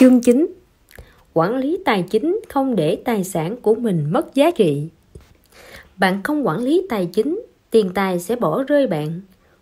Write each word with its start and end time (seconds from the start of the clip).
Chương 0.00 0.20
9 0.20 0.46
Quản 1.34 1.56
lý 1.56 1.78
tài 1.84 2.04
chính 2.10 2.40
không 2.48 2.76
để 2.76 3.02
tài 3.04 3.24
sản 3.24 3.56
của 3.56 3.74
mình 3.74 4.06
mất 4.10 4.34
giá 4.34 4.50
trị 4.50 4.88
Bạn 5.96 6.22
không 6.22 6.46
quản 6.46 6.58
lý 6.58 6.86
tài 6.88 7.06
chính, 7.06 7.42
tiền 7.70 7.90
tài 7.94 8.18
sẽ 8.18 8.36
bỏ 8.36 8.62
rơi 8.62 8.86
bạn. 8.86 9.20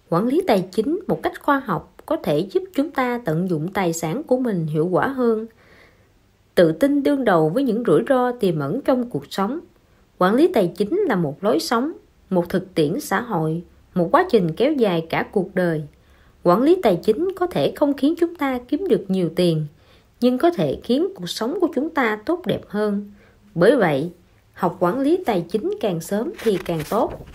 Quản 0.08 0.26
lý 0.26 0.42
tài 0.46 0.68
chính 0.72 1.00
một 1.06 1.22
cách 1.22 1.42
khoa 1.42 1.58
học 1.58 1.94
có 2.06 2.16
thể 2.16 2.38
giúp 2.38 2.62
chúng 2.74 2.90
ta 2.90 3.20
tận 3.24 3.48
dụng 3.48 3.68
tài 3.72 3.92
sản 3.92 4.22
của 4.22 4.38
mình 4.38 4.66
hiệu 4.66 4.86
quả 4.86 5.08
hơn. 5.08 5.46
Tự 6.54 6.72
tin 6.72 7.02
đương 7.02 7.24
đầu 7.24 7.48
với 7.48 7.62
những 7.62 7.82
rủi 7.86 8.02
ro 8.08 8.32
tiềm 8.32 8.58
ẩn 8.58 8.80
trong 8.80 9.10
cuộc 9.10 9.24
sống. 9.30 9.58
Quản 10.18 10.34
lý 10.34 10.48
tài 10.48 10.72
chính 10.76 10.98
là 10.98 11.16
một 11.16 11.44
lối 11.44 11.60
sống, 11.60 11.92
một 12.30 12.48
thực 12.48 12.74
tiễn 12.74 13.00
xã 13.00 13.20
hội, 13.20 13.62
một 13.94 14.08
quá 14.12 14.26
trình 14.30 14.52
kéo 14.56 14.72
dài 14.72 15.06
cả 15.10 15.26
cuộc 15.32 15.54
đời. 15.54 15.82
Quản 16.42 16.62
lý 16.62 16.76
tài 16.82 17.00
chính 17.02 17.28
có 17.36 17.46
thể 17.46 17.72
không 17.76 17.94
khiến 17.94 18.14
chúng 18.18 18.34
ta 18.34 18.58
kiếm 18.68 18.88
được 18.88 19.04
nhiều 19.08 19.30
tiền, 19.36 19.66
nhưng 20.20 20.38
có 20.38 20.50
thể 20.50 20.80
khiến 20.84 21.08
cuộc 21.14 21.30
sống 21.30 21.58
của 21.60 21.68
chúng 21.74 21.90
ta 21.90 22.18
tốt 22.26 22.42
đẹp 22.46 22.60
hơn. 22.68 23.12
Bởi 23.54 23.76
vậy, 23.76 24.10
học 24.52 24.76
quản 24.80 25.00
lý 25.00 25.18
tài 25.26 25.44
chính 25.48 25.70
càng 25.80 26.00
sớm 26.00 26.32
thì 26.42 26.58
càng 26.64 26.80
tốt. 26.90 27.26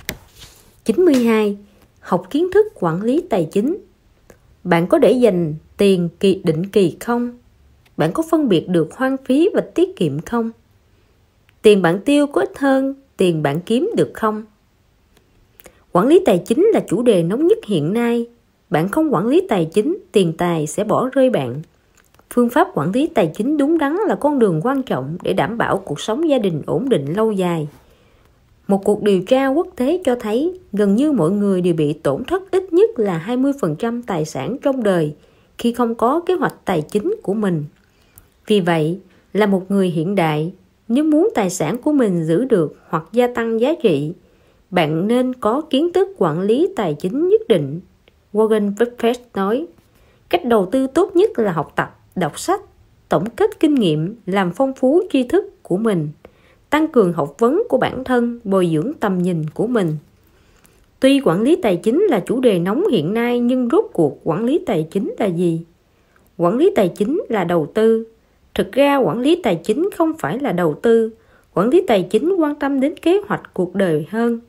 92. 0.85 1.57
Học 1.99 2.27
kiến 2.29 2.51
thức 2.53 2.67
quản 2.75 3.01
lý 3.01 3.23
tài 3.29 3.47
chính 3.51 3.77
Bạn 4.63 4.87
có 4.87 4.97
để 4.97 5.11
dành 5.11 5.55
tiền 5.77 6.09
kỳ 6.19 6.41
định 6.43 6.65
kỳ 6.65 6.97
không? 6.99 7.37
Bạn 7.97 8.11
có 8.13 8.23
phân 8.31 8.49
biệt 8.49 8.67
được 8.69 8.93
hoang 8.93 9.17
phí 9.25 9.49
và 9.53 9.61
tiết 9.75 9.95
kiệm 9.95 10.19
không? 10.19 10.51
Tiền 11.61 11.81
bạn 11.81 11.99
tiêu 12.05 12.27
có 12.27 12.41
ít 12.41 12.57
hơn 12.57 12.95
tiền 13.17 13.43
bạn 13.43 13.61
kiếm 13.61 13.91
được 13.97 14.11
không? 14.13 14.43
Quản 15.91 16.07
lý 16.07 16.21
tài 16.25 16.43
chính 16.45 16.63
là 16.73 16.83
chủ 16.87 17.01
đề 17.01 17.23
nóng 17.23 17.47
nhất 17.47 17.57
hiện 17.65 17.93
nay. 17.93 18.25
Bạn 18.69 18.89
không 18.89 19.13
quản 19.13 19.27
lý 19.27 19.41
tài 19.49 19.69
chính, 19.73 19.97
tiền 20.11 20.33
tài 20.37 20.67
sẽ 20.67 20.83
bỏ 20.83 21.09
rơi 21.13 21.29
bạn. 21.29 21.61
Phương 22.33 22.49
pháp 22.49 22.67
quản 22.73 22.91
lý 22.91 23.07
tài 23.07 23.31
chính 23.35 23.57
đúng 23.57 23.77
đắn 23.77 23.95
là 24.07 24.15
con 24.15 24.39
đường 24.39 24.61
quan 24.63 24.83
trọng 24.83 25.17
để 25.23 25.33
đảm 25.33 25.57
bảo 25.57 25.77
cuộc 25.77 25.99
sống 25.99 26.29
gia 26.29 26.37
đình 26.37 26.61
ổn 26.65 26.89
định 26.89 27.13
lâu 27.13 27.31
dài. 27.31 27.67
Một 28.67 28.83
cuộc 28.83 29.03
điều 29.03 29.21
tra 29.21 29.47
quốc 29.47 29.67
tế 29.75 30.01
cho 30.05 30.15
thấy 30.15 30.59
gần 30.71 30.95
như 30.95 31.11
mọi 31.11 31.31
người 31.31 31.61
đều 31.61 31.73
bị 31.73 31.93
tổn 31.93 32.23
thất 32.23 32.51
ít 32.51 32.73
nhất 32.73 32.89
là 32.99 33.25
20% 33.27 34.01
tài 34.07 34.25
sản 34.25 34.57
trong 34.61 34.83
đời 34.83 35.15
khi 35.57 35.73
không 35.73 35.95
có 35.95 36.19
kế 36.19 36.33
hoạch 36.33 36.55
tài 36.65 36.81
chính 36.81 37.15
của 37.23 37.33
mình. 37.33 37.65
Vì 38.47 38.59
vậy, 38.59 38.99
là 39.33 39.45
một 39.45 39.71
người 39.71 39.87
hiện 39.87 40.15
đại, 40.15 40.53
nếu 40.87 41.03
muốn 41.03 41.29
tài 41.35 41.49
sản 41.49 41.77
của 41.77 41.91
mình 41.91 42.23
giữ 42.23 42.45
được 42.45 42.75
hoặc 42.89 43.03
gia 43.11 43.27
tăng 43.27 43.59
giá 43.59 43.75
trị, 43.81 44.13
bạn 44.71 45.07
nên 45.07 45.33
có 45.33 45.61
kiến 45.69 45.93
thức 45.93 46.07
quản 46.17 46.41
lý 46.41 46.69
tài 46.75 46.93
chính 46.93 47.29
nhất 47.29 47.41
định. 47.49 47.79
Warren 48.33 48.75
Buffett 48.75 49.15
nói, 49.33 49.65
cách 50.29 50.45
đầu 50.45 50.69
tư 50.71 50.87
tốt 50.87 51.15
nhất 51.15 51.39
là 51.39 51.51
học 51.51 51.73
tập, 51.75 51.99
đọc 52.15 52.39
sách, 52.39 52.61
tổng 53.09 53.29
kết 53.29 53.59
kinh 53.59 53.75
nghiệm, 53.75 54.15
làm 54.25 54.51
phong 54.51 54.73
phú 54.73 55.01
tri 55.11 55.23
thức 55.23 55.63
của 55.63 55.77
mình, 55.77 56.09
tăng 56.69 56.87
cường 56.87 57.13
học 57.13 57.35
vấn 57.39 57.63
của 57.69 57.77
bản 57.77 58.03
thân, 58.03 58.39
bồi 58.43 58.69
dưỡng 58.73 58.91
tầm 58.99 59.17
nhìn 59.17 59.45
của 59.53 59.67
mình. 59.67 59.97
Tuy 60.99 61.21
quản 61.25 61.41
lý 61.41 61.55
tài 61.55 61.77
chính 61.77 62.01
là 62.01 62.19
chủ 62.19 62.39
đề 62.39 62.59
nóng 62.59 62.87
hiện 62.87 63.13
nay 63.13 63.39
nhưng 63.39 63.69
rốt 63.71 63.85
cuộc 63.93 64.19
quản 64.23 64.45
lý 64.45 64.59
tài 64.65 64.87
chính 64.91 65.15
là 65.19 65.25
gì? 65.25 65.61
Quản 66.37 66.57
lý 66.57 66.71
tài 66.75 66.89
chính 66.89 67.21
là 67.29 67.43
đầu 67.43 67.71
tư. 67.73 68.07
Thực 68.53 68.71
ra 68.71 68.97
quản 68.97 69.19
lý 69.19 69.41
tài 69.43 69.55
chính 69.63 69.89
không 69.95 70.13
phải 70.19 70.39
là 70.39 70.51
đầu 70.51 70.73
tư. 70.73 71.11
Quản 71.53 71.69
lý 71.69 71.83
tài 71.87 72.07
chính 72.11 72.35
quan 72.35 72.55
tâm 72.55 72.79
đến 72.79 72.95
kế 73.01 73.21
hoạch 73.27 73.41
cuộc 73.53 73.75
đời 73.75 74.05
hơn. 74.09 74.39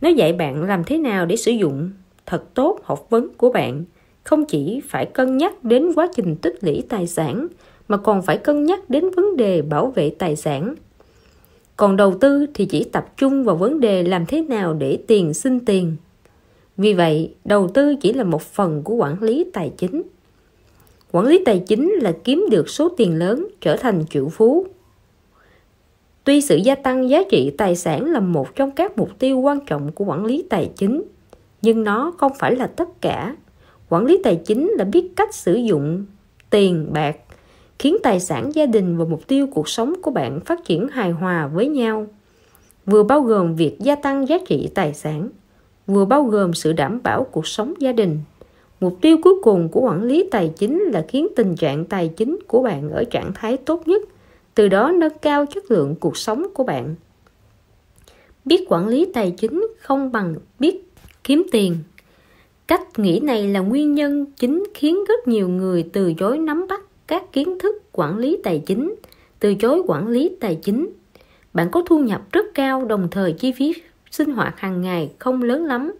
Nó 0.00 0.08
dạy 0.08 0.32
bạn 0.32 0.62
làm 0.62 0.84
thế 0.84 0.98
nào 0.98 1.26
để 1.26 1.36
sử 1.36 1.52
dụng 1.52 1.90
thật 2.26 2.54
tốt 2.54 2.80
học 2.82 3.06
vấn 3.10 3.28
của 3.36 3.52
bạn 3.52 3.84
không 4.26 4.44
chỉ 4.44 4.80
phải 4.88 5.06
cân 5.06 5.36
nhắc 5.36 5.64
đến 5.64 5.92
quá 5.94 6.08
trình 6.16 6.36
tích 6.36 6.64
lũy 6.64 6.82
tài 6.88 7.06
sản, 7.06 7.46
mà 7.88 7.96
còn 7.96 8.22
phải 8.22 8.38
cân 8.38 8.64
nhắc 8.64 8.90
đến 8.90 9.10
vấn 9.10 9.36
đề 9.36 9.62
bảo 9.62 9.92
vệ 9.94 10.10
tài 10.10 10.36
sản. 10.36 10.74
Còn 11.76 11.96
đầu 11.96 12.14
tư 12.18 12.46
thì 12.54 12.66
chỉ 12.66 12.84
tập 12.84 13.12
trung 13.16 13.44
vào 13.44 13.56
vấn 13.56 13.80
đề 13.80 14.02
làm 14.02 14.26
thế 14.26 14.42
nào 14.42 14.74
để 14.74 14.98
tiền 15.06 15.34
sinh 15.34 15.60
tiền. 15.60 15.96
Vì 16.76 16.94
vậy, 16.94 17.34
đầu 17.44 17.68
tư 17.68 17.94
chỉ 18.00 18.12
là 18.12 18.24
một 18.24 18.42
phần 18.42 18.82
của 18.82 18.94
quản 18.94 19.22
lý 19.22 19.46
tài 19.52 19.72
chính. 19.76 20.02
Quản 21.12 21.26
lý 21.26 21.42
tài 21.44 21.58
chính 21.58 21.92
là 21.92 22.12
kiếm 22.24 22.46
được 22.50 22.68
số 22.68 22.88
tiền 22.88 23.18
lớn 23.18 23.46
trở 23.60 23.76
thành 23.76 24.04
triệu 24.10 24.28
phú. 24.28 24.66
Tuy 26.24 26.40
sự 26.40 26.56
gia 26.56 26.74
tăng 26.74 27.08
giá 27.08 27.22
trị 27.30 27.52
tài 27.58 27.76
sản 27.76 28.12
là 28.12 28.20
một 28.20 28.56
trong 28.56 28.70
các 28.70 28.98
mục 28.98 29.10
tiêu 29.18 29.38
quan 29.38 29.60
trọng 29.66 29.92
của 29.92 30.04
quản 30.04 30.24
lý 30.24 30.44
tài 30.50 30.70
chính, 30.76 31.02
nhưng 31.62 31.84
nó 31.84 32.12
không 32.18 32.32
phải 32.38 32.56
là 32.56 32.66
tất 32.66 33.00
cả 33.00 33.36
quản 33.88 34.04
lý 34.04 34.20
tài 34.24 34.36
chính 34.36 34.68
là 34.68 34.84
biết 34.84 35.08
cách 35.16 35.34
sử 35.34 35.54
dụng 35.54 36.04
tiền 36.50 36.92
bạc, 36.92 37.16
khiến 37.78 37.96
tài 38.02 38.20
sản 38.20 38.50
gia 38.54 38.66
đình 38.66 38.96
và 38.96 39.04
mục 39.04 39.26
tiêu 39.26 39.46
cuộc 39.54 39.68
sống 39.68 39.94
của 40.02 40.10
bạn 40.10 40.40
phát 40.40 40.64
triển 40.64 40.88
hài 40.88 41.10
hòa 41.10 41.46
với 41.46 41.68
nhau. 41.68 42.06
Vừa 42.86 43.02
bao 43.02 43.20
gồm 43.20 43.56
việc 43.56 43.76
gia 43.80 43.94
tăng 43.94 44.28
giá 44.28 44.38
trị 44.48 44.70
tài 44.74 44.94
sản, 44.94 45.28
vừa 45.86 46.04
bao 46.04 46.24
gồm 46.24 46.54
sự 46.54 46.72
đảm 46.72 47.00
bảo 47.02 47.24
cuộc 47.24 47.46
sống 47.46 47.74
gia 47.78 47.92
đình. 47.92 48.20
Mục 48.80 48.98
tiêu 49.00 49.16
cuối 49.22 49.34
cùng 49.42 49.68
của 49.68 49.80
quản 49.80 50.02
lý 50.02 50.28
tài 50.30 50.52
chính 50.56 50.80
là 50.80 51.04
khiến 51.08 51.28
tình 51.36 51.56
trạng 51.56 51.84
tài 51.84 52.08
chính 52.08 52.38
của 52.46 52.62
bạn 52.62 52.90
ở 52.90 53.04
trạng 53.04 53.32
thái 53.34 53.56
tốt 53.56 53.88
nhất, 53.88 54.02
từ 54.54 54.68
đó 54.68 54.92
nâng 54.94 55.18
cao 55.22 55.46
chất 55.46 55.70
lượng 55.70 55.94
cuộc 56.00 56.16
sống 56.16 56.46
của 56.54 56.64
bạn. 56.64 56.94
Biết 58.44 58.64
quản 58.68 58.88
lý 58.88 59.06
tài 59.14 59.30
chính 59.30 59.66
không 59.78 60.12
bằng 60.12 60.34
biết 60.58 60.92
kiếm 61.24 61.46
tiền 61.52 61.76
cách 62.66 62.98
nghĩ 62.98 63.20
này 63.20 63.48
là 63.48 63.60
nguyên 63.60 63.94
nhân 63.94 64.26
chính 64.36 64.64
khiến 64.74 65.04
rất 65.08 65.28
nhiều 65.28 65.48
người 65.48 65.84
từ 65.92 66.12
chối 66.14 66.38
nắm 66.38 66.66
bắt 66.68 66.80
các 67.06 67.32
kiến 67.32 67.58
thức 67.58 67.82
quản 67.92 68.18
lý 68.18 68.38
tài 68.44 68.62
chính, 68.66 68.94
từ 69.40 69.54
chối 69.54 69.82
quản 69.86 70.08
lý 70.08 70.36
tài 70.40 70.54
chính. 70.62 70.88
Bạn 71.54 71.68
có 71.70 71.82
thu 71.86 71.98
nhập 71.98 72.22
rất 72.32 72.46
cao, 72.54 72.84
đồng 72.84 73.08
thời 73.10 73.32
chi 73.32 73.52
phí 73.52 73.74
sinh 74.10 74.30
hoạt 74.30 74.60
hàng 74.60 74.80
ngày 74.80 75.10
không 75.18 75.42
lớn 75.42 75.64
lắm. 75.64 75.92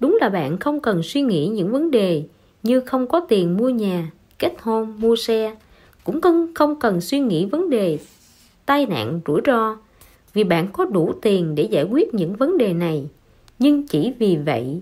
Đúng 0.00 0.18
là 0.20 0.28
bạn 0.28 0.58
không 0.58 0.80
cần 0.80 1.02
suy 1.02 1.22
nghĩ 1.22 1.46
những 1.46 1.72
vấn 1.72 1.90
đề 1.90 2.22
như 2.62 2.80
không 2.80 3.06
có 3.06 3.20
tiền 3.20 3.56
mua 3.56 3.68
nhà, 3.68 4.10
kết 4.38 4.52
hôn, 4.60 4.94
mua 5.00 5.16
xe. 5.16 5.56
Cũng 6.04 6.20
không 6.54 6.80
cần 6.80 7.00
suy 7.00 7.20
nghĩ 7.20 7.46
vấn 7.46 7.70
đề 7.70 7.98
tai 8.66 8.86
nạn, 8.86 9.20
rủi 9.26 9.40
ro. 9.46 9.76
Vì 10.34 10.44
bạn 10.44 10.68
có 10.72 10.84
đủ 10.84 11.12
tiền 11.22 11.54
để 11.54 11.62
giải 11.62 11.84
quyết 11.84 12.14
những 12.14 12.36
vấn 12.36 12.58
đề 12.58 12.72
này. 12.72 13.08
Nhưng 13.58 13.86
chỉ 13.86 14.12
vì 14.18 14.36
vậy 14.46 14.80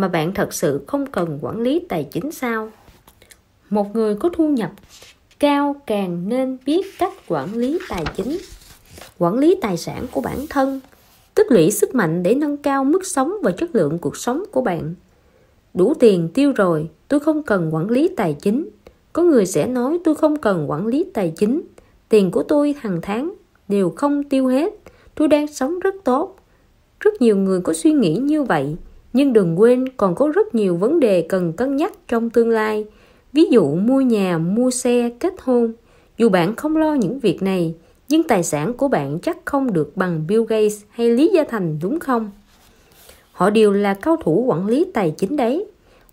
mà 0.00 0.08
bạn 0.08 0.34
thật 0.34 0.52
sự 0.52 0.84
không 0.86 1.06
cần 1.06 1.38
quản 1.42 1.60
lý 1.60 1.80
tài 1.88 2.04
chính 2.04 2.32
sao? 2.32 2.70
Một 3.70 3.96
người 3.96 4.14
có 4.14 4.28
thu 4.32 4.48
nhập 4.48 4.70
cao 5.38 5.76
càng 5.86 6.28
nên 6.28 6.58
biết 6.66 6.86
cách 6.98 7.12
quản 7.28 7.54
lý 7.54 7.78
tài 7.88 8.04
chính. 8.16 8.38
Quản 9.18 9.38
lý 9.38 9.56
tài 9.60 9.76
sản 9.76 10.06
của 10.12 10.20
bản 10.20 10.46
thân, 10.50 10.80
tích 11.34 11.46
lũy 11.50 11.70
sức 11.70 11.94
mạnh 11.94 12.22
để 12.22 12.34
nâng 12.34 12.56
cao 12.56 12.84
mức 12.84 13.06
sống 13.06 13.34
và 13.42 13.50
chất 13.50 13.74
lượng 13.74 13.98
cuộc 13.98 14.16
sống 14.16 14.44
của 14.52 14.60
bạn. 14.60 14.94
Đủ 15.74 15.94
tiền 15.94 16.28
tiêu 16.34 16.52
rồi, 16.52 16.88
tôi 17.08 17.20
không 17.20 17.42
cần 17.42 17.74
quản 17.74 17.90
lý 17.90 18.08
tài 18.16 18.36
chính. 18.40 18.68
Có 19.12 19.22
người 19.22 19.46
sẽ 19.46 19.66
nói 19.66 19.98
tôi 20.04 20.14
không 20.14 20.36
cần 20.36 20.70
quản 20.70 20.86
lý 20.86 21.04
tài 21.14 21.32
chính. 21.36 21.62
Tiền 22.08 22.30
của 22.30 22.42
tôi 22.42 22.74
hàng 22.80 22.98
tháng 23.02 23.34
đều 23.68 23.90
không 23.90 24.22
tiêu 24.22 24.46
hết. 24.46 24.72
Tôi 25.14 25.28
đang 25.28 25.46
sống 25.46 25.78
rất 25.78 25.94
tốt. 26.04 26.36
Rất 27.00 27.22
nhiều 27.22 27.36
người 27.36 27.60
có 27.60 27.72
suy 27.72 27.92
nghĩ 27.92 28.16
như 28.16 28.42
vậy 28.42 28.76
nhưng 29.12 29.32
đừng 29.32 29.60
quên 29.60 29.84
còn 29.96 30.14
có 30.14 30.28
rất 30.28 30.54
nhiều 30.54 30.76
vấn 30.76 31.00
đề 31.00 31.26
cần 31.28 31.52
cân 31.52 31.76
nhắc 31.76 31.92
trong 32.08 32.30
tương 32.30 32.50
lai 32.50 32.84
ví 33.32 33.44
dụ 33.44 33.74
mua 33.74 34.00
nhà, 34.00 34.38
mua 34.38 34.70
xe, 34.70 35.10
kết 35.20 35.34
hôn 35.40 35.72
dù 36.20 36.28
bạn 36.28 36.56
không 36.56 36.76
lo 36.76 36.94
những 36.94 37.18
việc 37.18 37.42
này, 37.42 37.74
nhưng 38.08 38.22
tài 38.22 38.42
sản 38.42 38.72
của 38.72 38.88
bạn 38.88 39.18
chắc 39.22 39.38
không 39.44 39.72
được 39.72 39.96
bằng 39.96 40.24
Bill 40.28 40.44
Gates 40.48 40.82
hay 40.90 41.10
Lý 41.10 41.30
Gia 41.34 41.44
Thành, 41.44 41.78
đúng 41.82 41.98
không? 42.00 42.30
Họ 43.32 43.50
đều 43.50 43.72
là 43.72 43.94
cao 43.94 44.16
thủ 44.16 44.44
quản 44.48 44.66
lý 44.66 44.86
tài 44.94 45.14
chính 45.16 45.36
đấy. 45.36 45.66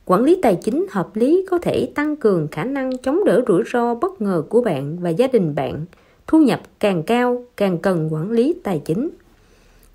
Quản 0.06 0.24
lý 0.24 0.40
tài 0.42 0.56
chính 0.56 0.86
hợp 0.90 1.16
lý 1.16 1.46
có 1.50 1.58
thể 1.58 1.90
tăng 1.96 2.16
cường 2.16 2.48
khả 2.52 2.64
năng 2.64 2.98
chống 2.98 3.24
đỡ 3.26 3.42
rủi 3.48 3.64
ro 3.74 3.96
bất 3.96 4.22
ngờ 4.22 4.44
của 4.50 4.62
bạn 4.62 4.98
và 5.00 5.10
gia 5.10 5.28
đình 5.28 5.56
bạn. 5.56 5.86
Thu 6.28 6.42
nhập 6.42 6.62
càng 6.80 7.04
cao, 7.04 7.44
càng 7.58 7.78
cần 7.78 8.14
quản 8.14 8.32
lý 8.32 8.56
tài 8.64 8.82
chính. 8.86 9.10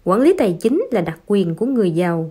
Quản 0.04 0.20
lý 0.20 0.32
tài 0.38 0.56
chính 0.60 0.84
là 0.90 1.00
đặc 1.00 1.20
quyền 1.26 1.54
của 1.54 1.66
người 1.66 1.90
giàu. 1.90 2.30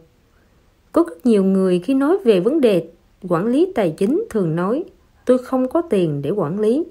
Có 0.91 1.03
rất 1.07 1.25
nhiều 1.25 1.43
người 1.43 1.79
khi 1.79 1.93
nói 1.93 2.17
về 2.23 2.39
vấn 2.39 2.61
đề 2.61 2.87
quản 3.29 3.45
lý 3.45 3.71
tài 3.75 3.93
chính 3.97 4.23
thường 4.29 4.55
nói 4.55 4.83
tôi 5.25 5.37
không 5.37 5.67
có 5.67 5.81
tiền 5.81 6.21
để 6.21 6.29
quản 6.29 6.59
lý. 6.59 6.83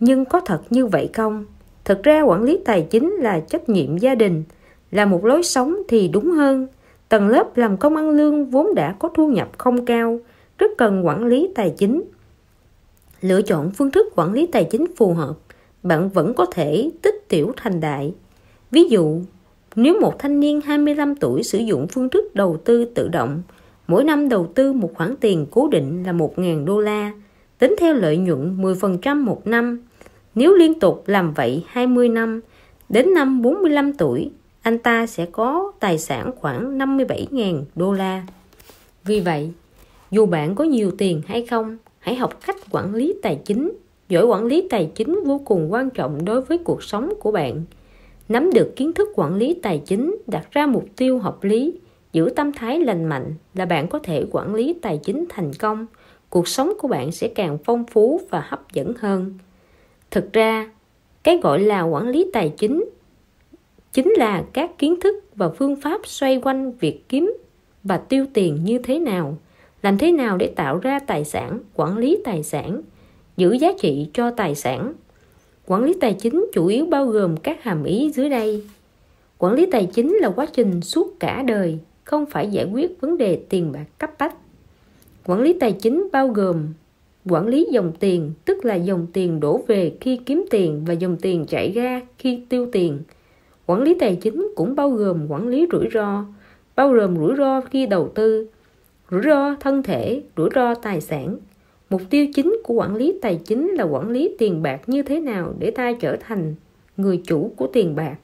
Nhưng 0.00 0.24
có 0.24 0.40
thật 0.40 0.62
như 0.70 0.86
vậy 0.86 1.10
không? 1.12 1.44
Thật 1.84 2.00
ra 2.02 2.22
quản 2.22 2.42
lý 2.42 2.58
tài 2.64 2.86
chính 2.90 3.10
là 3.10 3.40
trách 3.40 3.68
nhiệm 3.68 3.98
gia 3.98 4.14
đình, 4.14 4.44
là 4.90 5.06
một 5.06 5.24
lối 5.24 5.42
sống 5.42 5.76
thì 5.88 6.08
đúng 6.08 6.30
hơn. 6.30 6.66
Tầng 7.08 7.28
lớp 7.28 7.56
làm 7.56 7.76
công 7.76 7.96
ăn 7.96 8.10
lương 8.10 8.44
vốn 8.44 8.74
đã 8.74 8.96
có 8.98 9.08
thu 9.14 9.28
nhập 9.28 9.48
không 9.58 9.84
cao, 9.84 10.18
rất 10.58 10.70
cần 10.78 11.06
quản 11.06 11.26
lý 11.26 11.48
tài 11.54 11.74
chính. 11.78 12.02
Lựa 13.20 13.42
chọn 13.42 13.70
phương 13.70 13.90
thức 13.90 14.06
quản 14.16 14.32
lý 14.32 14.46
tài 14.46 14.64
chính 14.64 14.86
phù 14.96 15.14
hợp, 15.14 15.34
bạn 15.82 16.08
vẫn 16.08 16.34
có 16.34 16.46
thể 16.46 16.90
tích 17.02 17.28
tiểu 17.28 17.52
thành 17.56 17.80
đại. 17.80 18.14
Ví 18.70 18.84
dụ, 18.84 19.20
nếu 19.76 20.00
một 20.00 20.18
thanh 20.18 20.40
niên 20.40 20.60
25 20.60 21.14
tuổi 21.14 21.42
sử 21.42 21.58
dụng 21.58 21.86
phương 21.88 22.08
thức 22.08 22.34
đầu 22.34 22.56
tư 22.64 22.84
tự 22.84 23.08
động, 23.08 23.42
mỗi 23.86 24.04
năm 24.04 24.28
đầu 24.28 24.52
tư 24.54 24.72
một 24.72 24.90
khoản 24.94 25.14
tiền 25.20 25.46
cố 25.50 25.68
định 25.68 26.02
là 26.06 26.12
1.000 26.12 26.64
đô 26.64 26.80
la, 26.80 27.12
tính 27.58 27.74
theo 27.78 27.94
lợi 27.94 28.16
nhuận 28.16 28.62
10% 28.62 29.24
một 29.24 29.46
năm. 29.46 29.80
Nếu 30.34 30.54
liên 30.54 30.80
tục 30.80 31.02
làm 31.06 31.34
vậy 31.34 31.64
20 31.66 32.08
năm, 32.08 32.40
đến 32.88 33.14
năm 33.14 33.42
45 33.42 33.92
tuổi, 33.92 34.30
anh 34.62 34.78
ta 34.78 35.06
sẽ 35.06 35.26
có 35.32 35.72
tài 35.80 35.98
sản 35.98 36.30
khoảng 36.36 36.78
57.000 36.78 37.62
đô 37.74 37.92
la. 37.92 38.22
Vì 39.04 39.20
vậy, 39.20 39.50
dù 40.10 40.26
bạn 40.26 40.54
có 40.54 40.64
nhiều 40.64 40.90
tiền 40.98 41.22
hay 41.26 41.46
không, 41.46 41.78
hãy 41.98 42.14
học 42.14 42.38
cách 42.46 42.56
quản 42.70 42.94
lý 42.94 43.14
tài 43.22 43.40
chính. 43.44 43.72
Giỏi 44.08 44.24
quản 44.24 44.44
lý 44.44 44.66
tài 44.70 44.90
chính 44.94 45.20
vô 45.24 45.40
cùng 45.44 45.72
quan 45.72 45.90
trọng 45.90 46.24
đối 46.24 46.40
với 46.40 46.58
cuộc 46.58 46.82
sống 46.82 47.12
của 47.20 47.32
bạn. 47.32 47.64
Nắm 48.32 48.50
được 48.52 48.76
kiến 48.76 48.92
thức 48.92 49.08
quản 49.14 49.34
lý 49.34 49.54
tài 49.62 49.82
chính, 49.86 50.16
đặt 50.26 50.48
ra 50.50 50.66
mục 50.66 50.84
tiêu 50.96 51.18
hợp 51.18 51.44
lý, 51.44 51.78
giữ 52.12 52.32
tâm 52.36 52.52
thái 52.52 52.80
lành 52.80 53.04
mạnh 53.04 53.34
là 53.54 53.64
bạn 53.64 53.88
có 53.88 53.98
thể 53.98 54.24
quản 54.30 54.54
lý 54.54 54.74
tài 54.82 55.00
chính 55.04 55.24
thành 55.28 55.52
công. 55.58 55.86
Cuộc 56.30 56.48
sống 56.48 56.72
của 56.78 56.88
bạn 56.88 57.12
sẽ 57.12 57.28
càng 57.28 57.58
phong 57.64 57.84
phú 57.84 58.20
và 58.30 58.44
hấp 58.48 58.72
dẫn 58.72 58.92
hơn. 58.98 59.38
Thực 60.10 60.32
ra, 60.32 60.70
cái 61.22 61.38
gọi 61.42 61.60
là 61.60 61.82
quản 61.82 62.08
lý 62.08 62.30
tài 62.32 62.48
chính 62.48 62.84
chính 63.92 64.10
là 64.16 64.44
các 64.52 64.78
kiến 64.78 65.00
thức 65.00 65.24
và 65.36 65.48
phương 65.48 65.76
pháp 65.76 66.00
xoay 66.04 66.40
quanh 66.44 66.72
việc 66.72 67.08
kiếm 67.08 67.34
và 67.84 67.96
tiêu 67.96 68.26
tiền 68.34 68.64
như 68.64 68.78
thế 68.78 68.98
nào 68.98 69.38
làm 69.82 69.98
thế 69.98 70.12
nào 70.12 70.36
để 70.36 70.46
tạo 70.56 70.78
ra 70.78 70.98
tài 70.98 71.24
sản 71.24 71.58
quản 71.74 71.98
lý 71.98 72.18
tài 72.24 72.42
sản 72.42 72.82
giữ 73.36 73.52
giá 73.52 73.72
trị 73.78 74.08
cho 74.14 74.30
tài 74.30 74.54
sản 74.54 74.92
quản 75.72 75.84
lý 75.84 75.94
tài 76.00 76.14
chính 76.14 76.46
chủ 76.52 76.66
yếu 76.66 76.86
bao 76.86 77.06
gồm 77.06 77.36
các 77.36 77.62
hàm 77.62 77.84
ý 77.84 78.10
dưới 78.14 78.28
đây. 78.28 78.64
Quản 79.38 79.54
lý 79.54 79.66
tài 79.66 79.86
chính 79.86 80.14
là 80.14 80.30
quá 80.30 80.46
trình 80.52 80.80
suốt 80.80 81.20
cả 81.20 81.42
đời, 81.42 81.78
không 82.04 82.26
phải 82.26 82.48
giải 82.50 82.66
quyết 82.72 83.00
vấn 83.00 83.18
đề 83.18 83.40
tiền 83.48 83.72
bạc 83.72 83.84
cấp 83.98 84.10
bách. 84.18 84.36
Quản 85.26 85.40
lý 85.40 85.52
tài 85.52 85.72
chính 85.72 86.08
bao 86.12 86.28
gồm 86.28 86.66
quản 87.28 87.46
lý 87.46 87.68
dòng 87.70 87.92
tiền, 88.00 88.32
tức 88.44 88.64
là 88.64 88.74
dòng 88.74 89.06
tiền 89.12 89.40
đổ 89.40 89.64
về 89.66 89.96
khi 90.00 90.16
kiếm 90.26 90.44
tiền 90.50 90.84
và 90.86 90.92
dòng 90.92 91.16
tiền 91.16 91.44
chạy 91.48 91.72
ra 91.72 92.00
khi 92.18 92.40
tiêu 92.48 92.68
tiền. 92.72 92.98
Quản 93.66 93.82
lý 93.82 93.94
tài 93.94 94.16
chính 94.16 94.48
cũng 94.56 94.74
bao 94.74 94.90
gồm 94.90 95.26
quản 95.30 95.48
lý 95.48 95.66
rủi 95.72 95.88
ro, 95.94 96.24
bao 96.76 96.92
gồm 96.92 97.16
rủi 97.16 97.36
ro 97.36 97.60
khi 97.60 97.86
đầu 97.86 98.08
tư, 98.14 98.46
rủi 99.10 99.20
ro 99.24 99.54
thân 99.60 99.82
thể, 99.82 100.22
rủi 100.36 100.50
ro 100.54 100.74
tài 100.74 101.00
sản 101.00 101.36
mục 101.92 102.02
tiêu 102.10 102.26
chính 102.34 102.56
của 102.64 102.74
quản 102.74 102.96
lý 102.96 103.18
tài 103.22 103.40
chính 103.44 103.68
là 103.68 103.84
quản 103.84 104.10
lý 104.10 104.36
tiền 104.38 104.62
bạc 104.62 104.80
như 104.86 105.02
thế 105.02 105.20
nào 105.20 105.54
để 105.58 105.70
ta 105.70 105.92
trở 105.92 106.16
thành 106.20 106.54
người 106.96 107.22
chủ 107.26 107.52
của 107.56 107.66
tiền 107.66 107.94
bạc. 107.94 108.16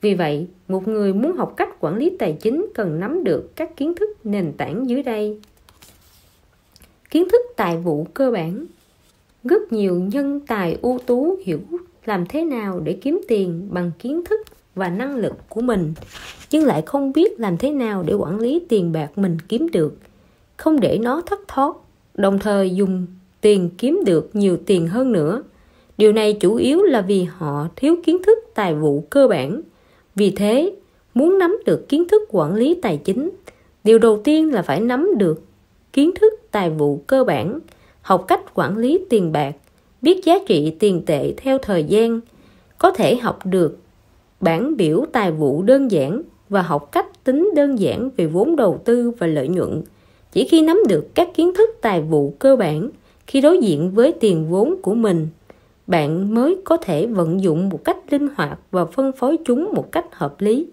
Vì 0.00 0.14
vậy, 0.14 0.46
một 0.68 0.88
người 0.88 1.12
muốn 1.12 1.36
học 1.36 1.54
cách 1.56 1.80
quản 1.80 1.96
lý 1.96 2.16
tài 2.18 2.36
chính 2.40 2.66
cần 2.74 3.00
nắm 3.00 3.24
được 3.24 3.56
các 3.56 3.76
kiến 3.76 3.94
thức 3.94 4.10
nền 4.24 4.52
tảng 4.52 4.88
dưới 4.88 5.02
đây. 5.02 5.40
Kiến 7.10 7.28
thức 7.32 7.40
tài 7.56 7.76
vụ 7.76 8.06
cơ 8.14 8.30
bản. 8.30 8.66
Rất 9.44 9.72
nhiều 9.72 10.00
nhân 10.12 10.40
tài 10.46 10.78
ưu 10.82 10.98
tú 10.98 11.36
hiểu 11.44 11.60
làm 12.04 12.26
thế 12.26 12.44
nào 12.44 12.80
để 12.80 12.92
kiếm 12.92 13.20
tiền 13.28 13.68
bằng 13.70 13.90
kiến 13.98 14.24
thức 14.24 14.40
và 14.74 14.88
năng 14.88 15.16
lực 15.16 15.34
của 15.48 15.60
mình, 15.60 15.94
nhưng 16.50 16.66
lại 16.66 16.82
không 16.86 17.12
biết 17.12 17.40
làm 17.40 17.56
thế 17.56 17.70
nào 17.70 18.02
để 18.02 18.14
quản 18.14 18.40
lý 18.40 18.60
tiền 18.68 18.92
bạc 18.92 19.18
mình 19.18 19.36
kiếm 19.48 19.66
được. 19.72 19.96
Không 20.56 20.80
để 20.80 20.98
nó 21.02 21.20
thất 21.20 21.40
thoát 21.48 21.76
đồng 22.18 22.38
thời 22.38 22.70
dùng 22.70 23.06
tiền 23.40 23.70
kiếm 23.78 24.00
được 24.06 24.30
nhiều 24.32 24.58
tiền 24.66 24.86
hơn 24.86 25.12
nữa. 25.12 25.42
Điều 25.98 26.12
này 26.12 26.32
chủ 26.32 26.54
yếu 26.54 26.82
là 26.82 27.00
vì 27.00 27.24
họ 27.24 27.68
thiếu 27.76 27.96
kiến 28.04 28.22
thức 28.26 28.38
tài 28.54 28.74
vụ 28.74 29.04
cơ 29.10 29.28
bản. 29.28 29.60
Vì 30.14 30.30
thế, 30.30 30.72
muốn 31.14 31.38
nắm 31.38 31.58
được 31.66 31.88
kiến 31.88 32.08
thức 32.08 32.22
quản 32.30 32.54
lý 32.54 32.78
tài 32.82 32.96
chính, 32.96 33.30
điều 33.84 33.98
đầu 33.98 34.20
tiên 34.24 34.52
là 34.52 34.62
phải 34.62 34.80
nắm 34.80 35.10
được 35.16 35.42
kiến 35.92 36.10
thức 36.20 36.32
tài 36.50 36.70
vụ 36.70 37.00
cơ 37.06 37.24
bản, 37.24 37.58
học 38.02 38.24
cách 38.28 38.54
quản 38.54 38.76
lý 38.76 39.04
tiền 39.10 39.32
bạc, 39.32 39.54
biết 40.02 40.24
giá 40.24 40.38
trị 40.46 40.76
tiền 40.78 41.02
tệ 41.06 41.32
theo 41.36 41.58
thời 41.58 41.84
gian, 41.84 42.20
có 42.78 42.90
thể 42.90 43.16
học 43.16 43.46
được 43.46 43.78
bản 44.40 44.76
biểu 44.76 45.04
tài 45.12 45.32
vụ 45.32 45.62
đơn 45.62 45.90
giản 45.90 46.22
và 46.48 46.62
học 46.62 46.88
cách 46.92 47.24
tính 47.24 47.50
đơn 47.54 47.78
giản 47.78 48.10
về 48.16 48.26
vốn 48.26 48.56
đầu 48.56 48.80
tư 48.84 49.10
và 49.18 49.26
lợi 49.26 49.48
nhuận 49.48 49.82
chỉ 50.32 50.44
khi 50.44 50.62
nắm 50.62 50.82
được 50.88 51.14
các 51.14 51.28
kiến 51.34 51.54
thức 51.54 51.70
tài 51.80 52.00
vụ 52.00 52.34
cơ 52.38 52.56
bản, 52.56 52.90
khi 53.26 53.40
đối 53.40 53.58
diện 53.58 53.90
với 53.90 54.12
tiền 54.12 54.46
vốn 54.48 54.82
của 54.82 54.94
mình, 54.94 55.28
bạn 55.86 56.34
mới 56.34 56.56
có 56.64 56.76
thể 56.76 57.06
vận 57.06 57.42
dụng 57.42 57.68
một 57.68 57.84
cách 57.84 57.96
linh 58.10 58.28
hoạt 58.36 58.58
và 58.70 58.84
phân 58.84 59.12
phối 59.12 59.36
chúng 59.44 59.72
một 59.74 59.92
cách 59.92 60.06
hợp 60.12 60.40
lý. 60.40 60.66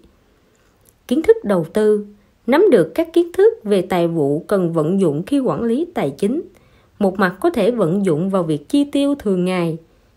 Kiến 1.08 1.22
thức 1.22 1.36
đầu 1.44 1.66
tư. 1.72 2.06
Nắm 2.46 2.64
được 2.70 2.92
các 2.94 3.12
kiến 3.12 3.32
thức 3.32 3.52
về 3.64 3.82
tài 3.82 4.08
vụ 4.08 4.44
cần 4.46 4.72
vận 4.72 5.00
dụng 5.00 5.22
khi 5.26 5.40
quản 5.40 5.62
lý 5.62 5.86
tài 5.94 6.10
chính. 6.10 6.42
Một 6.98 7.18
mặt 7.18 7.36
có 7.40 7.50
thể 7.50 7.70
vận 7.70 8.04
dụng 8.04 8.30
vào 8.30 8.42
việc 8.42 8.68
chi 8.68 8.84
tiêu 8.84 9.14
thường 9.14 9.44
ngày, 9.44 9.76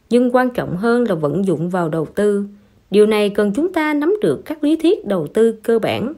nhưng 0.10 0.36
quan 0.36 0.50
trọng 0.50 0.78
hơn 0.78 1.04
là 1.10 1.16
vận 1.16 1.46
dụng 1.46 1.70
vào 1.70 1.90
đầu 1.90 2.06
tư. 2.06 2.46
Điều 2.92 3.06
này 3.06 3.30
cần 3.30 3.52
chúng 3.56 3.74
ta 3.74 3.94
nắm 3.94 4.14
được 4.22 4.42
các 4.46 4.64
lý 4.64 4.76
thuyết 4.76 5.06
đầu 5.06 5.28
tư 5.28 5.52
cơ 5.52 5.80
bản. 5.80 6.14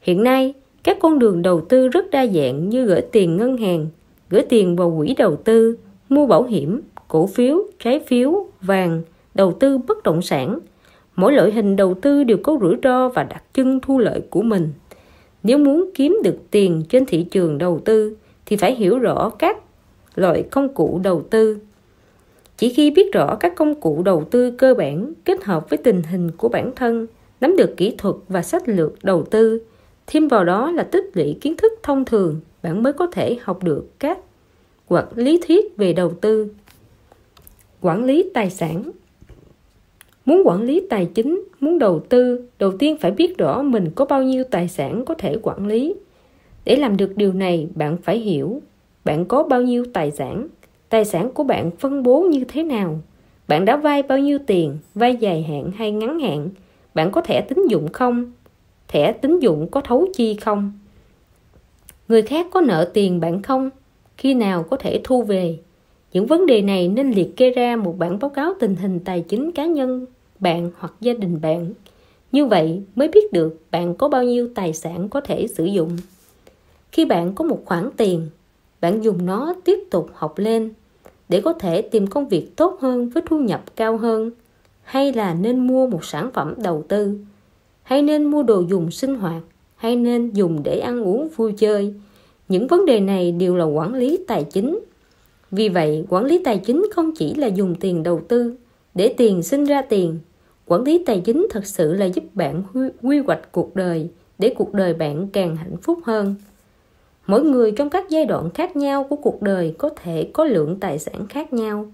Hiện 0.00 0.22
nay 0.22 0.54
các 0.82 0.98
con 1.00 1.18
đường 1.18 1.42
đầu 1.42 1.60
tư 1.60 1.88
rất 1.88 2.10
đa 2.10 2.26
dạng 2.26 2.68
như 2.68 2.84
gửi 2.84 3.00
tiền 3.00 3.36
ngân 3.36 3.56
hàng, 3.56 3.86
gửi 4.30 4.42
tiền 4.48 4.76
vào 4.76 4.94
quỹ 4.98 5.14
đầu 5.18 5.36
tư, 5.36 5.76
mua 6.08 6.26
bảo 6.26 6.42
hiểm, 6.42 6.80
cổ 7.08 7.26
phiếu, 7.26 7.58
trái 7.84 8.00
phiếu, 8.06 8.46
vàng, 8.60 9.02
đầu 9.34 9.52
tư 9.52 9.78
bất 9.78 10.02
động 10.02 10.22
sản. 10.22 10.58
Mỗi 11.16 11.32
loại 11.32 11.52
hình 11.52 11.76
đầu 11.76 11.94
tư 11.94 12.24
đều 12.24 12.36
có 12.42 12.58
rủi 12.60 12.76
ro 12.82 13.08
và 13.08 13.22
đặc 13.22 13.42
trưng 13.54 13.80
thu 13.80 13.98
lợi 13.98 14.20
của 14.30 14.42
mình. 14.42 14.72
Nếu 15.42 15.58
muốn 15.58 15.90
kiếm 15.94 16.18
được 16.24 16.36
tiền 16.50 16.82
trên 16.88 17.06
thị 17.06 17.22
trường 17.22 17.58
đầu 17.58 17.80
tư, 17.84 18.16
thì 18.46 18.56
phải 18.56 18.74
hiểu 18.74 18.98
rõ 18.98 19.30
các 19.30 19.56
loại 20.14 20.42
công 20.42 20.74
cụ 20.74 21.00
đầu 21.04 21.22
tư. 21.30 21.58
Chỉ 22.56 22.68
khi 22.68 22.90
biết 22.90 23.12
rõ 23.12 23.36
các 23.36 23.52
công 23.56 23.80
cụ 23.80 24.02
đầu 24.04 24.24
tư 24.30 24.50
cơ 24.50 24.74
bản 24.74 25.12
kết 25.24 25.44
hợp 25.44 25.70
với 25.70 25.76
tình 25.76 26.02
hình 26.02 26.30
của 26.30 26.48
bản 26.48 26.70
thân, 26.76 27.06
nắm 27.40 27.56
được 27.56 27.76
kỹ 27.76 27.94
thuật 27.98 28.14
và 28.28 28.42
sách 28.42 28.68
lược 28.68 29.04
đầu 29.04 29.24
tư 29.24 29.60
thêm 30.06 30.28
vào 30.28 30.44
đó 30.44 30.70
là 30.70 30.82
tích 30.82 31.10
lũy 31.14 31.38
kiến 31.40 31.56
thức 31.56 31.72
thông 31.82 32.04
thường 32.04 32.40
bạn 32.62 32.82
mới 32.82 32.92
có 32.92 33.06
thể 33.06 33.38
học 33.42 33.62
được 33.62 33.86
các 33.98 34.18
hoặc 34.86 35.08
lý 35.14 35.40
thuyết 35.46 35.76
về 35.76 35.92
đầu 35.92 36.12
tư, 36.20 36.48
quản 37.80 38.04
lý 38.04 38.30
tài 38.34 38.50
sản. 38.50 38.90
Muốn 40.24 40.42
quản 40.44 40.62
lý 40.62 40.86
tài 40.90 41.06
chính, 41.14 41.44
muốn 41.60 41.78
đầu 41.78 42.00
tư, 42.00 42.48
đầu 42.58 42.72
tiên 42.78 42.96
phải 43.00 43.10
biết 43.10 43.38
rõ 43.38 43.62
mình 43.62 43.90
có 43.94 44.04
bao 44.04 44.22
nhiêu 44.22 44.44
tài 44.44 44.68
sản 44.68 45.04
có 45.04 45.14
thể 45.14 45.36
quản 45.42 45.66
lý. 45.66 45.94
Để 46.64 46.76
làm 46.76 46.96
được 46.96 47.16
điều 47.16 47.32
này, 47.32 47.68
bạn 47.74 47.96
phải 47.96 48.18
hiểu 48.18 48.62
bạn 49.04 49.24
có 49.24 49.42
bao 49.42 49.62
nhiêu 49.62 49.84
tài 49.92 50.10
sản 50.10 50.48
tài 50.88 51.04
sản 51.04 51.30
của 51.34 51.44
bạn 51.44 51.70
phân 51.70 52.02
bố 52.02 52.20
như 52.20 52.44
thế 52.48 52.62
nào. 52.62 53.00
Bạn 53.48 53.64
đã 53.64 53.76
vay 53.76 54.02
bao 54.02 54.18
nhiêu 54.18 54.38
tiền, 54.46 54.78
vay 54.94 55.16
dài 55.16 55.42
hạn 55.42 55.70
hay 55.76 55.92
ngắn 55.92 56.20
hạn, 56.20 56.48
bạn 56.94 57.10
có 57.12 57.20
thẻ 57.20 57.40
tín 57.40 57.66
dụng 57.66 57.88
không? 57.92 58.32
Thẻ 58.92 59.12
tín 59.12 59.38
dụng 59.38 59.68
có 59.70 59.80
thấu 59.80 60.06
chi 60.14 60.34
không? 60.34 60.72
Người 62.08 62.22
khác 62.22 62.46
có 62.50 62.60
nợ 62.60 62.90
tiền 62.94 63.20
bạn 63.20 63.42
không? 63.42 63.70
Khi 64.16 64.34
nào 64.34 64.62
có 64.62 64.76
thể 64.76 65.00
thu 65.04 65.22
về? 65.22 65.58
Những 66.12 66.26
vấn 66.26 66.46
đề 66.46 66.62
này 66.62 66.88
nên 66.88 67.10
liệt 67.10 67.36
kê 67.36 67.50
ra 67.50 67.76
một 67.76 67.98
bản 67.98 68.18
báo 68.18 68.30
cáo 68.30 68.54
tình 68.60 68.76
hình 68.76 69.00
tài 69.00 69.20
chính 69.20 69.52
cá 69.52 69.66
nhân, 69.66 70.06
bạn 70.40 70.70
hoặc 70.78 70.94
gia 71.00 71.12
đình 71.12 71.40
bạn. 71.40 71.72
Như 72.32 72.46
vậy 72.46 72.82
mới 72.94 73.08
biết 73.08 73.32
được 73.32 73.60
bạn 73.70 73.94
có 73.94 74.08
bao 74.08 74.24
nhiêu 74.24 74.48
tài 74.54 74.72
sản 74.72 75.08
có 75.08 75.20
thể 75.20 75.46
sử 75.46 75.64
dụng. 75.64 75.96
Khi 76.92 77.04
bạn 77.04 77.34
có 77.34 77.44
một 77.44 77.62
khoản 77.64 77.90
tiền, 77.96 78.28
bạn 78.80 79.04
dùng 79.04 79.26
nó 79.26 79.54
tiếp 79.64 79.78
tục 79.90 80.10
học 80.14 80.38
lên 80.38 80.70
để 81.28 81.40
có 81.40 81.52
thể 81.52 81.82
tìm 81.82 82.06
công 82.06 82.28
việc 82.28 82.56
tốt 82.56 82.78
hơn 82.80 83.08
với 83.08 83.22
thu 83.26 83.38
nhập 83.38 83.62
cao 83.76 83.96
hơn, 83.96 84.30
hay 84.82 85.12
là 85.12 85.34
nên 85.34 85.66
mua 85.66 85.86
một 85.86 86.04
sản 86.04 86.30
phẩm 86.32 86.54
đầu 86.56 86.84
tư 86.88 87.18
hay 87.82 88.02
nên 88.02 88.24
mua 88.24 88.42
đồ 88.42 88.60
dùng 88.60 88.90
sinh 88.90 89.14
hoạt. 89.14 89.42
Hay 89.76 89.96
nên 89.96 90.30
dùng 90.30 90.62
để 90.62 90.78
ăn 90.78 91.02
uống 91.02 91.28
vui 91.36 91.52
chơi. 91.52 91.94
Những 92.48 92.66
vấn 92.66 92.86
đề 92.86 93.00
này 93.00 93.32
đều 93.32 93.56
là 93.56 93.64
quản 93.64 93.94
lý 93.94 94.18
tài 94.26 94.44
chính. 94.44 94.78
Vì 95.50 95.68
vậy, 95.68 96.04
quản 96.08 96.24
lý 96.24 96.40
tài 96.44 96.58
chính 96.58 96.86
không 96.94 97.12
chỉ 97.14 97.34
là 97.34 97.46
dùng 97.46 97.74
tiền 97.74 98.02
đầu 98.02 98.20
tư, 98.28 98.54
để 98.94 99.14
tiền 99.16 99.42
sinh 99.42 99.64
ra 99.64 99.82
tiền. 99.82 100.18
Quản 100.66 100.82
lý 100.82 101.04
tài 101.06 101.20
chính 101.20 101.46
thật 101.50 101.66
sự 101.66 101.92
là 101.92 102.06
giúp 102.06 102.24
bạn 102.34 102.62
quy 103.02 103.18
hoạch 103.18 103.52
cuộc 103.52 103.76
đời, 103.76 104.08
để 104.38 104.54
cuộc 104.56 104.74
đời 104.74 104.94
bạn 104.94 105.28
càng 105.32 105.56
hạnh 105.56 105.76
phúc 105.82 105.98
hơn. 106.04 106.34
Mỗi 107.26 107.44
người 107.44 107.72
trong 107.72 107.90
các 107.90 108.08
giai 108.08 108.24
đoạn 108.24 108.50
khác 108.50 108.76
nhau 108.76 109.04
của 109.04 109.16
cuộc 109.16 109.42
đời 109.42 109.74
có 109.78 109.90
thể 110.02 110.30
có 110.32 110.44
lượng 110.44 110.80
tài 110.80 110.98
sản 110.98 111.26
khác 111.28 111.52
nhau, 111.52 111.86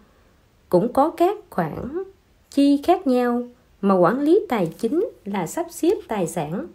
cũng 0.69 0.93
có 0.93 1.11
các 1.11 1.39
khoản 1.51 2.05
chi 2.51 2.81
khác 2.87 3.07
nhau 3.07 3.43
mà 3.81 3.95
quản 3.95 4.21
lý 4.21 4.41
tài 4.49 4.67
chính 4.79 5.09
là 5.25 5.47
sắp 5.47 5.67
xếp 5.71 5.95
tài 6.09 6.27
sản 6.27 6.67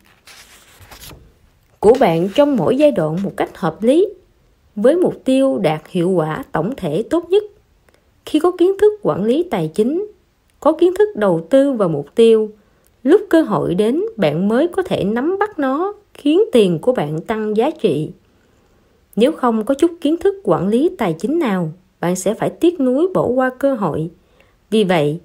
của 1.80 1.94
bạn 2.00 2.30
trong 2.36 2.56
mỗi 2.56 2.78
giai 2.78 2.92
đoạn 2.92 3.18
một 3.24 3.32
cách 3.38 3.58
hợp 3.58 3.84
lý 3.84 4.08
với 4.76 4.96
mục 4.96 5.22
tiêu 5.26 5.58
đạt 5.58 5.82
hiệu 5.90 6.10
quả 6.10 6.44
tổng 6.52 6.74
thể 6.78 7.04
tốt 7.10 7.30
nhất 7.30 7.44
khi 8.26 8.40
có 8.40 8.52
kiến 8.52 8.72
thức 8.82 8.94
quản 9.02 9.24
lý 9.24 9.44
tài 9.52 9.68
chính 9.68 10.06
có 10.60 10.72
kiến 10.72 10.94
thức 11.00 11.16
đầu 11.16 11.48
tư 11.50 11.72
và 11.72 11.88
mục 11.88 12.16
tiêu 12.16 12.52
lúc 13.04 13.22
cơ 13.30 13.42
hội 13.42 13.76
đến 13.76 14.02
bạn 14.18 14.48
mới 14.48 14.68
có 14.68 14.82
thể 14.82 15.04
nắm 15.04 15.38
bắt 15.40 15.60
nó 15.60 15.94
khiến 16.14 16.42
tiền 16.52 16.80
của 16.80 16.94
bạn 16.94 17.22
tăng 17.22 17.58
giá 17.58 17.70
trị 17.72 18.12
nếu 19.16 19.32
không 19.32 19.66
có 19.66 19.74
chút 19.74 19.92
kiến 20.02 20.18
thức 20.18 20.36
quản 20.44 20.68
lý 20.68 20.90
tài 20.98 21.14
chính 21.14 21.40
nào 21.40 21.72
bạn 22.04 22.16
sẽ 22.16 22.34
phải 22.34 22.50
tiếc 22.50 22.80
nuối 22.80 23.08
bỏ 23.14 23.28
qua 23.28 23.50
cơ 23.60 23.76
hội. 23.76 24.10
Vì 24.70 24.84
vậy, 24.84 25.20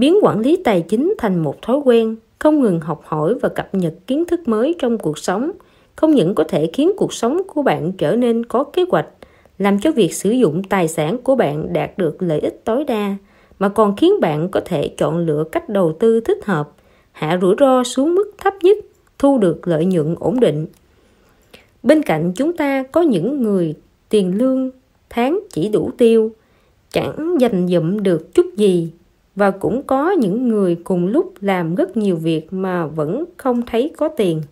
biến 0.00 0.18
quản 0.22 0.40
lý 0.40 0.56
tài 0.64 0.82
chính 0.82 1.14
thành 1.18 1.42
một 1.42 1.62
thói 1.62 1.76
quen, 1.84 2.16
không 2.38 2.60
ngừng 2.60 2.80
học 2.80 3.02
hỏi 3.04 3.34
và 3.34 3.48
cập 3.48 3.74
nhật 3.74 3.94
kiến 4.06 4.24
thức 4.24 4.48
mới 4.48 4.74
trong 4.78 4.98
cuộc 4.98 5.18
sống, 5.18 5.50
không 5.96 6.10
những 6.10 6.34
có 6.34 6.44
thể 6.44 6.70
khiến 6.72 6.92
cuộc 6.96 7.12
sống 7.12 7.42
của 7.46 7.62
bạn 7.62 7.92
trở 7.92 8.16
nên 8.16 8.46
có 8.46 8.64
kế 8.64 8.84
hoạch, 8.90 9.06
làm 9.58 9.78
cho 9.78 9.92
việc 9.92 10.14
sử 10.14 10.30
dụng 10.30 10.62
tài 10.62 10.88
sản 10.88 11.18
của 11.22 11.34
bạn 11.34 11.72
đạt 11.72 11.98
được 11.98 12.22
lợi 12.22 12.40
ích 12.40 12.60
tối 12.64 12.84
đa, 12.84 13.16
mà 13.58 13.68
còn 13.68 13.96
khiến 13.96 14.20
bạn 14.20 14.48
có 14.48 14.60
thể 14.64 14.88
chọn 14.88 15.18
lựa 15.18 15.44
cách 15.52 15.68
đầu 15.68 15.96
tư 16.00 16.20
thích 16.20 16.44
hợp, 16.44 16.70
hạ 17.12 17.38
rủi 17.40 17.54
ro 17.60 17.84
xuống 17.84 18.14
mức 18.14 18.32
thấp 18.38 18.54
nhất, 18.62 18.78
thu 19.18 19.38
được 19.38 19.68
lợi 19.68 19.84
nhuận 19.84 20.14
ổn 20.18 20.40
định. 20.40 20.66
Bên 21.82 22.02
cạnh 22.02 22.32
chúng 22.36 22.56
ta 22.56 22.82
có 22.82 23.00
những 23.00 23.42
người 23.42 23.74
tiền 24.08 24.38
lương 24.38 24.70
tháng 25.10 25.40
chỉ 25.52 25.68
đủ 25.68 25.90
tiêu, 25.98 26.30
chẳng 26.92 27.36
dành 27.40 27.68
dụm 27.68 28.02
được 28.02 28.34
chút 28.34 28.46
gì 28.56 28.90
và 29.40 29.50
cũng 29.50 29.82
có 29.82 30.10
những 30.10 30.48
người 30.48 30.76
cùng 30.84 31.06
lúc 31.06 31.32
làm 31.40 31.74
rất 31.74 31.96
nhiều 31.96 32.16
việc 32.16 32.52
mà 32.52 32.86
vẫn 32.86 33.24
không 33.36 33.62
thấy 33.66 33.90
có 33.96 34.08
tiền. 34.08 34.42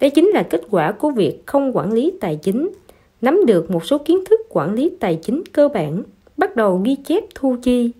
Đây 0.00 0.10
chính 0.10 0.26
là 0.26 0.42
kết 0.42 0.60
quả 0.70 0.92
của 0.92 1.10
việc 1.10 1.46
không 1.46 1.76
quản 1.76 1.92
lý 1.92 2.12
tài 2.20 2.36
chính, 2.36 2.70
nắm 3.20 3.46
được 3.46 3.70
một 3.70 3.84
số 3.84 3.98
kiến 3.98 4.24
thức 4.30 4.40
quản 4.48 4.74
lý 4.74 4.90
tài 5.00 5.18
chính 5.22 5.42
cơ 5.52 5.68
bản, 5.68 6.02
bắt 6.36 6.56
đầu 6.56 6.80
ghi 6.84 6.96
chép 6.96 7.24
thu 7.34 7.56
chi, 7.62 7.90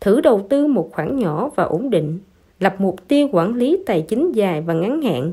thử 0.00 0.20
đầu 0.20 0.46
tư 0.48 0.66
một 0.66 0.90
khoản 0.92 1.18
nhỏ 1.18 1.50
và 1.54 1.64
ổn 1.64 1.90
định, 1.90 2.18
lập 2.60 2.74
mục 2.78 3.08
tiêu 3.08 3.28
quản 3.32 3.54
lý 3.54 3.78
tài 3.86 4.02
chính 4.02 4.32
dài 4.32 4.60
và 4.60 4.74
ngắn 4.74 5.02
hạn, 5.02 5.32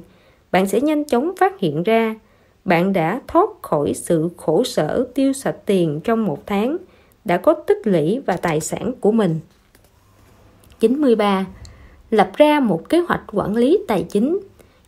bạn 0.52 0.68
sẽ 0.68 0.82
nhanh 0.82 1.04
chóng 1.04 1.32
phát 1.38 1.60
hiện 1.60 1.84
ra 1.84 2.16
bạn 2.66 2.94
đã 2.94 3.22
thoát 3.28 3.50
khỏi 3.62 3.94
sự 3.94 4.30
khổ 4.38 4.64
sở 4.64 5.06
tiêu 5.16 5.34
sạch 5.34 5.58
tiền 5.66 6.00
trong 6.04 6.26
một 6.26 6.48
tháng, 6.48 6.78
đã 7.26 7.38
có 7.38 7.54
tích 7.54 7.88
lũy 7.88 8.22
và 8.26 8.38
tài 8.38 8.60
sản 8.60 8.94
của 9.00 9.12
mình. 9.12 9.40
93. 10.82 11.46
Lập 12.12 12.32
ra 12.38 12.60
một 12.60 12.90
kế 12.90 13.00
hoạch 13.00 13.22
quản 13.34 13.56
lý 13.56 13.80
tài 13.88 14.04
chính. 14.10 14.40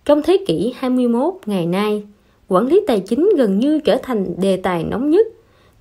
Trong 0.06 0.22
thế 0.22 0.46
kỷ 0.48 0.74
21 0.78 1.34
ngày 1.46 1.66
nay, 1.66 2.04
quản 2.48 2.68
lý 2.68 2.82
tài 2.88 3.00
chính 3.00 3.30
gần 3.38 3.60
như 3.60 3.80
trở 3.80 3.98
thành 4.04 4.26
đề 4.42 4.58
tài 4.58 4.84
nóng 4.84 5.10
nhất. 5.10 5.28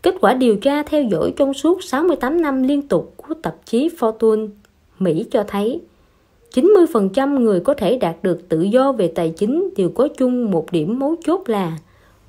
Kết 0.02 0.14
quả 0.21 0.35
điều 0.35 0.57
tra 0.57 0.83
theo 0.83 1.02
dõi 1.02 1.33
trong 1.37 1.54
suốt 1.54 1.85
68 1.85 2.42
năm 2.42 2.62
liên 2.62 2.83
tục 2.83 3.14
của 3.16 3.35
tạp 3.35 3.57
chí 3.66 3.88
Fortune 3.99 4.49
Mỹ 4.99 5.25
cho 5.31 5.45
thấy 5.49 5.81
90% 6.54 7.38
người 7.38 7.61
có 7.61 7.75
thể 7.75 7.99
đạt 7.99 8.16
được 8.23 8.49
tự 8.49 8.62
do 8.62 8.92
về 8.92 9.12
tài 9.14 9.31
chính 9.37 9.71
đều 9.76 9.88
có 9.88 10.09
chung 10.19 10.50
một 10.50 10.66
điểm 10.73 10.99
mấu 10.99 11.16
chốt 11.25 11.42
là 11.47 11.78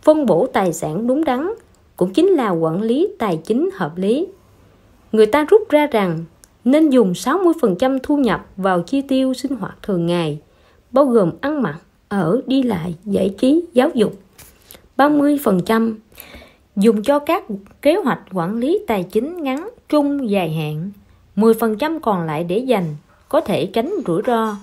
phân 0.01 0.25
bổ 0.25 0.47
tài 0.53 0.73
sản 0.73 1.07
đúng 1.07 1.25
đắn, 1.25 1.53
cũng 1.97 2.13
chính 2.13 2.27
là 2.27 2.49
quản 2.49 2.81
lý 2.81 3.07
tài 3.19 3.39
chính 3.43 3.69
hợp 3.73 3.97
lý. 3.97 4.27
Người 5.11 5.25
ta 5.25 5.45
rút 5.49 5.69
ra 5.69 5.87
rằng 5.87 6.19
nên 6.65 6.89
dùng 6.89 7.11
60% 7.11 7.99
thu 8.03 8.17
nhập 8.17 8.45
vào 8.57 8.81
chi 8.81 9.01
tiêu 9.01 9.33
sinh 9.33 9.55
hoạt 9.55 9.77
thường 9.83 10.05
ngày, 10.05 10.39
bao 10.91 11.05
gồm 11.05 11.31
ăn 11.41 11.61
mặc, 11.61 11.79
ở, 12.07 12.41
đi 12.47 12.63
lại, 12.63 12.95
giải 13.05 13.35
trí, 13.37 13.65
giáo 13.73 13.89
dục. 13.93 14.13
30% 14.97 15.95
dùng 16.75 17.03
cho 17.03 17.19
các 17.19 17.43
kế 17.81 17.95
hoạch 17.95 18.19
quản 18.33 18.57
lý 18.57 18.79
tài 18.87 19.03
chính 19.03 19.43
ngắn, 19.43 19.69
trung, 19.89 20.29
dài 20.29 20.53
hạn. 20.53 20.91
10% 21.35 21.99
còn 21.99 22.25
lại 22.25 22.43
để 22.43 22.57
dành, 22.57 22.95
có 23.29 23.41
thể 23.41 23.65
tránh 23.65 23.93
rủi 24.07 24.21
ro. 24.27 24.57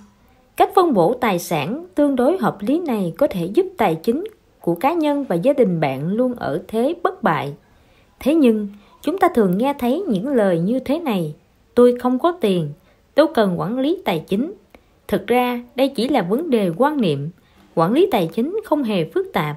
Cách 0.56 0.70
phân 0.74 0.92
bổ 0.92 1.14
tài 1.14 1.38
sản 1.38 1.86
tương 1.94 2.16
đối 2.16 2.38
hợp 2.38 2.56
lý 2.60 2.80
này 2.80 3.12
có 3.18 3.26
thể 3.26 3.44
giúp 3.54 3.66
tài 3.76 3.94
chính 3.94 4.24
của 4.60 4.74
cá 4.74 4.92
nhân 4.92 5.24
và 5.24 5.36
gia 5.36 5.52
đình 5.52 5.80
bạn 5.80 6.08
luôn 6.08 6.34
ở 6.34 6.62
thế 6.68 6.94
bất 7.02 7.22
bại. 7.22 7.54
Thế 8.20 8.34
nhưng, 8.34 8.68
chúng 9.02 9.18
ta 9.18 9.28
thường 9.34 9.58
nghe 9.58 9.74
thấy 9.78 10.04
những 10.08 10.28
lời 10.28 10.58
như 10.58 10.80
thế 10.80 10.98
này 10.98 11.34
tôi 11.80 11.96
không 12.00 12.18
có 12.18 12.32
tiền 12.40 12.72
tôi 13.14 13.26
cần 13.34 13.60
quản 13.60 13.78
lý 13.78 14.02
tài 14.04 14.24
chính. 14.28 14.54
Thực 15.08 15.26
ra, 15.26 15.62
đây 15.74 15.88
chỉ 15.88 16.08
là 16.08 16.22
vấn 16.22 16.50
đề 16.50 16.70
quan 16.76 17.00
niệm. 17.00 17.30
Quản 17.74 17.92
lý 17.92 18.08
tài 18.10 18.30
chính 18.34 18.60
không 18.64 18.82
hề 18.82 19.04
phức 19.04 19.26
tạp, 19.32 19.56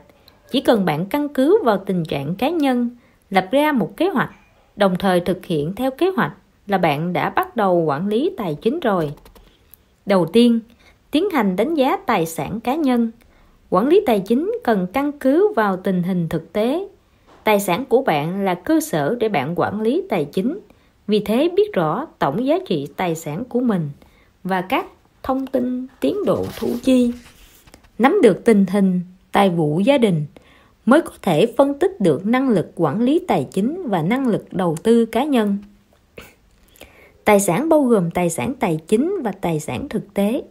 chỉ 0.52 0.62
cần 0.62 0.86
bạn 0.86 1.06
căn 1.06 1.30
cứ 1.30 1.64
vào 1.64 1.78
tình 1.86 2.04
trạng 2.06 2.36
cá 2.36 2.50
nhân, 2.50 2.90
lập 3.30 3.48
ra 3.52 3.72
một 3.72 3.98
kế 3.98 4.10
hoạch, 4.10 4.32
đồng 4.76 4.96
thời 5.00 5.20
thực 5.20 5.46
hiện 5.46 5.74
theo 5.76 5.92
kế 5.92 6.10
hoạch 6.10 6.32
là 6.68 6.78
bạn 6.78 7.14
đã 7.14 7.30
bắt 7.30 7.56
đầu 7.56 7.78
quản 7.78 8.08
lý 8.08 8.32
tài 8.38 8.56
chính 8.62 8.80
rồi. 8.80 9.14
Đầu 10.06 10.26
tiên, 10.26 10.60
tiến 11.12 11.30
hành 11.30 11.56
đánh 11.56 11.76
giá 11.76 11.98
tài 11.98 12.26
sản 12.26 12.60
cá 12.60 12.76
nhân. 12.76 13.12
Quản 13.70 13.88
lý 13.88 14.02
tài 14.06 14.20
chính 14.20 14.52
cần 14.64 14.88
căn 14.94 15.12
cứ 15.12 15.54
vào 15.56 15.78
tình 15.78 16.04
hình 16.04 16.30
thực 16.30 16.54
tế. 16.54 16.88
Tài 17.44 17.60
sản 17.60 17.86
của 17.86 18.02
bạn 18.02 18.46
là 18.46 18.56
cơ 18.56 18.80
sở 18.80 19.16
để 19.20 19.30
bạn 19.30 19.54
quản 19.60 19.82
lý 19.82 20.04
tài 20.10 20.26
chính 20.26 20.60
vì 21.08 21.20
thế 21.20 21.50
biết 21.56 21.74
rõ 21.74 22.06
tổng 22.20 22.46
giá 22.46 22.60
trị 22.68 22.88
tài 22.98 23.16
sản 23.16 23.44
của 23.50 23.60
mình 23.60 23.90
và 24.44 24.62
các 24.62 24.86
thông 25.24 25.48
tin 25.48 25.88
tiến 26.00 26.18
độ 26.26 26.46
thu 26.60 26.68
chi. 26.84 27.12
Nắm 28.00 28.20
được 28.24 28.46
tình 28.46 28.66
hình, 28.66 29.02
tài 29.32 29.50
vụ 29.50 29.80
gia 29.80 29.98
đình 29.98 30.26
mới 30.86 31.02
có 31.02 31.12
thể 31.22 31.54
phân 31.58 31.80
tích 31.80 32.02
được 32.02 32.26
năng 32.26 32.50
lực 32.50 32.72
quản 32.76 33.02
lý 33.02 33.20
tài 33.28 33.48
chính 33.52 33.84
và 33.86 34.02
năng 34.02 34.28
lực 34.28 34.54
đầu 34.54 34.76
tư 34.84 35.06
cá 35.06 35.24
nhân. 35.24 35.58
Tài 37.26 37.40
sản 37.40 37.70
bao 37.70 37.82
gồm 37.82 38.12
tài 38.12 38.30
sản 38.30 38.54
tài 38.60 38.80
chính 38.88 39.18
và 39.24 39.32
tài 39.32 39.60
sản 39.60 39.90
thực 39.90 40.14
tế. 40.14 40.44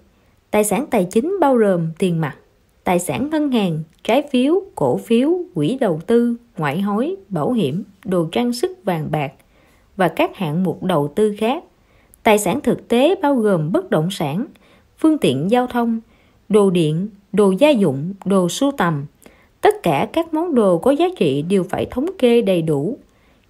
Tài 0.51 0.65
sản 0.65 0.87
tài 0.91 1.05
chính 1.05 1.37
bao 1.41 1.55
gồm 1.55 1.89
tiền 1.99 2.21
mặt, 2.21 2.37
tài 2.85 2.99
sản 2.99 3.31
ngân 3.31 3.51
hàng, 3.53 3.83
trái 4.05 4.23
phiếu, 4.33 4.63
cổ 4.75 4.97
phiếu, 4.97 5.39
quỹ 5.55 5.79
đầu 5.81 6.01
tư, 6.07 6.37
ngoại 6.59 6.81
hối, 6.81 7.17
bảo 7.29 7.53
hiểm, 7.53 7.85
đồ 8.05 8.29
trang 8.33 8.53
sức 8.53 8.85
vàng 8.85 9.11
bạc 9.11 9.33
và 10.03 10.09
các 10.09 10.37
hạng 10.37 10.63
mục 10.63 10.83
đầu 10.83 11.13
tư 11.15 11.35
khác. 11.39 11.65
Tài 12.23 12.39
sản 12.39 12.61
thực 12.61 12.89
tế 12.89 13.15
bao 13.23 13.35
gồm 13.35 13.73
bất 13.73 13.91
động 13.91 14.11
sản, 14.11 14.47
phương 14.99 15.19
tiện 15.19 15.51
giao 15.51 15.67
thông, 15.67 16.01
đồ 16.49 16.71
điện, 16.71 17.09
đồ 17.33 17.55
gia 17.59 17.71
dụng, 17.71 18.15
đồ 18.25 18.49
sưu 18.49 18.73
tầm. 18.73 19.07
Tất 19.61 19.75
cả 19.83 20.09
các 20.13 20.35
món 20.35 20.55
đồ 20.55 20.79
có 20.79 20.91
giá 20.91 21.07
trị 21.17 21.43
đều 21.43 21.65
phải 21.65 21.87
thống 21.91 22.07
kê 22.19 22.43
đầy 22.43 22.63
đủ. 22.63 22.99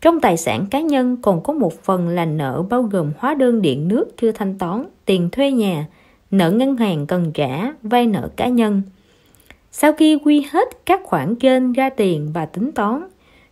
Trong 0.01 0.21
tài 0.21 0.37
sản 0.37 0.67
cá 0.71 0.81
nhân 0.81 1.17
còn 1.23 1.43
có 1.43 1.53
một 1.53 1.83
phần 1.83 2.09
là 2.09 2.25
nợ 2.25 2.63
bao 2.71 2.83
gồm 2.83 3.13
hóa 3.19 3.35
đơn 3.35 3.63
điện 3.63 3.89
nước 3.89 4.17
chưa 4.17 4.33
thanh 4.33 4.59
toán, 4.59 4.85
tiền 5.05 5.29
thuê 5.33 5.53
nhà, 5.53 5.87
nợ 6.31 6.51
ngân 6.51 6.77
hàng 6.77 7.07
cần 7.07 7.33
trả, 7.35 7.73
vay 7.83 8.07
nợ 8.07 8.29
cá 8.37 8.49
nhân. 8.49 8.83
Sau 9.71 9.93
khi 9.93 10.19
quy 10.25 10.47
hết 10.51 10.69
các 10.87 11.01
khoản 11.05 11.37
trên 11.37 11.73
ra 11.73 11.91
tiền 11.91 12.31
và 12.35 12.47
tính 12.47 12.73
toán, 12.73 13.03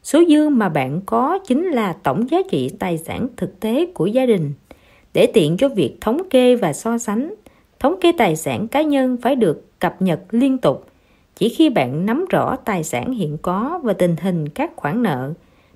Số 0.03 0.23
dư 0.29 0.49
mà 0.49 0.69
bạn 0.69 1.01
có 1.07 1.39
chính 1.47 1.65
là 1.65 1.93
tổng 1.93 2.31
giá 2.31 2.39
trị 2.51 2.71
tài 2.79 2.99
sản 2.99 3.29
thực 3.37 3.61
tế 3.61 3.87
của 3.95 4.07
gia 4.07 4.27
đình. 4.27 4.53
Để 5.15 5.27
tiện 5.27 5.57
cho 5.57 5.69
việc 5.69 5.97
thống 6.01 6.29
kê 6.31 6.57
và 6.57 6.73
so 6.73 6.99
sánh, 6.99 7.35
thống 7.79 7.95
kê 8.01 8.13
tài 8.13 8.37
sản 8.37 8.69
cá 8.69 8.83
nhân 8.83 9.17
phải 9.23 9.37
được 9.37 9.79
cập 9.79 10.03
nhật 10.03 10.21
liên 10.31 10.59
tục. 10.59 10.87
Chỉ 11.37 11.49
khi 11.49 11.71
bạn 11.71 12.07
nắm 12.07 12.25
rõ 12.31 12.57
tài 12.57 12.85
sản 12.85 13.13
hiện 13.13 13.39
có 13.43 13.81
và 13.83 13.93
tình 13.93 14.17
hình 14.21 14.49
các 14.49 14.71
khoản 14.77 15.03
nợ, 15.03 15.33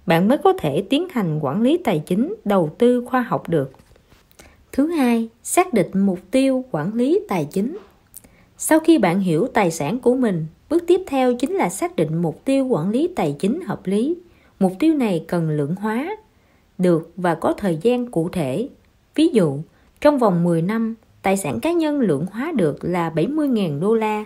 bạn 0.07 0.28
mới 0.28 0.38
có 0.38 0.52
thể 0.52 0.85
tiến 0.90 1.09
hành 1.11 1.38
quản 1.43 1.62
lý 1.62 1.78
tài 1.85 2.02
chính 2.07 2.35
đầu 2.45 2.71
tư 2.78 3.04
khoa 3.07 3.23
học 3.23 3.49
được. 3.49 3.73
Thứ 4.73 4.87
hai, 4.87 5.28
xác 5.43 5.73
định 5.73 5.90
mục 5.95 6.19
tiêu 6.31 6.64
quản 6.71 6.95
lý 6.95 7.21
tài 7.28 7.45
chính. 7.50 7.78
Sau 8.59 8.81
khi 8.81 8.99
bạn 8.99 9.21
hiểu 9.21 9.47
tài 9.47 9.71
sản 9.71 9.99
của 9.99 10.14
mình, 10.14 10.47
Bước 10.75 10.85
tiếp 10.87 11.02
theo 11.07 11.35
chính 11.35 11.52
là 11.52 11.69
xác 11.69 11.97
định 11.97 12.23
mục 12.23 12.45
tiêu 12.45 12.66
quản 12.66 12.90
lý 12.90 13.09
tài 13.16 13.37
chính 13.38 13.61
hợp 13.61 13.87
lý. 13.87 14.16
Mục 14.61 14.73
tiêu 14.78 14.95
này 14.95 15.25
cần 15.28 15.50
lượng 15.50 15.75
hóa 15.75 16.16
được 16.78 17.12
và 17.16 17.35
có 17.35 17.52
thời 17.52 17.78
gian 17.83 18.11
cụ 18.11 18.28
thể. 18.28 18.69
Ví 19.14 19.28
dụ, 19.28 19.59
trong 20.00 20.19
vòng 20.19 20.45
10 20.45 20.62
năm, 20.62 20.95
tài 21.23 21.37
sản 21.37 21.61
cá 21.61 21.73
nhân 21.73 22.00
lượng 22.00 22.26
hóa 22.33 22.52
được 22.57 22.85
là 22.85 23.11
70.000 23.11 23.81
đô 23.81 23.95
la. 23.95 24.25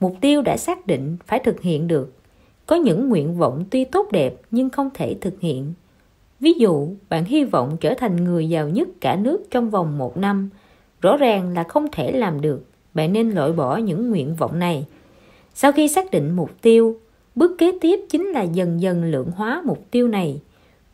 Mục 0.00 0.16
tiêu 0.20 0.42
đã 0.42 0.56
xác 0.56 0.86
định 0.86 1.16
phải 1.26 1.38
thực 1.38 1.60
hiện 1.60 1.88
được. 1.88 2.12
Có 2.66 2.76
những 2.76 3.08
nguyện 3.08 3.38
vọng 3.38 3.64
tuy 3.70 3.84
tốt 3.84 4.12
đẹp 4.12 4.34
nhưng 4.50 4.70
không 4.70 4.90
thể 4.94 5.16
thực 5.20 5.40
hiện. 5.40 5.72
Ví 6.40 6.52
dụ, 6.52 6.88
bạn 7.08 7.24
hy 7.24 7.44
vọng 7.44 7.76
trở 7.80 7.94
thành 7.94 8.24
người 8.24 8.48
giàu 8.48 8.68
nhất 8.68 8.88
cả 9.00 9.16
nước 9.16 9.44
trong 9.50 9.70
vòng 9.70 9.98
một 9.98 10.16
năm. 10.16 10.50
Rõ 11.00 11.16
ràng 11.16 11.54
là 11.54 11.64
không 11.64 11.86
thể 11.92 12.12
làm 12.12 12.40
được. 12.40 12.64
Bạn 12.94 13.12
nên 13.12 13.30
loại 13.30 13.52
bỏ 13.52 13.76
những 13.76 14.10
nguyện 14.10 14.34
vọng 14.34 14.58
này. 14.58 14.86
Sau 15.54 15.72
khi 15.72 15.88
xác 15.88 16.10
định 16.10 16.36
mục 16.36 16.50
tiêu, 16.62 16.96
bước 17.34 17.58
kế 17.58 17.78
tiếp 17.80 18.00
chính 18.08 18.26
là 18.26 18.42
dần 18.42 18.80
dần 18.80 19.04
lượng 19.04 19.30
hóa 19.36 19.62
mục 19.64 19.84
tiêu 19.90 20.08
này. 20.08 20.40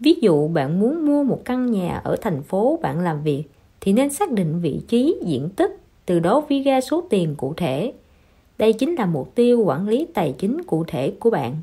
Ví 0.01 0.15
dụ 0.21 0.49
bạn 0.49 0.81
muốn 0.81 1.07
mua 1.07 1.25
một 1.25 1.45
căn 1.45 1.71
nhà 1.71 2.01
ở 2.05 2.17
thành 2.21 2.43
phố 2.43 2.79
bạn 2.83 3.01
làm 3.01 3.23
việc 3.23 3.45
thì 3.81 3.93
nên 3.93 4.11
xác 4.11 4.33
định 4.33 4.61
vị 4.61 4.81
trí, 4.89 5.17
diện 5.25 5.49
tích, 5.57 5.77
từ 6.07 6.19
đó 6.19 6.43
viết 6.49 6.63
ra 6.63 6.81
số 6.81 7.05
tiền 7.11 7.35
cụ 7.37 7.55
thể. 7.57 7.93
Đây 8.59 8.73
chính 8.73 8.95
là 8.95 9.07
mục 9.07 9.35
tiêu 9.35 9.63
quản 9.65 9.89
lý 9.89 10.07
tài 10.15 10.35
chính 10.39 10.63
cụ 10.65 10.85
thể 10.87 11.13
của 11.21 11.31
bạn. 11.31 11.57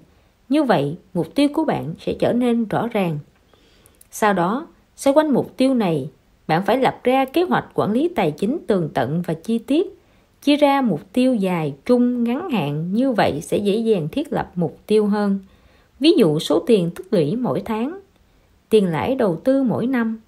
Như 0.49 0.63
vậy, 0.63 0.95
mục 1.13 1.35
tiêu 1.35 1.47
của 1.53 1.65
bạn 1.65 1.93
sẽ 1.99 2.13
trở 2.19 2.33
nên 2.33 2.65
rõ 2.65 2.87
ràng. 2.87 3.19
Sau 4.11 4.33
đó, 4.33 4.67
xoay 4.95 5.13
quanh 5.13 5.33
mục 5.33 5.57
tiêu 5.57 5.73
này, 5.73 6.09
bạn 6.47 6.65
phải 6.65 6.77
lập 6.77 6.99
ra 7.03 7.25
kế 7.25 7.43
hoạch 7.43 7.65
quản 7.73 7.91
lý 7.91 8.07
tài 8.07 8.31
chính 8.31 8.57
tường 8.67 8.89
tận 8.93 9.21
và 9.21 9.33
chi 9.33 9.59
tiết 9.59 9.96
chia 10.41 10.55
ra 10.55 10.81
mục 10.81 11.01
tiêu 11.13 11.35
dài, 11.35 11.73
trung, 11.85 12.23
ngắn 12.23 12.49
hạn, 12.49 12.93
như 12.93 13.11
vậy 13.11 13.41
sẽ 13.41 13.57
dễ 13.57 13.77
dàng 13.77 14.07
thiết 14.11 14.33
lập 14.33 14.51
mục 14.55 14.77
tiêu 14.87 15.05
hơn. 15.05 15.39
Ví 15.99 16.11
dụ 16.17 16.39
số 16.39 16.63
tiền 16.67 16.89
tích 16.95 17.07
lũy 17.11 17.35
mỗi 17.35 17.61
tháng, 17.65 17.99
tiền 18.69 18.85
lãi 18.87 19.15
đầu 19.15 19.35
tư 19.35 19.63
mỗi 19.63 19.87
năm. 19.87 20.19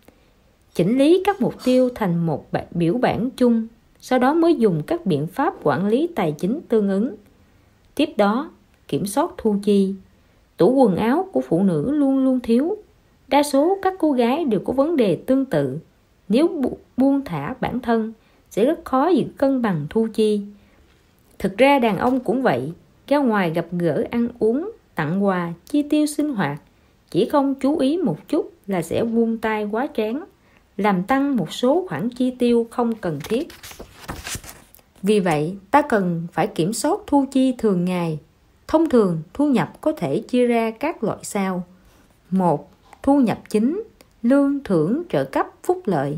Chỉnh 0.73 0.97
lý 0.97 1.21
các 1.25 1.41
mục 1.41 1.53
tiêu 1.63 1.89
thành 1.95 2.25
một 2.25 2.45
biểu 2.71 2.93
bản 2.93 3.29
chung, 3.37 3.67
sau 3.99 4.19
đó 4.19 4.33
mới 4.33 4.55
dùng 4.55 4.81
các 4.87 5.05
biện 5.05 5.27
pháp 5.27 5.53
quản 5.63 5.87
lý 5.87 6.07
tài 6.15 6.31
chính 6.31 6.59
tương 6.67 6.89
ứng. 6.89 7.15
Tiếp 7.95 8.09
đó, 8.17 8.51
kiểm 8.87 9.05
soát 9.05 9.31
thu 9.37 9.55
chi. 9.63 9.93
Tủ 10.57 10.73
quần 10.73 10.95
áo 10.95 11.29
của 11.31 11.41
phụ 11.41 11.63
nữ 11.63 11.91
luôn 11.91 12.23
luôn 12.23 12.39
thiếu. 12.39 12.77
Đa 13.27 13.43
số 13.43 13.77
các 13.81 13.93
cô 13.99 14.11
gái 14.11 14.45
đều 14.45 14.59
có 14.59 14.73
vấn 14.73 14.95
đề 14.95 15.15
tương 15.15 15.45
tự. 15.45 15.77
Nếu 16.29 16.61
buông 16.97 17.21
thả 17.25 17.55
bản 17.59 17.79
thân 17.79 18.13
sẽ 18.49 18.65
rất 18.65 18.85
khó 18.85 19.07
giữ 19.07 19.23
cân 19.37 19.61
bằng 19.61 19.87
thu 19.89 20.07
chi. 20.13 20.41
Thực 21.39 21.57
ra 21.57 21.79
đàn 21.79 21.97
ông 21.97 22.19
cũng 22.19 22.41
vậy 22.41 22.71
ra 23.07 23.17
ngoài 23.17 23.51
gặp 23.51 23.65
gỡ 23.71 24.03
ăn 24.11 24.27
uống 24.39 24.71
tặng 24.95 25.25
quà 25.25 25.53
chi 25.65 25.83
tiêu 25.83 26.05
sinh 26.05 26.33
hoạt 26.33 26.61
chỉ 27.11 27.25
không 27.25 27.55
chú 27.55 27.77
ý 27.77 27.97
một 27.97 28.27
chút 28.27 28.53
là 28.67 28.81
sẽ 28.81 29.03
buông 29.03 29.37
tay 29.37 29.67
quá 29.71 29.87
chán, 29.87 30.23
làm 30.77 31.03
tăng 31.03 31.35
một 31.35 31.53
số 31.53 31.85
khoản 31.89 32.09
chi 32.09 32.31
tiêu 32.39 32.67
không 32.71 32.95
cần 32.95 33.19
thiết. 33.23 33.47
Vì 35.01 35.19
vậy 35.19 35.55
ta 35.71 35.81
cần 35.81 36.27
phải 36.31 36.47
kiểm 36.47 36.73
soát 36.73 36.99
thu 37.07 37.25
chi 37.31 37.55
thường 37.57 37.85
ngày. 37.85 38.19
Thông 38.67 38.89
thường 38.89 39.21
thu 39.33 39.47
nhập 39.47 39.81
có 39.81 39.91
thể 39.91 40.19
chia 40.19 40.45
ra 40.45 40.71
các 40.71 41.03
loại 41.03 41.17
sau 41.23 41.63
một 42.29 42.71
thu 43.03 43.19
nhập 43.19 43.39
chính 43.49 43.83
lương 44.23 44.63
thưởng 44.63 45.03
trợ 45.09 45.23
cấp 45.23 45.47
phúc 45.63 45.81
lợi. 45.85 46.17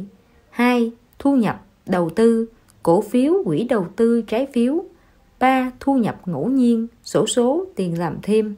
Hai 0.49 0.91
thu 1.19 1.35
nhập 1.35 1.65
đầu 1.85 2.09
tư 2.09 2.47
cổ 2.83 3.01
phiếu 3.01 3.33
quỹ 3.45 3.63
đầu 3.63 3.87
tư 3.95 4.21
trái 4.21 4.47
phiếu 4.53 4.83
3. 5.39 5.71
Thu 5.79 5.97
nhập 5.97 6.21
ngẫu 6.25 6.49
nhiên, 6.49 6.87
sổ 7.03 7.27
số, 7.27 7.65
tiền 7.75 7.99
làm 7.99 8.17
thêm. 8.23 8.55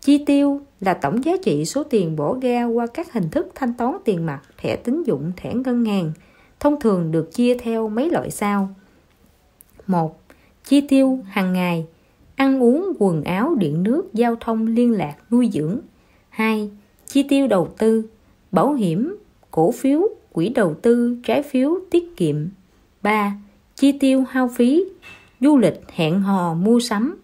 Chi 0.00 0.24
tiêu 0.26 0.60
là 0.80 0.94
tổng 0.94 1.24
giá 1.24 1.32
trị 1.44 1.64
số 1.64 1.84
tiền 1.84 2.16
bỏ 2.16 2.38
ra 2.42 2.64
qua 2.64 2.86
các 2.86 3.12
hình 3.12 3.28
thức 3.30 3.48
thanh 3.54 3.74
toán 3.74 3.96
tiền 4.04 4.26
mặt, 4.26 4.40
thẻ 4.58 4.76
tín 4.76 5.02
dụng, 5.02 5.32
thẻ 5.36 5.54
ngân 5.54 5.84
hàng, 5.84 6.12
thông 6.60 6.80
thường 6.80 7.12
được 7.12 7.32
chia 7.32 7.56
theo 7.58 7.88
mấy 7.88 8.10
loại 8.10 8.30
sau. 8.30 8.68
1. 9.86 10.20
Chi 10.64 10.80
tiêu 10.80 11.18
hàng 11.24 11.52
ngày, 11.52 11.86
ăn 12.36 12.62
uống, 12.62 12.92
quần 12.98 13.24
áo, 13.24 13.54
điện 13.54 13.82
nước, 13.82 14.14
giao 14.14 14.36
thông, 14.40 14.66
liên 14.66 14.92
lạc, 14.92 15.14
nuôi 15.30 15.50
dưỡng. 15.52 15.78
2. 16.28 16.70
Chi 17.06 17.22
tiêu 17.22 17.46
đầu 17.46 17.68
tư, 17.78 18.02
bảo 18.52 18.74
hiểm, 18.74 19.16
cổ 19.50 19.70
phiếu, 19.72 20.00
quỹ 20.32 20.48
đầu 20.48 20.74
tư, 20.74 21.16
trái 21.24 21.42
phiếu, 21.42 21.78
tiết 21.90 22.16
kiệm. 22.16 22.36
3. 23.06 23.32
Chi 23.76 23.92
tiêu 23.92 24.24
hao 24.30 24.48
phí, 24.48 24.84
du 25.40 25.56
lịch, 25.56 25.80
hẹn 25.94 26.20
hò, 26.20 26.54
mua 26.54 26.80
sắm. 26.80 27.18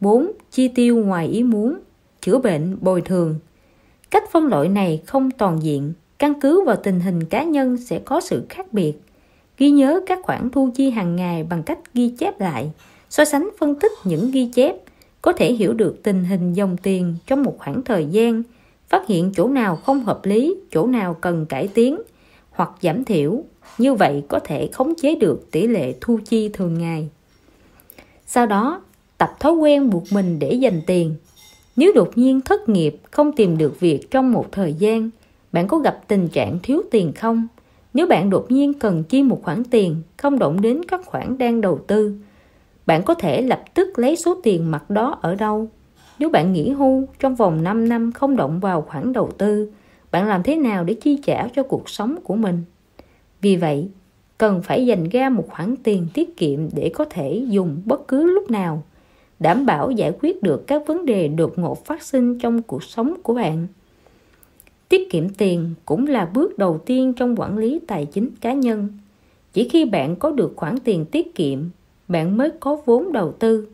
4. 0.00 0.32
Chi 0.50 0.68
tiêu 0.68 0.96
ngoài 0.96 1.26
ý 1.26 1.42
muốn, 1.42 1.78
chữa 2.20 2.38
bệnh, 2.38 2.76
bồi 2.80 3.00
thường. 3.00 3.38
Cách 4.10 4.24
phân 4.32 4.46
loại 4.46 4.68
này 4.68 5.02
không 5.06 5.30
toàn 5.30 5.62
diện, 5.62 5.92
căn 6.18 6.40
cứ 6.40 6.62
vào 6.66 6.76
tình 6.76 7.00
hình 7.00 7.24
cá 7.24 7.42
nhân 7.42 7.76
sẽ 7.76 7.98
có 7.98 8.20
sự 8.20 8.46
khác 8.48 8.72
biệt. 8.72 8.92
Ghi 9.58 9.70
nhớ 9.70 10.00
các 10.06 10.18
khoản 10.22 10.50
thu 10.50 10.70
chi 10.74 10.90
hàng 10.90 11.16
ngày 11.16 11.44
bằng 11.44 11.62
cách 11.62 11.78
ghi 11.94 12.08
chép 12.08 12.40
lại, 12.40 12.70
so 13.10 13.24
sánh 13.24 13.50
phân 13.58 13.74
tích 13.74 13.92
những 14.04 14.30
ghi 14.30 14.50
chép, 14.54 14.76
có 15.22 15.32
thể 15.32 15.52
hiểu 15.52 15.74
được 15.74 16.02
tình 16.02 16.24
hình 16.24 16.52
dòng 16.52 16.76
tiền 16.76 17.14
trong 17.26 17.42
một 17.42 17.58
khoảng 17.58 17.82
thời 17.82 18.06
gian, 18.06 18.42
phát 18.88 19.06
hiện 19.06 19.32
chỗ 19.36 19.48
nào 19.48 19.76
không 19.76 20.04
hợp 20.04 20.20
lý, 20.24 20.54
chỗ 20.70 20.86
nào 20.86 21.14
cần 21.14 21.46
cải 21.46 21.68
tiến 21.68 21.98
hoặc 22.50 22.70
giảm 22.82 23.04
thiểu. 23.04 23.44
Như 23.78 23.94
vậy 23.94 24.22
có 24.28 24.38
thể 24.38 24.68
khống 24.72 24.94
chế 24.94 25.14
được 25.14 25.50
tỷ 25.50 25.66
lệ 25.66 25.94
thu 26.00 26.18
chi 26.24 26.48
thường 26.48 26.78
ngày. 26.78 27.08
Sau 28.26 28.46
đó, 28.46 28.82
tập 29.18 29.30
thói 29.40 29.52
quen 29.52 29.90
buộc 29.90 30.04
mình 30.12 30.38
để 30.38 30.52
dành 30.52 30.80
tiền. 30.86 31.14
Nếu 31.76 31.92
đột 31.94 32.10
nhiên 32.14 32.40
thất 32.40 32.68
nghiệp, 32.68 32.96
không 33.10 33.32
tìm 33.32 33.58
được 33.58 33.80
việc 33.80 34.10
trong 34.10 34.32
một 34.32 34.52
thời 34.52 34.74
gian, 34.74 35.10
bạn 35.52 35.68
có 35.68 35.78
gặp 35.78 36.00
tình 36.08 36.28
trạng 36.28 36.58
thiếu 36.62 36.82
tiền 36.90 37.12
không? 37.12 37.46
Nếu 37.94 38.06
bạn 38.06 38.30
đột 38.30 38.50
nhiên 38.50 38.74
cần 38.74 39.04
chi 39.04 39.22
một 39.22 39.40
khoản 39.42 39.64
tiền, 39.64 40.02
không 40.16 40.38
động 40.38 40.60
đến 40.60 40.80
các 40.88 41.00
khoản 41.06 41.38
đang 41.38 41.60
đầu 41.60 41.80
tư, 41.86 42.16
bạn 42.86 43.02
có 43.02 43.14
thể 43.14 43.42
lập 43.42 43.62
tức 43.74 43.98
lấy 43.98 44.16
số 44.16 44.40
tiền 44.42 44.70
mặt 44.70 44.90
đó 44.90 45.18
ở 45.22 45.34
đâu? 45.34 45.68
Nếu 46.18 46.28
bạn 46.28 46.52
nghỉ 46.52 46.70
hưu 46.70 47.08
trong 47.18 47.34
vòng 47.34 47.62
5 47.62 47.88
năm 47.88 48.12
không 48.12 48.36
động 48.36 48.60
vào 48.60 48.82
khoản 48.82 49.12
đầu 49.12 49.30
tư, 49.38 49.70
bạn 50.10 50.28
làm 50.28 50.42
thế 50.42 50.56
nào 50.56 50.84
để 50.84 50.94
chi 50.94 51.18
trả 51.26 51.48
cho 51.48 51.62
cuộc 51.62 51.90
sống 51.90 52.16
của 52.24 52.36
mình? 52.36 52.62
Vì 53.40 53.56
vậy, 53.56 53.88
cần 54.38 54.62
phải 54.62 54.86
dành 54.86 55.08
ra 55.08 55.28
một 55.28 55.44
khoản 55.48 55.74
tiền 55.76 56.06
tiết 56.14 56.36
kiệm 56.36 56.60
để 56.74 56.90
có 56.94 57.04
thể 57.04 57.44
dùng 57.48 57.82
bất 57.84 58.08
cứ 58.08 58.30
lúc 58.30 58.50
nào 58.50 58.82
đảm 59.38 59.66
bảo 59.66 59.90
giải 59.90 60.12
quyết 60.20 60.42
được 60.42 60.66
các 60.66 60.86
vấn 60.86 61.06
đề 61.06 61.28
đột 61.28 61.58
ngột 61.58 61.84
phát 61.84 62.02
sinh 62.02 62.38
trong 62.38 62.62
cuộc 62.62 62.84
sống 62.84 63.14
của 63.22 63.34
bạn. 63.34 63.66
Tiết 64.88 65.10
kiệm 65.10 65.28
tiền 65.28 65.74
cũng 65.84 66.06
là 66.06 66.30
bước 66.34 66.58
đầu 66.58 66.78
tiên 66.86 67.12
trong 67.12 67.36
quản 67.36 67.58
lý 67.58 67.80
tài 67.86 68.06
chính 68.06 68.30
cá 68.40 68.52
nhân. 68.52 68.88
Chỉ 69.52 69.68
khi 69.68 69.84
bạn 69.84 70.16
có 70.16 70.30
được 70.30 70.52
khoản 70.56 70.78
tiền 70.84 71.04
tiết 71.04 71.34
kiệm 71.34 71.58
bạn 72.08 72.36
mới 72.36 72.50
có 72.60 72.78
vốn 72.86 73.12
đầu 73.12 73.32
tư 73.32 73.68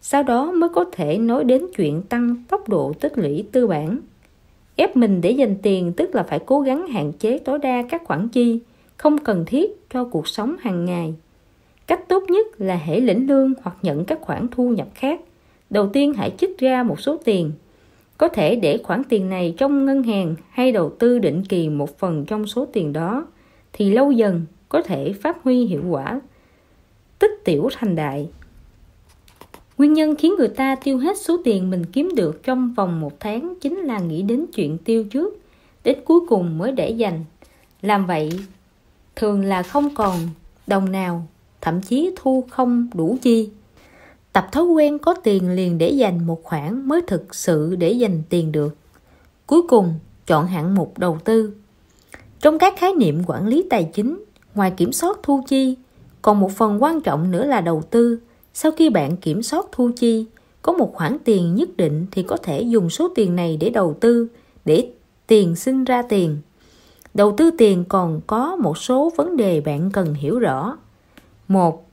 sau 0.00 0.22
đó 0.22 0.52
mới 0.52 0.68
có 0.68 0.84
thể 0.92 1.18
nói 1.18 1.44
đến 1.44 1.66
chuyện 1.76 2.02
tăng 2.02 2.34
tốc 2.48 2.68
độ 2.68 2.92
tích 3.00 3.18
lũy 3.18 3.44
tư 3.52 3.66
bản. 3.66 3.98
Ép 4.76 4.96
mình 4.96 5.20
để 5.20 5.30
dành 5.30 5.56
tiền 5.62 5.92
tức 5.96 6.14
là 6.14 6.22
phải 6.22 6.38
cố 6.38 6.60
gắng 6.60 6.86
hạn 6.86 7.12
chế 7.12 7.38
tối 7.38 7.58
đa 7.58 7.82
các 7.90 8.02
khoản 8.04 8.28
chi 8.28 8.60
không 8.98 9.18
cần 9.18 9.44
thiết 9.46 9.90
cho 9.90 10.04
cuộc 10.04 10.28
sống 10.28 10.56
hàng 10.60 10.84
ngày. 10.84 11.14
Cách 11.86 12.08
tốt 12.08 12.24
nhất 12.28 12.46
là 12.58 12.76
hãy 12.76 13.00
lĩnh 13.00 13.28
lương 13.28 13.52
hoặc 13.62 13.76
nhận 13.82 14.04
các 14.04 14.18
khoản 14.20 14.46
thu 14.50 14.68
nhập 14.68 14.88
khác. 14.94 15.20
Đầu 15.70 15.88
tiên 15.88 16.14
hãy 16.14 16.32
trích 16.38 16.58
ra 16.58 16.82
một 16.82 17.00
số 17.00 17.16
tiền. 17.24 17.52
Có 18.18 18.28
thể 18.28 18.56
để 18.56 18.78
khoản 18.78 19.02
tiền 19.08 19.28
này 19.28 19.54
trong 19.56 19.84
ngân 19.84 20.02
hàng 20.02 20.34
hay 20.50 20.72
đầu 20.72 20.90
tư 20.98 21.18
định 21.18 21.42
kỳ 21.48 21.68
một 21.68 21.98
phần 21.98 22.24
trong 22.24 22.46
số 22.46 22.66
tiền 22.72 22.92
đó 22.92 23.26
thì 23.72 23.90
lâu 23.90 24.12
dần 24.12 24.46
có 24.68 24.82
thể 24.82 25.12
phát 25.12 25.42
huy 25.42 25.64
hiệu 25.64 25.82
quả 25.88 26.20
tích 27.18 27.30
tiểu 27.44 27.68
thành 27.78 27.96
đại. 27.96 28.28
Nguyên 29.78 29.92
nhân 29.92 30.16
khiến 30.16 30.34
người 30.38 30.48
ta 30.48 30.76
tiêu 30.84 30.98
hết 30.98 31.18
số 31.18 31.36
tiền 31.44 31.70
mình 31.70 31.84
kiếm 31.92 32.10
được 32.16 32.42
trong 32.42 32.74
vòng 32.74 33.00
một 33.00 33.20
tháng 33.20 33.54
chính 33.60 33.78
là 33.78 33.98
nghĩ 33.98 34.22
đến 34.22 34.46
chuyện 34.54 34.78
tiêu 34.78 35.04
trước, 35.04 35.38
đến 35.84 35.98
cuối 36.04 36.20
cùng 36.28 36.58
mới 36.58 36.72
để 36.72 36.90
dành. 36.90 37.24
Làm 37.82 38.06
vậy 38.06 38.30
thường 39.18 39.44
là 39.44 39.62
không 39.62 39.94
còn 39.94 40.14
đồng 40.66 40.92
nào, 40.92 41.26
thậm 41.60 41.80
chí 41.80 42.10
thu 42.16 42.44
không 42.50 42.88
đủ 42.94 43.16
chi. 43.22 43.50
Tập 44.32 44.48
thói 44.52 44.64
quen 44.64 44.98
có 44.98 45.14
tiền 45.14 45.50
liền 45.50 45.78
để 45.78 45.90
dành 45.90 46.26
một 46.26 46.44
khoản 46.44 46.88
mới 46.88 47.02
thực 47.06 47.34
sự 47.34 47.76
để 47.76 47.92
dành 47.92 48.22
tiền 48.28 48.52
được. 48.52 48.76
Cuối 49.46 49.62
cùng, 49.68 49.94
chọn 50.26 50.46
hạng 50.46 50.74
mục 50.74 50.98
đầu 50.98 51.18
tư. 51.24 51.52
Trong 52.40 52.58
các 52.58 52.74
khái 52.76 52.94
niệm 52.94 53.22
quản 53.26 53.46
lý 53.46 53.64
tài 53.70 53.84
chính, 53.84 54.24
ngoài 54.54 54.72
kiểm 54.76 54.92
soát 54.92 55.18
thu 55.22 55.44
chi, 55.48 55.76
còn 56.22 56.40
một 56.40 56.52
phần 56.52 56.82
quan 56.82 57.00
trọng 57.00 57.30
nữa 57.30 57.44
là 57.44 57.60
đầu 57.60 57.82
tư. 57.90 58.18
Sau 58.54 58.72
khi 58.72 58.90
bạn 58.90 59.16
kiểm 59.16 59.42
soát 59.42 59.66
thu 59.72 59.90
chi, 59.96 60.26
có 60.62 60.72
một 60.72 60.94
khoản 60.94 61.16
tiền 61.24 61.54
nhất 61.54 61.76
định 61.76 62.06
thì 62.10 62.22
có 62.22 62.36
thể 62.36 62.62
dùng 62.62 62.90
số 62.90 63.08
tiền 63.14 63.36
này 63.36 63.56
để 63.56 63.70
đầu 63.70 63.96
tư, 64.00 64.28
để 64.64 64.90
tiền 65.26 65.56
sinh 65.56 65.84
ra 65.84 66.02
tiền. 66.02 66.36
Đầu 67.18 67.32
tư 67.36 67.50
tiền 67.58 67.84
còn 67.88 68.20
có 68.26 68.56
một 68.56 68.78
số 68.78 69.12
vấn 69.16 69.36
đề 69.36 69.60
bạn 69.60 69.90
cần 69.92 70.14
hiểu 70.14 70.38
rõ. 70.38 70.76
Một, 71.48 71.86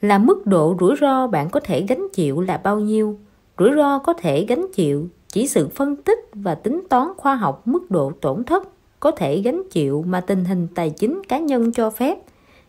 là 0.00 0.18
mức 0.18 0.46
độ 0.46 0.76
rủi 0.80 0.96
ro 1.00 1.26
bạn 1.26 1.50
có 1.50 1.60
thể 1.60 1.84
gánh 1.88 2.06
chịu 2.12 2.40
là 2.40 2.56
bao 2.56 2.80
nhiêu. 2.80 3.18
Rủi 3.58 3.70
ro 3.76 3.98
có 3.98 4.12
thể 4.12 4.44
gánh 4.48 4.66
chịu 4.74 5.08
chỉ 5.28 5.48
sự 5.48 5.68
phân 5.68 5.96
tích 5.96 6.18
và 6.34 6.54
tính 6.54 6.82
toán 6.90 7.08
khoa 7.16 7.34
học 7.34 7.62
mức 7.64 7.90
độ 7.90 8.12
tổn 8.20 8.44
thất 8.44 8.68
có 9.00 9.10
thể 9.10 9.40
gánh 9.40 9.62
chịu 9.70 10.04
mà 10.06 10.20
tình 10.20 10.44
hình 10.44 10.68
tài 10.74 10.90
chính 10.90 11.22
cá 11.28 11.38
nhân 11.38 11.72
cho 11.72 11.90
phép. 11.90 12.18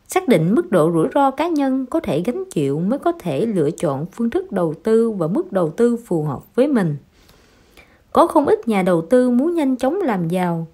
Xác 0.07 0.27
định 0.27 0.55
mức 0.55 0.71
độ 0.71 0.91
rủi 0.93 1.07
ro 1.15 1.31
cá 1.31 1.47
nhân 1.47 1.85
có 1.85 1.99
thể 1.99 2.21
gánh 2.25 2.43
chịu 2.51 2.79
mới 2.79 2.99
có 2.99 3.11
thể 3.11 3.45
lựa 3.45 3.71
chọn 3.71 4.05
phương 4.05 4.29
thức 4.29 4.51
đầu 4.51 4.73
tư 4.83 5.11
và 5.11 5.27
mức 5.27 5.51
đầu 5.51 5.69
tư 5.69 5.97
phù 6.05 6.23
hợp 6.23 6.55
với 6.55 6.67
mình. 6.67 6.97
Có 8.11 8.27
không 8.27 8.45
ít 8.45 8.67
nhà 8.67 8.81
đầu 8.81 9.01
tư 9.01 9.29
muốn 9.29 9.53
nhanh 9.53 9.75
chóng 9.75 10.01
làm 10.01 10.27
giàu 10.27 10.67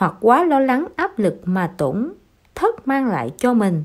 hoặc 0.00 0.14
quá 0.20 0.44
lo 0.44 0.60
lắng 0.60 0.86
áp 0.96 1.18
lực 1.18 1.40
mà 1.44 1.74
tổn 1.78 2.12
thất 2.54 2.88
mang 2.88 3.06
lại 3.06 3.30
cho 3.36 3.54
mình. 3.54 3.82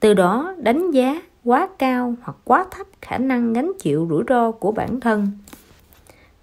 Từ 0.00 0.14
đó, 0.14 0.54
đánh 0.58 0.90
giá 0.90 1.22
quá 1.44 1.68
cao 1.78 2.14
hoặc 2.22 2.36
quá 2.44 2.66
thấp 2.70 2.86
khả 3.02 3.18
năng 3.18 3.52
gánh 3.52 3.72
chịu 3.78 4.06
rủi 4.10 4.22
ro 4.28 4.50
của 4.50 4.72
bản 4.72 5.00
thân. 5.00 5.28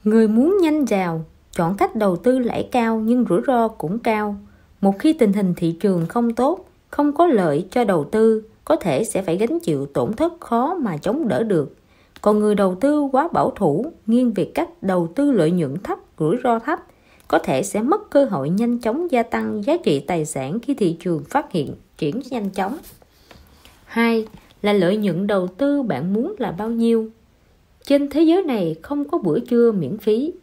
Người 0.03 0.27
muốn 0.27 0.57
nhanh 0.61 0.85
giàu, 0.85 1.25
chọn 1.51 1.75
cách 1.77 1.95
đầu 1.95 2.15
tư 2.15 2.39
lãi 2.39 2.69
cao 2.71 2.99
nhưng 2.99 3.25
rủi 3.29 3.41
ro 3.47 3.67
cũng 3.67 3.99
cao. 3.99 4.35
Một 4.81 4.99
khi 4.99 5.13
tình 5.13 5.33
hình 5.33 5.53
thị 5.57 5.77
trường 5.79 6.05
không 6.05 6.33
tốt, 6.33 6.69
không 6.89 7.13
có 7.13 7.27
lợi 7.27 7.67
cho 7.71 7.83
đầu 7.83 8.03
tư, 8.03 8.43
có 8.65 8.75
thể 8.75 9.03
sẽ 9.03 9.21
phải 9.21 9.37
gánh 9.37 9.59
chịu 9.59 9.85
tổn 9.85 10.13
thất 10.13 10.33
khó 10.39 10.75
mà 10.75 10.97
chống 10.97 11.27
đỡ 11.27 11.43
được. 11.43 11.75
Còn 12.21 12.39
người 12.39 12.55
đầu 12.55 12.75
tư 12.75 13.01
quá 13.11 13.27
bảo 13.33 13.51
thủ, 13.55 13.85
nghiêng 14.05 14.33
về 14.33 14.51
cách 14.55 14.69
đầu 14.83 15.07
tư 15.15 15.31
lợi 15.31 15.51
nhuận 15.51 15.75
thấp, 15.83 15.99
rủi 16.19 16.37
ro 16.43 16.59
thấp 16.59 16.79
có 17.27 17.39
thể 17.39 17.63
sẽ 17.63 17.81
mất 17.81 18.09
cơ 18.09 18.25
hội 18.25 18.49
nhanh 18.49 18.77
chóng 18.79 19.11
gia 19.11 19.23
tăng 19.23 19.63
giá 19.63 19.77
trị 19.83 19.99
tài 19.99 20.25
sản 20.25 20.59
khi 20.59 20.73
thị 20.73 20.97
trường 20.99 21.23
phát 21.23 21.51
hiện 21.51 21.75
chuyển 21.97 22.21
nhanh 22.29 22.49
chóng. 22.49 22.77
Hai 23.85 24.27
là 24.61 24.73
lợi 24.73 24.97
nhuận 24.97 25.27
đầu 25.27 25.47
tư 25.47 25.83
bạn 25.83 26.13
muốn 26.13 26.35
là 26.39 26.51
bao 26.51 26.69
nhiêu. 26.69 27.09
Trên 27.83 28.09
thế 28.09 28.21
giới 28.21 28.43
này 28.43 28.75
không 28.81 29.05
có 29.09 29.17
bữa 29.17 29.39
trưa 29.39 29.71
miễn 29.71 29.97
phí. 29.97 30.33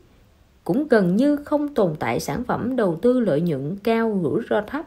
cũng 0.65 0.89
gần 0.89 1.17
như 1.17 1.37
không 1.37 1.75
tồn 1.75 1.95
tại 1.99 2.21
sản 2.21 2.45
phẩm 2.45 2.77
đầu 2.77 2.99
tư 3.03 3.21
lợi 3.21 3.41
nhuận 3.41 3.77
cao 3.83 4.21
rủi 4.23 4.43
ro 4.51 4.63
thấp. 4.67 4.85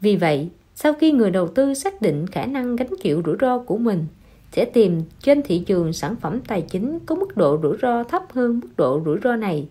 Vì 0.00 0.16
vậy, 0.16 0.48
sau 0.74 0.92
khi 0.92 1.12
người 1.12 1.30
đầu 1.30 1.48
tư 1.48 1.74
xác 1.74 2.02
định 2.02 2.26
khả 2.26 2.46
năng 2.46 2.76
gánh 2.76 2.94
chịu 3.02 3.22
rủi 3.26 3.36
ro 3.40 3.58
của 3.58 3.78
mình, 3.78 4.06
sẽ 4.52 4.64
tìm 4.64 5.02
trên 5.20 5.42
thị 5.42 5.58
trường 5.58 5.92
sản 5.92 6.16
phẩm 6.16 6.40
tài 6.46 6.62
chính 6.62 6.98
có 7.06 7.14
mức 7.14 7.36
độ 7.36 7.58
rủi 7.62 7.76
ro 7.82 8.04
thấp 8.04 8.22
hơn 8.32 8.60
mức 8.60 8.68
độ 8.76 9.02
rủi 9.04 9.18
ro 9.24 9.36
này. 9.36 9.68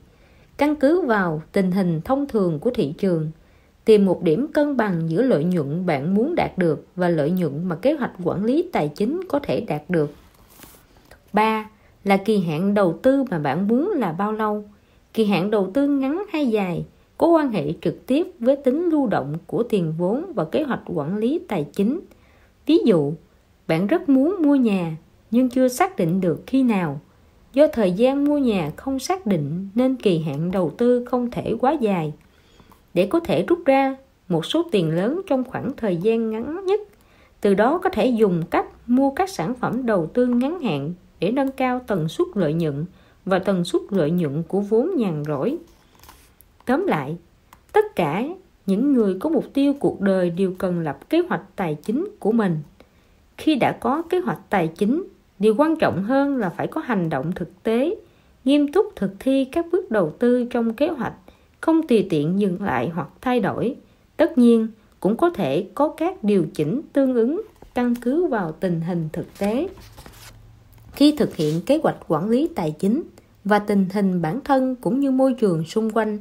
Căn 0.60 0.76
cứ 0.76 1.02
vào 1.02 1.42
tình 1.52 1.72
hình 1.72 2.02
thông 2.06 2.28
thường 2.28 2.60
của 2.60 2.70
thị 2.70 2.94
trường, 2.98 3.32
tìm 3.86 4.06
một 4.06 4.24
điểm 4.24 4.48
cân 4.54 4.78
bằng 4.78 5.10
giữa 5.10 5.22
lợi 5.22 5.44
nhuận 5.44 5.86
bạn 5.86 6.14
muốn 6.16 6.36
đạt 6.36 6.58
được 6.58 6.86
và 6.96 7.10
lợi 7.10 7.32
nhuận 7.32 7.64
mà 7.64 7.76
kế 7.76 7.94
hoạch 7.94 8.12
quản 8.24 8.46
lý 8.46 8.70
tài 8.72 8.90
chính 8.96 9.22
có 9.30 9.40
thể 9.40 9.62
đạt 9.62 9.82
được. 9.90 10.14
3. 11.34 11.70
Là 12.04 12.18
kỳ 12.18 12.40
hạn 12.40 12.74
đầu 12.74 13.00
tư 13.02 13.24
mà 13.30 13.40
bạn 13.40 13.68
muốn 13.68 13.92
là 13.96 14.12
bao 14.12 14.34
lâu? 14.34 14.64
Kỳ 15.14 15.26
hạn 15.26 15.52
đầu 15.52 15.72
tư 15.74 15.88
ngắn 15.88 16.24
hay 16.30 16.48
dài 16.48 16.86
có 17.18 17.28
quan 17.28 17.52
hệ 17.52 17.74
trực 17.82 18.06
tiếp 18.06 18.28
với 18.40 18.56
tính 18.56 18.90
lưu 18.90 19.08
động 19.08 19.36
của 19.48 19.64
tiền 19.64 19.94
vốn 19.98 20.26
và 20.36 20.46
kế 20.46 20.64
hoạch 20.64 20.82
quản 20.86 21.18
lý 21.18 21.40
tài 21.48 21.66
chính. 21.74 22.00
Ví 22.66 22.78
dụ, 22.86 23.14
bạn 23.68 23.88
rất 23.88 24.10
muốn 24.10 24.36
mua 24.40 24.56
nhà 24.56 24.98
nhưng 25.32 25.50
chưa 25.50 25.68
xác 25.68 25.96
định 25.96 26.22
được 26.22 26.44
khi 26.48 26.64
nào. 26.64 27.00
Do 27.54 27.68
thời 27.74 27.92
gian 27.92 28.26
mua 28.26 28.38
nhà 28.38 28.72
không 28.76 29.00
xác 29.00 29.26
định 29.26 29.70
nên 29.76 29.96
kỳ 29.96 30.20
hạn 30.20 30.52
đầu 30.52 30.74
tư 30.78 31.06
không 31.06 31.32
thể 31.32 31.56
quá 31.60 31.72
dài. 31.72 32.14
Để 32.94 33.06
có 33.06 33.20
thể 33.20 33.46
rút 33.48 33.60
ra 33.66 33.96
một 34.30 34.46
số 34.46 34.64
tiền 34.72 34.96
lớn 34.96 35.22
trong 35.28 35.44
khoảng 35.44 35.72
thời 35.78 35.98
gian 35.98 36.30
ngắn 36.30 36.66
nhất, 36.66 36.82
từ 37.42 37.54
đó 37.54 37.78
có 37.84 37.90
thể 37.90 38.08
dùng 38.08 38.44
cách 38.50 38.66
mua 38.88 39.12
các 39.12 39.30
sản 39.30 39.56
phẩm 39.56 39.86
đầu 39.86 40.08
tư 40.08 40.26
ngắn 40.26 40.60
hạn 40.60 40.94
để 41.20 41.32
nâng 41.32 41.52
cao 41.52 41.82
tần 41.88 42.08
suất 42.08 42.28
lợi 42.36 42.54
nhuận 42.54 42.86
và 43.26 43.40
tần 43.40 43.64
suất 43.64 43.82
lợi 43.90 44.12
nhuận 44.12 44.44
của 44.44 44.60
vốn 44.60 44.96
nhàn 44.96 45.24
rỗi. 45.28 45.58
Tóm 46.66 46.88
lại, 46.88 47.18
tất 47.74 47.96
cả 47.96 48.24
những 48.66 48.94
người 48.94 49.18
có 49.20 49.30
mục 49.30 49.46
tiêu 49.54 49.74
cuộc 49.80 50.02
đời 50.02 50.30
đều 50.30 50.54
cần 50.58 50.80
lập 50.80 51.10
kế 51.10 51.20
hoạch 51.30 51.42
tài 51.56 51.76
chính 51.76 52.08
của 52.20 52.32
mình. 52.32 52.58
Khi 53.38 53.56
đã 53.56 53.72
có 53.72 54.02
kế 54.10 54.20
hoạch 54.20 54.40
tài 54.50 54.68
chính, 54.68 55.04
điều 55.40 55.56
quan 55.58 55.76
trọng 55.76 56.04
hơn 56.04 56.38
là 56.38 56.50
phải 56.50 56.68
có 56.68 56.82
hành 56.82 57.10
động 57.10 57.32
thực 57.36 57.64
tế, 57.64 57.96
nghiêm 58.46 58.72
túc 58.72 58.86
thực 58.96 59.12
thi 59.20 59.46
các 59.46 59.66
bước 59.72 59.92
đầu 59.92 60.14
tư 60.20 60.46
trong 60.50 60.74
kế 60.74 60.88
hoạch, 60.88 61.14
không 61.62 61.88
tùy 61.88 62.08
tiện 62.10 62.40
dừng 62.40 62.64
lại 62.64 62.90
hoặc 62.94 63.08
thay 63.22 63.40
đổi. 63.40 63.76
Tất 64.18 64.38
nhiên, 64.38 64.68
cũng 65.00 65.18
có 65.18 65.30
thể 65.30 65.68
có 65.76 65.94
các 65.98 66.24
điều 66.24 66.46
chỉnh 66.54 66.82
tương 66.94 67.16
ứng 67.16 67.42
căn 67.74 67.96
cứ 67.96 68.26
vào 68.26 68.52
tình 68.52 68.82
hình 68.82 69.10
thực 69.14 69.38
tế. 69.38 69.70
Khi 70.94 71.16
thực 71.18 71.36
hiện 71.36 71.62
kế 71.66 71.80
hoạch 71.84 71.98
quản 72.08 72.30
lý 72.30 72.50
tài 72.56 72.76
chính 72.80 73.04
và 73.44 73.60
tình 73.60 73.86
hình 73.94 74.22
bản 74.22 74.40
thân 74.44 74.76
cũng 74.76 75.00
như 75.00 75.12
môi 75.12 75.34
trường 75.34 75.66
xung 75.66 75.90
quanh, 75.90 76.20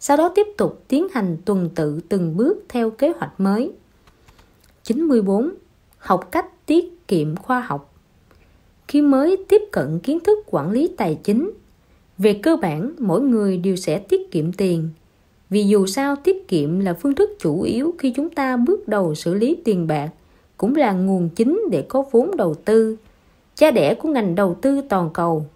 sau 0.00 0.16
đó 0.16 0.32
tiếp 0.34 0.46
tục 0.58 0.84
tiến 0.88 1.06
hành 1.12 1.36
tuần 1.44 1.70
tự 1.74 2.00
từng 2.08 2.36
bước 2.36 2.64
theo 2.68 2.90
kế 2.90 3.12
hoạch 3.18 3.40
mới. 3.40 3.72
94. 4.82 5.54
Học 5.98 6.28
cách 6.32 6.66
tiết 6.66 7.08
kiệm 7.08 7.36
khoa 7.36 7.60
học 7.60 7.95
khi 8.88 9.02
mới 9.02 9.36
tiếp 9.48 9.62
cận 9.72 9.98
kiến 9.98 10.20
thức 10.20 10.38
quản 10.46 10.70
lý 10.70 10.88
tài 10.96 11.18
chính, 11.22 11.50
về 12.18 12.40
cơ 12.42 12.56
bản 12.56 12.92
mỗi 12.98 13.20
người 13.20 13.58
đều 13.58 13.76
sẽ 13.76 13.98
tiết 13.98 14.30
kiệm 14.30 14.52
tiền. 14.52 14.88
Vì 15.50 15.64
dù 15.64 15.86
sao 15.86 16.16
tiết 16.16 16.48
kiệm 16.48 16.80
là 16.80 16.94
phương 16.94 17.14
thức 17.14 17.30
chủ 17.38 17.62
yếu 17.62 17.94
khi 17.98 18.12
chúng 18.16 18.30
ta 18.30 18.56
bước 18.56 18.88
đầu 18.88 19.14
xử 19.14 19.34
lý 19.34 19.56
tiền 19.64 19.86
bạc, 19.86 20.10
cũng 20.56 20.74
là 20.74 20.92
nguồn 20.92 21.28
chính 21.28 21.62
để 21.70 21.82
có 21.88 22.04
vốn 22.10 22.36
đầu 22.36 22.54
tư. 22.54 22.96
Cha 23.54 23.70
đẻ 23.70 23.94
của 23.94 24.08
ngành 24.08 24.34
đầu 24.34 24.56
tư 24.62 24.80
toàn 24.88 25.10
cầu, 25.14 25.46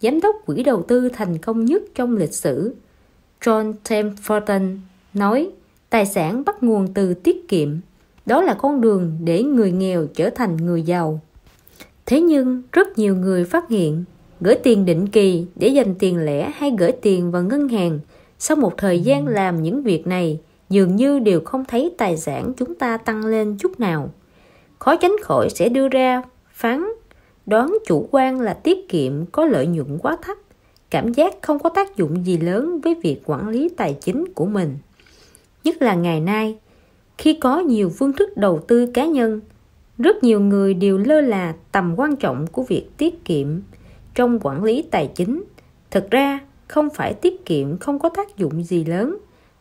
giám 0.00 0.20
đốc 0.20 0.36
quỹ 0.46 0.62
đầu 0.62 0.82
tư 0.82 1.08
thành 1.12 1.38
công 1.38 1.64
nhất 1.64 1.82
trong 1.94 2.16
lịch 2.16 2.34
sử, 2.34 2.74
John 3.40 3.72
Templeton 3.88 4.80
nói 5.14 5.50
tài 5.90 6.06
sản 6.06 6.42
bắt 6.46 6.62
nguồn 6.62 6.88
từ 6.94 7.14
tiết 7.14 7.48
kiệm. 7.48 7.68
Đó 8.26 8.42
là 8.42 8.54
con 8.54 8.80
đường 8.80 9.18
để 9.24 9.42
người 9.42 9.72
nghèo 9.72 10.06
trở 10.06 10.30
thành 10.30 10.56
người 10.56 10.82
giàu. 10.82 11.20
Thế 12.06 12.20
nhưng 12.20 12.62
rất 12.72 12.98
nhiều 12.98 13.16
người 13.16 13.44
phát 13.44 13.68
hiện 13.68 14.04
gửi 14.40 14.54
tiền 14.54 14.84
định 14.84 15.06
kỳ 15.08 15.46
để 15.56 15.68
dành 15.68 15.94
tiền 15.94 16.24
lẻ 16.24 16.50
hay 16.54 16.72
gửi 16.78 16.92
tiền 16.92 17.30
vào 17.30 17.42
ngân 17.42 17.68
hàng 17.68 18.00
sau 18.38 18.56
một 18.56 18.76
thời 18.76 19.00
gian 19.00 19.26
làm 19.26 19.62
những 19.62 19.82
việc 19.82 20.06
này 20.06 20.40
dường 20.68 20.96
như 20.96 21.18
đều 21.18 21.40
không 21.40 21.64
thấy 21.64 21.94
tài 21.98 22.16
sản 22.16 22.52
chúng 22.56 22.74
ta 22.74 22.96
tăng 22.96 23.26
lên 23.26 23.56
chút 23.58 23.80
nào. 23.80 24.10
Khó 24.78 24.96
tránh 24.96 25.16
khỏi 25.22 25.48
sẽ 25.50 25.68
đưa 25.68 25.88
ra 25.88 26.22
phán 26.52 26.86
đoán 27.46 27.78
chủ 27.86 28.08
quan 28.10 28.40
là 28.40 28.54
tiết 28.54 28.88
kiệm 28.88 29.26
có 29.26 29.44
lợi 29.44 29.66
nhuận 29.66 29.98
quá 29.98 30.16
thấp 30.22 30.36
cảm 30.90 31.12
giác 31.12 31.34
không 31.42 31.58
có 31.58 31.70
tác 31.70 31.96
dụng 31.96 32.26
gì 32.26 32.38
lớn 32.38 32.80
với 32.80 32.94
việc 33.02 33.20
quản 33.24 33.48
lý 33.48 33.68
tài 33.68 33.96
chính 34.00 34.24
của 34.34 34.46
mình 34.46 34.78
nhất 35.64 35.82
là 35.82 35.94
ngày 35.94 36.20
nay 36.20 36.58
khi 37.18 37.34
có 37.40 37.58
nhiều 37.58 37.90
phương 37.98 38.12
thức 38.12 38.36
đầu 38.36 38.60
tư 38.68 38.86
cá 38.94 39.06
nhân 39.06 39.40
rất 39.98 40.22
nhiều 40.22 40.40
người 40.40 40.74
đều 40.74 40.98
lơ 40.98 41.20
là 41.20 41.54
tầm 41.72 41.94
quan 41.96 42.16
trọng 42.16 42.46
của 42.46 42.62
việc 42.62 42.88
tiết 42.96 43.24
kiệm 43.24 43.46
trong 44.14 44.38
quản 44.42 44.64
lý 44.64 44.82
tài 44.82 45.10
chính. 45.14 45.44
Thực 45.90 46.10
ra, 46.10 46.40
không 46.68 46.88
phải 46.94 47.14
tiết 47.14 47.44
kiệm 47.44 47.78
không 47.78 47.98
có 47.98 48.08
tác 48.08 48.36
dụng 48.36 48.64
gì 48.64 48.84
lớn, 48.84 49.18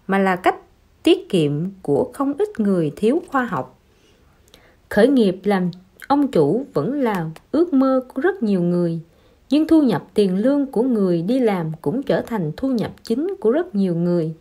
mà 0.08 0.18
là 0.18 0.36
cách 0.36 0.56
tiết 1.04 1.30
kiệm 1.30 1.52
của 1.82 2.12
không 2.14 2.34
ít 2.38 2.60
người 2.60 2.92
thiếu 2.96 3.22
khoa 3.28 3.46
học. 3.46 3.80
Khởi 4.90 5.08
nghiệp 5.08 5.40
làm 5.44 5.72
ông 6.08 6.28
chủ 6.28 6.66
vẫn 6.74 7.02
là 7.02 7.30
ước 7.52 7.74
mơ 7.74 8.02
của 8.14 8.22
rất 8.22 8.44
nhiều 8.44 8.62
người, 8.62 9.00
nhưng 9.50 9.68
thu 9.68 9.82
nhập 9.82 10.04
tiền 10.14 10.38
lương 10.38 10.66
của 10.66 10.84
người 10.84 11.22
đi 11.22 11.40
làm 11.40 11.72
cũng 11.82 12.04
trở 12.04 12.22
thành 12.22 12.52
thu 12.58 12.70
nhập 12.70 12.92
chính 13.04 13.36
của 13.40 13.52
rất 13.52 13.76
nhiều 13.76 13.96
người. 13.96 14.34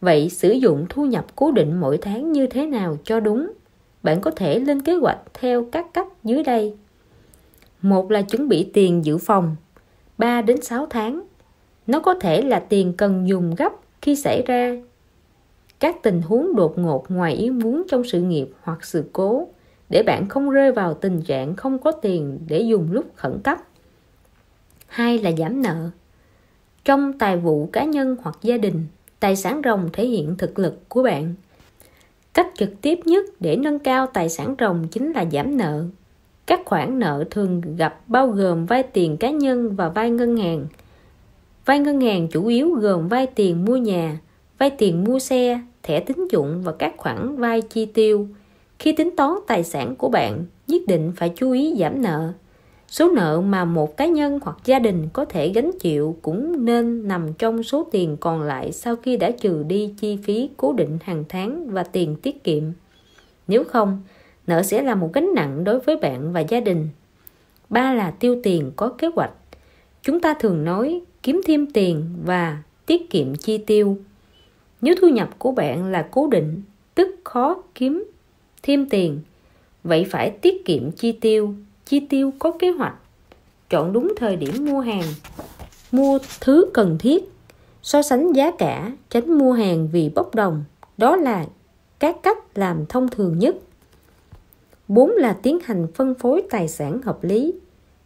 Vậy 0.00 0.28
sử 0.30 0.52
dụng 0.52 0.86
thu 0.88 1.06
nhập 1.06 1.26
cố 1.36 1.52
định 1.52 1.80
mỗi 1.80 1.98
tháng 1.98 2.32
như 2.32 2.46
thế 2.46 2.66
nào 2.66 2.98
cho 3.04 3.20
đúng? 3.20 3.52
Bạn 4.02 4.20
có 4.20 4.30
thể 4.30 4.58
lên 4.58 4.82
kế 4.82 4.94
hoạch 4.94 5.18
theo 5.34 5.64
các 5.72 5.86
cách 5.94 6.06
dưới 6.24 6.42
đây. 6.42 6.76
Một 7.82 8.10
là 8.10 8.22
chuẩn 8.22 8.48
bị 8.48 8.70
tiền 8.72 9.04
dự 9.04 9.18
phòng 9.18 9.56
3 10.18 10.42
đến 10.42 10.62
6 10.62 10.86
tháng. 10.86 11.22
Nó 11.86 12.00
có 12.00 12.14
thể 12.14 12.42
là 12.42 12.60
tiền 12.60 12.92
cần 12.96 13.28
dùng 13.28 13.54
gấp 13.54 13.72
khi 14.02 14.16
xảy 14.16 14.42
ra. 14.46 14.76
Các 15.80 16.02
tình 16.02 16.22
huống 16.22 16.56
đột 16.56 16.78
ngột 16.78 17.04
ngoài 17.08 17.34
ý 17.34 17.50
muốn 17.50 17.82
trong 17.88 18.04
sự 18.04 18.20
nghiệp 18.20 18.48
hoặc 18.62 18.84
sự 18.84 19.04
cố, 19.12 19.48
để 19.88 20.02
bạn 20.02 20.28
không 20.28 20.50
rơi 20.50 20.72
vào 20.72 20.94
tình 20.94 21.22
trạng 21.22 21.56
không 21.56 21.78
có 21.78 21.92
tiền 21.92 22.38
để 22.46 22.60
dùng 22.60 22.92
lúc 22.92 23.04
khẩn 23.16 23.40
cấp. 23.44 23.58
Hai 24.86 25.18
là 25.18 25.32
giảm 25.38 25.62
nợ. 25.62 25.90
Trong 26.84 27.18
tài 27.18 27.36
vụ 27.36 27.68
cá 27.72 27.84
nhân 27.84 28.16
hoặc 28.22 28.38
gia 28.42 28.56
đình, 28.56 28.86
tài 29.20 29.36
sản 29.36 29.60
ròng 29.64 29.88
thể 29.92 30.06
hiện 30.06 30.36
thực 30.36 30.58
lực 30.58 30.88
của 30.88 31.02
bạn 31.02 31.34
cách 32.38 32.52
trực 32.58 32.80
tiếp 32.80 33.00
nhất 33.04 33.24
để 33.40 33.56
nâng 33.56 33.78
cao 33.78 34.06
tài 34.06 34.28
sản 34.28 34.54
ròng 34.58 34.88
chính 34.90 35.12
là 35.12 35.24
giảm 35.32 35.56
nợ. 35.56 35.84
Các 36.46 36.60
khoản 36.64 36.98
nợ 36.98 37.24
thường 37.30 37.62
gặp 37.76 38.00
bao 38.06 38.28
gồm 38.28 38.66
vay 38.66 38.82
tiền 38.82 39.16
cá 39.16 39.30
nhân 39.30 39.76
và 39.76 39.88
vay 39.88 40.10
ngân 40.10 40.36
hàng. 40.36 40.66
Vay 41.64 41.78
ngân 41.78 42.00
hàng 42.00 42.28
chủ 42.28 42.46
yếu 42.46 42.70
gồm 42.70 43.08
vay 43.08 43.26
tiền 43.26 43.64
mua 43.64 43.76
nhà, 43.76 44.18
vay 44.58 44.70
tiền 44.70 45.04
mua 45.04 45.18
xe, 45.18 45.60
thẻ 45.82 46.00
tín 46.00 46.28
dụng 46.30 46.62
và 46.62 46.72
các 46.72 46.94
khoản 46.96 47.36
vay 47.36 47.62
chi 47.62 47.86
tiêu. 47.86 48.28
Khi 48.78 48.92
tính 48.92 49.10
toán 49.16 49.30
tài 49.46 49.64
sản 49.64 49.96
của 49.96 50.08
bạn, 50.08 50.44
nhất 50.66 50.82
định 50.86 51.12
phải 51.16 51.32
chú 51.36 51.50
ý 51.50 51.74
giảm 51.78 52.02
nợ 52.02 52.32
số 52.88 53.10
nợ 53.10 53.40
mà 53.40 53.64
một 53.64 53.96
cá 53.96 54.06
nhân 54.06 54.40
hoặc 54.42 54.56
gia 54.64 54.78
đình 54.78 55.08
có 55.12 55.24
thể 55.24 55.48
gánh 55.48 55.70
chịu 55.80 56.16
cũng 56.22 56.64
nên 56.64 57.08
nằm 57.08 57.32
trong 57.32 57.62
số 57.62 57.88
tiền 57.92 58.16
còn 58.20 58.42
lại 58.42 58.72
sau 58.72 58.96
khi 58.96 59.16
đã 59.16 59.30
trừ 59.30 59.62
đi 59.62 59.94
chi 60.00 60.18
phí 60.22 60.50
cố 60.56 60.72
định 60.72 60.98
hàng 61.04 61.24
tháng 61.28 61.70
và 61.70 61.82
tiền 61.82 62.16
tiết 62.22 62.44
kiệm. 62.44 62.62
Nếu 63.48 63.64
không, 63.64 64.02
nợ 64.46 64.62
sẽ 64.62 64.82
là 64.82 64.94
một 64.94 65.10
gánh 65.12 65.34
nặng 65.34 65.64
đối 65.64 65.80
với 65.80 65.96
bạn 65.96 66.32
và 66.32 66.40
gia 66.40 66.60
đình. 66.60 66.88
Ba 67.70 67.92
là 67.92 68.10
tiêu 68.10 68.40
tiền 68.42 68.70
có 68.76 68.88
kế 68.88 69.08
hoạch. 69.14 69.32
Chúng 70.02 70.20
ta 70.20 70.34
thường 70.34 70.64
nói 70.64 71.00
kiếm 71.22 71.40
thêm 71.46 71.66
tiền 71.66 72.04
và 72.24 72.62
tiết 72.86 73.10
kiệm 73.10 73.34
chi 73.34 73.58
tiêu. 73.58 73.98
Nếu 74.80 74.94
thu 75.00 75.08
nhập 75.08 75.38
của 75.38 75.52
bạn 75.52 75.84
là 75.84 76.08
cố 76.10 76.26
định, 76.26 76.62
tức 76.94 77.20
khó 77.24 77.62
kiếm 77.74 78.04
thêm 78.62 78.88
tiền, 78.88 79.20
vậy 79.84 80.06
phải 80.10 80.30
tiết 80.30 80.64
kiệm 80.64 80.90
chi 80.92 81.12
tiêu 81.12 81.54
chi 81.88 82.00
tiêu 82.00 82.32
có 82.38 82.52
kế 82.58 82.70
hoạch 82.70 82.94
chọn 83.70 83.92
đúng 83.92 84.12
thời 84.16 84.36
điểm 84.36 84.64
mua 84.64 84.80
hàng, 84.80 85.04
mua 85.92 86.18
thứ 86.40 86.70
cần 86.74 86.96
thiết, 86.98 87.32
so 87.82 88.02
sánh 88.02 88.32
giá 88.32 88.50
cả, 88.50 88.92
tránh 89.10 89.38
mua 89.38 89.52
hàng 89.52 89.88
vì 89.92 90.10
bốc 90.14 90.34
đồng. 90.34 90.64
Đó 90.98 91.16
là 91.16 91.46
các 91.98 92.16
cách 92.22 92.38
làm 92.54 92.86
thông 92.86 93.08
thường 93.08 93.38
nhất. 93.38 93.56
Bốn 94.88 95.10
là 95.10 95.32
tiến 95.32 95.58
hành 95.64 95.86
phân 95.94 96.14
phối 96.14 96.42
tài 96.50 96.68
sản 96.68 97.02
hợp 97.02 97.24
lý. 97.24 97.54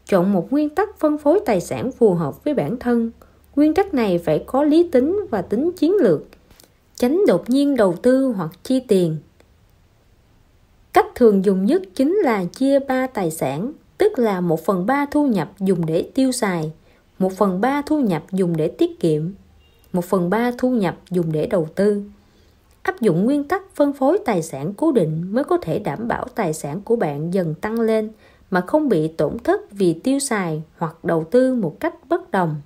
Chọn 0.06 0.32
một 0.32 0.52
nguyên 0.52 0.68
tắc 0.68 0.98
phân 0.98 1.18
phối 1.18 1.40
tài 1.46 1.60
sản 1.60 1.92
phù 1.92 2.14
hợp 2.14 2.44
với 2.44 2.54
bản 2.54 2.76
thân. 2.76 3.10
Nguyên 3.56 3.74
tắc 3.74 3.94
này 3.94 4.18
phải 4.18 4.44
có 4.46 4.64
lý 4.64 4.88
tính 4.92 5.20
và 5.30 5.42
tính 5.42 5.70
chiến 5.76 5.94
lược. 6.00 6.20
Tránh 6.96 7.20
đột 7.26 7.50
nhiên 7.50 7.76
đầu 7.76 7.94
tư 8.02 8.26
hoặc 8.36 8.50
chi 8.62 8.80
tiền. 8.80 9.16
Cách 10.92 11.06
thường 11.14 11.44
dùng 11.44 11.64
nhất 11.64 11.82
chính 11.94 12.14
là 12.14 12.44
chia 12.44 12.78
ba 12.78 13.06
tài 13.06 13.30
sản, 13.30 13.72
tức 13.98 14.18
là 14.18 14.40
một 14.40 14.64
phần 14.64 14.86
ba 14.86 15.06
thu 15.10 15.26
nhập 15.26 15.52
dùng 15.60 15.86
để 15.86 16.10
tiêu 16.14 16.32
xài, 16.32 16.72
một 17.18 17.32
phần 17.32 17.60
ba 17.60 17.82
thu 17.86 18.00
nhập 18.00 18.22
dùng 18.32 18.56
để 18.56 18.68
tiết 18.68 19.00
kiệm, 19.00 19.32
một 19.92 20.04
phần 20.04 20.30
ba 20.30 20.52
thu 20.58 20.70
nhập 20.70 20.96
dùng 21.10 21.32
để 21.32 21.46
đầu 21.46 21.68
tư. 21.74 22.02
Áp 22.82 23.00
dụng 23.00 23.24
nguyên 23.24 23.44
tắc 23.44 23.62
phân 23.74 23.92
phối 23.92 24.18
tài 24.24 24.42
sản 24.42 24.74
cố 24.76 24.92
định 24.92 25.34
mới 25.34 25.44
có 25.44 25.58
thể 25.62 25.78
đảm 25.78 26.08
bảo 26.08 26.26
tài 26.34 26.52
sản 26.52 26.80
của 26.84 26.96
bạn 26.96 27.34
dần 27.34 27.54
tăng 27.54 27.80
lên 27.80 28.10
mà 28.50 28.60
không 28.60 28.88
bị 28.88 29.08
tổn 29.08 29.38
thất 29.38 29.72
vì 29.72 29.92
tiêu 29.92 30.18
xài 30.18 30.62
hoặc 30.76 31.04
đầu 31.04 31.24
tư 31.30 31.54
một 31.54 31.80
cách 31.80 31.94
bất 32.08 32.30
đồng. 32.30 32.56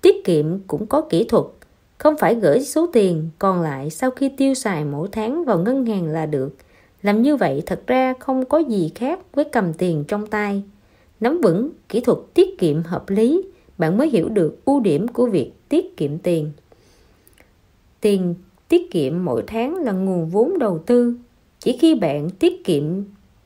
Tiết 0.00 0.24
kiệm 0.24 0.58
cũng 0.58 0.86
có 0.86 1.00
kỹ 1.00 1.24
thuật 1.24 1.44
không 1.98 2.16
phải 2.18 2.34
gửi 2.34 2.60
số 2.60 2.86
tiền 2.92 3.28
còn 3.38 3.62
lại 3.62 3.90
sau 3.90 4.10
khi 4.10 4.30
tiêu 4.36 4.54
xài 4.54 4.84
mỗi 4.84 5.08
tháng 5.12 5.44
vào 5.44 5.58
ngân 5.58 5.86
hàng 5.86 6.06
là 6.06 6.26
được 6.26 6.50
làm 7.02 7.22
như 7.22 7.36
vậy 7.36 7.62
thật 7.66 7.82
ra 7.86 8.14
không 8.18 8.44
có 8.44 8.58
gì 8.58 8.92
khác 8.94 9.20
với 9.34 9.44
cầm 9.44 9.72
tiền 9.74 10.04
trong 10.08 10.26
tay. 10.26 10.62
Nắm 11.20 11.40
vững 11.40 11.70
kỹ 11.88 12.00
thuật 12.00 12.18
tiết 12.34 12.58
kiệm 12.58 12.82
hợp 12.82 13.10
lý, 13.10 13.42
bạn 13.78 13.98
mới 13.98 14.10
hiểu 14.10 14.28
được 14.28 14.64
ưu 14.64 14.80
điểm 14.80 15.08
của 15.08 15.26
việc 15.26 15.52
tiết 15.68 15.96
kiệm 15.96 16.18
tiền. 16.18 16.52
Tiền 18.00 18.34
tiết 18.68 18.90
kiệm 18.90 19.24
mỗi 19.24 19.42
tháng 19.46 19.76
là 19.76 19.92
nguồn 19.92 20.26
vốn 20.26 20.58
đầu 20.58 20.78
tư. 20.78 21.14
Chỉ 21.60 21.78
khi 21.80 21.94
bạn 21.94 22.30
tiết 22.30 22.64
kiệm, 22.64 22.84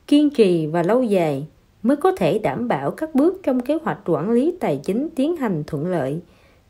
kiên 0.06 0.30
trì 0.30 0.66
và 0.66 0.82
lâu 0.82 1.02
dài 1.02 1.46
mới 1.82 1.96
có 1.96 2.12
thể 2.16 2.38
đảm 2.38 2.68
bảo 2.68 2.90
các 2.90 3.14
bước 3.14 3.40
trong 3.42 3.60
kế 3.60 3.78
hoạch 3.82 3.98
quản 4.04 4.30
lý 4.30 4.54
tài 4.60 4.80
chính 4.84 5.08
tiến 5.16 5.36
hành 5.36 5.64
thuận 5.66 5.86
lợi. 5.86 6.20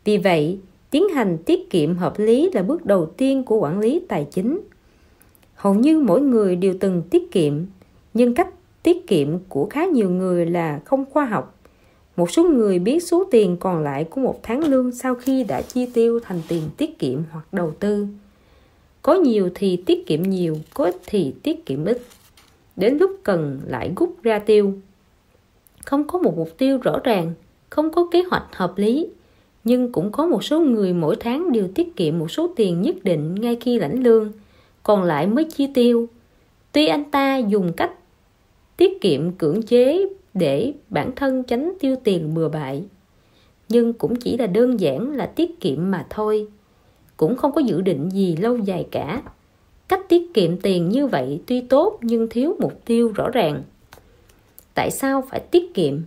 Vì 0.04 0.18
vậy, 0.18 0.58
tiến 0.90 1.08
hành 1.08 1.38
tiết 1.46 1.70
kiệm 1.70 1.96
hợp 1.96 2.18
lý 2.18 2.50
là 2.52 2.62
bước 2.62 2.86
đầu 2.86 3.06
tiên 3.06 3.44
của 3.44 3.56
quản 3.56 3.78
lý 3.78 4.02
tài 4.08 4.26
chính 4.30 4.60
hầu 5.64 5.74
như 5.74 6.00
mỗi 6.00 6.20
người 6.20 6.57
đều 6.57 6.74
từng 6.81 7.03
tiết 7.11 7.33
kiệm, 7.33 7.55
nhưng 8.14 8.35
cách 8.35 8.48
tiết 8.83 9.07
kiệm 9.07 9.29
của 9.48 9.66
khá 9.66 9.85
nhiều 9.85 10.11
người 10.11 10.46
là 10.46 10.81
không 10.85 11.05
khoa 11.11 11.24
học. 11.24 11.59
Một 12.16 12.31
số 12.31 12.44
người 12.44 12.79
biết 12.79 13.03
số 13.03 13.24
tiền 13.31 13.57
còn 13.61 13.83
lại 13.83 14.05
của 14.05 14.20
một 14.20 14.40
tháng 14.42 14.64
lương 14.64 14.92
sau 14.92 15.14
khi 15.14 15.44
đã 15.44 15.62
chi 15.62 15.87
tiêu 15.94 16.20
thành 16.20 16.40
tiền 16.48 16.62
tiết 16.77 16.98
kiệm 16.98 17.22
hoặc 17.31 17.44
đầu 17.53 17.70
tư. 17.81 18.07
Có 19.03 19.14
nhiều 19.14 19.50
thì 19.55 19.77
tiết 19.87 20.07
kiệm 20.07 20.22
nhiều, 20.22 20.57
có 20.74 20.85
ít 20.85 20.96
thì 21.07 21.35
tiết 21.42 21.66
kiệm 21.66 21.85
ít. 21.85 22.03
Đến 22.77 22.98
lúc 22.98 23.11
cần 23.22 23.61
lại 23.66 23.92
rút 23.96 24.16
ra 24.22 24.38
tiêu. 24.38 24.72
Không 25.85 26.07
có 26.07 26.18
một 26.18 26.37
mục 26.37 26.59
tiêu 26.59 26.79
rõ 26.83 26.98
ràng, 27.05 27.33
không 27.70 27.92
có 27.92 28.09
kế 28.12 28.22
hoạch 28.31 28.46
hợp 28.53 28.72
lý, 28.77 29.09
nhưng 29.64 29.92
cũng 29.92 30.12
có 30.12 30.27
một 30.27 30.44
số 30.44 30.61
người 30.61 30.92
mỗi 30.92 31.16
tháng 31.20 31.53
đều 31.53 31.68
tiết 31.74 31.96
kiệm 31.96 32.18
một 32.18 32.31
số 32.31 32.50
tiền 32.57 32.83
nhất 32.83 32.96
định 33.05 33.35
ngay 33.35 33.57
khi 33.61 33.79
lãnh 33.79 34.03
lương 34.03 34.33
còn 34.84 35.02
lại 35.02 35.26
mới 35.26 35.44
chi 35.44 35.66
tiêu. 35.74 36.08
Tuy 36.72 36.86
anh 36.86 37.10
ta 37.10 37.36
dùng 37.36 37.72
cách 37.72 37.92
tiết 38.76 39.00
kiệm 39.00 39.32
cưỡng 39.32 39.62
chế 39.62 40.08
để 40.34 40.72
bản 40.90 41.10
thân 41.16 41.42
tránh 41.42 41.72
tiêu 41.80 41.96
tiền 42.04 42.34
bừa 42.34 42.48
bãi, 42.48 42.84
nhưng 43.68 43.92
cũng 43.92 44.16
chỉ 44.16 44.36
là 44.36 44.46
đơn 44.46 44.80
giản 44.80 45.12
là 45.12 45.26
tiết 45.26 45.60
kiệm 45.60 45.90
mà 45.90 46.06
thôi. 46.10 46.46
Cũng 47.16 47.36
không 47.36 47.52
có 47.52 47.60
dự 47.60 47.80
định 47.80 48.10
gì 48.10 48.36
lâu 48.36 48.56
dài 48.56 48.86
cả. 48.90 49.22
Cách 49.88 50.00
tiết 50.08 50.34
kiệm 50.34 50.56
tiền 50.56 50.88
như 50.88 51.06
vậy 51.06 51.40
tuy 51.46 51.60
tốt 51.60 51.98
nhưng 52.02 52.28
thiếu 52.28 52.56
mục 52.60 52.84
tiêu 52.84 53.12
rõ 53.14 53.30
ràng. 53.30 53.62
Tại 54.74 54.90
sao 54.90 55.24
phải 55.30 55.40
tiết 55.40 55.74
kiệm? 55.74 56.00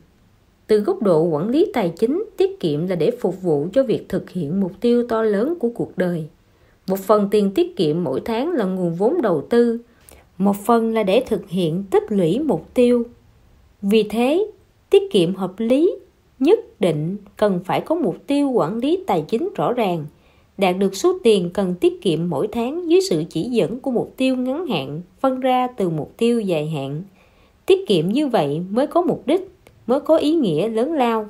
Từ 0.68 0.80
góc 0.80 1.02
độ 1.02 1.24
quản 1.24 1.50
lý 1.50 1.72
tài 1.74 1.94
chính, 2.00 2.26
tiết 2.38 2.60
kiệm 2.60 2.88
là 2.88 2.96
để 2.96 3.12
phục 3.12 3.42
vụ 3.42 3.68
cho 3.74 3.84
việc 3.84 4.10
thực 4.10 4.30
hiện 4.30 4.60
mục 4.60 4.72
tiêu 4.82 5.08
to 5.10 5.22
lớn 5.22 5.54
của 5.60 5.70
cuộc 5.76 5.98
đời 5.98 6.28
một 6.88 7.00
phần 7.00 7.28
tiền 7.32 7.52
tiết 7.56 7.76
kiệm 7.76 8.04
mỗi 8.04 8.22
tháng 8.26 8.52
là 8.52 8.66
nguồn 8.66 8.96
vốn 8.96 9.22
đầu 9.22 9.42
tư. 9.50 9.80
Một 10.38 10.56
phần 10.66 10.94
là 10.94 11.04
để 11.04 11.24
thực 11.28 11.50
hiện 11.50 11.84
tích 11.92 12.04
lũy 12.10 12.40
mục 12.40 12.74
tiêu. 12.74 13.04
Vì 13.82 14.04
thế, 14.04 14.48
tiết 14.90 15.12
kiệm 15.12 15.36
hợp 15.36 15.54
lý 15.58 15.96
nhất 16.40 16.60
định 16.80 17.18
cần 17.38 17.60
phải 17.66 17.82
có 17.82 17.96
mục 17.96 18.28
tiêu 18.28 18.50
quản 18.50 18.78
lý 18.78 19.04
tài 19.08 19.26
chính 19.28 19.50
rõ 19.56 19.74
ràng, 19.74 20.06
đạt 20.58 20.78
được 20.78 20.96
số 20.96 21.18
tiền 21.24 21.50
cần 21.54 21.76
tiết 21.76 22.02
kiệm 22.02 22.30
mỗi 22.30 22.48
tháng 22.48 22.90
dưới 22.90 23.02
sự 23.10 23.24
chỉ 23.30 23.44
dẫn 23.44 23.80
của 23.80 23.92
mục 23.92 24.14
tiêu 24.18 24.36
ngắn 24.36 24.68
hạn, 24.68 25.02
phân 25.20 25.40
ra 25.40 25.68
từ 25.68 25.90
mục 25.90 26.14
tiêu 26.18 26.40
dài 26.40 26.68
hạn. 26.68 27.04
Tiết 27.66 27.88
kiệm 27.88 28.10
như 28.10 28.28
vậy 28.28 28.62
mới 28.70 28.88
có 28.88 29.02
mục 29.02 29.24
đích, 29.28 29.52
mới 29.88 30.00
có 30.00 30.18
ý 30.18 30.34
nghĩa 30.34 30.68
lớn 30.68 30.94
lao 30.94 31.28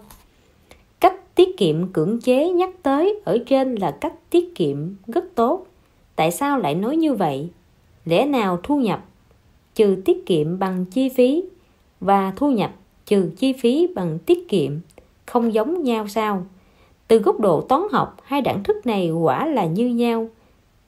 tiết 1.37 1.57
kiệm 1.57 1.87
cưỡng 1.87 2.19
chế 2.21 2.49
nhắc 2.49 2.69
tới 2.83 3.19
ở 3.25 3.37
trên 3.47 3.75
là 3.75 3.91
cách 3.91 4.13
tiết 4.29 4.55
kiệm 4.55 4.77
rất 5.07 5.25
tốt. 5.35 5.67
Tại 6.15 6.31
sao 6.31 6.59
lại 6.59 6.75
nói 6.75 6.97
như 6.97 7.13
vậy? 7.13 7.49
Lẽ 8.05 8.25
nào 8.25 8.59
thu 8.63 8.79
nhập 8.79 9.05
trừ 9.75 10.01
tiết 10.05 10.25
kiệm 10.25 10.59
bằng 10.59 10.85
chi 10.85 11.09
phí 11.09 11.43
và 11.99 12.33
thu 12.35 12.51
nhập 12.51 12.71
trừ 13.05 13.31
chi 13.37 13.53
phí 13.53 13.87
bằng 13.95 14.19
tiết 14.25 14.49
kiệm 14.49 14.71
không 15.25 15.53
giống 15.53 15.83
nhau 15.83 16.07
sao? 16.07 16.45
Từ 17.07 17.19
góc 17.19 17.39
độ 17.39 17.61
toán 17.61 17.81
học, 17.91 18.17
hai 18.23 18.41
đẳng 18.41 18.63
thức 18.63 18.85
này 18.85 19.11
quả 19.11 19.45
là 19.45 19.65
như 19.65 19.87
nhau, 19.87 20.29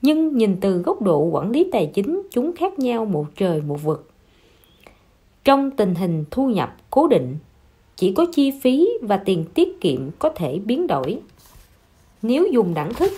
nhưng 0.01 0.37
nhìn 0.37 0.57
từ 0.61 0.77
góc 0.77 1.01
độ 1.01 1.19
quản 1.19 1.51
lý 1.51 1.69
tài 1.71 1.91
chính, 1.93 2.21
chúng 2.31 2.55
khác 2.55 2.79
nhau 2.79 3.05
một 3.05 3.25
trời 3.35 3.61
một 3.61 3.83
vực. 3.83 4.11
Trong 5.43 5.71
tình 5.71 5.95
hình 5.95 6.25
thu 6.31 6.49
nhập 6.49 6.75
cố 6.89 7.07
định 7.07 7.37
chỉ 7.99 8.11
có 8.11 8.25
chi 8.25 8.51
phí 8.61 8.89
và 9.01 9.17
tiền 9.17 9.45
tiết 9.53 9.81
kiệm 9.81 9.99
có 10.19 10.29
thể 10.29 10.59
biến 10.65 10.87
đổi. 10.87 11.19
Nếu 12.21 12.47
dùng 12.51 12.73
đẳng 12.73 12.93
thức. 12.93 13.11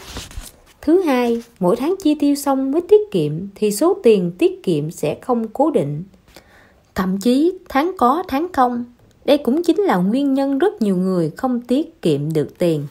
Thứ 0.82 1.02
hai, 1.02 1.44
mỗi 1.60 1.76
tháng 1.76 1.96
chi 2.04 2.15
tiêu 2.15 2.36
xong 2.36 2.72
mới 2.72 2.82
tiết 2.82 3.12
kiệm 3.12 3.32
thì 3.56 3.72
số 3.72 3.98
tiền 4.04 4.32
tiết 4.38 4.63
kiệm 4.63 4.91
sẽ 4.91 5.17
không 5.22 5.48
cố 5.48 5.72
định. 5.72 6.04
Thậm 6.96 7.17
chí, 7.17 7.54
tháng 7.70 7.91
có, 7.98 8.24
tháng 8.28 8.48
không. 8.54 8.86
Đây 9.26 9.38
cũng 9.38 9.63
chính 9.63 9.82
là 9.82 9.98
nguyên 9.98 10.34
nhân 10.34 10.58
rất 10.58 10.82
nhiều 10.82 10.98
người 10.98 11.32
không 11.38 11.62
tiết 11.62 12.02
kiệm 12.02 12.34
được 12.34 12.58
tiền. 12.58 12.88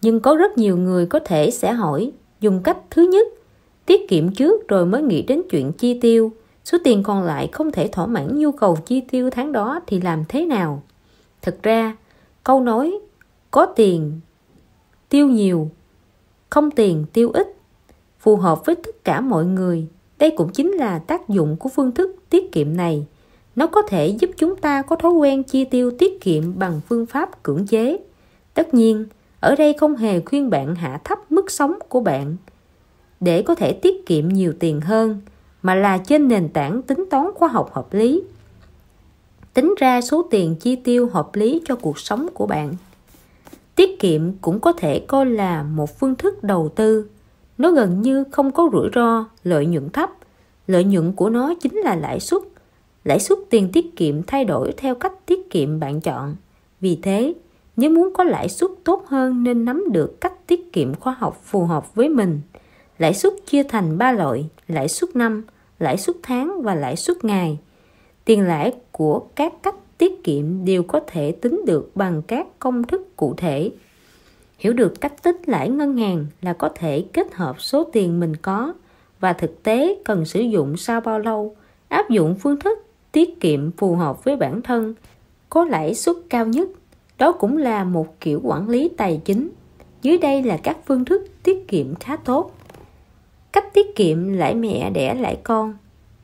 Nhưng 0.00 0.20
có 0.20 0.34
rất 0.34 0.58
nhiều 0.58 0.76
người 0.76 1.06
có 1.06 1.18
thể 1.18 1.50
sẽ 1.50 1.72
hỏi, 1.72 2.12
dùng 2.40 2.62
cách 2.62 2.78
thứ 2.90 3.02
nhất, 3.02 3.28
tiết 3.86 4.08
kiệm 4.08 4.34
trước 4.34 4.68
rồi 4.68 4.86
mới 4.86 5.02
nghĩ 5.02 5.22
đến 5.22 5.42
chuyện 5.50 5.72
chi 5.72 5.98
tiêu. 6.00 6.32
Số 6.64 6.78
tiền 6.84 7.02
còn 7.02 7.22
lại 7.22 7.48
không 7.52 7.72
thể 7.72 7.88
thỏa 7.88 8.06
mãn 8.06 8.38
nhu 8.38 8.52
cầu 8.52 8.78
chi 8.86 9.00
tiêu 9.00 9.30
tháng 9.30 9.52
đó 9.52 9.80
thì 9.86 10.00
làm 10.00 10.24
thế 10.28 10.46
nào? 10.46 10.82
Thực 11.48 11.62
ra, 11.62 11.96
câu 12.44 12.60
nói 12.60 12.98
có 13.50 13.66
tiền, 13.66 14.20
tiêu 15.08 15.26
nhiều, 15.26 15.70
không 16.50 16.70
tiền, 16.70 17.04
tiêu 17.12 17.30
ít, 17.34 17.56
phù 18.20 18.36
hợp 18.36 18.66
với 18.66 18.76
tất 18.76 19.04
cả 19.04 19.20
mọi 19.20 19.44
người. 19.44 19.86
Đây 20.18 20.30
cũng 20.30 20.52
chính 20.52 20.70
là 20.70 20.98
tác 20.98 21.28
dụng 21.28 21.56
của 21.56 21.68
phương 21.68 21.92
thức 21.92 22.16
tiết 22.30 22.52
kiệm 22.52 22.76
này. 22.76 23.06
Nó 23.56 23.66
có 23.66 23.82
thể 23.82 24.06
giúp 24.06 24.30
chúng 24.36 24.56
ta 24.56 24.82
có 24.82 24.96
thói 24.96 25.12
quen 25.12 25.42
chi 25.42 25.64
tiêu 25.64 25.90
tiết 25.98 26.20
kiệm 26.20 26.58
bằng 26.58 26.80
phương 26.88 27.06
pháp 27.06 27.42
cưỡng 27.42 27.66
chế. 27.66 27.98
Tất 28.54 28.74
nhiên, 28.74 29.06
ở 29.40 29.54
đây 29.56 29.72
không 29.72 29.96
hề 29.96 30.20
khuyên 30.20 30.50
bạn 30.50 30.74
hạ 30.74 31.00
thấp 31.04 31.18
mức 31.32 31.50
sống 31.50 31.78
của 31.88 32.00
bạn. 32.00 32.36
Để 33.20 33.42
có 33.42 33.54
thể 33.54 33.72
tiết 33.72 34.06
kiệm 34.06 34.28
nhiều 34.28 34.52
tiền 34.58 34.80
hơn, 34.80 35.20
mà 35.62 35.74
là 35.74 35.98
trên 35.98 36.28
nền 36.28 36.48
tảng 36.48 36.82
tính 36.82 37.04
toán 37.10 37.26
khoa 37.34 37.48
học 37.48 37.70
hợp 37.72 37.94
lý 37.94 38.22
tính 39.54 39.74
ra 39.78 40.00
số 40.00 40.22
tiền 40.30 40.56
chi 40.60 40.76
tiêu 40.76 41.08
hợp 41.12 41.34
lý 41.34 41.62
cho 41.64 41.76
cuộc 41.76 41.98
sống 41.98 42.28
của 42.34 42.46
bạn. 42.46 42.74
Tiết 43.74 44.00
kiệm 44.00 44.32
cũng 44.32 44.60
có 44.60 44.72
thể 44.72 44.98
coi 44.98 45.26
là 45.26 45.62
một 45.62 45.98
phương 45.98 46.14
thức 46.14 46.42
đầu 46.42 46.68
tư. 46.68 47.10
Nó 47.58 47.70
gần 47.70 48.02
như 48.02 48.24
không 48.30 48.50
có 48.50 48.68
rủi 48.72 48.88
ro, 48.94 49.24
lợi 49.44 49.66
nhuận 49.66 49.90
thấp. 49.90 50.10
Lợi 50.66 50.84
nhuận 50.84 51.12
của 51.12 51.30
nó 51.30 51.54
chính 51.60 51.76
là 51.76 51.96
lãi 51.96 52.20
suất. 52.20 52.42
Lãi 53.04 53.20
suất 53.20 53.38
tiền 53.50 53.72
tiết 53.72 53.96
kiệm 53.96 54.22
thay 54.22 54.44
đổi 54.44 54.72
theo 54.76 54.94
cách 54.94 55.12
tiết 55.26 55.50
kiệm 55.50 55.80
bạn 55.80 56.00
chọn. 56.00 56.36
Vì 56.80 56.98
thế, 57.02 57.34
nếu 57.76 57.90
muốn 57.90 58.12
có 58.14 58.24
lãi 58.24 58.48
suất 58.48 58.70
tốt 58.84 59.04
hơn 59.06 59.42
nên 59.42 59.64
nắm 59.64 59.84
được 59.92 60.20
cách 60.20 60.46
tiết 60.46 60.72
kiệm 60.72 60.94
khoa 60.94 61.16
học 61.18 61.40
phù 61.44 61.64
hợp 61.64 61.94
với 61.94 62.08
mình. 62.08 62.40
Lãi 62.98 63.14
suất 63.14 63.32
chia 63.46 63.62
thành 63.62 63.98
ba 63.98 64.12
loại, 64.12 64.48
lãi 64.68 64.88
suất 64.88 65.16
năm, 65.16 65.44
lãi 65.78 65.98
suất 65.98 66.16
tháng 66.22 66.62
và 66.62 66.74
lãi 66.74 66.96
suất 66.96 67.24
ngày. 67.24 67.58
Tiền 68.24 68.42
lãi 68.42 68.72
của 68.98 69.20
các 69.34 69.52
cách 69.62 69.74
tiết 69.98 70.24
kiệm 70.24 70.64
đều 70.64 70.82
có 70.82 71.00
thể 71.06 71.32
tính 71.32 71.62
được 71.66 71.90
bằng 71.94 72.22
các 72.22 72.46
công 72.58 72.84
thức 72.84 73.16
cụ 73.16 73.34
thể. 73.36 73.70
Hiểu 74.58 74.72
được 74.72 75.00
cách 75.00 75.22
tích 75.22 75.48
lãi 75.48 75.68
ngân 75.68 75.96
hàng 75.96 76.26
là 76.42 76.52
có 76.52 76.68
thể 76.74 77.04
kết 77.12 77.34
hợp 77.34 77.60
số 77.60 77.84
tiền 77.92 78.20
mình 78.20 78.36
có 78.36 78.74
và 79.20 79.32
thực 79.32 79.62
tế 79.62 79.96
cần 80.04 80.24
sử 80.24 80.40
dụng 80.40 80.76
sau 80.76 81.00
bao 81.00 81.18
lâu, 81.18 81.56
áp 81.88 82.10
dụng 82.10 82.34
phương 82.34 82.56
thức 82.56 82.78
tiết 83.12 83.40
kiệm 83.40 83.70
phù 83.70 83.96
hợp 83.96 84.24
với 84.24 84.36
bản 84.36 84.62
thân, 84.62 84.94
có 85.50 85.64
lãi 85.64 85.94
suất 85.94 86.16
cao 86.30 86.46
nhất. 86.46 86.68
Đó 87.18 87.32
cũng 87.32 87.56
là 87.56 87.84
một 87.84 88.20
kiểu 88.20 88.40
quản 88.44 88.68
lý 88.68 88.88
tài 88.96 89.20
chính. 89.24 89.50
Dưới 90.02 90.18
đây 90.18 90.42
là 90.42 90.56
các 90.56 90.76
phương 90.86 91.04
thức 91.04 91.26
tiết 91.42 91.68
kiệm 91.68 91.94
khá 91.94 92.16
tốt. 92.16 92.50
Cách 93.52 93.74
tiết 93.74 93.96
kiệm 93.96 94.32
lãi 94.32 94.54
mẹ 94.54 94.90
đẻ 94.90 95.14
lãi 95.14 95.36
con 95.42 95.74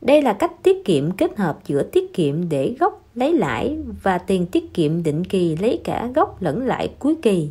đây 0.04 0.22
là 0.22 0.32
cách 0.32 0.52
tiết 0.62 0.84
kiệm 0.84 1.10
kết 1.10 1.36
hợp 1.36 1.58
giữa 1.66 1.82
tiết 1.82 2.14
kiệm 2.14 2.48
để 2.48 2.74
gốc 2.80 3.04
lấy 3.14 3.32
lãi 3.32 3.76
và 4.02 4.18
tiền 4.18 4.46
tiết 4.46 4.74
kiệm 4.74 5.02
định 5.02 5.24
kỳ 5.24 5.56
lấy 5.56 5.80
cả 5.84 6.08
gốc 6.14 6.42
lẫn 6.42 6.66
lãi 6.66 6.88
cuối 6.98 7.14
kỳ 7.22 7.48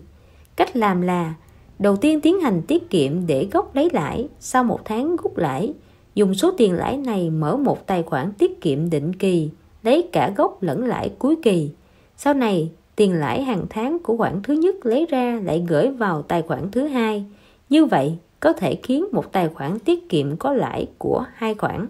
cách 0.56 0.76
làm 0.76 1.02
là 1.02 1.34
đầu 1.80 1.96
tiên 1.96 2.22
tiến 2.22 2.42
hành 2.42 2.62
tiết 2.62 2.90
kiệm 2.90 3.28
để 3.28 3.48
gốc 3.52 3.76
lấy 3.76 3.90
lãi 3.94 4.28
sau 4.40 4.64
một 4.64 4.80
tháng 4.86 5.16
rút 5.24 5.38
lãi 5.38 5.74
dùng 6.16 6.36
số 6.36 6.52
tiền 6.58 6.74
lãi 6.74 6.98
này 6.98 7.30
mở 7.30 7.58
một 7.58 7.88
tài 7.88 8.04
khoản 8.04 8.32
tiết 8.34 8.62
kiệm 8.62 8.90
định 8.90 9.16
kỳ 9.16 9.50
lấy 9.84 10.10
cả 10.12 10.34
gốc 10.38 10.64
lẫn 10.64 10.86
lãi 10.86 11.10
cuối 11.20 11.36
kỳ 11.44 11.70
sau 12.18 12.34
này 12.34 12.72
tiền 12.96 13.14
lãi 13.14 13.44
hàng 13.44 13.66
tháng 13.70 13.98
của 14.04 14.18
khoản 14.18 14.42
thứ 14.44 14.54
nhất 14.54 14.86
lấy 14.86 15.06
ra 15.10 15.40
lại 15.44 15.66
gửi 15.68 15.92
vào 15.92 16.22
tài 16.22 16.42
khoản 16.42 16.72
thứ 16.72 16.88
hai. 16.88 17.26
Như 17.70 17.86
vậy, 17.86 18.18
có 18.40 18.54
thể 18.54 18.76
khiến 18.84 19.06
một 19.12 19.32
tài 19.32 19.50
khoản 19.50 19.80
tiết 19.80 20.10
kiệm 20.10 20.38
có 20.38 20.54
lãi 20.54 20.88
của 20.98 21.26
hai 21.34 21.56
khoản. 21.56 21.88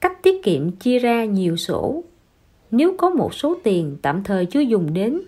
Cách 0.00 0.22
tiết 0.22 0.42
kiệm 0.42 0.70
chia 0.70 0.98
ra 0.98 1.24
nhiều 1.24 1.56
sổ. 1.56 2.02
Nếu 2.70 2.94
có 2.98 3.10
một 3.10 3.34
số 3.34 3.56
tiền 3.62 3.96
tạm 4.02 4.22
thời 4.22 4.46
chưa 4.46 4.60
dùng 4.60 4.94
đến, 4.94 5.20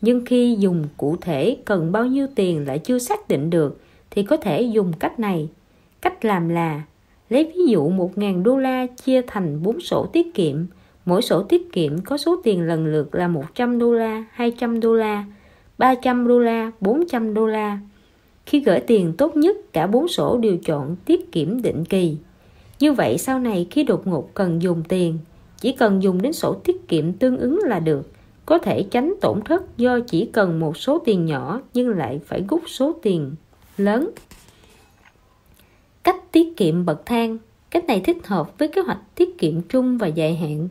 nhưng 0.00 0.24
khi 0.26 0.56
dùng 0.58 0.84
cụ 0.96 1.16
thể 1.20 1.56
cần 1.64 1.92
bao 1.92 2.06
nhiêu 2.06 2.26
tiền 2.34 2.66
lại 2.66 2.78
chưa 2.78 2.98
xác 2.98 3.28
định 3.28 3.50
được, 3.50 3.80
thì 4.10 4.22
có 4.22 4.36
thể 4.36 4.62
dùng 4.62 4.92
cách 4.98 5.20
này. 5.20 5.48
Cách 6.00 6.24
làm 6.24 6.48
là 6.48 6.82
lấy 7.28 7.44
ví 7.44 7.66
dụ 7.66 7.90
1.000 7.90 8.42
đô 8.42 8.56
la 8.56 8.86
chia 8.86 9.22
thành 9.26 9.62
4 9.62 9.80
sổ 9.80 10.06
tiết 10.12 10.34
kiệm. 10.34 10.56
Mỗi 11.04 11.22
sổ 11.22 11.42
tiết 11.42 11.72
kiệm 11.72 12.00
có 12.00 12.16
số 12.16 12.36
tiền 12.44 12.62
lần 12.62 12.86
lượt 12.86 13.14
là 13.14 13.28
100 13.28 13.78
đô 13.78 13.92
la, 13.92 14.24
200 14.32 14.80
đô 14.80 14.94
la, 14.94 15.24
300 15.78 16.28
đô 16.28 16.38
la, 16.38 16.70
400 16.80 17.34
đô 17.34 17.46
la. 17.46 17.78
Khi 18.46 18.60
gửi 18.60 18.80
tiền 18.80 19.12
tốt 19.18 19.36
nhất, 19.36 19.56
cả 19.72 19.86
bốn 19.86 20.08
sổ 20.08 20.38
đều 20.38 20.56
chọn 20.64 20.96
tiết 21.04 21.32
kiệm 21.32 21.62
định 21.62 21.84
kỳ. 21.84 22.16
Như 22.82 22.92
vậy 22.92 23.18
sau 23.18 23.38
này 23.38 23.66
khi 23.70 23.84
đột 23.84 24.06
ngột 24.06 24.34
cần 24.34 24.62
dùng 24.62 24.82
tiền, 24.88 25.18
chỉ 25.60 25.72
cần 25.72 26.02
dùng 26.02 26.22
đến 26.22 26.32
sổ 26.32 26.54
tiết 26.54 26.88
kiệm 26.88 27.12
tương 27.12 27.38
ứng 27.38 27.60
là 27.64 27.80
được. 27.80 28.10
Có 28.46 28.58
thể 28.58 28.82
tránh 28.90 29.14
tổn 29.20 29.40
thất 29.44 29.76
do 29.76 30.00
chỉ 30.00 30.26
cần 30.32 30.60
một 30.60 30.76
số 30.76 30.98
tiền 31.04 31.26
nhỏ 31.26 31.60
nhưng 31.74 31.88
lại 31.88 32.20
phải 32.26 32.44
rút 32.48 32.62
số 32.66 32.92
tiền 33.02 33.34
lớn. 33.76 34.10
Cách 36.02 36.32
tiết 36.32 36.56
kiệm 36.56 36.84
bậc 36.84 37.06
thang 37.06 37.38
Cách 37.70 37.84
này 37.84 38.00
thích 38.00 38.26
hợp 38.26 38.58
với 38.58 38.68
kế 38.68 38.80
hoạch 38.80 39.00
tiết 39.14 39.38
kiệm 39.38 39.60
chung 39.62 39.98
và 39.98 40.06
dài 40.06 40.36
hạn. 40.36 40.68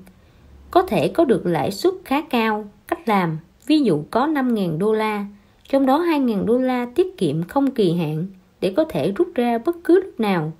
Có 0.72 0.82
thể 0.82 1.08
có 1.08 1.26
được 1.26 1.46
lãi 1.46 1.72
suất 1.72 1.94
khá 2.06 2.22
cao. 2.22 2.66
Cách 2.88 3.10
làm, 3.10 3.38
ví 3.68 3.80
dụ 3.80 4.04
có 4.12 4.28
5.000 4.28 4.78
đô 4.78 4.94
la, 4.94 5.26
trong 5.70 5.86
đó 5.86 6.00
2.000 6.00 6.46
đô 6.46 6.58
la 6.58 6.88
tiết 6.96 7.18
kiệm 7.18 7.44
không 7.44 7.72
kỳ 7.72 7.94
hạn 7.94 8.26
để 8.62 8.74
có 8.78 8.84
thể 8.84 9.12
rút 9.12 9.28
ra 9.36 9.58
bất 9.58 9.76
cứ 9.84 9.96
lúc 9.96 10.20
nào. 10.20 10.54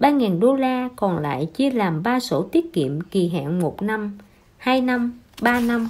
3.000 0.00 0.40
đô 0.40 0.54
la 0.54 0.88
còn 0.96 1.18
lại 1.18 1.46
chia 1.46 1.70
làm 1.70 2.02
3 2.02 2.20
sổ 2.20 2.42
tiết 2.42 2.72
kiệm 2.72 3.00
kỳ 3.00 3.28
hạn 3.28 3.60
1 3.60 3.82
năm, 3.82 4.18
2 4.56 4.80
năm, 4.80 5.18
3 5.42 5.60
năm. 5.60 5.88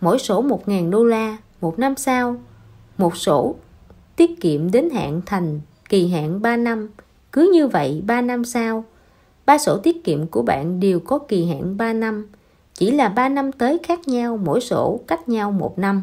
Mỗi 0.00 0.18
sổ 0.18 0.42
1.000 0.42 0.90
đô 0.90 1.04
la, 1.04 1.36
một 1.60 1.78
năm 1.78 1.96
sau, 1.96 2.36
một 2.98 3.16
sổ 3.16 3.54
tiết 4.16 4.40
kiệm 4.40 4.70
đến 4.70 4.90
hạn 4.90 5.20
thành 5.26 5.60
kỳ 5.88 6.08
hạn 6.08 6.42
3 6.42 6.56
năm. 6.56 6.88
Cứ 7.32 7.50
như 7.54 7.68
vậy 7.68 8.02
3 8.06 8.20
năm 8.20 8.44
sau, 8.44 8.84
ba 9.46 9.58
sổ 9.58 9.78
tiết 9.78 10.04
kiệm 10.04 10.26
của 10.26 10.42
bạn 10.42 10.80
đều 10.80 11.00
có 11.00 11.18
kỳ 11.18 11.46
hạn 11.46 11.76
3 11.76 11.92
năm. 11.92 12.26
Chỉ 12.74 12.90
là 12.90 13.08
3 13.08 13.28
năm 13.28 13.52
tới 13.52 13.78
khác 13.82 14.08
nhau, 14.08 14.36
mỗi 14.44 14.60
sổ 14.60 15.00
cách 15.06 15.28
nhau 15.28 15.52
1 15.52 15.78
năm. 15.78 16.02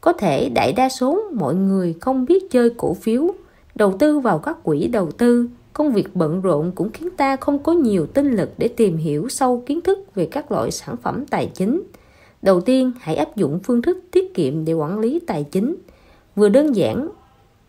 Có 0.00 0.12
thể 0.12 0.48
đại 0.48 0.72
đa 0.72 0.88
số 0.88 1.22
mọi 1.34 1.54
người 1.54 1.94
không 2.00 2.24
biết 2.24 2.50
chơi 2.50 2.70
cổ 2.76 2.94
phiếu, 2.94 3.34
đầu 3.74 3.96
tư 3.98 4.18
vào 4.18 4.38
các 4.38 4.56
quỹ 4.62 4.86
đầu 4.86 5.10
tư, 5.10 5.48
công 5.80 5.92
việc 5.92 6.16
bận 6.16 6.40
rộn 6.40 6.72
cũng 6.74 6.90
khiến 6.90 7.10
ta 7.16 7.36
không 7.36 7.62
có 7.62 7.72
nhiều 7.72 8.06
tinh 8.06 8.36
lực 8.36 8.50
để 8.58 8.68
tìm 8.68 8.96
hiểu 8.96 9.28
sâu 9.28 9.62
kiến 9.66 9.80
thức 9.80 10.14
về 10.14 10.28
các 10.30 10.52
loại 10.52 10.70
sản 10.70 10.96
phẩm 10.96 11.24
tài 11.26 11.50
chính. 11.54 11.82
Đầu 12.42 12.60
tiên, 12.60 12.92
hãy 13.00 13.16
áp 13.16 13.36
dụng 13.36 13.60
phương 13.64 13.82
thức 13.82 13.98
tiết 14.10 14.34
kiệm 14.34 14.64
để 14.64 14.72
quản 14.72 14.98
lý 14.98 15.20
tài 15.26 15.44
chính. 15.44 15.76
Vừa 16.36 16.48
đơn 16.48 16.76
giản, 16.76 17.08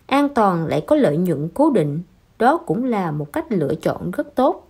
an 0.06 0.30
toàn 0.30 0.66
lại 0.68 0.84
có 0.88 0.96
lợi 0.96 1.18
nhuận 1.18 1.50
cố 1.54 1.70
định, 1.70 2.00
đó 2.40 2.58
cũng 2.58 2.84
là 2.84 3.12
một 3.12 3.34
cách 3.34 3.46
lựa 3.50 3.76
chọn 3.82 4.12
rất 4.12 4.36
tốt. 4.36 4.68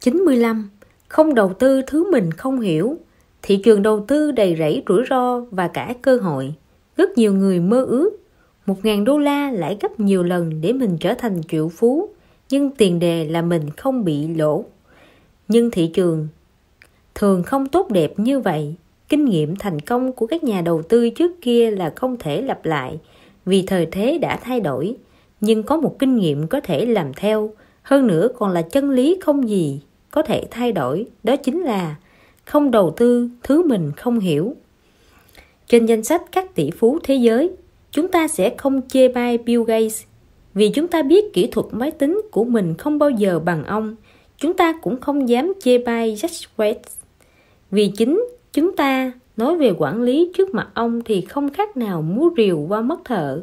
95. 0.00 0.70
Không 1.08 1.34
đầu 1.34 1.52
tư 1.58 1.82
thứ 1.86 2.12
mình 2.12 2.32
không 2.32 2.60
hiểu 2.60 2.98
thị 3.42 3.56
trường 3.64 3.82
đầu 3.82 4.04
tư 4.08 4.32
đầy 4.32 4.56
rẫy 4.58 4.82
rủi 4.88 5.04
ro 5.10 5.40
và 5.40 5.68
cả 5.68 5.94
cơ 6.02 6.16
hội. 6.16 6.54
Rất 6.96 7.18
nhiều 7.18 7.34
người 7.34 7.60
mơ 7.60 7.84
ước 7.84 8.10
1.000 8.66 9.04
đô 9.04 9.18
la 9.18 9.50
lãi 9.50 9.76
gấp 9.80 10.00
nhiều 10.00 10.22
lần 10.22 10.60
để 10.60 10.72
mình 10.72 10.96
trở 11.00 11.14
thành 11.14 11.40
triệu 11.48 11.68
phú, 11.68 12.08
nhưng 12.50 12.70
tiền 12.70 12.98
đề 12.98 13.24
là 13.24 13.42
mình 13.42 13.70
không 13.76 14.04
bị 14.04 14.28
lỗ. 14.28 14.64
Nhưng 15.48 15.70
thị 15.70 15.90
trường 15.94 16.28
thường 17.14 17.42
không 17.42 17.68
tốt 17.68 17.90
đẹp 17.90 18.18
như 18.18 18.40
vậy. 18.40 18.74
Kinh 19.08 19.24
nghiệm 19.24 19.56
thành 19.56 19.80
công 19.80 20.12
của 20.12 20.26
các 20.26 20.44
nhà 20.44 20.60
đầu 20.60 20.82
tư 20.82 21.10
trước 21.10 21.32
kia 21.42 21.70
là 21.70 21.92
không 21.96 22.16
thể 22.18 22.42
lặp 22.42 22.64
lại 22.64 22.98
vì 23.44 23.62
thời 23.62 23.86
thế 23.86 24.18
đã 24.18 24.36
thay 24.36 24.60
đổi. 24.60 24.96
Nhưng 25.40 25.62
có 25.62 25.76
một 25.76 25.96
kinh 25.98 26.16
nghiệm 26.16 26.46
có 26.46 26.60
thể 26.60 26.86
làm 26.86 27.14
theo, 27.14 27.50
hơn 27.82 28.06
nữa 28.06 28.28
còn 28.38 28.50
là 28.50 28.62
chân 28.62 28.90
lý 28.90 29.18
không 29.20 29.48
gì 29.48 29.80
có 30.10 30.22
thể 30.22 30.44
thay 30.50 30.72
đổi, 30.72 31.06
đó 31.22 31.36
chính 31.36 31.60
là 31.60 31.96
không 32.44 32.70
đầu 32.70 32.94
tư 32.96 33.28
thứ 33.42 33.66
mình 33.66 33.92
không 33.96 34.20
hiểu. 34.20 34.54
Trên 35.66 35.86
danh 35.86 36.04
sách 36.04 36.22
các 36.32 36.54
tỷ 36.54 36.70
phú 36.70 36.98
thế 37.02 37.14
giới, 37.14 37.50
chúng 37.90 38.08
ta 38.08 38.28
sẽ 38.28 38.54
không 38.58 38.80
chê 38.88 39.08
bai 39.08 39.38
Bill 39.38 39.64
Gates 39.64 40.02
vì 40.54 40.70
chúng 40.70 40.88
ta 40.88 41.02
biết 41.02 41.32
kỹ 41.32 41.46
thuật 41.46 41.66
máy 41.70 41.90
tính 41.90 42.22
của 42.30 42.44
mình 42.44 42.74
không 42.74 42.98
bao 42.98 43.10
giờ 43.10 43.38
bằng 43.38 43.64
ông. 43.64 43.96
Chúng 44.38 44.56
ta 44.56 44.72
cũng 44.82 45.00
không 45.00 45.28
dám 45.28 45.52
chê 45.60 45.78
bai 45.78 46.14
Jack 46.14 46.46
Welch 46.56 46.74
vì 47.70 47.92
chính 47.96 48.24
chúng 48.52 48.76
ta 48.76 49.12
nói 49.36 49.56
về 49.56 49.72
quản 49.78 50.02
lý 50.02 50.32
trước 50.34 50.54
mặt 50.54 50.68
ông 50.74 51.00
thì 51.04 51.20
không 51.20 51.50
khác 51.50 51.76
nào 51.76 52.02
múa 52.02 52.30
rìu 52.36 52.66
qua 52.68 52.80
mất 52.80 53.04
thợ. 53.04 53.42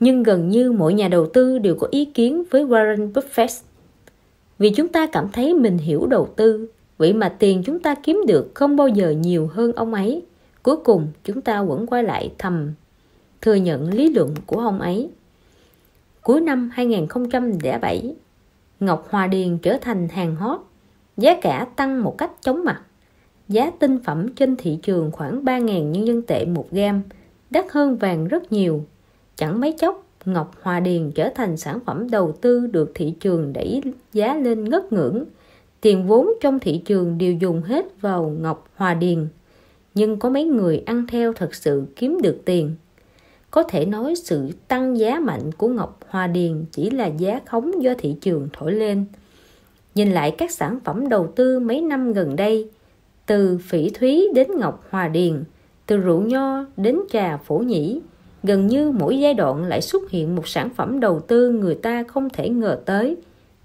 Nhưng 0.00 0.22
gần 0.22 0.48
như 0.48 0.72
mỗi 0.72 0.94
nhà 0.94 1.08
đầu 1.08 1.26
tư 1.26 1.58
đều 1.58 1.74
có 1.74 1.88
ý 1.90 2.04
kiến 2.04 2.44
với 2.50 2.64
Warren 2.64 3.12
Buffett 3.12 3.62
vì 4.58 4.70
chúng 4.70 4.88
ta 4.88 5.06
cảm 5.06 5.28
thấy 5.32 5.54
mình 5.54 5.78
hiểu 5.78 6.06
đầu 6.06 6.28
tư, 6.36 6.68
vậy 6.98 7.12
mà 7.12 7.28
tiền 7.28 7.62
chúng 7.66 7.78
ta 7.78 7.94
kiếm 7.94 8.20
được 8.26 8.50
không 8.54 8.76
bao 8.76 8.88
giờ 8.88 9.10
nhiều 9.10 9.50
hơn 9.52 9.72
ông 9.72 9.94
ấy 9.94 10.22
cuối 10.62 10.76
cùng, 10.76 11.08
chúng 11.24 11.40
ta 11.40 11.62
vẫn 11.62 11.86
quay 11.86 12.02
lại 12.02 12.32
thầm 12.38 12.72
thừa 13.40 13.54
nhận 13.54 13.94
lý 13.94 14.08
luận 14.08 14.34
của 14.46 14.60
ông 14.60 14.80
ấy 14.80 15.10
cuối 16.22 16.40
năm 16.40 16.70
2007 16.72 18.14
Ngọc 18.80 19.06
Hòa 19.10 19.26
Điền 19.26 19.58
trở 19.58 19.78
thành 19.80 20.08
hàng 20.08 20.36
hot, 20.36 20.60
giá 21.16 21.40
cả 21.42 21.66
tăng 21.76 22.02
một 22.02 22.18
cách 22.18 22.30
chóng 22.40 22.64
mặt. 22.64 22.82
Giá 23.48 23.70
tinh 23.70 23.98
phẩm 24.04 24.34
trên 24.34 24.56
thị 24.56 24.78
trường 24.82 25.10
khoảng 25.12 25.44
3.000 25.44 25.90
nhân 25.90 26.06
dân 26.06 26.22
tệ 26.22 26.44
một 26.44 26.66
gam, 26.70 27.02
đắt 27.50 27.64
hơn 27.70 27.96
vàng 27.96 28.28
rất 28.28 28.52
nhiều. 28.52 28.84
Chẳng 29.36 29.60
mấy 29.60 29.74
chốc, 29.78 30.06
Ngọc 30.24 30.54
Hòa 30.62 30.80
Điền 30.80 31.10
trở 31.14 31.28
thành 31.34 31.56
sản 31.56 31.78
phẩm 31.86 32.10
đầu 32.10 32.32
tư 32.32 32.66
được 32.66 32.92
thị 32.94 33.14
trường 33.20 33.52
đẩy 33.52 33.82
giá 34.12 34.34
lên 34.36 34.64
ngất 34.64 34.92
ngưỡng. 34.92 35.24
Tiền 35.80 36.06
vốn 36.06 36.28
trong 36.40 36.58
thị 36.58 36.82
trường 36.84 37.18
đều 37.18 37.32
dùng 37.32 37.62
hết 37.62 38.00
vào 38.00 38.36
ngọc 38.40 38.68
hòa 38.76 38.94
điền. 38.94 39.26
Nhưng 39.94 40.18
có 40.18 40.28
mấy 40.28 40.44
người 40.44 40.82
ăn 40.86 41.06
theo 41.06 41.32
thật 41.32 41.54
sự 41.54 41.84
kiếm 41.96 42.18
được 42.22 42.42
tiền 42.44 42.74
có 43.52 43.62
thể 43.62 43.86
nói 43.86 44.14
sự 44.14 44.50
tăng 44.68 44.98
giá 44.98 45.20
mạnh 45.20 45.52
của 45.52 45.68
ngọc 45.68 46.00
hòa 46.08 46.26
điền 46.26 46.64
chỉ 46.72 46.90
là 46.90 47.06
giá 47.06 47.40
khống 47.46 47.82
do 47.82 47.94
thị 47.98 48.16
trường 48.20 48.48
thổi 48.52 48.72
lên. 48.72 49.04
Nhìn 49.94 50.12
lại 50.12 50.34
các 50.38 50.50
sản 50.50 50.78
phẩm 50.84 51.08
đầu 51.08 51.32
tư 51.36 51.58
mấy 51.58 51.80
năm 51.80 52.12
gần 52.12 52.36
đây, 52.36 52.70
từ 53.26 53.58
phỉ 53.62 53.90
thúy 53.90 54.28
đến 54.34 54.48
ngọc 54.58 54.84
hòa 54.90 55.08
điền, 55.08 55.44
từ 55.86 55.96
rượu 55.96 56.20
nho 56.20 56.64
đến 56.76 57.00
trà 57.10 57.36
phổ 57.36 57.58
nhĩ, 57.58 58.00
gần 58.42 58.66
như 58.66 58.90
mỗi 58.90 59.18
giai 59.18 59.34
đoạn 59.34 59.64
lại 59.64 59.82
xuất 59.82 60.10
hiện 60.10 60.36
một 60.36 60.48
sản 60.48 60.70
phẩm 60.76 61.00
đầu 61.00 61.20
tư 61.20 61.50
người 61.50 61.74
ta 61.74 62.04
không 62.08 62.30
thể 62.30 62.48
ngờ 62.48 62.80
tới. 62.84 63.16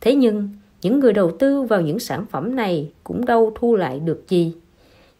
Thế 0.01 0.15
nhưng, 0.15 0.49
những 0.81 0.99
người 0.99 1.13
đầu 1.13 1.31
tư 1.39 1.61
vào 1.61 1.81
những 1.81 1.99
sản 1.99 2.25
phẩm 2.31 2.55
này 2.55 2.91
cũng 3.03 3.25
đâu 3.25 3.51
thu 3.55 3.75
lại 3.75 3.99
được 3.99 4.23
gì 4.27 4.53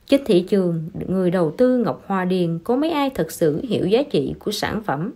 trên 0.08 0.22
thị 0.26 0.42
trường, 0.42 0.90
người 1.08 1.32
đầu 1.32 1.54
tư 1.58 1.78
ngọc 1.78 2.04
hòa 2.08 2.26
điền 2.26 2.60
có 2.64 2.76
mấy 2.76 2.90
ai 2.90 3.10
thật 3.10 3.32
sự 3.32 3.62
hiểu 3.64 3.88
giá 3.88 4.04
trị 4.04 4.34
của 4.40 4.52
sản 4.52 4.84
phẩm 4.84 5.12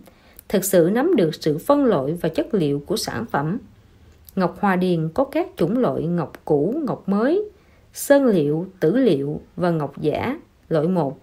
thực 0.50 0.66
sự 0.66 0.90
nắm 0.94 1.16
được 1.16 1.36
sự 1.36 1.58
phân 1.58 1.86
loại 1.86 2.14
và 2.22 2.30
chất 2.30 2.54
liệu 2.54 2.84
của 2.86 2.98
sản 2.98 3.26
phẩm? 3.32 3.58
Ngọc 4.36 4.58
hòa 4.60 4.76
điền 4.76 5.10
có 5.10 5.24
các 5.24 5.48
chủng 5.58 5.78
loại 5.78 6.04
ngọc 6.04 6.34
cũ, 6.46 6.82
ngọc 6.86 7.10
mới, 7.10 7.44
sơn 7.94 8.26
liệu, 8.26 8.66
tử 8.80 8.98
liệu 8.98 9.42
và 9.56 9.72
ngọc 9.72 10.02
giả, 10.02 10.40
loại 10.70 10.88
một, 10.88 11.20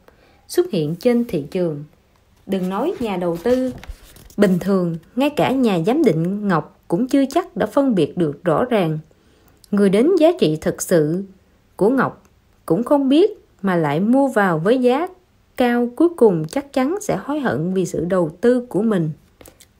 xuất 0.48 0.70
hiện 0.70 0.94
trên 0.96 1.24
thị 1.24 1.44
trường. 1.50 1.85
Đừng 2.46 2.69
nói 2.69 2.94
nhà 3.00 3.16
đầu 3.16 3.37
tư. 3.37 3.73
Bình 4.37 4.58
thường, 4.60 4.96
ngay 5.16 5.31
cả 5.31 5.52
nhà 5.52 5.79
giám 5.87 6.04
định 6.04 6.48
ngọc 6.48 6.81
cũng 6.88 7.08
chưa 7.08 7.25
chắc 7.31 7.56
đã 7.56 7.66
phân 7.66 7.94
biệt 7.94 8.16
được 8.16 8.44
rõ 8.44 8.64
ràng. 8.64 8.98
Người 9.71 9.90
đến 9.90 10.10
giá 10.19 10.29
trị 10.40 10.58
thực 10.60 10.83
sự 10.83 11.23
của 11.77 11.90
ngọc 11.90 12.25
cũng 12.66 12.83
không 12.83 13.08
biết 13.08 13.48
mà 13.63 13.77
lại 13.77 14.00
mua 14.00 14.29
vào 14.29 14.59
với 14.59 14.79
giá 14.79 15.09
cao 15.56 15.88
cuối 15.96 16.09
cùng 16.17 16.44
chắc 16.48 16.73
chắn 16.73 16.98
sẽ 17.00 17.19
hối 17.25 17.40
hận 17.40 17.75
vì 17.75 17.87
sự 17.87 18.04
đầu 18.04 18.31
tư 18.40 18.67
của 18.69 18.83
mình. 18.83 19.11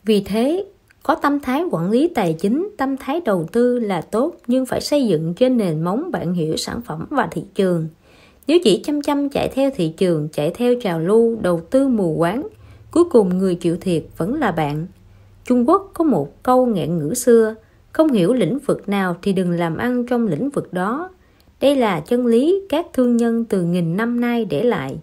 Vì 0.05 0.21
thế, 0.21 0.65
có 1.03 1.15
tâm 1.15 1.41
thái 1.41 1.65
quản 1.71 1.91
lý 1.91 2.09
tài 2.15 2.33
chính, 2.33 2.69
tâm 2.77 2.97
thái 2.97 3.21
đầu 3.25 3.47
tư 3.53 3.79
là 3.79 4.01
tốt 4.01 4.37
nhưng 4.47 4.67
phải 4.67 4.81
xây 4.81 5.07
dựng 5.07 5.35
trên 5.35 5.57
nền 5.57 5.81
móng 5.81 6.11
bạn 6.11 6.35
hiểu 6.35 6.57
sản 6.57 6.81
phẩm 6.81 7.07
và 7.11 7.29
thị 7.31 7.45
trường. 7.55 7.89
Nếu 8.47 8.59
chỉ 8.65 8.83
chăm 8.85 9.03
chăm 9.03 9.29
chạy 9.29 9.49
theo 9.49 9.71
thị 9.77 9.89
trường, 9.97 10.29
chạy 10.33 10.51
theo 10.51 10.75
trào 10.83 11.01
lưu, 11.01 11.37
đầu 11.43 11.61
tư 11.71 11.89
mù 11.89 12.17
quáng, 12.19 12.49
cuối 12.91 13.05
cùng 13.05 13.39
người 13.39 13.55
chịu 13.55 13.77
thiệt 13.81 14.05
vẫn 14.17 14.35
là 14.35 14.51
bạn. 14.51 14.87
Trung 15.45 15.69
quốc 15.69 15.91
có 15.95 16.05
một 16.05 16.43
câu 16.43 16.67
nghẹn 16.67 16.99
ngữ 16.99 17.15
xưa, 17.15 17.55
không 17.93 18.13
hiểu 18.13 18.33
lĩnh 18.35 18.59
vực 18.59 18.89
nào 18.89 19.17
thì 19.23 19.33
đừng 19.33 19.51
làm 19.51 19.77
ăn 19.77 20.07
trong 20.07 20.27
lĩnh 20.27 20.51
vực 20.51 20.73
đó 20.73 21.11
đây 21.61 21.77
là 21.77 22.01
chân 22.01 22.27
lý 22.27 22.61
các 22.69 22.87
thương 22.93 23.17
nhân 23.17 23.45
từ 23.45 23.63
nghìn 23.63 23.97
năm 23.97 24.21
nay 24.21 24.45
để 24.45 24.63
lại 24.63 24.99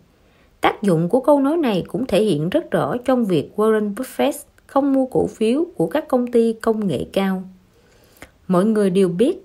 Tác 0.65 0.81
dụng 0.81 1.09
của 1.09 1.19
câu 1.19 1.39
nói 1.39 1.57
này 1.57 1.83
cũng 1.87 2.05
thể 2.05 2.23
hiện 2.23 2.49
rất 2.49 2.71
rõ 2.71 2.95
trong 3.05 3.25
việc 3.25 3.51
Warren 3.55 3.95
Buffett 3.95 4.31
không 4.67 4.93
mua 4.93 5.05
cổ 5.05 5.27
phiếu 5.27 5.65
của 5.75 5.87
các 5.87 6.07
công 6.07 6.27
ty 6.27 6.53
công 6.53 6.87
nghệ 6.87 7.05
cao. 7.13 7.43
Mọi 8.47 8.65
người 8.65 8.89
đều 8.89 9.09
biết, 9.09 9.37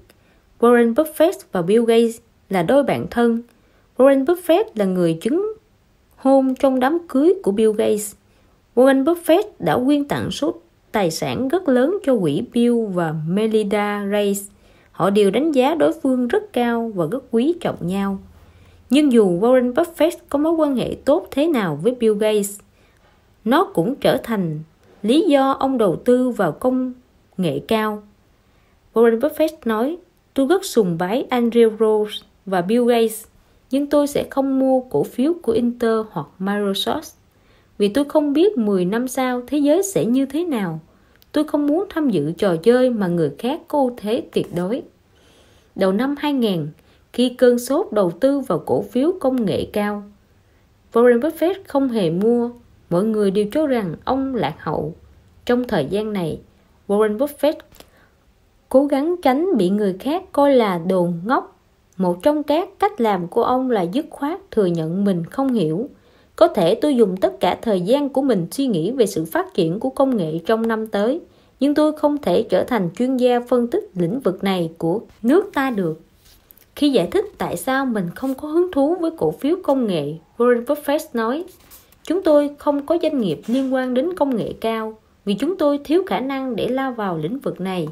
Warren 0.60 0.94
Buffett 0.94 1.32
và 1.52 1.62
Bill 1.62 1.84
Gates 1.84 2.16
là 2.50 2.62
đôi 2.62 2.82
bạn 2.82 3.06
thân. 3.10 3.42
Warren 3.96 4.24
Buffett 4.24 4.64
là 4.74 4.84
người 4.84 5.18
chứng 5.20 5.52
hôn 6.16 6.54
trong 6.54 6.80
đám 6.80 6.98
cưới 7.08 7.34
của 7.42 7.52
Bill 7.52 7.72
Gates. 7.78 8.14
Warren 8.74 9.04
Buffett 9.04 9.42
đã 9.58 9.78
quyên 9.86 10.04
tặng 10.04 10.30
số 10.30 10.54
tài 10.92 11.10
sản 11.10 11.48
rất 11.48 11.68
lớn 11.68 11.98
cho 12.04 12.16
quỹ 12.16 12.42
Bill 12.52 12.74
và 12.86 13.14
Melinda 13.28 14.04
Gates. 14.04 14.42
Họ 15.00 15.10
đều 15.10 15.30
đánh 15.30 15.52
giá 15.52 15.74
đối 15.74 15.92
phương 15.92 16.28
rất 16.28 16.52
cao 16.52 16.92
và 16.94 17.06
rất 17.10 17.24
quý 17.30 17.54
trọng 17.60 17.86
nhau. 17.86 18.18
Nhưng 18.90 19.12
dù 19.12 19.40
Warren 19.40 19.74
Buffett 19.74 20.10
có 20.28 20.38
mối 20.38 20.52
quan 20.52 20.76
hệ 20.76 20.96
tốt 21.04 21.28
thế 21.30 21.48
nào 21.48 21.78
với 21.82 21.94
Bill 22.00 22.14
Gates, 22.14 22.58
nó 23.44 23.64
cũng 23.64 23.94
trở 23.94 24.16
thành 24.16 24.60
lý 25.02 25.22
do 25.28 25.50
ông 25.50 25.78
đầu 25.78 25.96
tư 25.96 26.30
vào 26.30 26.52
công 26.52 26.92
nghệ 27.36 27.60
cao. 27.68 28.02
Warren 28.94 29.20
Buffett 29.20 29.56
nói, 29.64 29.96
tôi 30.34 30.46
rất 30.46 30.64
sùng 30.64 30.98
bái 30.98 31.26
Andrew 31.30 31.70
Rose 31.78 32.16
và 32.46 32.62
Bill 32.62 32.88
Gates, 32.88 33.24
nhưng 33.70 33.86
tôi 33.86 34.06
sẽ 34.06 34.26
không 34.30 34.58
mua 34.58 34.80
cổ 34.80 35.02
phiếu 35.02 35.32
của 35.42 35.52
Intel 35.52 36.00
hoặc 36.10 36.26
Microsoft 36.38 37.14
vì 37.78 37.88
tôi 37.88 38.04
không 38.04 38.32
biết 38.32 38.58
10 38.58 38.84
năm 38.84 39.08
sau 39.08 39.42
thế 39.46 39.58
giới 39.58 39.82
sẽ 39.82 40.04
như 40.04 40.26
thế 40.26 40.44
nào. 40.44 40.80
Tôi 41.32 41.44
không 41.44 41.66
muốn 41.66 41.84
tham 41.90 42.10
dự 42.10 42.32
trò 42.32 42.56
chơi 42.56 42.90
mà 42.90 43.06
người 43.06 43.30
khác 43.38 43.60
cô 43.68 43.90
thế 43.96 44.22
tuyệt 44.32 44.46
đối. 44.56 44.82
Đầu 45.74 45.92
năm 45.92 46.14
2000, 46.18 46.68
khi 47.12 47.34
cơn 47.38 47.58
sốt 47.58 47.92
đầu 47.92 48.10
tư 48.10 48.40
vào 48.40 48.58
cổ 48.58 48.82
phiếu 48.82 49.12
công 49.20 49.44
nghệ 49.44 49.66
cao, 49.72 50.02
Warren 50.92 51.20
Buffett 51.20 51.54
không 51.68 51.88
hề 51.88 52.10
mua. 52.10 52.50
Mọi 52.90 53.04
người 53.04 53.30
đều 53.30 53.44
cho 53.52 53.66
rằng 53.66 53.94
ông 54.04 54.34
lạc 54.34 54.54
hậu. 54.58 54.94
Trong 55.44 55.68
thời 55.68 55.86
gian 55.90 56.12
này, 56.12 56.40
Warren 56.88 57.18
Buffett 57.18 57.54
cố 58.68 58.86
gắng 58.86 59.16
tránh 59.22 59.48
bị 59.56 59.70
người 59.70 59.96
khác 60.00 60.24
coi 60.32 60.54
là 60.54 60.78
đồ 60.78 61.08
ngốc. 61.24 61.56
Một 61.96 62.22
trong 62.22 62.42
các 62.42 62.68
cách 62.78 63.00
làm 63.00 63.28
của 63.28 63.44
ông 63.44 63.70
là 63.70 63.82
dứt 63.82 64.06
khoát 64.10 64.40
thừa 64.50 64.66
nhận 64.66 65.04
mình 65.04 65.24
không 65.24 65.52
hiểu 65.52 65.88
có 66.40 66.48
thể 66.48 66.74
tôi 66.74 66.96
dùng 66.96 67.16
tất 67.16 67.40
cả 67.40 67.58
thời 67.62 67.80
gian 67.80 68.08
của 68.08 68.22
mình 68.22 68.46
suy 68.50 68.66
nghĩ 68.66 68.90
về 68.90 69.06
sự 69.06 69.24
phát 69.24 69.54
triển 69.54 69.80
của 69.80 69.90
công 69.90 70.16
nghệ 70.16 70.38
trong 70.46 70.68
năm 70.68 70.86
tới, 70.86 71.20
nhưng 71.60 71.74
tôi 71.74 71.92
không 71.92 72.18
thể 72.18 72.42
trở 72.42 72.64
thành 72.64 72.90
chuyên 72.98 73.16
gia 73.16 73.40
phân 73.40 73.66
tích 73.66 73.90
lĩnh 73.94 74.20
vực 74.20 74.44
này 74.44 74.70
của 74.78 75.00
nước 75.22 75.50
ta 75.54 75.70
được. 75.70 76.00
Khi 76.76 76.90
giải 76.90 77.08
thích 77.10 77.24
tại 77.38 77.56
sao 77.56 77.86
mình 77.86 78.06
không 78.14 78.34
có 78.34 78.48
hứng 78.48 78.72
thú 78.72 78.96
với 79.00 79.10
cổ 79.16 79.30
phiếu 79.30 79.56
công 79.62 79.86
nghệ, 79.86 80.14
Warren 80.38 80.64
Buffett 80.64 80.98
nói, 81.12 81.44
chúng 82.02 82.22
tôi 82.22 82.50
không 82.58 82.86
có 82.86 82.98
doanh 83.02 83.18
nghiệp 83.18 83.40
liên 83.46 83.74
quan 83.74 83.94
đến 83.94 84.14
công 84.16 84.36
nghệ 84.36 84.52
cao 84.60 84.98
vì 85.24 85.34
chúng 85.34 85.56
tôi 85.56 85.78
thiếu 85.84 86.02
khả 86.06 86.20
năng 86.20 86.56
để 86.56 86.68
lao 86.68 86.92
vào 86.92 87.18
lĩnh 87.18 87.38
vực 87.38 87.60
này. 87.60 87.88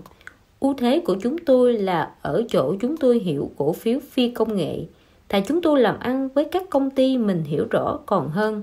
ưu 0.60 0.74
thế 0.74 1.00
của 1.00 1.16
chúng 1.22 1.38
tôi 1.38 1.72
là 1.72 2.10
ở 2.22 2.44
chỗ 2.48 2.74
chúng 2.80 2.96
tôi 2.96 3.18
hiểu 3.18 3.50
cổ 3.56 3.72
phiếu 3.72 3.98
phi 4.10 4.30
công 4.30 4.56
nghệ 4.56 4.84
Tại 5.28 5.44
chúng 5.46 5.62
tôi 5.62 5.80
làm 5.80 6.00
ăn 6.00 6.28
với 6.34 6.44
các 6.44 6.62
công 6.70 6.90
ty 6.90 7.18
mình 7.18 7.42
hiểu 7.42 7.66
rõ 7.70 7.98
còn 8.06 8.28
hơn. 8.28 8.62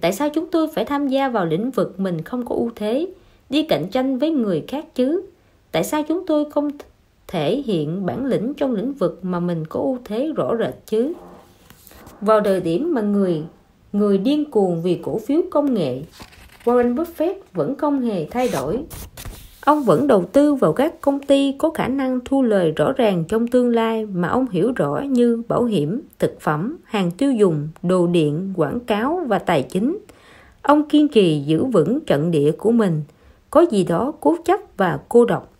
Tại 0.00 0.12
sao 0.12 0.30
chúng 0.34 0.50
tôi 0.50 0.68
phải 0.74 0.84
tham 0.84 1.08
gia 1.08 1.28
vào 1.28 1.46
lĩnh 1.46 1.70
vực 1.70 2.00
mình 2.00 2.22
không 2.22 2.44
có 2.44 2.54
ưu 2.54 2.70
thế, 2.76 3.08
đi 3.50 3.62
cạnh 3.62 3.88
tranh 3.90 4.18
với 4.18 4.30
người 4.30 4.64
khác 4.68 4.84
chứ? 4.94 5.22
Tại 5.72 5.84
sao 5.84 6.02
chúng 6.08 6.26
tôi 6.26 6.50
không 6.50 6.70
thể 7.28 7.62
hiện 7.66 8.06
bản 8.06 8.26
lĩnh 8.26 8.54
trong 8.54 8.74
lĩnh 8.74 8.92
vực 8.92 9.18
mà 9.22 9.40
mình 9.40 9.64
có 9.66 9.80
ưu 9.80 9.98
thế 10.04 10.32
rõ 10.36 10.56
rệt 10.58 10.74
chứ? 10.86 11.12
Vào 12.20 12.40
thời 12.40 12.60
điểm 12.60 12.94
mà 12.94 13.00
người 13.00 13.42
người 13.92 14.18
điên 14.18 14.50
cuồng 14.50 14.82
vì 14.82 15.00
cổ 15.02 15.18
phiếu 15.18 15.40
công 15.50 15.74
nghệ, 15.74 16.02
Warren 16.64 16.94
Buffett 16.94 17.34
vẫn 17.52 17.76
không 17.76 18.00
hề 18.00 18.26
thay 18.30 18.48
đổi. 18.48 18.78
Ông 19.70 19.82
vẫn 19.82 20.06
đầu 20.06 20.24
tư 20.24 20.54
vào 20.54 20.72
các 20.72 21.00
công 21.00 21.20
ty 21.20 21.54
có 21.58 21.70
khả 21.70 21.88
năng 21.88 22.20
thu 22.24 22.42
lời 22.42 22.72
rõ 22.76 22.92
ràng 22.92 23.24
trong 23.28 23.48
tương 23.48 23.68
lai 23.68 24.06
mà 24.06 24.28
ông 24.28 24.46
hiểu 24.50 24.72
rõ 24.72 25.00
như 25.08 25.42
bảo 25.48 25.64
hiểm, 25.64 26.00
thực 26.18 26.40
phẩm, 26.40 26.76
hàng 26.84 27.10
tiêu 27.10 27.32
dùng, 27.32 27.68
đồ 27.82 28.06
điện, 28.06 28.52
quảng 28.56 28.80
cáo 28.80 29.20
và 29.26 29.38
tài 29.38 29.62
chính. 29.62 29.98
Ông 30.62 30.88
kiên 30.88 31.08
trì 31.08 31.42
giữ 31.46 31.64
vững 31.64 32.00
trận 32.00 32.30
địa 32.30 32.52
của 32.52 32.70
mình, 32.70 33.02
có 33.50 33.60
gì 33.70 33.84
đó 33.84 34.12
cố 34.20 34.36
chấp 34.44 34.60
và 34.76 34.98
cô 35.08 35.24
độc. 35.24 35.52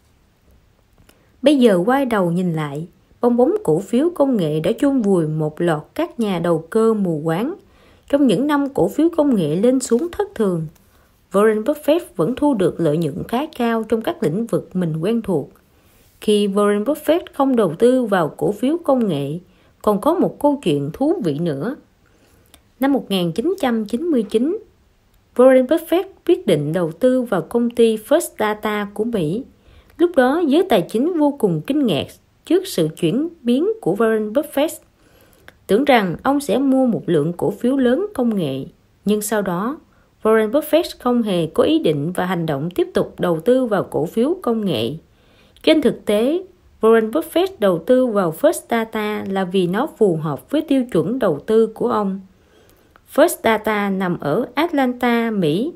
Bây 1.42 1.58
giờ 1.58 1.82
quay 1.86 2.06
đầu 2.06 2.30
nhìn 2.30 2.52
lại, 2.52 2.86
bong 3.20 3.36
bóng 3.36 3.54
cổ 3.64 3.78
phiếu 3.78 4.10
công 4.14 4.36
nghệ 4.36 4.60
đã 4.60 4.70
chôn 4.78 5.02
vùi 5.02 5.26
một 5.26 5.60
loạt 5.60 5.80
các 5.94 6.20
nhà 6.20 6.38
đầu 6.38 6.64
cơ 6.70 6.94
mù 6.94 7.20
quáng. 7.24 7.54
Trong 8.08 8.26
những 8.26 8.46
năm 8.46 8.68
cổ 8.68 8.88
phiếu 8.88 9.08
công 9.16 9.34
nghệ 9.34 9.56
lên 9.56 9.80
xuống 9.80 10.08
thất 10.12 10.34
thường, 10.34 10.66
Warren 11.32 11.62
Buffett 11.64 12.00
vẫn 12.16 12.34
thu 12.36 12.54
được 12.54 12.80
lợi 12.80 12.96
nhuận 12.96 13.22
khá 13.28 13.46
cao 13.56 13.84
trong 13.88 14.02
các 14.02 14.22
lĩnh 14.22 14.46
vực 14.46 14.76
mình 14.76 14.96
quen 15.00 15.22
thuộc. 15.22 15.50
Khi 16.20 16.48
Warren 16.48 16.84
Buffett 16.84 17.20
không 17.34 17.56
đầu 17.56 17.74
tư 17.78 18.04
vào 18.04 18.28
cổ 18.36 18.52
phiếu 18.52 18.76
công 18.84 19.08
nghệ, 19.08 19.38
còn 19.82 20.00
có 20.00 20.14
một 20.14 20.40
câu 20.40 20.60
chuyện 20.62 20.90
thú 20.92 21.20
vị 21.24 21.38
nữa. 21.38 21.76
Năm 22.80 22.92
1999, 22.92 24.58
Warren 25.36 25.66
Buffett 25.66 26.04
quyết 26.26 26.46
định 26.46 26.72
đầu 26.72 26.92
tư 26.92 27.22
vào 27.22 27.42
công 27.42 27.70
ty 27.70 27.96
First 27.96 28.28
Data 28.38 28.88
của 28.94 29.04
Mỹ. 29.04 29.44
Lúc 29.98 30.10
đó, 30.16 30.42
giới 30.46 30.62
tài 30.68 30.82
chính 30.82 31.18
vô 31.18 31.36
cùng 31.38 31.60
kinh 31.66 31.86
ngạc 31.86 32.06
trước 32.44 32.66
sự 32.66 32.88
chuyển 32.96 33.28
biến 33.42 33.72
của 33.80 33.96
Warren 33.98 34.32
Buffett. 34.32 34.68
Tưởng 35.66 35.84
rằng 35.84 36.16
ông 36.22 36.40
sẽ 36.40 36.58
mua 36.58 36.86
một 36.86 37.02
lượng 37.06 37.32
cổ 37.32 37.50
phiếu 37.50 37.76
lớn 37.76 38.06
công 38.14 38.36
nghệ, 38.36 38.64
nhưng 39.04 39.22
sau 39.22 39.42
đó 39.42 39.78
Warren 40.22 40.50
Buffett 40.50 40.96
không 40.98 41.22
hề 41.22 41.46
có 41.46 41.62
ý 41.62 41.78
định 41.78 42.12
và 42.12 42.26
hành 42.26 42.46
động 42.46 42.70
tiếp 42.70 42.88
tục 42.94 43.14
đầu 43.18 43.40
tư 43.40 43.64
vào 43.64 43.84
cổ 43.84 44.06
phiếu 44.06 44.36
công 44.42 44.64
nghệ. 44.64 44.92
Trên 45.62 45.82
thực 45.82 46.04
tế, 46.04 46.42
Warren 46.80 47.10
Buffett 47.10 47.46
đầu 47.58 47.78
tư 47.78 48.06
vào 48.06 48.34
First 48.40 48.60
Data 48.70 49.24
là 49.28 49.44
vì 49.44 49.66
nó 49.66 49.86
phù 49.98 50.16
hợp 50.16 50.50
với 50.50 50.62
tiêu 50.62 50.84
chuẩn 50.92 51.18
đầu 51.18 51.40
tư 51.46 51.66
của 51.66 51.88
ông. 51.88 52.20
First 53.14 53.36
Data 53.44 53.90
nằm 53.90 54.18
ở 54.20 54.46
Atlanta, 54.54 55.30
Mỹ. 55.30 55.72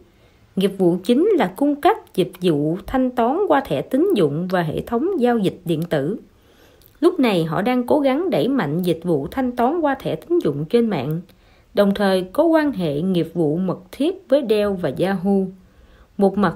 Nghiệp 0.57 0.73
vụ 0.79 0.97
chính 1.05 1.29
là 1.29 1.53
cung 1.57 1.81
cấp 1.81 1.97
dịch 2.15 2.33
vụ 2.41 2.79
thanh 2.87 3.11
toán 3.11 3.39
qua 3.49 3.61
thẻ 3.61 3.83
tín 3.83 4.15
dụng 4.15 4.49
và 4.51 4.63
hệ 4.63 4.81
thống 4.81 5.11
giao 5.19 5.39
dịch 5.39 5.61
điện 5.65 5.83
tử. 5.91 6.17
Lúc 7.01 7.21
này 7.21 7.45
họ 7.45 7.63
đang 7.63 7.87
cố 7.87 8.01
gắng 8.01 8.31
đẩy 8.31 8.49
mạnh 8.49 8.83
dịch 8.83 9.01
vụ 9.03 9.29
thanh 9.31 9.53
toán 9.53 9.81
qua 9.81 9.95
thẻ 9.95 10.17
tín 10.17 10.39
dụng 10.39 10.65
trên 10.65 10.91
mạng– 10.91 11.21
đồng 11.75 11.95
thời 11.95 12.23
có 12.23 12.45
quan 12.45 12.73
hệ 12.73 13.01
nghiệp 13.01 13.31
vụ 13.35 13.57
mật 13.57 13.79
thiết 13.93 14.29
với 14.29 14.43
Dell 14.51 14.73
và 14.73 14.93
Yahoo. 14.99 15.41
Một 16.17 16.39
mặt, 16.39 16.55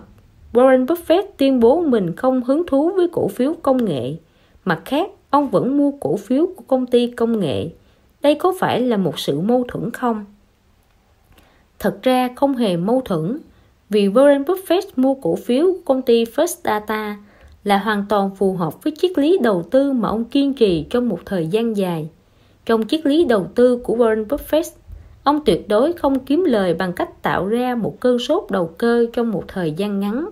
Warren 0.53 0.87
Buffett 0.87 1.23
tuyên 1.37 1.61
bố 1.61 1.81
mình 1.81 2.17
không 2.17 2.45
hứng 2.45 2.67
thú 2.67 2.91
với 2.97 3.09
cổ 3.13 3.29
phiếu 3.29 3.55
công 3.63 3.85
nghệ. 3.85 4.17
Mặt 4.65 4.83
khác, 4.85 5.11
ông 5.31 5.49
vẫn 5.49 5.77
mua 5.77 5.91
cổ 6.01 6.17
phiếu 6.17 6.47
của 6.57 6.65
công 6.67 6.87
ty 6.87 7.07
công 7.11 7.41
nghệ. 7.41 7.69
Đây 8.23 8.35
có 8.35 8.55
phải 8.61 8.81
là 8.81 8.97
một 8.97 9.19
sự 9.19 9.41
mâu 9.41 9.65
thuẫn 9.69 9.91
không? 9.91 10.25
Thật 11.79 11.99
ra 12.03 12.29
không 12.37 12.57
hề 12.57 12.77
mâu 12.77 13.01
thuẫn, 13.05 13.39
vì 13.91 14.09
Warren 14.09 14.45
Buffett 14.45 14.83
mua 14.97 15.15
cổ 15.15 15.37
phiếu 15.37 15.67
của 15.67 15.81
công 15.85 16.03
ty 16.03 16.25
First 16.25 16.57
Data 16.65 17.17
là 17.65 17.79
hoàn 17.79 18.05
toàn 18.09 18.31
phù 18.37 18.53
hợp 18.53 18.85
với 18.85 18.93
triết 18.99 19.19
lý 19.19 19.39
đầu 19.43 19.63
tư 19.71 19.93
mà 19.93 20.09
ông 20.09 20.25
kiên 20.25 20.55
trì 20.55 20.87
trong 20.91 21.09
một 21.09 21.21
thời 21.27 21.47
gian 21.47 21.77
dài. 21.77 22.09
Trong 22.67 22.87
triết 22.87 23.07
lý 23.07 23.25
đầu 23.25 23.47
tư 23.55 23.81
của 23.85 23.97
Warren 23.97 24.27
Buffett, 24.27 24.71
Ông 25.29 25.41
tuyệt 25.45 25.69
đối 25.69 25.93
không 25.93 26.19
kiếm 26.19 26.45
lời 26.45 26.75
bằng 26.75 26.93
cách 26.93 27.23
tạo 27.23 27.47
ra 27.47 27.75
một 27.75 28.01
cơn 28.01 28.19
sốt 28.19 28.45
đầu 28.51 28.71
cơ 28.79 29.07
trong 29.13 29.31
một 29.31 29.45
thời 29.49 29.73
gian 29.73 30.01
ngắn. 30.01 30.29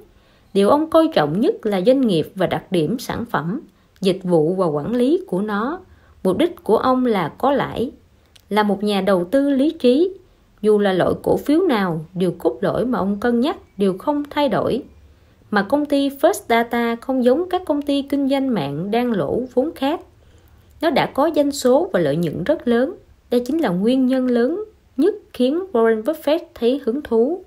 Điều 0.55 0.69
ông 0.69 0.91
coi 0.91 1.09
trọng 1.15 1.41
nhất 1.41 1.67
là 1.67 1.81
doanh 1.81 2.01
nghiệp 2.01 2.29
và 2.35 2.47
đặc 2.47 2.73
điểm 2.73 2.99
sản 2.99 3.25
phẩm, 3.25 3.61
dịch 4.01 4.19
vụ 4.23 4.55
và 4.55 4.67
quản 4.67 4.95
lý 4.95 5.25
của 5.27 5.41
nó. 5.43 5.81
Mục 6.25 6.39
đích 6.39 6.65
của 6.65 6.77
ông 6.77 7.07
là 7.07 7.29
có 7.39 7.53
lãi. 7.53 7.91
Là 8.51 8.63
một 8.63 8.83
nhà 8.83 9.01
đầu 9.01 9.25
tư 9.25 9.51
lý 9.51 9.71
trí, 9.71 10.15
dù 10.63 10.79
là 10.79 10.93
loại 10.93 11.13
cổ 11.23 11.37
phiếu 11.37 11.61
nào, 11.61 12.05
điều 12.15 12.35
cốt 12.39 12.59
lõi 12.61 12.87
mà 12.87 12.99
ông 12.99 13.21
cân 13.21 13.41
nhắc 13.41 13.57
đều 13.77 13.99
không 13.99 14.23
thay 14.31 14.49
đổi. 14.49 14.83
Mà 15.51 15.63
công 15.63 15.87
ty 15.87 16.09
First 16.09 16.43
Data 16.49 16.97
không 16.97 17.25
giống 17.25 17.49
các 17.49 17.63
công 17.67 17.83
ty 17.83 18.03
kinh 18.03 18.29
doanh 18.29 18.55
mạng 18.55 18.91
đang 18.91 19.13
lỗ 19.13 19.43
vốn 19.55 19.71
khác. 19.75 20.01
Nó 20.81 20.91
đã 20.91 21.07
có 21.07 21.31
doanh 21.37 21.53
số 21.53 21.91
và 21.93 22.01
lợi 22.01 22.17
nhuận 22.17 22.45
rất 22.45 22.69
lớn. 22.69 22.95
Đây 23.31 23.41
chính 23.47 23.59
là 23.59 23.69
nguyên 23.69 24.07
nhân 24.07 24.27
lớn 24.27 24.65
nhất 24.97 25.15
khiến 25.33 25.65
Warren 25.73 26.03
Buffett 26.03 26.39
thấy 26.55 26.81
hứng 26.85 27.03
thú. 27.03 27.45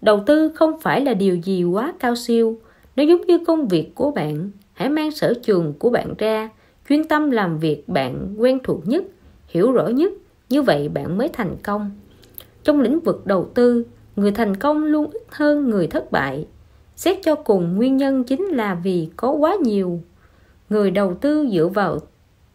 Đầu 0.00 0.22
tư 0.26 0.48
không 0.54 0.80
phải 0.80 1.00
là 1.00 1.14
điều 1.14 1.36
gì 1.36 1.64
quá 1.64 1.94
cao 1.98 2.16
siêu, 2.16 2.58
nó 2.96 3.02
giống 3.02 3.26
như 3.26 3.38
công 3.38 3.68
việc 3.68 3.94
của 3.94 4.10
bạn. 4.10 4.50
Hãy 4.72 4.88
mang 4.88 5.10
sở 5.10 5.34
trường 5.42 5.74
của 5.78 5.90
bạn 5.90 6.14
ra, 6.18 6.50
chuyên 6.88 7.08
tâm 7.08 7.30
làm 7.30 7.58
việc 7.58 7.88
bạn 7.88 8.34
quen 8.38 8.58
thuộc 8.64 8.88
nhất, 8.88 9.04
hiểu 9.48 9.72
rõ 9.72 9.86
nhất, 9.86 10.12
như 10.48 10.62
vậy 10.62 10.88
bạn 10.88 11.18
mới 11.18 11.28
thành 11.28 11.56
công. 11.62 11.90
Trong 12.62 12.80
lĩnh 12.80 13.00
vực 13.00 13.26
đầu 13.26 13.50
tư, 13.54 13.84
người 14.16 14.30
thành 14.30 14.56
công 14.56 14.84
luôn 14.84 15.10
ít 15.10 15.22
hơn 15.28 15.70
người 15.70 15.86
thất 15.86 16.12
bại. 16.12 16.46
Xét 16.96 17.18
cho 17.22 17.34
cùng 17.34 17.76
nguyên 17.76 17.96
nhân 17.96 18.24
chính 18.24 18.44
là 18.44 18.74
vì 18.74 19.08
có 19.16 19.30
quá 19.30 19.56
nhiều 19.62 20.00
người 20.70 20.90
đầu 20.90 21.14
tư 21.14 21.48
dựa 21.52 21.68
vào 21.68 21.98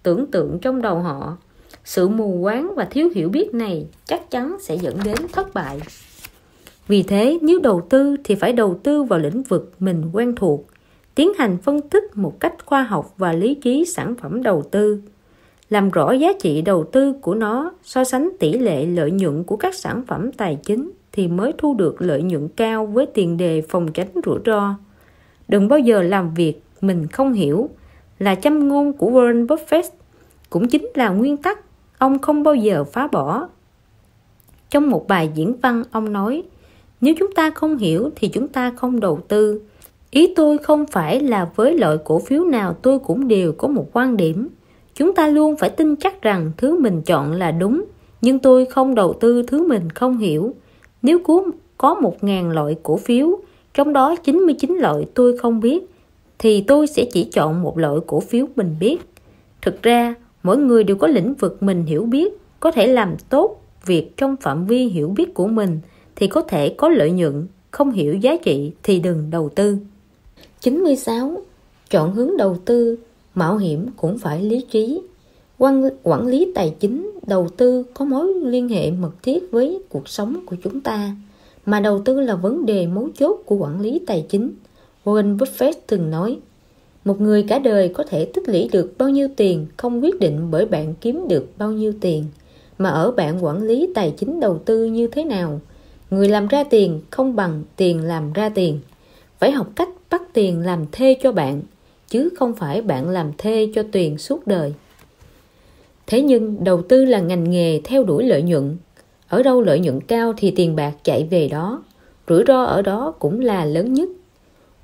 tưởng 0.03 0.27
tượng 0.27 0.59
trong 0.59 0.81
đầu 0.81 0.99
họ 0.99 1.37
sự 1.85 2.07
mù 2.07 2.39
quáng 2.41 2.75
và 2.75 2.85
thiếu 2.85 3.09
hiểu 3.15 3.29
biết 3.29 3.53
này 3.53 3.87
chắc 4.05 4.31
chắn 4.31 4.57
sẽ 4.61 4.75
dẫn 4.75 4.97
đến 5.03 5.17
thất 5.31 5.53
bại. 5.53 5.79
Vì 6.87 7.03
thế, 7.03 7.39
nếu 7.41 7.59
đầu 7.59 7.87
tư 7.89 8.15
thì 8.23 8.35
phải 8.35 8.53
đầu 8.53 8.79
tư 8.83 9.03
vào 9.03 9.19
lĩnh 9.19 9.43
vực 9.43 9.73
mình 9.79 10.03
quen 10.13 10.35
thuộc, 10.35 10.67
tiến 11.15 11.31
hành 11.37 11.57
phân 11.57 11.81
tích 11.81 12.03
một 12.13 12.39
cách 12.39 12.65
khoa 12.65 12.83
học 12.83 13.13
và 13.17 13.33
lý 13.33 13.55
trí 13.55 13.85
sản 13.85 14.15
phẩm 14.15 14.43
đầu 14.43 14.63
tư, 14.71 15.01
làm 15.69 15.89
rõ 15.89 16.11
giá 16.11 16.33
trị 16.39 16.61
đầu 16.61 16.83
tư 16.91 17.13
của 17.21 17.35
nó, 17.35 17.71
so 17.83 18.03
sánh 18.03 18.29
tỷ 18.39 18.53
lệ 18.53 18.85
lợi 18.85 19.11
nhuận 19.11 19.43
của 19.43 19.55
các 19.55 19.75
sản 19.75 20.03
phẩm 20.07 20.31
tài 20.31 20.57
chính 20.63 20.91
thì 21.11 21.27
mới 21.27 21.53
thu 21.57 21.73
được 21.73 22.01
lợi 22.01 22.21
nhuận 22.21 22.47
cao 22.47 22.85
với 22.85 23.05
tiền 23.05 23.37
đề 23.37 23.61
phòng 23.61 23.91
tránh 23.93 24.09
rủi 24.25 24.39
ro. 24.45 24.75
Đừng 25.47 25.67
bao 25.67 25.79
giờ 25.79 26.01
làm 26.01 26.33
việc 26.33 26.61
mình 26.81 27.07
không 27.07 27.33
hiểu 27.33 27.69
là 28.19 28.35
châm 28.35 28.67
ngôn 28.67 28.93
của 28.93 29.11
Warren 29.11 29.47
Buffett 29.47 29.89
cũng 30.49 30.67
chính 30.67 30.87
là 30.93 31.09
nguyên 31.09 31.37
tắc 31.37 31.59
ông 31.99 32.19
không 32.19 32.43
bao 32.43 32.55
giờ 32.55 32.83
phá 32.83 33.07
bỏ. 33.07 33.47
Trong 34.69 34.89
một 34.89 35.07
bài 35.07 35.29
diễn 35.35 35.55
văn, 35.61 35.83
ông 35.91 36.13
nói, 36.13 36.43
nếu 37.01 37.13
chúng 37.19 37.31
ta 37.31 37.49
không 37.49 37.77
hiểu 37.77 38.09
thì 38.15 38.27
chúng 38.27 38.47
ta 38.47 38.71
không 38.75 38.99
đầu 38.99 39.19
tư. 39.27 39.61
Ý 40.11 40.33
tôi 40.35 40.57
không 40.57 40.85
phải 40.85 41.19
là 41.19 41.49
với 41.55 41.77
loại 41.77 41.97
cổ 42.03 42.19
phiếu 42.19 42.43
nào 42.43 42.73
tôi 42.73 42.99
cũng 42.99 43.27
đều 43.27 43.51
có 43.51 43.67
một 43.67 43.85
quan 43.93 44.17
điểm. 44.17 44.47
Chúng 44.93 45.15
ta 45.15 45.27
luôn 45.27 45.57
phải 45.57 45.69
tin 45.69 45.95
chắc 45.95 46.21
rằng 46.21 46.51
thứ 46.57 46.79
mình 46.79 47.01
chọn 47.01 47.31
là 47.31 47.51
đúng, 47.51 47.85
nhưng 48.21 48.39
tôi 48.39 48.65
không 48.65 48.95
đầu 48.95 49.13
tư 49.13 49.43
thứ 49.43 49.67
mình 49.67 49.89
không 49.89 50.17
hiểu. 50.17 50.53
Nếu 51.01 51.19
có 51.77 51.93
một 51.93 52.23
ngàn 52.23 52.49
loại 52.51 52.75
cổ 52.83 52.97
phiếu, 52.97 53.39
trong 53.73 53.93
đó 53.93 54.15
99 54.23 54.77
loại 54.77 55.05
tôi 55.13 55.37
không 55.37 55.59
biết, 55.59 55.89
thì 56.39 56.61
tôi 56.61 56.87
sẽ 56.87 57.05
chỉ 57.11 57.23
chọn 57.23 57.61
một 57.61 57.77
loại 57.77 57.97
cổ 58.07 58.19
phiếu 58.19 58.45
mình 58.55 58.75
biết. 58.79 58.97
Thực 59.61 59.83
ra 59.83 60.15
mỗi 60.43 60.57
người 60.57 60.83
đều 60.83 60.97
có 60.97 61.07
lĩnh 61.07 61.33
vực 61.33 61.63
mình 61.63 61.85
hiểu 61.85 62.05
biết, 62.05 62.33
có 62.59 62.71
thể 62.71 62.87
làm 62.87 63.15
tốt 63.29 63.61
việc 63.85 64.17
trong 64.17 64.35
phạm 64.41 64.65
vi 64.65 64.85
hiểu 64.85 65.09
biết 65.09 65.33
của 65.33 65.47
mình 65.47 65.79
thì 66.15 66.27
có 66.27 66.41
thể 66.41 66.69
có 66.77 66.89
lợi 66.89 67.11
nhuận, 67.11 67.47
không 67.71 67.91
hiểu 67.91 68.15
giá 68.15 68.37
trị 68.43 68.71
thì 68.83 68.99
đừng 68.99 69.29
đầu 69.31 69.49
tư. 69.49 69.77
96 70.59 71.41
chọn 71.89 72.13
hướng 72.13 72.37
đầu 72.37 72.57
tư, 72.65 72.97
mạo 73.35 73.57
hiểm 73.57 73.87
cũng 73.97 74.17
phải 74.17 74.43
lý 74.43 74.65
trí. 74.71 75.01
Quan, 75.57 75.89
quản 76.03 76.27
lý 76.27 76.51
tài 76.55 76.75
chính, 76.79 77.11
đầu 77.27 77.49
tư 77.57 77.83
có 77.93 78.05
mối 78.05 78.33
liên 78.33 78.69
hệ 78.69 78.91
mật 78.91 79.23
thiết 79.23 79.51
với 79.51 79.81
cuộc 79.89 80.09
sống 80.09 80.45
của 80.45 80.55
chúng 80.63 80.81
ta, 80.81 81.15
mà 81.65 81.79
đầu 81.79 82.01
tư 82.05 82.21
là 82.21 82.35
vấn 82.35 82.65
đề 82.65 82.87
mấu 82.87 83.09
chốt 83.19 83.41
của 83.45 83.55
quản 83.55 83.81
lý 83.81 83.99
tài 84.07 84.25
chính. 84.29 84.51
Warren 85.05 85.37
Buffett 85.37 85.73
từng 85.87 86.11
nói 86.11 86.39
một 87.09 87.21
người 87.21 87.43
cả 87.43 87.59
đời 87.59 87.89
có 87.89 88.03
thể 88.03 88.25
tích 88.25 88.49
lũy 88.49 88.69
được 88.71 88.93
bao 88.97 89.09
nhiêu 89.09 89.27
tiền 89.37 89.65
không 89.77 90.03
quyết 90.03 90.19
định 90.19 90.47
bởi 90.51 90.65
bạn 90.65 90.93
kiếm 91.01 91.27
được 91.27 91.47
bao 91.57 91.71
nhiêu 91.71 91.93
tiền. 92.01 92.25
Mà 92.77 92.89
ở 92.89 93.11
bạn 93.11 93.45
quản 93.45 93.63
lý 93.63 93.89
tài 93.95 94.13
chính 94.17 94.39
đầu 94.39 94.57
tư 94.65 94.85
như 94.85 95.07
thế 95.07 95.23
nào? 95.23 95.61
Người 96.09 96.29
làm 96.29 96.47
ra 96.47 96.63
tiền 96.63 97.01
không 97.09 97.35
bằng 97.35 97.63
tiền 97.75 98.01
làm 98.01 98.33
ra 98.33 98.49
tiền. 98.49 98.79
Phải 99.39 99.51
học 99.51 99.67
cách 99.75 99.89
bắt 100.09 100.21
tiền 100.33 100.59
làm 100.59 100.85
thê 100.91 101.17
cho 101.21 101.31
bạn, 101.31 101.61
chứ 102.07 102.29
không 102.39 102.53
phải 102.53 102.81
bạn 102.81 103.09
làm 103.09 103.31
thê 103.37 103.69
cho 103.75 103.83
tiền 103.91 104.17
suốt 104.17 104.47
đời. 104.47 104.73
Thế 106.07 106.21
nhưng 106.21 106.63
đầu 106.63 106.81
tư 106.81 107.05
là 107.05 107.19
ngành 107.19 107.51
nghề 107.51 107.81
theo 107.83 108.03
đuổi 108.03 108.23
lợi 108.23 108.41
nhuận. 108.41 108.77
Ở 109.27 109.43
đâu 109.43 109.61
lợi 109.61 109.79
nhuận 109.79 110.01
cao 110.01 110.33
thì 110.37 110.51
tiền 110.51 110.75
bạc 110.75 110.93
chạy 111.03 111.27
về 111.31 111.47
đó. 111.47 111.83
Rủi 112.27 112.43
ro 112.47 112.63
ở 112.63 112.81
đó 112.81 113.13
cũng 113.19 113.39
là 113.39 113.65
lớn 113.65 113.93
nhất. 113.93 114.09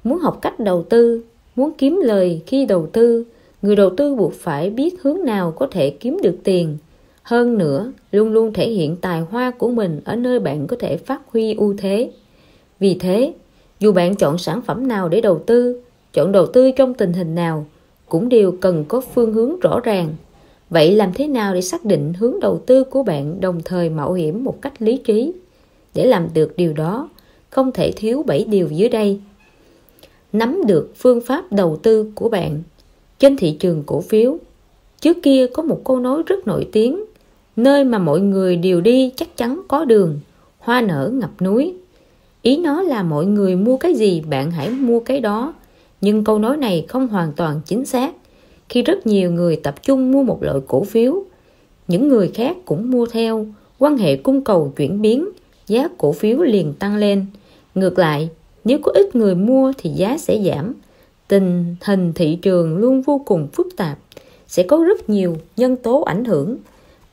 Muốn 0.03 0.19
học 0.19 0.39
cách 0.41 0.59
đầu 0.59 0.83
tư 0.83 1.23
muốn 1.55 1.71
kiếm 1.77 1.99
lời 2.03 2.41
khi 2.47 2.65
đầu 2.65 2.87
tư, 2.87 3.25
người 3.61 3.75
đầu 3.75 3.89
tư 3.97 4.15
buộc 4.15 4.33
phải 4.33 4.69
biết 4.69 5.01
hướng 5.01 5.25
nào 5.25 5.51
có 5.51 5.67
thể 5.71 5.89
kiếm 5.89 6.19
được 6.23 6.35
tiền. 6.43 6.77
Hơn 7.23 7.57
nữa, 7.57 7.91
luôn 8.11 8.31
luôn 8.31 8.53
thể 8.53 8.69
hiện 8.69 8.95
tài 8.95 9.21
hoa 9.21 9.51
của 9.51 9.69
mình 9.69 10.01
ở 10.05 10.15
nơi 10.15 10.39
bạn 10.39 10.67
có 10.67 10.75
thể 10.79 10.97
phát 10.97 11.21
huy 11.33 11.53
ưu 11.53 11.75
thế. 11.77 12.11
Vì 12.79 12.93
thế, 12.99 13.33
dù 13.79 13.91
bạn 13.91 14.15
chọn 14.15 14.37
sản 14.37 14.61
phẩm 14.61 14.87
nào 14.87 15.09
để 15.09 15.21
đầu 15.21 15.39
tư, 15.45 15.81
chọn 16.13 16.31
đầu 16.31 16.45
tư 16.45 16.71
trong 16.71 16.93
tình 16.93 17.13
hình 17.13 17.35
nào 17.35 17.65
cũng 18.09 18.29
đều 18.29 18.51
cần 18.61 18.85
có 18.87 19.01
phương 19.01 19.33
hướng 19.33 19.59
rõ 19.59 19.79
ràng. 19.79 20.15
Vậy 20.69 20.91
làm 20.91 21.13
thế 21.13 21.27
nào 21.27 21.53
để 21.53 21.61
xác 21.61 21.85
định 21.85 22.13
hướng 22.13 22.39
đầu 22.39 22.61
tư 22.65 22.83
của 22.83 23.03
bạn 23.03 23.41
đồng 23.41 23.61
thời 23.65 23.89
mạo 23.89 24.13
hiểm 24.13 24.43
một 24.43 24.61
cách 24.61 24.81
lý 24.81 24.97
trí? 24.97 25.33
Để 25.93 26.05
làm 26.05 26.27
được 26.33 26.57
điều 26.57 26.73
đó, 26.73 27.09
không 27.49 27.71
thể 27.71 27.91
thiếu 27.91 28.23
7 28.23 28.45
điều 28.49 28.67
dưới 28.67 28.89
đây 28.89 29.19
nắm 30.37 30.61
được 30.67 30.93
phương 30.95 31.21
pháp 31.21 31.51
đầu 31.51 31.77
tư 31.83 32.11
của 32.15 32.29
bạn 32.29 32.63
trên 33.19 33.37
thị 33.37 33.57
trường 33.59 33.83
cổ 33.85 34.01
phiếu. 34.01 34.37
Trước 35.01 35.17
kia 35.23 35.47
có 35.47 35.63
một 35.63 35.81
câu 35.85 35.99
nói 35.99 36.23
rất 36.25 36.47
nổi 36.47 36.67
tiếng, 36.71 37.03
nơi 37.55 37.83
mà 37.83 37.97
mọi 37.97 38.19
người 38.19 38.55
đều 38.55 38.81
đi 38.81 39.11
chắc 39.15 39.37
chắn 39.37 39.61
có 39.67 39.85
đường, 39.85 40.19
hoa 40.59 40.81
nở 40.81 41.11
ngập 41.13 41.41
núi. 41.41 41.73
Ý 42.41 42.57
nó 42.57 42.81
là 42.81 43.03
mọi 43.03 43.25
người 43.25 43.55
mua 43.55 43.77
cái 43.77 43.95
gì 43.95 44.21
bạn 44.29 44.51
hãy 44.51 44.69
mua 44.69 44.99
cái 44.99 45.19
đó. 45.19 45.53
Nhưng 46.01 46.23
câu 46.23 46.39
nói 46.39 46.57
này 46.57 46.85
không 46.87 47.07
hoàn 47.07 47.33
toàn 47.33 47.61
chính 47.65 47.85
xác. 47.85 48.13
Khi 48.69 48.81
rất 48.81 49.07
nhiều 49.07 49.31
người 49.31 49.55
tập 49.55 49.75
trung 49.83 50.11
mua 50.11 50.23
một 50.23 50.43
loại 50.43 50.59
cổ 50.67 50.83
phiếu, 50.83 51.23
những 51.87 52.07
người 52.07 52.31
khác 52.33 52.57
cũng 52.65 52.91
mua 52.91 53.05
theo, 53.05 53.45
quan 53.79 53.97
hệ 53.97 54.15
cung 54.15 54.43
cầu 54.43 54.73
chuyển 54.75 55.01
biến, 55.01 55.29
giá 55.67 55.87
cổ 55.97 56.11
phiếu 56.11 56.37
liền 56.37 56.73
tăng 56.73 56.95
lên. 56.95 57.25
Ngược 57.75 57.99
lại 57.99 58.29
nếu 58.65 58.79
có 58.83 58.91
ít 58.91 59.15
người 59.15 59.35
mua 59.35 59.73
thì 59.77 59.89
giá 59.89 60.17
sẽ 60.17 60.41
giảm. 60.45 60.73
Tình 61.27 61.75
hình 61.81 62.13
thị 62.13 62.35
trường 62.41 62.77
luôn 62.77 63.01
vô 63.01 63.21
cùng 63.25 63.47
phức 63.53 63.67
tạp, 63.77 63.97
sẽ 64.47 64.63
có 64.63 64.83
rất 64.87 65.09
nhiều 65.09 65.37
nhân 65.57 65.75
tố 65.75 66.01
ảnh 66.01 66.25
hưởng. 66.25 66.57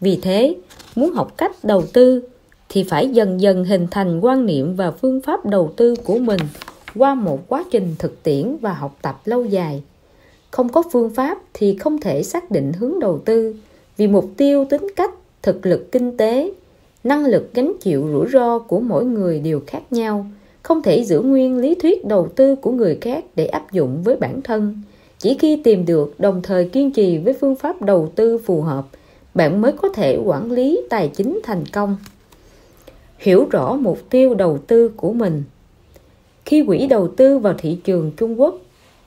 Vì 0.00 0.18
thế, 0.22 0.54
muốn 0.96 1.12
học 1.12 1.36
cách 1.36 1.52
đầu 1.62 1.82
tư 1.92 2.22
thì 2.68 2.82
phải 2.82 3.08
dần 3.08 3.40
dần 3.40 3.64
hình 3.64 3.86
thành 3.90 4.20
quan 4.20 4.46
niệm 4.46 4.76
và 4.76 4.90
phương 4.90 5.20
pháp 5.20 5.46
đầu 5.46 5.72
tư 5.76 5.94
của 6.04 6.18
mình 6.18 6.40
qua 6.94 7.14
một 7.14 7.48
quá 7.48 7.64
trình 7.70 7.94
thực 7.98 8.22
tiễn 8.22 8.56
và 8.60 8.72
học 8.72 8.98
tập 9.02 9.20
lâu 9.24 9.44
dài. 9.44 9.82
Không 10.50 10.68
có 10.68 10.82
phương 10.92 11.10
pháp 11.10 11.38
thì 11.54 11.76
không 11.76 12.00
thể 12.00 12.22
xác 12.22 12.50
định 12.50 12.72
hướng 12.72 13.00
đầu 13.00 13.18
tư, 13.24 13.54
vì 13.96 14.06
mục 14.06 14.30
tiêu 14.36 14.64
tính 14.70 14.86
cách, 14.96 15.10
thực 15.42 15.66
lực 15.66 15.92
kinh 15.92 16.16
tế, 16.16 16.52
năng 17.04 17.26
lực 17.26 17.54
gánh 17.54 17.72
chịu 17.80 18.08
rủi 18.12 18.26
ro 18.32 18.58
của 18.58 18.80
mỗi 18.80 19.04
người 19.04 19.40
đều 19.40 19.60
khác 19.66 19.82
nhau 19.90 20.26
không 20.62 20.82
thể 20.82 21.04
giữ 21.04 21.20
nguyên 21.20 21.56
lý 21.58 21.74
thuyết 21.74 22.04
đầu 22.04 22.28
tư 22.36 22.56
của 22.56 22.70
người 22.70 22.98
khác 23.00 23.24
để 23.36 23.46
áp 23.46 23.72
dụng 23.72 24.02
với 24.02 24.16
bản 24.16 24.42
thân. 24.42 24.82
Chỉ 25.18 25.36
khi 25.38 25.60
tìm 25.64 25.86
được, 25.86 26.20
đồng 26.20 26.42
thời 26.42 26.68
kiên 26.68 26.92
trì 26.92 27.18
với 27.18 27.34
phương 27.40 27.56
pháp 27.56 27.82
đầu 27.82 28.12
tư 28.14 28.38
phù 28.38 28.62
hợp, 28.62 28.86
bạn 29.34 29.60
mới 29.60 29.72
có 29.72 29.88
thể 29.88 30.18
quản 30.24 30.52
lý 30.52 30.80
tài 30.90 31.08
chính 31.08 31.40
thành 31.44 31.64
công. 31.72 31.96
Hiểu 33.18 33.46
rõ 33.50 33.76
mục 33.76 33.98
tiêu 34.10 34.34
đầu 34.34 34.58
tư 34.58 34.88
của 34.88 35.12
mình. 35.12 35.42
Khi 36.44 36.64
quỹ 36.66 36.86
đầu 36.86 37.08
tư 37.08 37.38
vào 37.38 37.54
thị 37.58 37.78
trường 37.84 38.12
Trung 38.16 38.40
Quốc, 38.40 38.58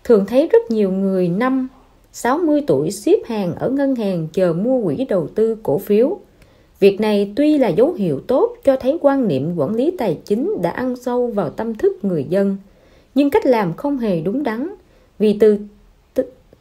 thường 0.04 0.26
thấy 0.26 0.48
rất 0.48 0.72
nhiều 0.72 0.92
người 0.92 1.28
năm 1.28 1.68
60 2.14 2.64
tuổi 2.68 2.92
xếp 2.92 3.18
hàng 3.26 3.56
ở 3.56 3.70
ngân 3.70 3.96
hàng 3.96 4.28
chờ 4.34 4.54
mua 4.54 4.84
quỹ 4.84 5.06
đầu 5.10 5.28
tư 5.36 5.58
cổ 5.64 5.78
phiếu. 5.78 6.20
Việc 6.80 7.02
này 7.02 7.34
tuy 7.36 7.58
là 7.58 7.68
dấu 7.68 7.94
hiệu 7.94 8.20
tốt 8.28 8.56
cho 8.64 8.76
thấy 8.76 8.98
quan 9.02 9.28
niệm 9.28 9.56
quản 9.58 9.76
lý 9.76 9.92
tài 9.98 10.18
chính 10.26 10.58
đã 10.62 10.70
ăn 10.70 10.96
sâu 10.96 11.28
vào 11.28 11.50
tâm 11.50 11.76
thức 11.76 12.06
người 12.06 12.26
dân, 12.30 12.58
nhưng 13.16 13.30
cách 13.30 13.46
làm 13.46 13.74
không 13.74 13.98
hề 13.98 14.22
đúng 14.22 14.44
đắn, 14.44 14.70
vì 15.20 15.38
từ 15.40 15.58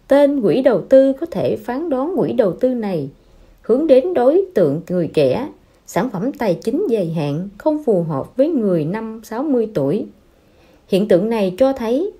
tên 0.08 0.42
quỹ 0.42 0.62
đầu 0.62 0.80
tư 0.88 1.12
có 1.12 1.26
thể 1.26 1.56
phán 1.56 1.90
đoán 1.90 2.14
quỹ 2.16 2.32
đầu 2.32 2.52
tư 2.52 2.68
này 2.68 3.08
hướng 3.62 3.86
đến 3.86 4.14
đối 4.14 4.44
tượng 4.54 4.80
người 4.88 5.10
trẻ, 5.14 5.48
sản 5.86 6.10
phẩm 6.10 6.32
tài 6.32 6.54
chính 6.54 6.86
dài 6.90 7.12
hạn 7.16 7.48
không 7.58 7.84
phù 7.84 8.02
hợp 8.02 8.36
với 8.36 8.48
người 8.48 8.84
năm 8.84 9.20
60 9.24 9.68
tuổi. 9.74 10.06
Hiện 10.88 11.08
tượng 11.08 11.28
này 11.28 11.54
cho 11.58 11.72
thấy 11.72 12.12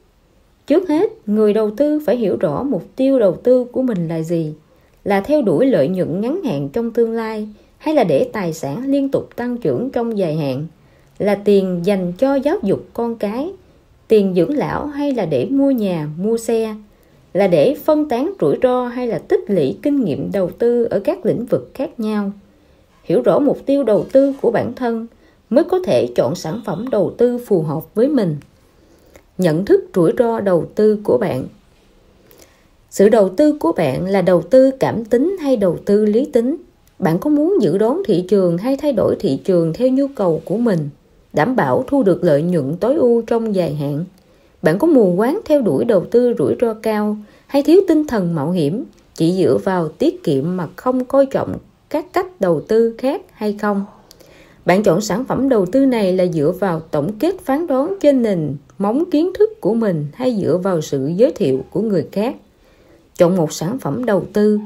Trước 0.67 0.89
hết, 0.89 1.11
người 1.27 1.53
đầu 1.53 1.71
tư 1.71 2.01
phải 2.07 2.17
hiểu 2.17 2.37
rõ 2.41 2.63
mục 2.63 2.83
tiêu 2.97 3.19
đầu 3.19 3.37
tư 3.37 3.65
của 3.65 3.83
mình 3.83 4.09
là 4.09 4.23
gì, 4.23 4.55
là 5.05 5.21
theo 5.21 5.43
đuổi 5.43 5.67
lợi 5.67 5.89
nhuận 5.89 6.21
ngắn 6.21 6.43
hạn 6.45 6.69
trong 6.73 6.91
tương 6.91 7.13
lai 7.13 7.49
hay 7.85 7.95
là 7.95 8.05
để 8.05 8.29
tài 8.33 8.53
sản 8.53 8.85
liên 8.87 9.09
tục 9.09 9.37
tăng 9.37 9.57
trưởng 9.57 9.91
trong 9.91 10.19
dài 10.19 10.37
hạn, 10.37 10.67
là 11.19 11.35
tiền 11.35 11.81
dành 11.85 12.13
cho 12.19 12.35
giáo 12.35 12.57
dục 12.63 12.87
con 12.93 13.17
cái, 13.17 13.53
tiền 14.09 14.35
dưỡng 14.35 14.57
lão 14.57 14.87
hay 14.87 15.13
là 15.13 15.27
để 15.27 15.47
mua 15.51 15.71
nhà, 15.71 16.09
mua 16.19 16.37
xe, 16.39 16.75
là 17.33 17.47
để 17.47 17.77
phân 17.85 18.09
tán 18.09 18.33
rủi 18.41 18.57
ro 18.63 18.87
hay 18.87 19.07
là 19.07 19.19
tích 19.19 19.41
lũy 19.49 19.79
kinh 19.83 20.05
nghiệm 20.05 20.33
đầu 20.33 20.51
tư 20.51 20.85
ở 20.85 21.01
các 21.01 21.27
lĩnh 21.27 21.47
vực 21.47 21.71
khác 21.75 22.01
nhau. 22.01 22.33
Hiểu 23.03 23.23
rõ 23.23 23.39
mục 23.39 23.59
tiêu 23.67 23.83
đầu 23.83 24.05
tư 24.13 24.35
của 24.43 24.51
bản 24.51 24.73
thân 24.75 25.07
mới 25.51 25.65
có 25.65 25.79
thể 25.85 26.09
chọn 26.17 26.35
sản 26.35 26.61
phẩm 26.67 26.89
đầu 26.91 27.15
tư 27.19 27.39
phù 27.47 27.63
hợp 27.63 27.95
với 27.95 28.09
mình. 28.09 28.37
Nhận 29.39 29.65
thức 29.65 29.85
rủi 29.95 30.13
ro 30.19 30.41
đầu 30.41 30.67
tư 30.75 30.99
của 31.05 31.19
bạn. 31.19 31.45
Sự 32.91 33.09
đầu 33.09 33.29
tư 33.29 33.57
của 33.61 33.73
bạn 33.73 34.07
là 34.07 34.23
đầu 34.23 34.43
tư 34.43 34.71
cảm 34.81 35.05
tính 35.05 35.37
hay 35.41 35.57
đầu 35.57 35.79
tư 35.85 36.05
lý 36.05 36.25
tính? 36.25 36.57
Bạn 36.99 37.19
có 37.19 37.31
muốn 37.31 37.57
giữ 37.61 37.79
đón 37.79 38.03
thị 38.07 38.25
trường 38.29 38.59
hay 38.59 38.77
thay 38.77 38.93
đổi 38.93 39.17
thị 39.21 39.41
trường 39.45 39.73
theo 39.73 39.89
nhu 39.89 40.07
cầu 40.15 40.41
của 40.45 40.57
mình, 40.57 40.89
đảm 41.33 41.57
bảo 41.57 41.85
thu 41.87 42.03
được 42.03 42.25
lợi 42.25 42.43
nhuận 42.43 42.77
tối 42.77 42.95
ưu 42.95 43.23
trong 43.23 43.55
dài 43.55 43.75
hạn? 43.75 44.05
Bạn 44.63 44.79
có 44.79 44.87
mù 44.87 45.15
quáng 45.17 45.41
theo 45.45 45.63
đuổi 45.63 45.85
đầu 45.85 46.05
tư 46.11 46.35
rủi 46.39 46.55
ro 46.61 46.75
cao 46.75 47.17
hay 47.47 47.63
thiếu 47.63 47.81
tinh 47.89 48.07
thần 48.07 48.35
mạo 48.35 48.51
hiểm 48.51 48.85
chỉ 49.15 49.33
dựa 49.33 49.59
vào 49.65 49.89
tiết 49.89 50.23
kiệm 50.23 50.57
mà 50.57 50.69
không 50.77 51.05
coi 51.05 51.27
trọng 51.27 51.57
các 51.91 52.13
cách 52.13 52.41
đầu 52.41 52.61
tư 52.61 52.95
khác 52.99 53.23
hay 53.33 53.57
không? 53.61 53.85
Bạn 54.65 54.83
chọn 54.83 55.01
sản 55.01 55.25
phẩm 55.25 55.49
đầu 55.49 55.67
tư 55.67 55.87
này 55.87 56.13
là 56.13 56.27
dựa 56.27 56.53
vào 56.61 56.81
tổng 56.81 57.13
kết 57.19 57.35
phán 57.45 57.67
đoán 57.67 57.95
trên 58.01 58.23
nền 58.23 58.57
móng 58.79 59.05
kiến 59.11 59.33
thức 59.39 59.61
của 59.61 59.75
mình 59.75 60.07
hay 60.15 60.37
dựa 60.43 60.57
vào 60.63 60.81
sự 60.81 61.07
giới 61.17 61.33
thiệu 61.33 61.61
của 61.71 61.81
người 61.81 62.07
khác? 62.13 62.37
Chọn 63.17 63.37
một 63.37 63.53
sản 63.53 63.79
phẩm 63.79 64.05
đầu 64.05 64.25
tư 64.33 64.59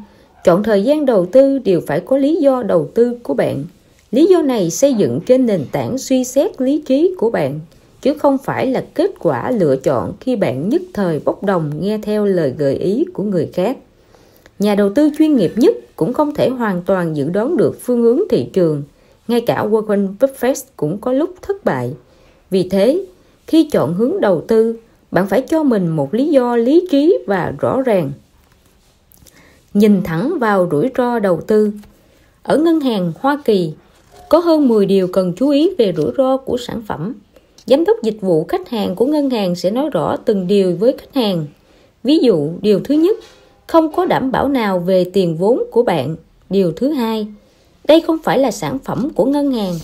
chọn 0.45 0.63
thời 0.63 0.85
gian 0.85 1.07
đầu 1.07 1.27
tư 1.27 1.59
đều 1.59 1.81
phải 1.87 2.01
có 2.01 2.17
lý 2.17 2.37
do 2.37 2.63
đầu 2.63 2.91
tư 2.95 3.19
của 3.23 3.35
bạn. 3.35 3.65
Lý 4.11 4.27
do 4.27 4.43
này 4.43 4.71
xây 4.71 4.95
dựng 4.95 5.21
trên 5.27 5.47
nền 5.47 5.65
tảng 5.73 5.99
suy 5.99 6.25
xét 6.25 6.61
lý 6.61 6.83
trí 6.87 7.15
của 7.19 7.31
bạn, 7.31 7.61
chứ 8.03 8.15
không 8.15 8.39
phải 8.39 8.67
là 8.67 8.85
kết 8.95 9.11
quả 9.19 9.51
lựa 9.51 9.77
chọn 9.77 10.13
khi 10.21 10.37
bạn 10.37 10.69
nhất 10.69 10.83
thời 10.95 11.21
bốc 11.25 11.45
đồng 11.45 11.71
nghe 11.81 11.99
theo 12.03 12.25
lời 12.25 12.55
gợi 12.59 12.75
ý 12.75 13.05
của 13.13 13.23
người 13.23 13.51
khác. 13.55 13.79
Nhà 14.59 14.75
đầu 14.75 14.91
tư 14.95 15.11
chuyên 15.19 15.37
nghiệp 15.37 15.53
nhất 15.57 15.75
cũng 15.97 16.13
không 16.13 16.35
thể 16.35 16.49
hoàn 16.49 16.83
toàn 16.83 17.17
dự 17.17 17.29
đoán 17.29 17.57
được 17.57 17.81
phương 17.81 18.03
hướng 18.03 18.21
thị 18.31 18.47
trường. 18.53 18.83
Ngay 19.29 19.41
cả 19.41 19.67
Warren 19.71 20.15
Buffett 20.21 20.65
cũng 20.77 20.99
có 20.99 21.13
lúc 21.13 21.35
thất 21.43 21.65
bại. 21.65 21.93
Vì 22.51 22.69
thế, 22.69 23.05
khi 23.47 23.69
chọn 23.73 23.95
hướng 23.95 24.21
đầu 24.21 24.45
tư, 24.49 24.77
bạn 25.11 25.27
phải 25.27 25.43
cho 25.43 25.63
mình 25.63 25.89
một 25.89 26.15
lý 26.15 26.27
do 26.27 26.57
lý 26.57 26.87
trí 26.91 27.19
và 27.27 27.53
rõ 27.61 27.83
ràng 27.83 28.13
nhìn 29.75 30.03
thẳng 30.03 30.39
vào 30.39 30.69
rủi 30.71 30.91
ro 30.99 31.19
đầu 31.19 31.41
tư. 31.47 31.73
Ở 32.43 32.59
ngân 32.59 32.81
hàng 32.81 33.13
Hoa 33.21 33.39
Kỳ, 33.45 33.73
có 34.29 34.39
hơn 34.39 34.69
10 34.69 34.87
điều 34.87 35.09
cần 35.09 35.33
chú 35.37 35.49
ý 35.49 35.71
về 35.79 35.93
rủi 35.97 36.13
ro 36.19 36.37
của 36.37 36.57
sản 36.57 36.83
phẩm. 36.87 37.15
Giám 37.67 37.85
đốc 37.85 38.03
dịch 38.03 38.17
vụ 38.21 38.45
khách 38.45 38.69
hàng 38.69 38.95
của 38.95 39.07
ngân 39.07 39.31
hàng 39.31 39.55
sẽ 39.55 39.71
nói 39.71 39.91
rõ 39.91 40.17
từng 40.17 40.47
điều 40.47 40.77
với 40.77 40.95
khách 40.99 41.15
hàng. 41.15 41.47
Ví 42.05 42.19
dụ, 42.19 42.51
điều 42.61 42.81
thứ 42.85 42.95
nhất, 42.95 43.19
không 43.67 43.93
có 43.93 44.05
đảm 44.05 44.33
bảo 44.33 44.49
nào 44.49 44.79
về 44.79 45.05
tiền 45.13 45.37
vốn 45.37 45.63
của 45.71 45.83
bạn. 45.83 46.17
Điều 46.51 46.73
thứ 46.73 46.91
hai, 46.91 47.27
đây 47.89 48.01
không 48.01 48.19
phải 48.23 48.39
là 48.39 48.51
sản 48.51 48.79
phẩm 48.79 49.11
của 49.15 49.25
ngân 49.25 49.53
hàng, 49.53 49.75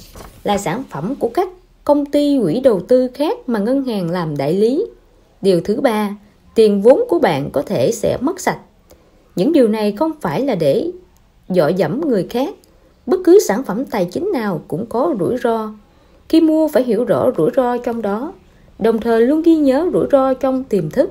là 0.45 0.59
sản 0.59 0.83
phẩm 0.91 1.15
của 1.15 1.29
các 1.29 1.49
công 1.85 2.07
ty 2.07 2.39
quỹ 2.43 2.61
đầu 2.61 2.81
tư 2.81 3.09
khác 3.15 3.49
mà 3.49 3.59
ngân 3.59 3.85
hàng 3.85 4.11
làm 4.11 4.37
đại 4.37 4.55
lý. 4.55 4.87
Điều 5.43 5.61
thứ 5.61 5.81
ba, 5.81 6.17
tiền 6.55 6.83
vốn 6.83 7.05
của 7.09 7.19
bạn 7.19 7.51
có 7.53 7.63
thể 7.63 7.91
sẽ 7.93 8.19
mất 8.21 8.41
sạch 8.41 8.59
những 9.37 9.53
điều 9.53 9.69
này 9.69 9.93
không 9.93 10.13
phải 10.21 10.45
là 10.45 10.55
để 10.55 10.91
dọa 11.49 11.69
dẫm 11.69 12.01
người 12.09 12.27
khác. 12.31 12.55
Bất 13.07 13.21
cứ 13.25 13.41
sản 13.41 13.63
phẩm 13.65 13.85
tài 13.85 14.05
chính 14.05 14.31
nào 14.33 14.63
cũng 14.69 14.87
có 14.87 15.15
rủi 15.21 15.37
ro. 15.45 15.73
Khi 16.29 16.41
mua 16.41 16.69
phải 16.69 16.83
hiểu 16.83 17.05
rõ 17.05 17.31
rủi 17.37 17.51
ro 17.57 17.77
trong 17.77 18.03
đó, 18.03 18.33
đồng 18.79 19.01
thời 19.01 19.21
luôn 19.21 19.43
ghi 19.43 19.57
nhớ 19.57 19.91
rủi 19.93 20.07
ro 20.13 20.35
trong 20.35 20.65
tiềm 20.65 20.91
thức. 20.91 21.11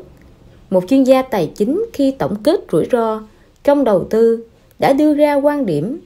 Một 0.70 0.84
chuyên 0.88 1.04
gia 1.04 1.22
tài 1.22 1.52
chính 1.56 1.86
khi 1.94 2.12
tổng 2.12 2.36
kết 2.44 2.66
rủi 2.72 2.88
ro 2.92 3.22
trong 3.64 3.84
đầu 3.84 4.04
tư 4.10 4.44
đã 4.80 4.94
đưa 4.94 5.14
ra 5.14 5.36
quan 5.36 5.66
điểm, 5.66 6.00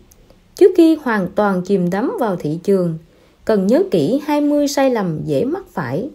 trước 0.55 0.71
khi 0.77 0.95
hoàn 0.95 1.27
toàn 1.35 1.61
chìm 1.61 1.89
đắm 1.89 2.17
vào 2.19 2.35
thị 2.35 2.59
trường, 2.63 2.97
cần 3.45 3.67
nhớ 3.67 3.83
kỹ 3.91 4.21
20 4.25 4.67
sai 4.67 4.89
lầm 4.89 5.19
dễ 5.25 5.45
mắc 5.45 5.63
phải. 5.73 6.09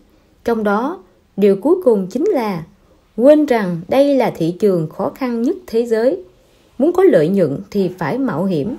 Trong 0.45 0.65
đó, 0.65 1.03
điều 1.37 1.57
cuối 1.57 1.75
cùng 1.85 2.07
chính 2.07 2.25
là 2.25 2.63
quên 3.17 3.47
rằng 3.47 3.81
đây 3.89 4.15
là 4.15 4.31
thị 4.31 4.55
trường 4.59 4.89
khó 4.89 5.13
khăn 5.15 5.43
nhất 5.43 5.57
thế 5.67 5.87
giới. 5.87 6.19
Muốn 6.79 6.93
có 6.93 7.05
lợi 7.05 7.29
nhuận 7.29 7.59
thì 7.71 7.91
phải 7.99 8.19
mạo 8.19 8.45
hiểm. 8.45 8.77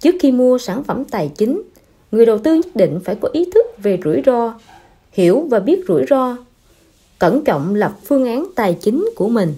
Trước 0.00 0.14
khi 0.20 0.32
mua 0.32 0.58
sản 0.58 0.84
phẩm 0.84 1.04
tài 1.04 1.30
chính, 1.34 1.62
người 2.12 2.26
đầu 2.26 2.38
tư 2.38 2.54
nhất 2.54 2.76
định 2.76 3.00
phải 3.04 3.14
có 3.14 3.28
ý 3.32 3.44
thức 3.54 3.66
về 3.82 3.98
rủi 4.04 4.22
ro, 4.26 4.54
hiểu 5.12 5.46
và 5.50 5.60
biết 5.60 5.84
rủi 5.88 6.04
ro, 6.10 6.36
cẩn 7.18 7.44
trọng 7.44 7.74
lập 7.74 7.92
phương 8.04 8.24
án 8.24 8.46
tài 8.54 8.76
chính 8.80 9.08
của 9.16 9.28
mình. 9.28 9.54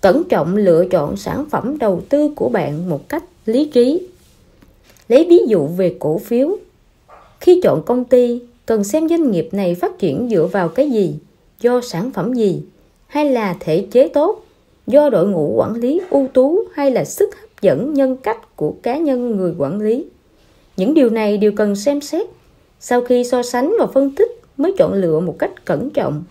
Cẩn 0.00 0.24
trọng 0.24 0.56
lựa 0.56 0.84
chọn 0.90 1.16
sản 1.16 1.44
phẩm 1.50 1.78
đầu 1.78 2.02
tư 2.08 2.30
của 2.36 2.48
bạn 2.48 2.90
một 2.90 3.08
cách 3.08 3.24
lý 3.46 3.70
trí. 3.74 4.06
Lấy 5.08 5.26
ví 5.28 5.38
dụ 5.46 5.66
về 5.66 5.96
cổ 5.98 6.18
phiếu. 6.18 6.56
Khi 7.40 7.60
chọn 7.62 7.82
công 7.82 8.04
ty, 8.04 8.40
cần 8.66 8.84
xem 8.84 9.08
doanh 9.08 9.30
nghiệp 9.30 9.48
này 9.52 9.74
phát 9.74 9.98
triển 9.98 10.28
dựa 10.30 10.46
vào 10.46 10.68
cái 10.68 10.90
gì, 10.90 11.14
do 11.60 11.80
sản 11.80 12.10
phẩm 12.10 12.34
gì 12.34 12.62
hay 13.08 13.30
là 13.30 13.56
thể 13.60 13.86
chế 13.90 14.08
tốt, 14.08 14.44
do 14.86 15.10
đội 15.10 15.26
ngũ 15.26 15.54
quản 15.56 15.74
lý 15.74 16.00
ưu 16.10 16.28
tú 16.34 16.60
hay 16.74 16.90
là 16.90 17.04
sức 17.04 17.34
hấp 17.40 17.62
dẫn 17.62 17.94
nhân 17.94 18.16
cách 18.16 18.56
của 18.56 18.74
cá 18.82 18.98
nhân 18.98 19.36
người 19.36 19.54
quản 19.58 19.80
lý. 19.80 20.04
Những 20.76 20.94
điều 20.94 21.10
này 21.10 21.38
đều 21.38 21.52
cần 21.52 21.76
xem 21.76 22.00
xét 22.00 22.26
sau 22.80 23.00
khi 23.00 23.24
so 23.24 23.42
sánh 23.42 23.74
và 23.78 23.86
phân 23.86 24.10
tích 24.10 24.40
mới 24.56 24.72
chọn 24.78 24.94
lựa 24.94 25.20
một 25.20 25.36
cách 25.38 25.64
cẩn 25.64 25.90
trọng. 25.90 26.24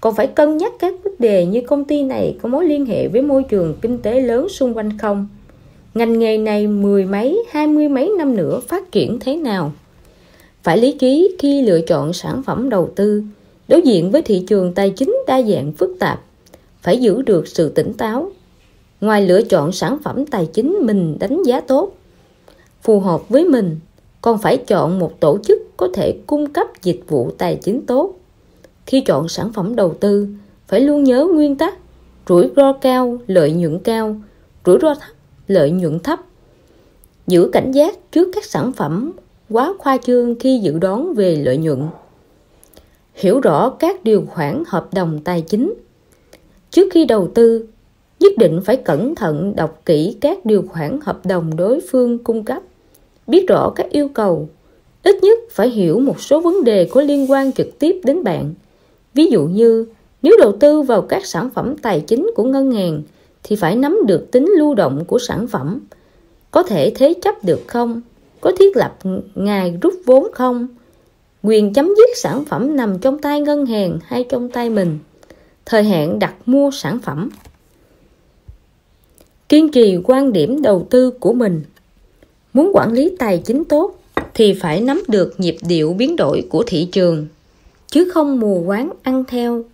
Còn 0.00 0.14
phải 0.14 0.26
cân 0.26 0.56
nhắc 0.56 0.72
các 0.78 0.94
vấn 1.04 1.14
đề 1.18 1.46
như 1.46 1.60
công 1.60 1.84
ty 1.84 2.02
này 2.02 2.36
có 2.42 2.48
mối 2.48 2.64
liên 2.64 2.86
hệ 2.86 3.08
với 3.08 3.22
môi 3.22 3.42
trường 3.42 3.74
kinh 3.80 3.98
tế 3.98 4.20
lớn 4.20 4.48
xung 4.48 4.76
quanh 4.76 4.98
không, 4.98 5.28
ngành 5.94 6.18
nghề 6.18 6.38
này 6.38 6.66
mười 6.66 7.04
mấy, 7.04 7.44
hai 7.50 7.66
mươi 7.66 7.88
mấy 7.88 8.12
năm 8.18 8.36
nữa 8.36 8.60
phát 8.68 8.92
triển 8.92 9.18
thế 9.20 9.36
nào, 9.36 9.72
phải 10.62 10.78
lý 10.78 10.92
trí 10.92 11.36
khi 11.38 11.62
lựa 11.62 11.80
chọn 11.80 12.12
sản 12.12 12.42
phẩm 12.42 12.70
đầu 12.70 12.90
tư 12.96 13.22
đối 13.68 13.82
diện 13.82 14.10
với 14.10 14.22
thị 14.22 14.44
trường 14.48 14.74
tài 14.74 14.90
chính 14.90 15.16
đa 15.26 15.42
dạng 15.42 15.72
phức 15.72 15.90
tạp, 15.98 16.20
phải 16.82 17.00
giữ 17.00 17.22
được 17.22 17.48
sự 17.48 17.68
tỉnh 17.68 17.92
táo. 17.92 18.30
Ngoài 19.00 19.26
lựa 19.26 19.42
chọn 19.42 19.72
sản 19.72 19.98
phẩm 20.04 20.26
tài 20.26 20.46
chính 20.46 20.78
mình 20.82 21.16
đánh 21.20 21.42
giá 21.42 21.60
tốt, 21.60 21.96
phù 22.82 23.00
hợp 23.00 23.28
với 23.28 23.44
mình, 23.44 23.76
còn 24.22 24.38
phải 24.38 24.56
chọn 24.56 24.98
một 24.98 25.20
tổ 25.20 25.38
chức 25.44 25.58
có 25.76 25.88
thể 25.94 26.18
cung 26.26 26.52
cấp 26.52 26.66
dịch 26.82 27.00
vụ 27.08 27.30
tài 27.38 27.56
chính 27.56 27.86
tốt. 27.86 28.14
Khi 28.86 29.00
chọn 29.00 29.28
sản 29.28 29.52
phẩm 29.52 29.76
đầu 29.76 29.94
tư, 30.00 30.28
phải 30.68 30.80
luôn 30.80 31.04
nhớ 31.04 31.26
nguyên 31.34 31.56
tắc, 31.56 31.78
rủi 32.28 32.50
ro 32.56 32.72
cao, 32.72 33.18
lợi 33.26 33.52
nhuận 33.52 33.78
cao, 33.78 34.16
rủi 34.66 34.78
ro 34.82 34.94
thấp, 34.94 35.12
lợi 35.48 35.70
nhuận 35.70 35.98
thấp. 35.98 36.20
Giữ 37.26 37.50
cảnh 37.52 37.72
giác 37.72 38.12
trước 38.12 38.28
các 38.34 38.44
sản 38.44 38.72
phẩm 38.72 39.12
quá 39.50 39.74
khoa 39.78 39.96
trương 39.96 40.38
khi 40.40 40.58
dự 40.58 40.78
đoán 40.78 41.14
về 41.14 41.36
lợi 41.36 41.56
nhuận 41.56 41.82
hiểu 43.18 43.40
rõ 43.40 43.70
các 43.70 44.04
điều 44.04 44.24
khoản 44.28 44.62
hợp 44.66 44.94
đồng 44.94 45.18
tài 45.24 45.40
chính. 45.40 45.74
Trước 46.70 46.88
khi 46.92 47.04
đầu 47.04 47.28
tư, 47.34 47.66
nhất 48.20 48.32
định 48.38 48.60
phải 48.64 48.76
cẩn 48.76 49.14
thận 49.14 49.56
đọc 49.56 49.82
kỹ 49.84 50.16
các 50.20 50.46
điều 50.46 50.62
khoản 50.68 50.98
hợp 51.02 51.26
đồng 51.26 51.56
đối 51.56 51.80
phương 51.90 52.18
cung 52.18 52.44
cấp, 52.44 52.62
biết 53.26 53.48
rõ 53.48 53.72
các 53.76 53.90
yêu 53.90 54.08
cầu, 54.08 54.48
ít 55.02 55.16
nhất 55.22 55.38
phải 55.50 55.68
hiểu 55.68 56.00
một 56.00 56.20
số 56.20 56.40
vấn 56.40 56.64
đề 56.64 56.88
có 56.90 57.02
liên 57.02 57.30
quan 57.30 57.52
trực 57.52 57.78
tiếp 57.78 58.00
đến 58.04 58.24
bạn. 58.24 58.54
Ví 59.14 59.26
dụ 59.26 59.46
như, 59.46 59.86
nếu 60.22 60.36
đầu 60.38 60.56
tư 60.60 60.82
vào 60.82 61.02
các 61.02 61.26
sản 61.26 61.50
phẩm 61.50 61.76
tài 61.82 62.00
chính 62.00 62.30
của 62.36 62.44
ngân 62.44 62.70
hàng 62.70 63.02
thì 63.42 63.56
phải 63.56 63.76
nắm 63.76 63.98
được 64.06 64.30
tính 64.30 64.52
lưu 64.58 64.74
động 64.74 65.04
của 65.04 65.18
sản 65.18 65.46
phẩm, 65.46 65.80
có 66.50 66.62
thể 66.62 66.92
thế 66.94 67.14
chấp 67.22 67.44
được 67.44 67.60
không, 67.66 68.00
có 68.40 68.52
thiết 68.58 68.76
lập 68.76 68.98
ngày 69.34 69.78
rút 69.82 69.94
vốn 70.06 70.32
không 70.32 70.68
quyền 71.42 71.72
chấm 71.72 71.86
dứt 71.86 72.10
sản 72.16 72.44
phẩm 72.44 72.76
nằm 72.76 72.98
trong 72.98 73.18
tay 73.18 73.40
ngân 73.40 73.66
hàng 73.66 73.98
hay 74.04 74.24
trong 74.28 74.48
tay 74.48 74.70
mình. 74.70 74.98
Thời 75.66 75.84
hạn 75.84 76.18
đặt 76.18 76.34
mua 76.46 76.70
sản 76.70 76.98
phẩm. 76.98 77.30
Kiên 79.48 79.70
trì 79.70 79.98
quan 80.04 80.32
điểm 80.32 80.62
đầu 80.62 80.86
tư 80.90 81.10
của 81.10 81.32
mình. 81.32 81.62
Muốn 82.52 82.70
quản 82.74 82.92
lý 82.92 83.16
tài 83.18 83.42
chính 83.44 83.64
tốt 83.64 83.98
thì 84.34 84.54
phải 84.54 84.80
nắm 84.80 85.02
được 85.08 85.40
nhịp 85.40 85.56
điệu 85.68 85.92
biến 85.92 86.16
đổi 86.16 86.46
của 86.50 86.64
thị 86.66 86.88
trường, 86.92 87.26
chứ 87.86 88.10
không 88.14 88.40
mù 88.40 88.62
quáng 88.66 88.90
ăn 89.02 89.24
theo. 89.28 89.64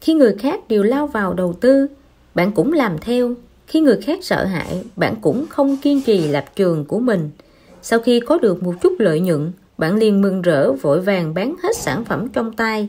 Khi 0.00 0.14
người 0.14 0.34
khác 0.38 0.68
đều 0.68 0.82
lao 0.82 1.06
vào 1.06 1.34
đầu 1.34 1.52
tư, 1.52 1.86
bạn 2.34 2.52
cũng 2.52 2.72
làm 2.72 2.98
theo. 3.00 3.34
Khi 3.66 3.80
người 3.80 3.96
khác 4.02 4.18
sợ 4.22 4.44
hãi, 4.44 4.82
bạn 4.96 5.14
cũng 5.20 5.46
không 5.48 5.76
kiên 5.76 6.02
trì 6.02 6.28
lập 6.28 6.44
trường 6.56 6.84
của 6.84 6.98
mình. 6.98 7.30
Sau 7.82 7.98
khi 7.98 8.20
có 8.20 8.38
được 8.38 8.62
một 8.62 8.74
chút 8.82 8.92
lợi 8.98 9.20
nhuận 9.20 9.52
bạn 9.78 9.96
liền 9.96 10.22
mừng 10.22 10.42
rỡ, 10.42 10.72
vội 10.72 11.00
vàng 11.00 11.34
bán 11.34 11.54
hết 11.62 11.76
sản 11.76 12.04
phẩm 12.04 12.28
trong 12.28 12.52
tay. 12.52 12.88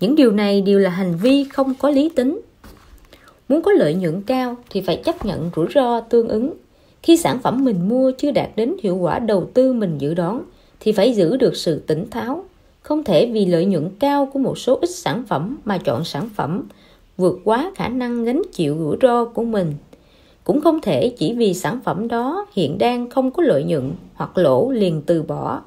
Những 0.00 0.14
điều 0.14 0.32
này 0.32 0.60
đều 0.60 0.78
là 0.78 0.90
hành 0.90 1.14
vi 1.22 1.44
không 1.44 1.74
có 1.78 1.90
lý 1.90 2.08
tính. 2.08 2.40
Muốn 3.48 3.62
có 3.62 3.72
lợi 3.72 3.94
nhuận 3.94 4.22
cao 4.22 4.56
thì 4.70 4.80
phải 4.80 4.96
chấp 5.04 5.24
nhận 5.24 5.50
rủi 5.56 5.66
ro 5.74 6.00
tương 6.00 6.28
ứng. 6.28 6.52
Khi 7.02 7.16
sản 7.16 7.38
phẩm 7.38 7.64
mình 7.64 7.88
mua 7.88 8.12
chưa 8.18 8.30
đạt 8.30 8.50
đến 8.56 8.76
hiệu 8.82 8.96
quả 8.96 9.18
đầu 9.18 9.50
tư 9.54 9.72
mình 9.72 9.98
dự 9.98 10.14
đoán, 10.14 10.42
thì 10.80 10.92
phải 10.92 11.14
giữ 11.14 11.36
được 11.36 11.56
sự 11.56 11.78
tỉnh 11.86 12.06
táo. 12.06 12.44
Không 12.82 13.04
thể 13.04 13.26
vì 13.26 13.46
lợi 13.46 13.64
nhuận 13.64 13.90
cao 13.98 14.26
của 14.32 14.38
một 14.38 14.58
số 14.58 14.78
ít 14.80 14.90
sản 14.90 15.24
phẩm 15.28 15.56
mà 15.64 15.78
chọn 15.78 16.04
sản 16.04 16.28
phẩm 16.34 16.62
vượt 17.16 17.38
quá 17.44 17.72
khả 17.74 17.88
năng 17.88 18.24
gánh 18.24 18.42
chịu 18.52 18.76
rủi 18.78 18.96
ro 19.02 19.24
của 19.24 19.44
mình. 19.44 19.74
Cũng 20.44 20.60
không 20.60 20.80
thể 20.80 21.14
chỉ 21.18 21.32
vì 21.32 21.54
sản 21.54 21.80
phẩm 21.84 22.08
đó 22.08 22.46
hiện 22.52 22.78
đang 22.78 23.10
không 23.10 23.30
có 23.30 23.42
lợi 23.42 23.64
nhuận 23.64 23.92
hoặc 24.14 24.38
lỗ 24.38 24.70
liền 24.70 25.02
từ 25.06 25.22
bỏ 25.22 25.60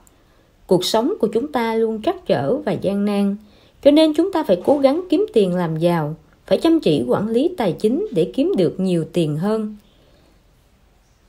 cuộc 0.72 0.86
sống 0.86 1.14
của 1.20 1.28
chúng 1.28 1.48
ta 1.48 1.76
luôn 1.76 2.02
trắc 2.02 2.26
trở 2.26 2.58
và 2.58 2.72
gian 2.72 3.06
nan. 3.06 3.36
Cho 3.84 3.92
nên 3.92 4.14
chúng 4.14 4.32
ta 4.32 4.44
phải 4.44 4.62
cố 4.66 4.78
gắng 4.78 5.02
kiếm 5.10 5.26
tiền 5.34 5.56
làm 5.56 5.78
giàu, 5.78 6.16
phải 6.48 6.58
chăm 6.58 6.80
chỉ 6.80 7.04
quản 7.08 7.30
lý 7.30 7.50
tài 7.58 7.76
chính 7.80 8.08
để 8.12 8.32
kiếm 8.34 8.54
được 8.58 8.80
nhiều 8.80 9.06
tiền 9.14 9.38
hơn. 9.38 9.76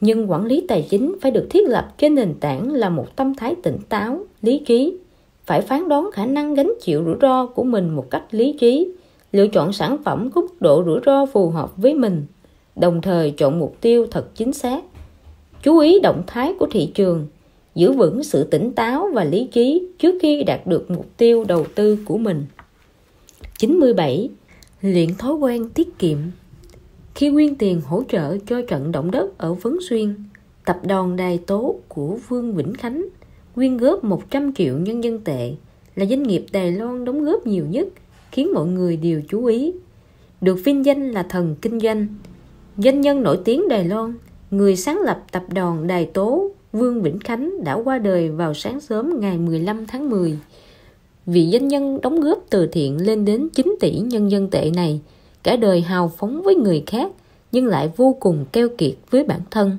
Nhưng 0.00 0.30
quản 0.30 0.44
lý 0.44 0.64
tài 0.68 0.86
chính 0.90 1.14
phải 1.20 1.30
được 1.30 1.46
thiết 1.50 1.68
lập 1.68 1.94
trên 1.98 2.14
nền 2.14 2.34
tảng 2.40 2.72
là 2.72 2.88
một 2.88 3.16
tâm 3.16 3.34
thái 3.34 3.54
tỉnh 3.62 3.78
táo, 3.88 4.24
lý 4.42 4.58
trí. 4.58 4.96
Phải 5.46 5.60
phán 5.60 5.88
đoán 5.88 6.10
khả 6.12 6.26
năng 6.26 6.54
gánh 6.54 6.72
chịu 6.80 7.04
rủi 7.04 7.16
ro 7.22 7.46
của 7.46 7.64
mình 7.64 7.90
một 7.90 8.10
cách 8.10 8.24
lý 8.30 8.56
trí, 8.60 8.88
lựa 9.32 9.46
chọn 9.46 9.72
sản 9.72 9.96
phẩm 10.04 10.30
có 10.34 10.40
mức 10.40 10.60
độ 10.62 10.82
rủi 10.86 11.00
ro 11.06 11.26
phù 11.26 11.50
hợp 11.50 11.76
với 11.76 11.94
mình, 11.94 12.26
đồng 12.76 13.00
thời 13.00 13.30
chọn 13.30 13.58
mục 13.58 13.76
tiêu 13.80 14.06
thật 14.10 14.34
chính 14.34 14.52
xác. 14.52 14.84
Chú 15.62 15.78
ý 15.78 16.00
động 16.00 16.22
thái 16.26 16.54
của 16.58 16.66
thị 16.70 16.90
trường 16.94 17.26
giữ 17.74 17.92
vững 17.92 18.24
sự 18.24 18.44
tỉnh 18.44 18.72
táo 18.72 19.08
và 19.12 19.24
lý 19.24 19.48
trí 19.52 19.88
trước 19.98 20.18
khi 20.22 20.44
đạt 20.44 20.66
được 20.66 20.90
mục 20.90 21.06
tiêu 21.16 21.44
đầu 21.44 21.66
tư 21.74 21.98
của 22.04 22.18
mình 22.18 22.44
97. 23.58 24.30
Luyện 24.80 25.14
thói 25.14 25.34
quen 25.34 25.68
tiết 25.68 25.98
kiệm 25.98 26.18
Khi 27.14 27.28
nguyên 27.28 27.54
tiền 27.54 27.80
hỗ 27.80 28.02
trợ 28.08 28.38
cho 28.46 28.62
trận 28.68 28.92
động 28.92 29.10
đất 29.10 29.38
ở 29.38 29.54
Vấn 29.54 29.78
Xuyên, 29.88 30.14
tập 30.64 30.80
đoàn 30.86 31.16
đài 31.16 31.38
tố 31.38 31.76
của 31.88 32.18
Vương 32.28 32.54
Vĩnh 32.54 32.74
Khánh 32.74 33.06
quyên 33.54 33.76
góp 33.76 34.04
100 34.04 34.54
triệu 34.54 34.78
nhân 34.78 35.04
dân 35.04 35.18
tệ 35.18 35.52
là 35.94 36.06
doanh 36.06 36.22
nghiệp 36.22 36.44
Đài 36.52 36.72
Loan 36.72 37.04
đóng 37.04 37.24
góp 37.24 37.46
nhiều 37.46 37.66
nhất 37.70 37.88
khiến 38.30 38.54
mọi 38.54 38.66
người 38.66 38.96
đều 38.96 39.22
chú 39.28 39.44
ý. 39.44 39.72
Được 40.40 40.58
vinh 40.64 40.84
danh 40.84 41.10
là 41.10 41.22
thần 41.22 41.56
kinh 41.62 41.80
doanh. 41.80 42.06
Doanh 42.76 43.00
nhân 43.00 43.22
nổi 43.22 43.38
tiếng 43.44 43.68
Đài 43.68 43.84
Loan, 43.84 44.14
người 44.50 44.76
sáng 44.76 45.00
lập 45.00 45.24
tập 45.32 45.44
đoàn 45.54 45.86
Đài 45.86 46.06
Tố 46.06 46.50
Vương 46.72 47.02
Vĩnh 47.02 47.18
Khánh 47.18 47.64
đã 47.64 47.74
qua 47.74 47.98
đời 47.98 48.30
vào 48.30 48.54
sáng 48.54 48.80
sớm 48.80 49.20
ngày 49.20 49.38
15 49.38 49.86
tháng 49.86 50.10
10. 50.10 50.38
Vị 51.26 51.48
doanh 51.52 51.68
nhân 51.68 52.00
đóng 52.02 52.20
góp 52.20 52.44
từ 52.50 52.66
thiện 52.66 53.06
lên 53.06 53.24
đến 53.24 53.48
9 53.48 53.76
tỷ 53.80 53.98
nhân 53.98 54.30
dân 54.30 54.50
tệ 54.50 54.70
này, 54.74 55.00
cả 55.42 55.56
đời 55.56 55.80
hào 55.80 56.12
phóng 56.18 56.42
với 56.42 56.54
người 56.54 56.82
khác 56.86 57.10
nhưng 57.52 57.66
lại 57.66 57.90
vô 57.96 58.16
cùng 58.20 58.44
keo 58.52 58.68
kiệt 58.78 58.94
với 59.10 59.24
bản 59.24 59.40
thân. 59.50 59.76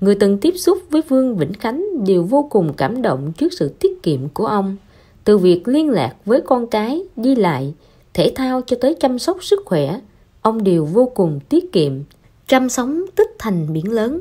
Người 0.00 0.14
từng 0.14 0.38
tiếp 0.38 0.54
xúc 0.56 0.78
với 0.90 1.02
Vương 1.08 1.36
Vĩnh 1.36 1.52
Khánh 1.52 2.04
đều 2.06 2.22
vô 2.22 2.46
cùng 2.50 2.72
cảm 2.76 3.02
động 3.02 3.32
trước 3.32 3.52
sự 3.52 3.68
tiết 3.68 4.02
kiệm 4.02 4.28
của 4.28 4.46
ông. 4.46 4.76
Từ 5.24 5.38
việc 5.38 5.68
liên 5.68 5.90
lạc 5.90 6.14
với 6.24 6.40
con 6.40 6.66
cái, 6.66 7.02
đi 7.16 7.34
lại, 7.34 7.74
thể 8.14 8.32
thao 8.34 8.60
cho 8.66 8.76
tới 8.80 8.94
chăm 9.00 9.18
sóc 9.18 9.44
sức 9.44 9.62
khỏe, 9.64 10.00
ông 10.42 10.64
đều 10.64 10.84
vô 10.84 11.12
cùng 11.14 11.40
tiết 11.48 11.72
kiệm. 11.72 11.92
Trăm 12.46 12.68
sóng 12.68 13.04
tích 13.16 13.30
thành 13.38 13.72
biển 13.72 13.92
lớn, 13.92 14.20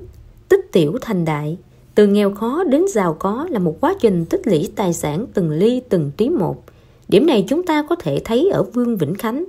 tích 0.50 0.72
tiểu 0.72 0.98
thành 1.02 1.26
đại. 1.26 1.58
Từ 1.96 2.08
nghèo 2.08 2.34
khó 2.34 2.64
đến 2.64 2.86
giàu 2.88 3.16
có 3.20 3.48
là 3.50 3.60
một 3.60 3.78
quá 3.82 3.96
trình 4.00 4.26
tích 4.26 4.48
lũy 4.48 4.72
tài 4.76 4.94
sản 4.94 5.26
từng 5.34 5.52
ly 5.52 5.82
từng 5.89 6.12
tí 6.18 6.30
một. 6.30 6.64
Điểm 7.08 7.26
này 7.26 7.46
chúng 7.48 7.64
ta 7.64 7.86
có 7.89 7.96
thể 7.96 8.22
thấy 8.26 8.50
ở 8.54 8.64
Vương 8.64 8.98
Vĩnh 8.98 9.16
Khánh. 9.16 9.46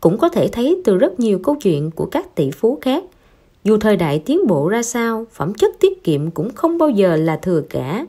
Cũng 0.00 0.18
có 0.18 0.28
thể 0.28 0.48
thấy 0.48 0.82
từ 0.84 0.96
rất 0.96 1.20
nhiều 1.20 1.38
câu 1.38 1.54
chuyện 1.54 1.90
của 1.90 2.06
các 2.06 2.34
tỷ 2.34 2.50
phú 2.50 2.78
khác– 2.82 3.04
dù 3.68 3.78
thời 3.78 3.96
đại 3.96 4.18
tiến 4.18 4.46
bộ 4.46 4.68
ra 4.68 4.82
sao, 4.82 5.26
phẩm 5.32 5.54
chất 5.54 5.74
tiết 5.80 6.04
kiệm 6.04 6.30
cũng 6.30 6.54
không 6.54 6.78
bao 6.78 6.90
giờ 6.90 7.16
là 7.16 7.36
thừa 7.36 7.62
cả. 7.70 8.06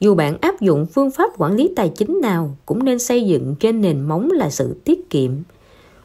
Dù 0.00 0.14
bạn 0.14 0.36
áp 0.40 0.60
dụng 0.60 0.86
phương 0.86 1.10
pháp 1.10 1.30
quản 1.38 1.56
lý 1.56 1.72
tài 1.76 1.88
chính 1.88 2.20
nào 2.20 2.56
cũng 2.66 2.84
nên 2.84 2.98
xây 2.98 3.26
dựng 3.26 3.54
trên 3.60 3.80
nền 3.80 4.00
móng 4.00 4.30
là 4.30 4.50
sự 4.50 4.76
tiết 4.84 5.10
kiệm. 5.10 5.30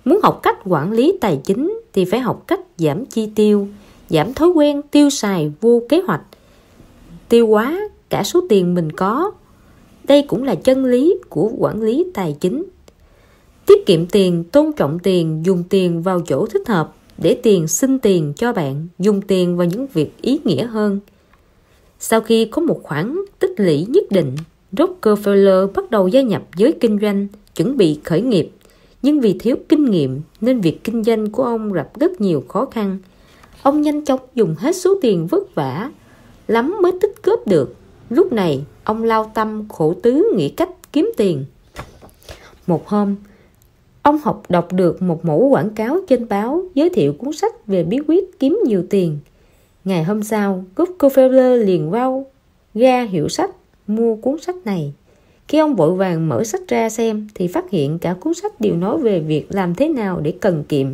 Muốn 0.05 0.19
học 0.23 0.39
cách 0.43 0.57
quản 0.65 0.91
lý 0.91 1.17
tài 1.21 1.39
chính 1.43 1.79
thì 1.93 2.05
phải 2.05 2.19
học 2.19 2.43
cách 2.47 2.59
giảm 2.77 3.05
chi 3.05 3.29
tiêu, 3.35 3.67
giảm 4.09 4.33
thói 4.33 4.49
quen 4.49 4.81
tiêu 4.91 5.09
xài 5.09 5.51
vô 5.61 5.81
kế 5.89 6.01
hoạch, 6.01 6.21
tiêu 7.35 7.47
quá 7.47 7.89
cả 8.09 8.23
số 8.23 8.43
tiền 8.49 8.73
mình 8.73 8.91
có. 8.91 9.31
Đây 10.03 10.21
cũng 10.21 10.43
là 10.43 10.55
chân 10.55 10.85
lý 10.85 11.15
của 11.29 11.51
quản 11.57 11.81
lý 11.81 12.05
tài 12.13 12.35
chính. 12.39 12.63
Tiết 13.65 13.85
kiệm 13.85 14.05
tiền, 14.05 14.43
tôn 14.43 14.71
trọng 14.73 14.99
tiền, 14.99 15.41
dùng 15.45 15.63
tiền 15.69 16.01
vào 16.01 16.21
chỗ 16.27 16.45
thích 16.45 16.67
hợp 16.67 16.95
để 17.17 17.39
tiền 17.43 17.67
xin 17.67 17.99
tiền 17.99 18.33
cho 18.35 18.53
bạn 18.53 18.87
dùng 18.99 19.21
tiền 19.21 19.57
vào 19.57 19.67
những 19.67 19.87
việc 19.87 20.21
ý 20.21 20.39
nghĩa 20.43 20.65
hơn. 20.65 20.99
Sau 21.99 22.21
khi 22.21 22.45
có 22.45 22.61
một 22.61 22.79
khoản 22.83 23.17
tích 23.39 23.53
lũy 23.57 23.85
nhất 23.89 24.03
định, 24.09 24.35
Rockefeller 24.71 25.67
bắt 25.73 25.91
đầu 25.91 26.07
gia 26.07 26.21
nhập 26.21 26.43
giới 26.55 26.71
kinh 26.71 26.99
doanh, 27.01 27.27
chuẩn 27.55 27.77
bị 27.77 27.99
khởi 28.03 28.21
nghiệp. 28.21 28.51
Nhưng 29.01 29.19
vì 29.19 29.35
thiếu 29.39 29.55
kinh 29.69 29.85
nghiệm 29.85 30.21
nên 30.41 30.61
việc 30.61 30.83
kinh 30.83 31.03
doanh 31.03 31.31
của 31.31 31.43
ông 31.43 31.73
gặp 31.73 31.99
rất 31.99 32.21
nhiều 32.21 32.43
khó 32.47 32.65
khăn. 32.65 32.97
Ông 33.63 33.81
nhanh 33.81 34.05
chóng 34.05 34.19
dùng 34.35 34.55
hết 34.57 34.75
số 34.75 34.99
tiền 35.01 35.27
vất 35.27 35.55
vả, 35.55 35.91
lắm 36.47 36.77
mới 36.81 36.91
tích 37.01 37.15
cướp 37.21 37.47
được. 37.47 37.75
Lúc 38.09 38.33
này, 38.33 38.63
ông 38.83 39.03
lao 39.03 39.31
tâm 39.33 39.69
khổ 39.69 39.93
tứ 40.03 40.33
nghĩ 40.35 40.49
cách 40.49 40.69
kiếm 40.91 41.11
tiền. 41.17 41.45
Một 42.67 42.87
hôm, 42.87 43.15
Ông 44.05 44.17
học 44.23 44.43
đọc 44.49 44.73
được 44.73 45.01
một 45.01 45.25
mẫu 45.25 45.47
quảng 45.47 45.69
cáo 45.69 45.97
trên 46.07 46.27
báo 46.29 46.63
giới 46.73 46.89
thiệu 46.89 47.13
cuốn 47.13 47.33
sách 47.33 47.67
về 47.67 47.83
bí 47.83 47.99
quyết 48.07 48.39
kiếm 48.39 48.59
nhiều 48.65 48.83
tiền. 48.89 49.19
Ngày 49.85 50.03
hôm 50.03 50.23
sau, 50.23 50.65
Rockefeller 50.75 51.55
liền 51.55 51.89
vào 51.89 52.25
ra 52.75 53.03
hiệu 53.03 53.29
sách 53.29 53.51
mua 53.87 54.15
cuốn 54.15 54.41
sách 54.41 54.55
này. 54.65 54.93
Khi 55.47 55.57
ông 55.57 55.75
vội 55.75 55.93
vàng 55.93 56.29
mở 56.29 56.43
sách 56.43 56.61
ra 56.67 56.89
xem 56.89 57.27
thì 57.35 57.47
phát 57.47 57.69
hiện 57.69 57.99
cả 57.99 58.15
cuốn 58.19 58.33
sách 58.33 58.61
đều 58.61 58.75
nói 58.75 58.97
về 58.97 59.19
việc 59.19 59.47
làm 59.49 59.75
thế 59.75 59.89
nào 59.89 60.19
để 60.19 60.33
cần 60.41 60.63
kiệm, 60.69 60.87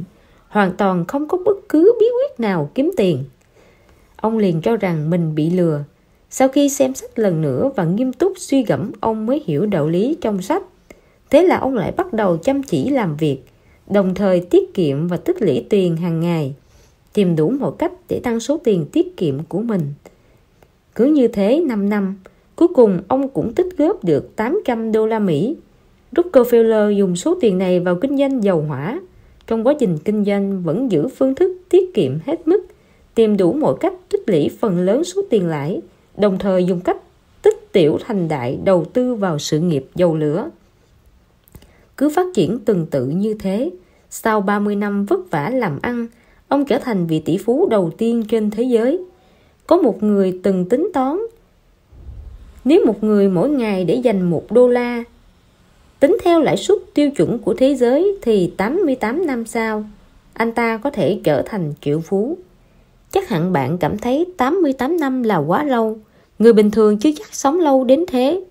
hoàn 0.48 0.72
toàn 0.78 1.06
không 1.06 1.28
có 1.28 1.38
bất 1.46 1.58
cứ 1.70 1.94
bí 2.00 2.06
quyết 2.06 2.40
nào 2.40 2.70
kiếm 2.76 2.92
tiền. 2.98 3.24
Ông 4.22 4.38
liền 4.38 4.62
cho 4.62 4.78
rằng 4.78 5.10
mình 5.10 5.36
bị 5.36 5.50
lừa. 5.50 5.84
Sau 6.30 6.48
khi 6.48 6.70
xem 6.70 6.94
sách 6.94 7.20
lần 7.20 7.42
nữa 7.42 7.72
và 7.76 7.84
nghiêm 7.84 8.14
túc 8.14 8.34
suy 8.38 8.64
gẫm, 8.64 8.92
ông 9.00 9.26
mới 9.26 9.44
hiểu 9.46 9.66
đạo 9.66 9.88
lý 9.88 10.18
trong 10.22 10.42
sách. 10.42 10.64
Thế 11.30 11.44
là 11.44 11.58
ông 11.58 11.76
lại 11.76 11.92
bắt 11.92 12.14
đầu 12.14 12.38
chăm 12.38 12.64
chỉ 12.64 12.90
làm 12.90 13.18
việc, 13.18 13.38
đồng 13.90 14.16
thời 14.16 14.40
tiết 14.40 14.74
kiệm 14.74 15.08
và 15.08 15.18
tích 15.18 15.42
lũy 15.42 15.66
tiền 15.70 15.98
hàng 15.98 16.20
ngày, 16.20 16.54
tìm 17.14 17.36
đủ 17.36 17.50
một 17.50 17.80
cách 17.80 17.92
để 18.10 18.20
tăng 18.24 18.40
số 18.40 18.58
tiền 18.64 18.86
tiết 18.92 19.18
kiệm 19.18 19.44
của 19.44 19.60
mình. 19.62 19.82
Cứ 20.96 21.06
như 21.06 21.28
thế 21.28 21.64
5 21.68 21.90
năm, 21.90 22.16
cuối 22.56 22.68
cùng 22.68 23.02
ông 23.08 23.30
cũng 23.30 23.54
tích 23.54 23.78
góp 23.78 24.04
được 24.04 24.36
800 24.36 24.92
đô 24.92 25.08
la 25.08 25.20
Mỹ. 25.20 25.56
Rockefeller 26.12 26.92
dùng 26.92 27.16
số 27.16 27.38
tiền 27.42 27.58
này 27.58 27.80
vào 27.80 27.96
kinh 27.96 28.18
doanh 28.18 28.44
dầu 28.44 28.62
hỏa. 28.62 29.02
Trong 29.48 29.68
quá 29.68 29.74
trình 29.80 29.98
kinh 29.98 30.26
doanh 30.26 30.64
vẫn 30.64 30.92
giữ 30.92 31.08
phương 31.08 31.36
thức 31.36 31.58
tiết 31.70 31.94
kiệm 31.94 32.12
hết 32.26 32.48
mức, 32.48 32.66
tìm 33.16 33.38
đủ 33.38 33.54
mọi 33.54 33.76
cách 33.80 33.94
tích 34.10 34.24
lũy 34.28 34.50
phần 34.60 34.80
lớn 34.80 35.04
số 35.04 35.22
tiền 35.30 35.48
lãi, 35.48 35.82
đồng 36.18 36.40
thời 36.40 36.66
dùng 36.66 36.80
cách 36.80 36.98
tích 37.42 37.72
tiểu 37.72 37.98
thành 38.06 38.28
đại 38.28 38.60
đầu 38.64 38.86
tư 38.86 39.16
vào 39.16 39.40
sự 39.40 39.60
nghiệp 39.60 39.86
dầu 39.96 40.16
lửa. 40.16 40.50
Cứ 41.98 42.10
phát 42.10 42.26
triển 42.34 42.60
từng 42.66 42.86
tự 42.86 43.06
như 43.06 43.34
thế, 43.34 43.72
sau 44.10 44.42
30 44.42 44.76
năm 44.76 45.06
vất 45.06 45.20
vả 45.32 45.50
làm 45.50 45.80
ăn, 45.82 46.08
ông 46.48 46.66
trở 46.66 46.80
thành 46.80 47.08
vị 47.08 47.20
tỷ 47.20 47.38
phú 47.38 47.68
đầu 47.70 47.92
tiên 47.98 48.24
trên 48.30 48.52
thế 48.52 48.64
giới. 48.64 49.00
Có 49.68 49.78
một 49.78 50.04
người 50.04 50.40
từng 50.44 50.70
tính 50.70 50.90
toán, 50.94 51.18
nếu 52.66 52.86
một 52.86 53.04
người 53.04 53.30
mỗi 53.30 53.50
ngày 53.50 53.86
để 53.86 53.96
dành 53.96 54.30
một 54.30 54.52
đô 54.52 54.68
la, 54.68 55.04
tính 56.00 56.18
theo 56.24 56.42
lãi 56.42 56.58
suất 56.58 56.78
tiêu 56.94 57.12
chuẩn 57.12 57.40
của 57.40 57.54
thế 57.54 57.76
giới 57.76 58.18
thì 58.22 58.54
88 58.58 59.26
năm 59.26 59.46
sau, 59.46 59.84
anh 60.34 60.52
ta 60.52 60.78
có 60.78 60.90
thể 60.90 61.20
trở 61.24 61.42
thành 61.42 61.74
triệu 61.82 62.00
phú. 62.00 62.38
Chắc 63.12 63.30
hẳn 63.30 63.54
bạn 63.54 63.78
cảm 63.78 63.98
thấy 63.98 64.26
88 64.38 64.98
năm 65.00 65.24
là 65.24 65.38
quá 65.38 65.64
lâu, 65.64 65.98
người 66.40 66.54
bình 66.54 66.72
thường 66.72 66.98
chưa 66.98 67.10
chắc 67.18 67.34
sống 67.36 67.60
lâu 67.60 67.84
đến 67.84 68.06
thế. 68.08 68.44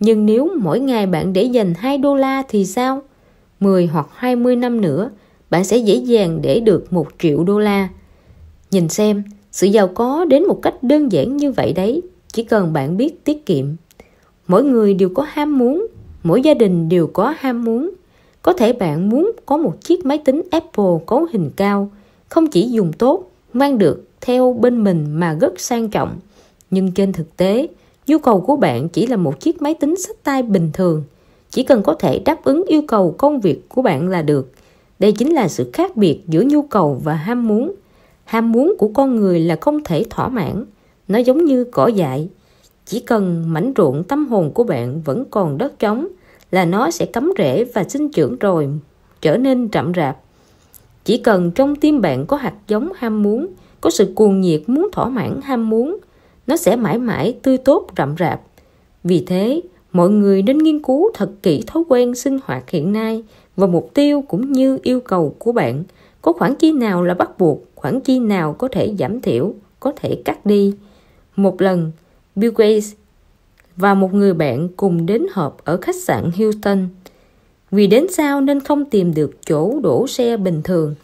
Nhưng 0.00 0.26
nếu 0.26 0.48
mỗi 0.60 0.80
ngày 0.80 1.06
bạn 1.06 1.32
để 1.32 1.42
dành 1.42 1.74
2 1.74 1.98
đô 1.98 2.16
la 2.16 2.42
thì 2.48 2.66
sao? 2.66 3.02
10 3.60 3.86
hoặc 3.86 4.06
20 4.12 4.56
năm 4.56 4.80
nữa, 4.80 5.10
bạn 5.50 5.64
sẽ 5.64 5.76
dễ 5.76 5.94
dàng 5.94 6.38
để 6.42 6.60
được 6.60 6.92
1 6.92 7.06
triệu 7.18 7.44
đô 7.44 7.58
la. 7.58 7.88
Nhìn 8.70 8.88
xem, 8.88 9.22
sự 9.52 9.66
giàu 9.66 9.88
có 9.88 10.24
đến 10.24 10.44
một 10.46 10.58
cách 10.62 10.82
đơn 10.82 11.12
giản 11.12 11.36
như 11.36 11.52
vậy 11.52 11.72
đấy, 11.72 12.02
chỉ 12.32 12.44
cần 12.44 12.72
bạn 12.72 12.96
biết 12.96 13.24
tiết 13.24 13.46
kiệm. 13.46 13.66
Mỗi 14.46 14.64
người 14.64 14.94
đều 14.94 15.08
có 15.08 15.26
ham 15.28 15.58
muốn, 15.58 15.86
mỗi 16.22 16.42
gia 16.42 16.54
đình 16.54 16.88
đều 16.88 17.06
có 17.06 17.34
ham 17.38 17.64
muốn. 17.64 17.90
Có 18.42 18.52
thể 18.52 18.72
bạn 18.72 19.08
muốn 19.08 19.32
có 19.46 19.56
một 19.56 19.74
chiếc 19.80 20.04
máy 20.04 20.18
tính 20.18 20.42
Apple 20.50 20.94
cấu 21.06 21.26
hình 21.32 21.50
cao, 21.56 21.90
không 22.28 22.46
chỉ 22.46 22.70
dùng 22.70 22.92
tốt, 22.92 23.31
mang 23.52 23.78
được 23.78 24.04
theo 24.20 24.52
bên 24.60 24.84
mình 24.84 25.06
mà 25.10 25.36
rất 25.40 25.60
sang 25.60 25.88
trọng. 25.88 26.18
Nhưng 26.70 26.92
trên 26.92 27.12
thực 27.12 27.36
tế, 27.36 27.68
Nhu 28.06 28.18
cầu 28.18 28.40
của 28.40 28.56
bạn 28.56 28.88
chỉ 28.88 29.06
là 29.06 29.16
một 29.16 29.40
chiếc 29.40 29.62
máy 29.62 29.74
tính 29.74 29.96
sách 29.96 30.16
tay 30.22 30.42
bình 30.42 30.70
thường, 30.72 31.04
chỉ 31.50 31.62
cần 31.62 31.82
có 31.82 31.94
thể 31.94 32.18
đáp 32.18 32.44
ứng 32.44 32.64
yêu 32.66 32.82
cầu 32.88 33.14
công 33.18 33.40
việc 33.40 33.68
của 33.68 33.82
bạn 33.82 34.08
là 34.08 34.22
được. 34.22 34.52
Đây 34.98 35.12
chính 35.12 35.32
là 35.32 35.48
sự 35.48 35.70
khác 35.72 35.96
biệt 35.96 36.20
giữa 36.26 36.42
nhu 36.42 36.62
cầu 36.62 37.00
và 37.04 37.14
ham 37.14 37.48
muốn. 37.48 37.74
Ham 38.24 38.52
muốn 38.52 38.74
của 38.78 38.88
con 38.94 39.16
người 39.16 39.40
là 39.40 39.56
không 39.60 39.84
thể 39.84 40.04
thỏa 40.10 40.28
mãn, 40.28 40.64
nó 41.08 41.18
giống 41.18 41.44
như 41.44 41.64
cỏ 41.64 41.86
dại. 41.86 42.28
Chỉ 42.86 43.00
cần 43.00 43.44
mảnh 43.52 43.72
ruộng 43.76 44.04
tâm 44.04 44.26
hồn 44.26 44.50
của 44.54 44.64
bạn 44.64 45.02
vẫn 45.02 45.24
còn 45.30 45.58
đất 45.58 45.78
trống 45.78 46.08
là 46.50 46.64
nó 46.64 46.90
sẽ 46.90 47.06
cắm 47.06 47.32
rễ 47.38 47.64
và 47.64 47.84
sinh 47.84 48.10
trưởng 48.10 48.38
rồi, 48.38 48.68
trở 49.20 49.36
nên 49.36 49.68
rậm 49.72 49.92
rạp. 49.96 50.21
Chỉ 51.04 51.18
cần 51.18 51.50
trong 51.50 51.76
tim 51.76 52.00
bạn 52.00 52.26
có 52.26 52.36
hạt 52.36 52.54
giống 52.68 52.88
ham 52.96 53.22
muốn, 53.22 53.46
có 53.80 53.90
sự 53.90 54.12
cuồng 54.14 54.40
nhiệt 54.40 54.62
muốn 54.66 54.88
thỏa 54.92 55.08
mãn 55.08 55.40
ham 55.42 55.70
muốn, 55.70 55.96
nó 56.46 56.56
sẽ 56.56 56.76
mãi 56.76 56.98
mãi 56.98 57.36
tươi 57.42 57.58
tốt 57.58 57.86
rậm 57.96 58.14
rạp. 58.18 58.40
Vì 59.04 59.24
thế, 59.26 59.60
mọi 59.92 60.10
người 60.10 60.42
nên 60.42 60.58
nghiên 60.58 60.82
cứu 60.82 61.10
thật 61.14 61.30
kỹ 61.42 61.64
thói 61.66 61.82
quen 61.88 62.14
sinh 62.14 62.38
hoạt 62.44 62.70
hiện 62.70 62.92
nay 62.92 63.24
và 63.56 63.66
mục 63.66 63.90
tiêu 63.94 64.24
cũng 64.28 64.52
như 64.52 64.78
yêu 64.82 65.00
cầu 65.00 65.34
của 65.38 65.52
bạn. 65.52 65.84
Có 66.22 66.32
khoản 66.32 66.54
chi 66.54 66.72
nào 66.72 67.02
là 67.02 67.14
bắt 67.14 67.38
buộc, 67.38 67.62
khoản 67.74 68.00
chi 68.00 68.18
nào 68.18 68.52
có 68.52 68.68
thể 68.68 68.94
giảm 68.98 69.20
thiểu, 69.20 69.54
có 69.80 69.92
thể 69.96 70.22
cắt 70.24 70.46
đi. 70.46 70.74
Một 71.36 71.62
lần, 71.62 71.92
Bill 72.34 72.54
Gates 72.56 72.92
và 73.76 73.94
một 73.94 74.14
người 74.14 74.34
bạn 74.34 74.68
cùng 74.76 75.06
đến 75.06 75.26
họp 75.32 75.64
ở 75.64 75.76
khách 75.76 75.96
sạn 75.96 76.30
Houston. 76.38 76.88
Vì 77.72 77.86
đến 77.86 78.06
sau 78.10 78.40
nên 78.40 78.60
không 78.60 78.84
tìm 78.84 79.14
được 79.14 79.46
chỗ 79.46 79.80
đổ 79.82 80.06
xe 80.06 80.36
bình 80.36 80.60
thường. 80.64 80.94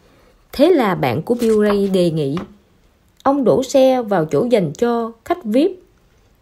Thế 0.53 0.71
là 0.71 0.95
bạn 0.95 1.23
của 1.23 1.35
Bill 1.35 1.67
Ray 1.67 1.89
đề 1.89 2.11
nghị 2.11 2.37
ông 3.23 3.45
đổ 3.45 3.63
xe 3.63 4.03
vào 4.03 4.25
chỗ 4.25 4.47
dành 4.51 4.73
cho 4.73 5.13
khách 5.25 5.45
VIP. 5.45 5.71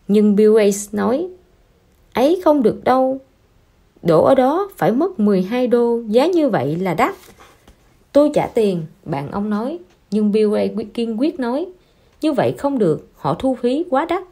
Nhưng 0.09 0.37
Bill 0.37 0.57
Gates 0.57 0.95
nói, 0.95 1.29
ấy 2.13 2.41
không 2.45 2.63
được 2.63 2.85
đâu, 2.85 3.19
đổ 4.03 4.25
ở 4.25 4.35
đó 4.35 4.71
phải 4.77 4.93
mất 4.93 5.21
12 5.21 5.67
đô, 5.67 6.01
giá 6.09 6.27
như 6.27 6.49
vậy 6.49 6.77
là 6.77 6.95
đắt. 6.95 7.15
Tôi 8.13 8.31
trả 8.35 8.47
tiền, 8.47 8.83
bạn 9.05 9.31
ông 9.31 9.51
nói, 9.51 9.79
nhưng 10.11 10.33
Bill 10.33 10.55
Gates 10.55 10.87
kiên 10.95 11.21
quyết 11.21 11.41
nói, 11.41 11.67
như 12.21 12.33
vậy 12.33 12.55
không 12.59 12.79
được, 12.79 13.09
họ 13.15 13.35
thu 13.39 13.57
phí 13.63 13.85
quá 13.91 14.05
đắt. 14.05 14.23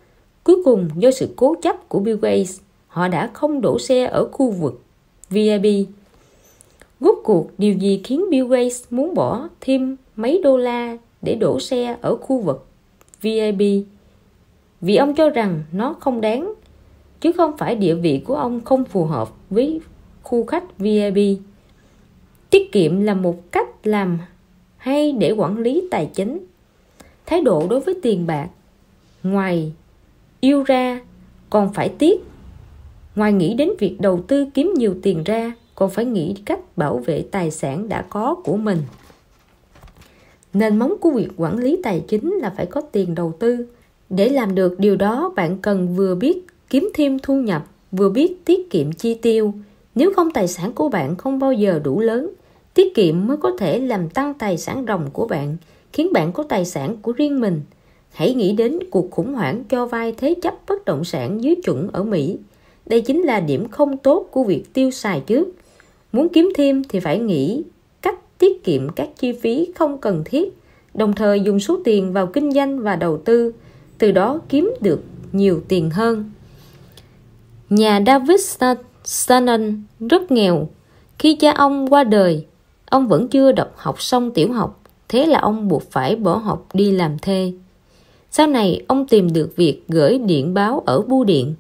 Cuối 0.45 0.57
cùng 0.65 0.89
do 0.97 1.11
sự 1.11 1.29
cố 1.37 1.55
chấp 1.63 1.89
của 1.89 1.99
Bill 1.99 2.19
Gates, 2.23 2.61
họ 2.89 3.09
đã 3.09 3.31
không 3.33 3.61
đổ 3.61 3.79
xe 3.79 4.05
ở 4.05 4.29
khu 4.33 4.51
vực 4.51 4.84
VIP. 5.31 5.89
Rốt 7.01 7.19
cuộc 7.25 7.51
điều 7.59 7.75
gì 7.75 8.01
khiến 8.05 8.25
Bill 8.31 8.49
Gates 8.49 8.85
muốn 8.91 9.15
bỏ 9.15 9.49
thêm 9.61 9.97
mấy 10.17 10.41
đô 10.43 10.57
la 10.57 10.97
để 11.23 11.35
đổ 11.35 11.61
xe 11.61 11.97
ở 12.01 12.17
khu 12.17 12.41
vực 12.41 12.67
VIP? 13.21 13.85
Vì 14.81 14.97
ông 14.97 15.15
cho 15.15 15.31
rằng 15.31 15.63
nó 15.73 15.95
không 16.01 16.21
đáng, 16.21 16.55
chứ 17.21 17.33
không 17.33 17.57
phải 17.57 17.75
địa 17.75 17.95
vị 17.95 18.23
của 18.25 18.37
ông 18.37 18.61
không 18.65 18.85
phù 18.85 19.05
hợp 19.05 19.31
với 19.51 19.81
khu 20.23 20.45
khách 20.45 20.79
VIP. 20.79 21.39
Tiết 22.51 22.73
kiệm 22.73 23.01
là 23.01 23.15
một 23.15 23.53
cách 23.53 23.87
làm 23.87 24.19
hay 24.77 25.13
để 25.13 25.31
quản 25.31 25.59
lý 25.59 25.89
tài 25.91 26.11
chính. 26.15 26.47
Thái 27.27 27.41
độ 27.41 27.67
đối 27.71 27.81
với 27.81 27.95
tiền 28.03 28.27
bạc, 28.27 28.49
ngoài 29.23 29.73
yêu 30.41 30.63
ra 30.63 31.01
còn 31.51 31.73
phải 31.73 31.89
tiếc. 31.89 32.25
Ngoài 33.17 33.33
nghĩ 33.33 33.55
đến 33.55 33.71
việc 33.79 33.97
đầu 34.01 34.21
tư 34.29 34.47
kiếm 34.55 34.75
nhiều 34.77 34.95
tiền 35.03 35.25
ra, 35.25 35.53
còn 35.75 35.91
phải 35.91 36.05
nghĩ 36.05 36.35
cách 36.45 36.77
bảo 36.77 36.99
vệ 36.99 37.25
tài 37.31 37.51
sản 37.51 37.89
đã 37.89 38.03
có 38.03 38.35
của 38.45 38.57
mình. 38.57 38.79
Nền 40.53 40.77
móng 40.77 40.95
của 41.01 41.11
việc 41.11 41.29
quản 41.37 41.59
lý 41.59 41.81
tài 41.83 42.01
chính 42.09 42.35
là 42.35 42.53
phải 42.57 42.67
có 42.67 42.81
tiền 42.81 43.15
đầu 43.15 43.33
tư. 43.39 43.67
Để 44.11 44.29
làm 44.29 44.55
được 44.55 44.79
điều 44.79 44.97
đó, 44.97 45.33
bạn 45.37 45.59
cần 45.63 45.97
vừa 45.97 46.15
biết 46.15 46.47
kiếm 46.71 46.91
thêm 46.95 47.19
thu 47.19 47.35
nhập, 47.35 47.67
vừa 47.93 48.09
biết 48.09 48.45
tiết 48.45 48.71
kiệm 48.71 48.93
chi 48.93 49.15
tiêu. 49.15 49.55
Nếu 49.95 50.13
không 50.17 50.31
tài 50.31 50.49
sản 50.49 50.73
của 50.73 50.89
bạn 50.89 51.17
không 51.17 51.39
bao 51.39 51.53
giờ 51.53 51.81
đủ 51.85 52.01
lớn, 52.01 52.31
tiết 52.75 52.95
kiệm 52.95 53.27
mới 53.27 53.37
có 53.37 53.57
thể 53.59 53.79
làm 53.79 54.09
tăng 54.09 54.35
tài 54.35 54.59
sản 54.59 54.85
ròng 54.89 55.11
của 55.13 55.27
bạn, 55.27 55.57
khiến 55.93 56.13
bạn 56.13 56.33
có 56.33 56.43
tài 56.43 56.65
sản 56.65 56.97
của 57.03 57.13
riêng 57.13 57.41
mình. 57.41 57.61
Hãy 58.13 58.35
nghĩ 58.35 58.53
đến 58.53 58.79
cuộc 58.91 59.11
khủng 59.11 59.35
hoảng 59.35 59.65
cho 59.69 59.87
vay 59.87 60.13
thế 60.13 60.35
chấp 60.43 60.55
bất 60.69 60.85
động 60.85 61.05
sản 61.05 61.43
dưới 61.43 61.55
chuẩn 61.65 61.89
ở 61.93 62.03
Mỹ. 62.03 62.39
Đây 62.87 63.01
chính 63.01 63.23
là 63.23 63.41
điểm 63.41 63.69
không 63.69 63.97
tốt 63.97 64.29
của 64.31 64.45
việc 64.45 64.75
tiêu 64.75 64.91
xài 64.91 65.21
trước. 65.21 65.49
Muốn 66.13 66.29
kiếm 66.29 66.53
thêm 66.57 66.83
thì 66.89 67.01
phải 67.01 67.19
nghĩ 67.19 67.63
cách 68.03 68.39
tiết 68.39 68.65
kiệm 68.65 68.89
các 68.89 69.09
chi 69.19 69.33
phí 69.33 69.69
không 69.75 69.99
cần 69.99 70.23
thiết, 70.25 70.59
đồng 70.95 71.13
thời 71.13 71.41
dùng 71.41 71.61
số 71.61 71.79
tiền 71.85 72.13
vào 72.13 72.27
kinh 72.27 72.53
doanh 72.53 72.79
và 72.81 72.97
đầu 72.97 73.19
tư, 73.25 73.53
từ 73.99 74.13
đó 74.13 74.41
kiếm 74.49 74.75
được 74.81 75.01
nhiều 75.33 75.63
tiền 75.69 75.91
hơn. 75.91 76.31
Nhà 77.71 78.03
David 78.07 78.41
Stannon 79.05 79.83
rất 80.11 80.31
nghèo. 80.33 80.69
Khi 81.19 81.37
cha 81.37 81.53
ông 81.53 81.93
qua 81.93 82.05
đời, 82.05 82.47
ông 82.87 83.09
vẫn 83.09 83.29
chưa 83.29 83.53
đọc 83.53 83.73
học 83.77 84.03
xong 84.03 84.31
tiểu 84.31 84.53
học, 84.53 84.81
thế 85.09 85.27
là 85.27 85.39
ông 85.39 85.69
buộc 85.69 85.91
phải 85.91 86.17
bỏ 86.17 86.37
học 86.37 86.67
đi 86.73 86.91
làm 86.91 87.19
thê. 87.19 87.53
Sau 88.31 88.47
này, 88.47 88.85
ông 88.89 89.07
tìm 89.07 89.33
được 89.33 89.57
việc 89.57 89.83
gửi 89.89 90.19
điện 90.19 90.55
báo 90.55 90.83
ở 90.87 91.01
bưu 91.01 91.25
điện. 91.25 91.55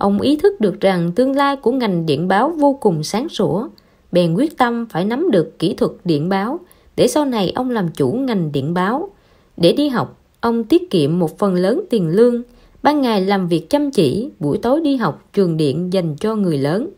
Ông 0.00 0.20
ý 0.20 0.36
thức 0.36 0.60
được 0.60 0.80
rằng 0.80 1.12
tương 1.12 1.36
lai 1.36 1.56
của 1.56 1.72
ngành 1.72 2.06
điện 2.06 2.28
báo 2.28 2.48
vô 2.48 2.78
cùng 2.80 3.02
sáng 3.02 3.28
sủa, 3.28 3.68
bèn 4.12 4.34
quyết 4.34 4.58
tâm 4.58 4.86
phải 4.90 5.04
nắm 5.04 5.30
được 5.30 5.58
kỹ 5.58 5.74
thuật 5.74 5.92
điện 6.04 6.28
báo 6.28 6.60
để 6.96 7.08
sau 7.08 7.24
này 7.24 7.52
ông 7.54 7.70
làm 7.70 7.88
chủ 7.88 8.12
ngành 8.12 8.52
điện 8.52 8.74
báo. 8.74 9.10
Để 9.56 9.72
đi 9.72 9.88
học, 9.88 10.18
ông 10.40 10.64
tiết 10.64 10.90
kiệm 10.90 11.18
một 11.18 11.38
phần 11.38 11.54
lớn 11.54 11.82
tiền 11.90 12.08
lương, 12.08 12.42
ban 12.82 13.00
ngày 13.00 13.20
làm 13.20 13.48
việc 13.48 13.70
chăm 13.70 13.90
chỉ, 13.90 14.30
buổi 14.38 14.58
tối 14.58 14.80
đi 14.80 14.96
học 14.96 15.24
trường 15.32 15.56
điện 15.56 15.92
dành 15.92 16.16
cho 16.20 16.34
người 16.34 16.58
lớn. 16.58 16.88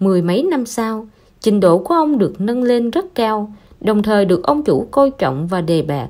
Mười 0.00 0.22
mấy 0.22 0.42
năm 0.42 0.66
sau, 0.66 1.08
trình 1.40 1.60
độ 1.60 1.78
của 1.78 1.94
ông 1.94 2.18
được 2.18 2.40
nâng 2.40 2.62
lên 2.62 2.90
rất 2.90 3.14
cao, 3.14 3.52
đồng 3.80 4.02
thời 4.02 4.24
được 4.24 4.42
ông 4.42 4.62
chủ 4.62 4.88
coi 4.90 5.10
trọng 5.10 5.46
và 5.46 5.60
đề 5.60 5.82
bạt. 5.82 6.08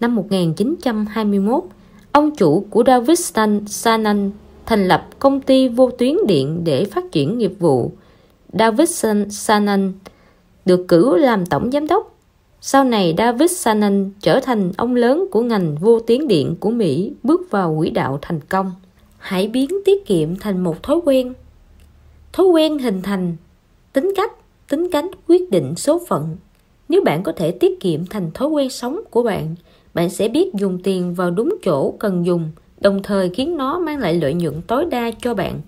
Năm 0.00 0.14
1921, 0.14 1.64
ông 2.12 2.36
chủ 2.36 2.66
của 2.70 2.82
David 2.86 3.32
Sanan 3.66 4.30
thành 4.66 4.88
lập 4.88 5.08
công 5.18 5.40
ty 5.40 5.68
vô 5.68 5.90
tuyến 5.90 6.16
điện 6.26 6.64
để 6.64 6.84
phát 6.84 7.04
triển 7.12 7.38
nghiệp 7.38 7.52
vụ. 7.58 7.92
David 8.52 9.04
Sanan 9.30 9.92
được 10.64 10.84
cử 10.88 11.16
làm 11.16 11.46
tổng 11.46 11.70
giám 11.72 11.86
đốc. 11.86 12.16
Sau 12.60 12.84
này 12.84 13.14
David 13.18 13.50
Sanan 13.50 14.10
trở 14.20 14.40
thành 14.40 14.72
ông 14.76 14.94
lớn 14.94 15.26
của 15.30 15.42
ngành 15.42 15.76
vô 15.80 16.00
tuyến 16.00 16.28
điện 16.28 16.56
của 16.60 16.70
Mỹ 16.70 17.12
bước 17.22 17.50
vào 17.50 17.76
quỹ 17.78 17.90
đạo 17.90 18.18
thành 18.22 18.40
công. 18.48 18.72
Hãy 19.18 19.48
biến 19.48 19.70
tiết 19.84 20.06
kiệm 20.06 20.36
thành 20.36 20.64
một 20.64 20.82
thói 20.82 20.96
quen. 21.04 21.32
Thói 22.32 22.46
quen 22.46 22.78
hình 22.78 23.02
thành 23.02 23.36
tính 23.92 24.12
cách, 24.16 24.32
tính 24.68 24.88
cánh 24.92 25.10
quyết 25.28 25.50
định 25.50 25.74
số 25.76 26.00
phận. 26.08 26.36
Nếu 26.88 27.02
bạn 27.04 27.22
có 27.22 27.32
thể 27.32 27.50
tiết 27.50 27.80
kiệm 27.80 28.06
thành 28.06 28.30
thói 28.34 28.48
quen 28.48 28.70
sống 28.70 29.00
của 29.10 29.22
bạn, 29.22 29.54
bạn 29.94 30.10
sẽ 30.10 30.28
biết 30.28 30.54
dùng 30.54 30.78
tiền 30.82 31.14
vào 31.14 31.30
đúng 31.30 31.56
chỗ 31.64 31.94
cần 31.98 32.26
dùng, 32.26 32.50
đồng 32.80 33.02
thời 33.02 33.28
khiến 33.28 33.56
nó 33.56 33.78
mang 33.78 33.98
lại 33.98 34.14
lợi 34.14 34.34
nhuận 34.34 34.62
tối 34.66 34.84
đa 34.90 35.10
cho 35.22 35.34
bạn. 35.34 35.60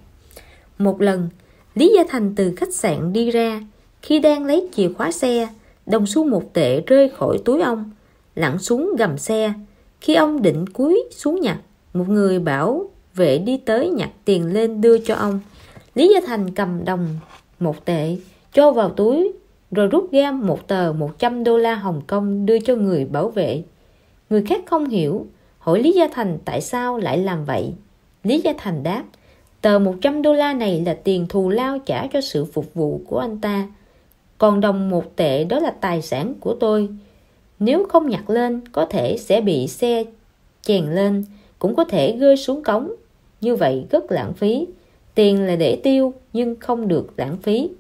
Một 0.78 1.00
lần, 1.00 1.28
Lý 1.74 1.92
Gia 1.96 2.04
Thành 2.08 2.34
từ 2.36 2.52
khách 2.56 2.74
sạn 2.74 3.12
đi 3.12 3.30
ra, 3.30 3.60
khi 4.02 4.20
đang 4.20 4.44
lấy 4.44 4.68
chìa 4.72 4.88
khóa 4.92 5.12
xe, 5.12 5.48
đồng 5.86 6.06
xu 6.06 6.24
một 6.24 6.52
tệ 6.52 6.80
rơi 6.80 7.08
khỏi 7.08 7.38
túi 7.44 7.60
ông, 7.60 7.90
lặn 8.34 8.58
xuống 8.58 8.96
gầm 8.98 9.18
xe. 9.18 9.52
Khi 10.00 10.14
ông 10.14 10.42
định 10.42 10.66
cúi 10.66 11.04
xuống 11.10 11.40
nhặt, 11.40 11.58
một 11.94 12.08
người 12.08 12.38
bảo 12.38 12.90
vệ 13.14 13.38
đi 13.38 13.56
tới 13.56 13.90
nhặt 13.90 14.10
tiền 14.24 14.52
lên 14.52 14.80
đưa 14.80 14.98
cho 14.98 15.14
ông. 15.14 15.40
Lý 15.94 16.10
Gia 16.14 16.20
Thành 16.26 16.54
cầm 16.54 16.84
đồng 16.84 17.08
một 17.60 17.84
tệ, 17.84 18.16
cho 18.52 18.70
vào 18.70 18.90
túi, 18.90 19.32
rồi 19.70 19.86
rút 19.86 20.12
ra 20.12 20.32
một 20.32 20.68
tờ 20.68 20.92
100 20.92 21.44
đô 21.44 21.58
la 21.58 21.74
Hồng 21.74 22.02
Kông 22.06 22.46
đưa 22.46 22.58
cho 22.58 22.74
người 22.74 23.04
bảo 23.04 23.28
vệ. 23.28 23.62
Người 24.30 24.42
khác 24.42 24.60
không 24.66 24.88
hiểu, 24.88 25.26
hỏi 25.68 25.82
Lý 25.82 25.92
Gia 25.92 26.08
Thành 26.12 26.38
tại 26.44 26.60
sao 26.60 26.98
lại 26.98 27.18
làm 27.18 27.44
vậy. 27.44 27.72
Lý 28.24 28.40
Gia 28.40 28.52
Thành 28.58 28.82
đáp, 28.82 29.04
tờ 29.60 29.78
100 29.78 30.22
đô 30.22 30.32
la 30.32 30.52
này 30.52 30.82
là 30.86 30.98
tiền 31.04 31.26
thù 31.28 31.48
lao 31.48 31.78
trả 31.78 32.06
cho 32.06 32.20
sự 32.20 32.44
phục 32.44 32.74
vụ 32.74 33.00
của 33.08 33.18
anh 33.18 33.40
ta. 33.40 33.68
Còn 34.38 34.60
đồng 34.60 34.90
một 34.90 35.16
tệ 35.16 35.44
đó 35.44 35.58
là 35.58 35.70
tài 35.70 36.02
sản 36.02 36.34
của 36.40 36.54
tôi. 36.54 36.88
Nếu 37.58 37.86
không 37.88 38.08
nhặt 38.08 38.30
lên, 38.30 38.60
có 38.72 38.84
thể 38.84 39.16
sẽ 39.18 39.40
bị 39.40 39.66
xe 39.66 40.04
chèn 40.62 40.84
lên, 40.94 41.24
cũng 41.58 41.74
có 41.74 41.84
thể 41.84 42.16
rơi 42.16 42.36
xuống 42.36 42.62
cống. 42.62 42.92
Như 43.40 43.56
vậy 43.56 43.86
rất 43.90 44.12
lãng 44.12 44.34
phí. 44.34 44.66
Tiền 45.14 45.46
là 45.46 45.56
để 45.56 45.80
tiêu, 45.82 46.12
nhưng 46.32 46.56
không 46.56 46.88
được 46.88 47.12
lãng 47.16 47.36
phí. 47.36 47.70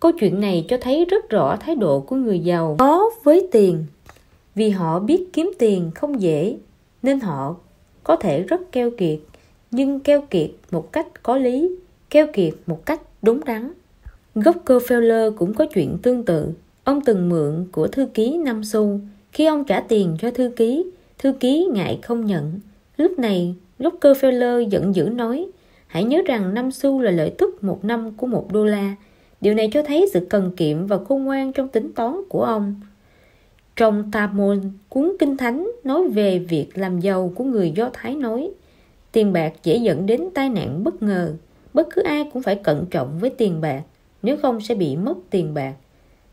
Câu 0.00 0.12
chuyện 0.12 0.40
này 0.40 0.64
cho 0.68 0.78
thấy 0.80 1.04
rất 1.04 1.30
rõ 1.30 1.56
thái 1.56 1.74
độ 1.74 2.00
của 2.00 2.16
người 2.16 2.38
giàu 2.38 2.76
có 2.78 3.10
với 3.24 3.48
tiền 3.52 3.84
vì 4.54 4.70
họ 4.70 5.00
biết 5.00 5.26
kiếm 5.32 5.52
tiền 5.58 5.90
không 5.94 6.20
dễ 6.20 6.56
nên 7.04 7.20
họ 7.20 7.56
có 8.04 8.16
thể 8.16 8.42
rất 8.42 8.72
keo 8.72 8.90
kiệt, 8.90 9.18
nhưng 9.70 10.00
keo 10.00 10.20
kiệt 10.20 10.50
một 10.70 10.92
cách 10.92 11.22
có 11.22 11.36
lý, 11.36 11.70
keo 12.10 12.26
kiệt 12.32 12.54
một 12.66 12.86
cách 12.86 13.00
đúng 13.22 13.44
đắn. 13.44 13.72
Rockefeller 14.34 15.36
cũng 15.36 15.54
có 15.54 15.66
chuyện 15.74 15.98
tương 16.02 16.24
tự. 16.24 16.48
Ông 16.84 17.00
từng 17.00 17.28
mượn 17.28 17.66
của 17.72 17.86
thư 17.86 18.06
ký 18.06 18.36
năm 18.36 18.64
xu. 18.64 19.00
Khi 19.32 19.46
ông 19.46 19.64
trả 19.64 19.80
tiền 19.80 20.16
cho 20.20 20.30
thư 20.30 20.50
ký 20.56 20.84
thư 21.18 21.32
ký 21.32 21.68
ngại 21.72 21.98
không 22.02 22.26
nhận. 22.26 22.60
Lúc 22.96 23.18
này 23.18 23.54
Rockefeller 23.78 24.60
giận 24.60 24.94
dữ 24.94 25.08
nói, 25.08 25.46
hãy 25.86 26.04
nhớ 26.04 26.22
rằng 26.26 26.54
năm 26.54 26.70
xu 26.70 27.00
là 27.00 27.10
lợi 27.10 27.32
tức 27.38 27.64
một 27.64 27.84
năm 27.84 28.10
của 28.16 28.26
một 28.26 28.52
đô 28.52 28.64
la. 28.64 28.94
Điều 29.40 29.54
này 29.54 29.70
cho 29.72 29.82
thấy 29.82 30.10
sự 30.12 30.26
cần 30.30 30.50
kiệm 30.56 30.86
và 30.86 30.98
khôn 31.08 31.24
ngoan 31.24 31.52
trong 31.52 31.68
tính 31.68 31.92
toán 31.92 32.14
của 32.28 32.42
ông 32.42 32.80
trong 33.76 34.10
Talmud, 34.10 34.58
cuốn 34.88 35.12
Kinh 35.18 35.36
Thánh 35.36 35.70
nói 35.84 36.08
về 36.08 36.38
việc 36.38 36.68
làm 36.74 37.00
giàu 37.00 37.32
của 37.34 37.44
người 37.44 37.70
Do 37.70 37.90
Thái 37.92 38.14
nói 38.14 38.50
tiền 39.12 39.32
bạc 39.32 39.52
dễ 39.62 39.76
dẫn 39.76 40.06
đến 40.06 40.28
tai 40.34 40.48
nạn 40.48 40.84
bất 40.84 41.02
ngờ. 41.02 41.34
Bất 41.74 41.88
cứ 41.94 42.02
ai 42.02 42.30
cũng 42.32 42.42
phải 42.42 42.56
cẩn 42.56 42.86
trọng 42.90 43.18
với 43.18 43.30
tiền 43.30 43.60
bạc, 43.60 43.82
nếu 44.22 44.36
không 44.36 44.60
sẽ 44.60 44.74
bị 44.74 44.96
mất 44.96 45.14
tiền 45.30 45.54
bạc. 45.54 45.74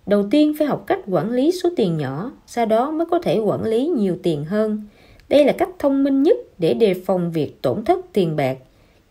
Đầu 0.06 0.24
tiên 0.32 0.54
phải 0.60 0.68
học 0.68 0.84
cách 0.88 1.00
quản 1.08 1.32
lý 1.32 1.52
số 1.52 1.70
tiền 1.78 1.98
nhỏ, 1.98 2.32
sau 2.48 2.66
đó 2.66 2.92
mới 2.92 3.06
có 3.06 3.20
thể 3.20 3.39
quản 3.39 3.64
lý 3.64 3.88
nhiều 3.88 4.18
tiền 4.24 4.44
hơn. 4.46 4.82
Đây 5.30 5.46
là 5.46 5.54
cách 5.54 5.70
thông 5.80 6.04
minh 6.04 6.24
nhất 6.24 6.38
để 6.58 6.74
đề 6.74 6.94
phòng 6.94 7.32
việc 7.32 7.62
tổn 7.62 7.86
thất 7.86 8.00
tiền 8.14 8.36
bạc. 8.36 8.58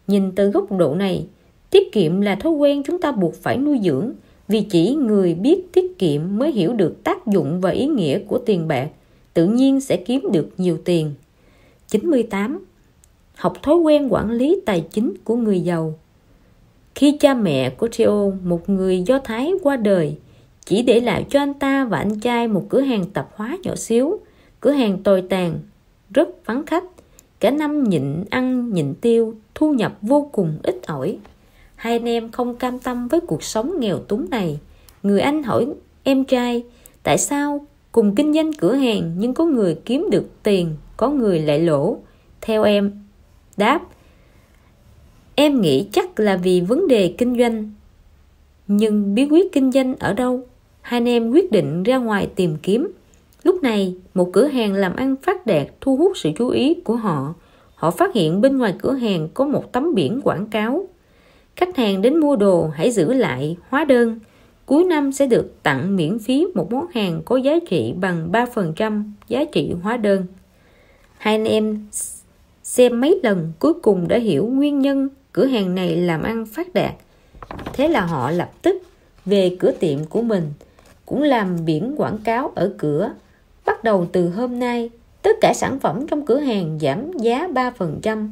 Nhìn 0.06 0.34
từ 0.34 0.50
góc 0.50 0.72
độ 0.72 0.94
này, 0.94 1.26
tiết 1.70 1.92
kiệm 1.92 2.20
là 2.20 2.34
thói 2.34 2.52
quen 2.52 2.82
chúng 2.82 3.00
ta 3.00 3.12
buộc 3.12 3.34
phải 3.34 3.56
nuôi 3.56 3.80
dưỡng 3.82 4.12
vì 4.50 4.60
chỉ 4.60 4.94
người 4.94 5.34
biết 5.34 5.72
tiết 5.72 5.98
kiệm 5.98 6.38
mới 6.38 6.52
hiểu 6.52 6.72
được 6.72 7.04
tác 7.04 7.26
dụng 7.26 7.60
và 7.60 7.70
ý 7.70 7.86
nghĩa 7.86 8.18
của 8.18 8.38
tiền 8.38 8.68
bạc, 8.68 8.88
tự 9.34 9.46
nhiên 9.46 9.80
sẽ 9.80 9.96
kiếm 9.96 10.28
được 10.32 10.48
nhiều 10.58 10.78
tiền. 10.84 11.14
98. 11.88 12.64
Học 13.34 13.52
thói 13.62 13.76
quen 13.76 14.08
quản 14.08 14.30
lý 14.30 14.60
tài 14.66 14.84
chính 14.90 15.14
của 15.24 15.36
người 15.36 15.60
giàu 15.60 15.94
Khi 16.94 17.16
cha 17.20 17.34
mẹ 17.34 17.70
của 17.70 17.88
Theo, 17.92 18.32
một 18.44 18.68
người 18.68 19.02
Do 19.02 19.18
Thái 19.18 19.52
qua 19.62 19.76
đời, 19.76 20.16
chỉ 20.64 20.82
để 20.82 21.00
lại 21.00 21.26
cho 21.30 21.40
anh 21.40 21.54
ta 21.54 21.84
và 21.84 21.98
anh 21.98 22.20
trai 22.20 22.48
một 22.48 22.66
cửa 22.68 22.80
hàng 22.80 23.04
tạp 23.12 23.28
hóa 23.34 23.58
nhỏ 23.62 23.74
xíu, 23.74 24.20
cửa 24.60 24.70
hàng 24.70 25.02
tồi 25.02 25.22
tàn. 25.22 25.58
rất 26.14 26.28
vắng 26.46 26.66
khách 26.66 26.84
cả 27.40 27.50
năm 27.50 27.84
nhịn 27.84 28.24
ăn 28.30 28.72
nhịn 28.72 28.94
tiêu 29.00 29.34
thu 29.54 29.72
nhập 29.72 29.98
vô 30.02 30.28
cùng 30.32 30.58
ít 30.62 30.86
ỏi 30.86 31.18
hai 31.80 31.92
anh 31.92 32.08
em 32.08 32.30
không 32.30 32.56
cam 32.56 32.78
tâm 32.78 33.08
với 33.08 33.20
cuộc 33.20 33.42
sống 33.42 33.80
nghèo 33.80 33.98
túng 33.98 34.30
này. 34.30 34.58
Người 35.02 35.20
anh 35.20 35.42
hỏi, 35.42 35.66
em 36.02 36.24
trai, 36.24 36.62
tại 37.02 37.18
sao 37.18 37.66
cùng 37.92 38.14
kinh 38.14 38.32
doanh 38.32 38.52
cửa 38.52 38.74
hàng 38.74 39.14
nhưng 39.18 39.34
có 39.34 39.44
người 39.44 39.74
kiếm 39.84 40.06
được 40.10 40.26
tiền, 40.42 40.76
có 40.96 41.08
người 41.08 41.38
lại 41.38 41.60
lỗ? 41.60 41.96
Theo 42.40 42.62
em, 42.62 42.92
đáp, 43.56 43.82
em 45.34 45.60
nghĩ 45.60 45.88
chắc 45.92 46.20
là 46.20 46.36
vì 46.36 46.60
vấn 46.60 46.88
đề 46.88 47.14
kinh 47.18 47.38
doanh. 47.38 47.70
Nhưng 48.66 49.14
bí 49.14 49.24
quyết 49.30 49.52
kinh 49.52 49.72
doanh 49.72 49.96
ở 49.96 50.12
đâu? 50.12 50.40
Hai 50.80 50.96
anh 50.98 51.08
em 51.08 51.30
quyết 51.30 51.52
định 51.52 51.82
ra 51.82 51.96
ngoài 51.96 52.28
tìm 52.36 52.56
kiếm. 52.62 52.92
Lúc 53.42 53.62
này, 53.62 53.94
một 54.14 54.30
cửa 54.32 54.46
hàng 54.46 54.72
làm 54.72 54.96
ăn 54.96 55.16
phát 55.22 55.46
đạt 55.46 55.66
thu 55.80 55.96
hút 55.96 56.12
sự 56.14 56.30
chú 56.38 56.48
ý 56.48 56.74
của 56.74 56.96
họ. 56.96 57.34
Họ 57.74 57.90
phát 57.90 58.14
hiện 58.14 58.40
bên 58.40 58.58
ngoài 58.58 58.74
cửa 58.82 58.92
hàng 58.92 59.28
có 59.34 59.44
một 59.44 59.72
tấm 59.72 59.94
biển 59.94 60.20
quảng 60.24 60.46
cáo 60.46 60.86
khách 61.60 61.76
hàng 61.76 62.02
đến 62.02 62.20
mua 62.20 62.36
đồ 62.36 62.68
hãy 62.74 62.90
giữ 62.90 63.12
lại 63.12 63.56
hóa 63.68 63.84
đơn 63.84 64.18
cuối 64.66 64.84
năm 64.84 65.12
sẽ 65.12 65.26
được 65.26 65.62
tặng 65.62 65.96
miễn 65.96 66.18
phí 66.18 66.46
một 66.54 66.72
món 66.72 66.86
hàng 66.94 67.22
có 67.24 67.36
giá 67.36 67.58
trị 67.68 67.94
bằng 68.00 68.32
3% 68.32 69.02
giá 69.28 69.44
trị 69.52 69.74
hóa 69.82 69.96
đơn. 69.96 70.26
Hai 71.18 71.34
anh 71.34 71.44
em 71.44 71.86
xem 72.62 73.00
mấy 73.00 73.20
lần 73.22 73.52
cuối 73.58 73.74
cùng 73.82 74.08
đã 74.08 74.18
hiểu 74.18 74.46
nguyên 74.46 74.78
nhân 74.78 75.08
cửa 75.32 75.46
hàng 75.46 75.74
này 75.74 75.96
làm 75.96 76.22
ăn 76.22 76.46
phát 76.46 76.74
đạt. 76.74 76.92
Thế 77.72 77.88
là 77.88 78.00
họ 78.00 78.30
lập 78.30 78.50
tức 78.62 78.82
về 79.24 79.56
cửa 79.58 79.70
tiệm 79.70 80.04
của 80.04 80.22
mình, 80.22 80.52
cũng 81.06 81.22
làm 81.22 81.64
biển 81.64 81.94
quảng 81.96 82.18
cáo 82.18 82.52
ở 82.54 82.74
cửa. 82.78 83.12
Bắt 83.66 83.84
đầu 83.84 84.06
từ 84.12 84.28
hôm 84.28 84.58
nay, 84.58 84.90
tất 85.22 85.36
cả 85.40 85.52
sản 85.54 85.78
phẩm 85.78 86.06
trong 86.06 86.26
cửa 86.26 86.38
hàng 86.38 86.78
giảm 86.80 87.12
giá 87.12 87.48
3%. 87.48 88.28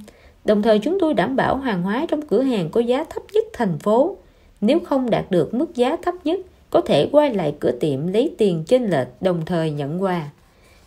Đồng 0.49 0.63
thời 0.63 0.79
chúng 0.79 0.99
tôi 1.01 1.15
đảm 1.15 1.37
bảo 1.37 1.57
hàng 1.57 1.83
hóa 1.83 2.07
trong 2.09 2.23
cửa 2.23 2.43
hàng 2.43 2.69
có 2.71 2.81
giá 2.81 3.05
thấp 3.05 3.23
nhất 3.33 3.45
thành 3.53 3.79
phố 3.79 4.17
nếu 4.61 4.79
không 4.81 5.11
đạt 5.11 5.31
được 5.31 5.55
mức 5.55 5.75
giá 5.75 5.97
thấp 6.03 6.15
nhất, 6.25 6.41
có 6.71 6.81
thể 6.81 7.09
quay 7.13 7.35
lại 7.35 7.55
cửa 7.61 7.71
tiệm 7.81 8.07
lấy 8.07 8.35
tiền 8.39 8.65
trên 8.67 8.85
lệch 8.85 9.09
đồng 9.21 9.45
thời 9.47 9.71
nhận 9.71 10.03
quà. 10.03 10.31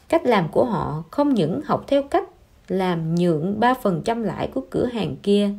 Cách 0.09 0.25
làm 0.25 0.47
của 0.51 0.65
họ 0.65 1.03
không 1.11 1.33
những 1.33 1.61
học 1.65 1.83
theo 1.87 2.03
cách 2.03 2.23
làm 2.67 3.15
nhượng 3.15 3.59
3% 3.59 4.23
lãi 4.23 4.47
của 4.47 4.61
cửa 4.69 4.85
hàng 4.85 5.15
kia, 5.23 5.49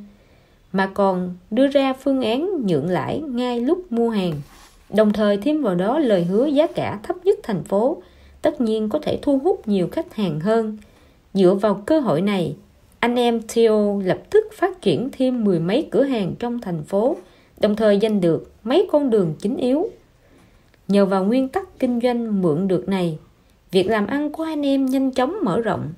mà 0.72 0.90
còn 0.94 1.36
đưa 1.50 1.66
ra 1.66 1.92
phương 1.92 2.22
án 2.22 2.66
nhượng 2.66 2.88
lãi 2.88 3.20
ngay 3.20 3.60
lúc 3.60 3.92
mua 3.92 4.10
hàng. 4.10 4.32
Đồng 4.90 5.12
thời 5.12 5.36
thêm 5.36 5.62
vào 5.62 5.74
đó 5.74 5.98
lời 5.98 6.24
hứa 6.24 6.46
giá 6.46 6.66
cả 6.66 6.98
thấp 7.02 7.16
nhất 7.24 7.38
thành 7.42 7.64
phố, 7.64 8.02
tất 8.42 8.60
nhiên 8.60 8.88
có 8.88 8.98
thể 8.98 9.18
thu 9.22 9.38
hút 9.38 9.68
nhiều 9.68 9.88
khách 9.92 10.14
hàng 10.14 10.40
hơn. 10.40 10.78
Dựa 11.34 11.54
vào 11.54 11.82
cơ 11.86 12.00
hội 12.00 12.20
này, 12.20 12.56
anh 13.02 13.16
em 13.16 13.40
Theo 13.48 14.02
lập 14.04 14.18
tức 14.30 14.46
phát 14.52 14.82
triển 14.82 15.08
thêm 15.12 15.44
mười 15.44 15.60
mấy 15.60 15.88
cửa 15.90 16.02
hàng 16.02 16.34
trong 16.38 16.60
thành 16.60 16.84
phố 16.84 17.16
đồng 17.60 17.76
thời 17.76 17.98
giành 18.02 18.20
được 18.20 18.50
mấy 18.64 18.88
con 18.92 19.10
đường 19.10 19.34
chính 19.38 19.56
yếu. 19.56 19.88
Nhờ 20.88 21.06
vào 21.06 21.24
nguyên 21.24 21.48
tắc 21.48 21.78
kinh 21.78 22.00
doanh 22.00 22.42
mượn 22.42 22.68
được 22.68 22.88
này, 22.88 23.18
việc 23.70 23.86
làm 23.86 24.06
ăn 24.06 24.30
của 24.30 24.42
anh 24.42 24.66
em 24.66 24.86
nhanh 24.86 25.10
chóng 25.10 25.36
mở 25.42 25.60
rộng. 25.60 25.92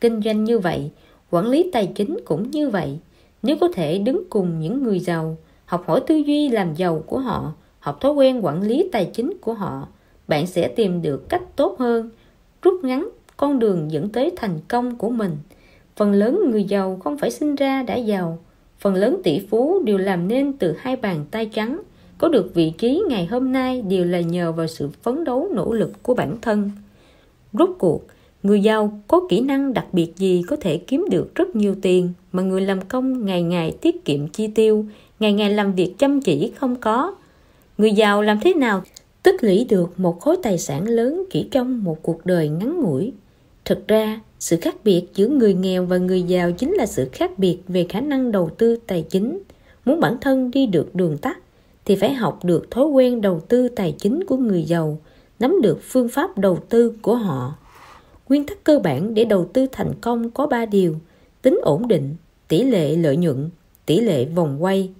Kinh 0.00 0.22
doanh 0.22 0.44
như 0.44 0.58
vậy, 0.58 0.90
quản 1.30 1.46
lý 1.46 1.70
tài 1.72 1.86
chính 1.86 2.16
cũng 2.24 2.50
như 2.50 2.68
vậy. 2.68 2.98
Nếu 3.42 3.56
có 3.60 3.68
thể 3.74 3.98
đứng 3.98 4.22
cùng 4.30 4.60
những 4.60 4.82
người 4.82 4.98
giàu, 4.98 5.36
học 5.64 5.84
hỏi 5.86 6.00
tư 6.06 6.16
duy 6.16 6.48
làm 6.48 6.74
giàu 6.74 7.04
của 7.06 7.18
họ, 7.18 7.52
học 7.80 8.00
thói 8.00 8.12
quen 8.12 8.44
quản 8.44 8.62
lý 8.62 8.88
tài 8.92 9.10
chính 9.14 9.32
của 9.40 9.54
họ, 9.54 9.88
bạn 10.28 10.46
sẽ 10.46 10.68
tìm 10.68 11.02
được 11.02 11.28
cách 11.28 11.42
tốt 11.56 11.76
hơn, 11.78 12.10
rút 12.62 12.84
ngắn 12.84 13.08
con 13.36 13.58
đường 13.58 13.90
dẫn 13.90 14.08
tới 14.08 14.32
thành 14.36 14.58
công 14.68 14.96
của 14.96 15.10
mình. 15.10 15.36
Phần 16.02 16.12
lớn 16.12 16.50
người 16.50 16.64
giàu 16.64 17.00
không 17.04 17.18
phải 17.18 17.30
sinh 17.30 17.54
ra 17.54 17.82
đã 17.82 17.96
giàu, 17.96 18.38
phần 18.78 18.94
lớn 18.94 19.20
tỷ 19.24 19.40
phú 19.50 19.82
đều 19.84 19.98
làm 19.98 20.28
nên 20.28 20.52
từ 20.52 20.74
hai 20.78 20.96
bàn 20.96 21.24
tay 21.30 21.46
trắng. 21.46 21.80
Có 22.18 22.28
được 22.28 22.54
vị 22.54 22.72
trí 22.78 23.02
ngày 23.08 23.26
hôm 23.26 23.52
nay 23.52 23.82
đều 23.82 24.04
là 24.04 24.20
nhờ 24.20 24.52
vào 24.52 24.66
sự 24.66 24.88
phấn 25.02 25.24
đấu 25.24 25.48
nỗ 25.54 25.72
lực 25.72 26.02
của 26.02 26.14
bản 26.14 26.36
thân. 26.42 26.70
Rốt 27.52 27.70
cuộc 27.78 28.06
người 28.42 28.60
giàu 28.60 29.00
có 29.08 29.20
kỹ 29.28 29.40
năng 29.40 29.74
đặc 29.74 29.86
biệt 29.92 30.12
gì 30.16 30.42
có 30.48 30.56
thể 30.56 30.78
kiếm 30.78 31.06
được 31.10 31.34
rất 31.34 31.56
nhiều 31.56 31.74
tiền 31.82 32.12
mà 32.32 32.42
người 32.42 32.60
làm 32.60 32.80
công 32.80 33.26
ngày 33.26 33.42
ngày 33.42 33.76
tiết 33.80 34.04
kiệm 34.04 34.28
chi 34.28 34.46
tiêu 34.46 34.84
ngày 35.20 35.32
ngày 35.32 35.50
làm 35.50 35.74
việc 35.74 35.94
chăm 35.98 36.20
chỉ 36.20 36.52
không 36.56 36.76
có? 36.76 37.14
Người 37.78 37.92
giàu 37.92 38.22
làm 38.22 38.40
thế 38.40 38.54
nào 38.54 38.82
tích 39.22 39.44
lũy 39.44 39.66
được 39.68 40.00
một 40.00 40.20
khối 40.20 40.36
tài 40.42 40.58
sản 40.58 40.84
lớn 40.84 41.24
chỉ 41.30 41.48
trong 41.50 41.84
một 41.84 42.02
cuộc 42.02 42.26
đời 42.26 42.48
ngắn 42.48 42.80
ngủi? 42.80 43.12
Thực 43.64 43.88
ra 43.88 44.20
sự 44.42 44.56
khác 44.60 44.76
biệt 44.84 45.02
giữa 45.14 45.28
người 45.28 45.54
nghèo 45.54 45.84
và 45.84 45.98
người 45.98 46.22
giàu 46.22 46.52
chính 46.52 46.72
là 46.72 46.86
sự 46.86 47.08
khác 47.12 47.38
biệt 47.38 47.58
về 47.68 47.86
khả 47.88 48.00
năng 48.00 48.32
đầu 48.32 48.50
tư 48.58 48.76
tài 48.86 49.02
chính. 49.02 49.42
Muốn 49.84 50.00
bản 50.00 50.16
thân 50.20 50.50
đi 50.50 50.66
được 50.66 50.94
đường 50.94 51.18
tắt, 51.18 51.38
thì 51.84 51.96
phải 51.96 52.14
học 52.14 52.44
được 52.44 52.70
thói 52.70 52.86
quen 52.86 53.20
đầu 53.20 53.40
tư 53.40 53.68
tài 53.68 53.94
chính 53.98 54.24
của 54.24 54.36
người 54.36 54.62
giàu, 54.62 54.98
nắm 55.38 55.60
được 55.62 55.78
phương 55.82 56.08
pháp 56.08 56.38
đầu 56.38 56.58
tư 56.68 56.92
của 57.02 57.14
họ. 57.14 57.54
Nguyên 58.28 58.46
tắc 58.46 58.64
cơ 58.64 58.78
bản 58.78 59.14
để 59.14 59.24
đầu 59.24 59.48
tư 59.52 59.66
thành 59.72 59.92
công 60.00 60.30
có 60.30 60.46
ba 60.46 60.66
điều. 60.66 60.96
Tính 61.42 61.60
ổn 61.62 61.88
định, 61.88 62.14
tỷ 62.48 62.62
lệ 62.62 62.96
lợi 62.96 63.16
nhuận, 63.16 63.50
tỷ 63.86 64.00
lệ 64.00 64.24
vòng 64.24 64.62
quay. 64.62 64.90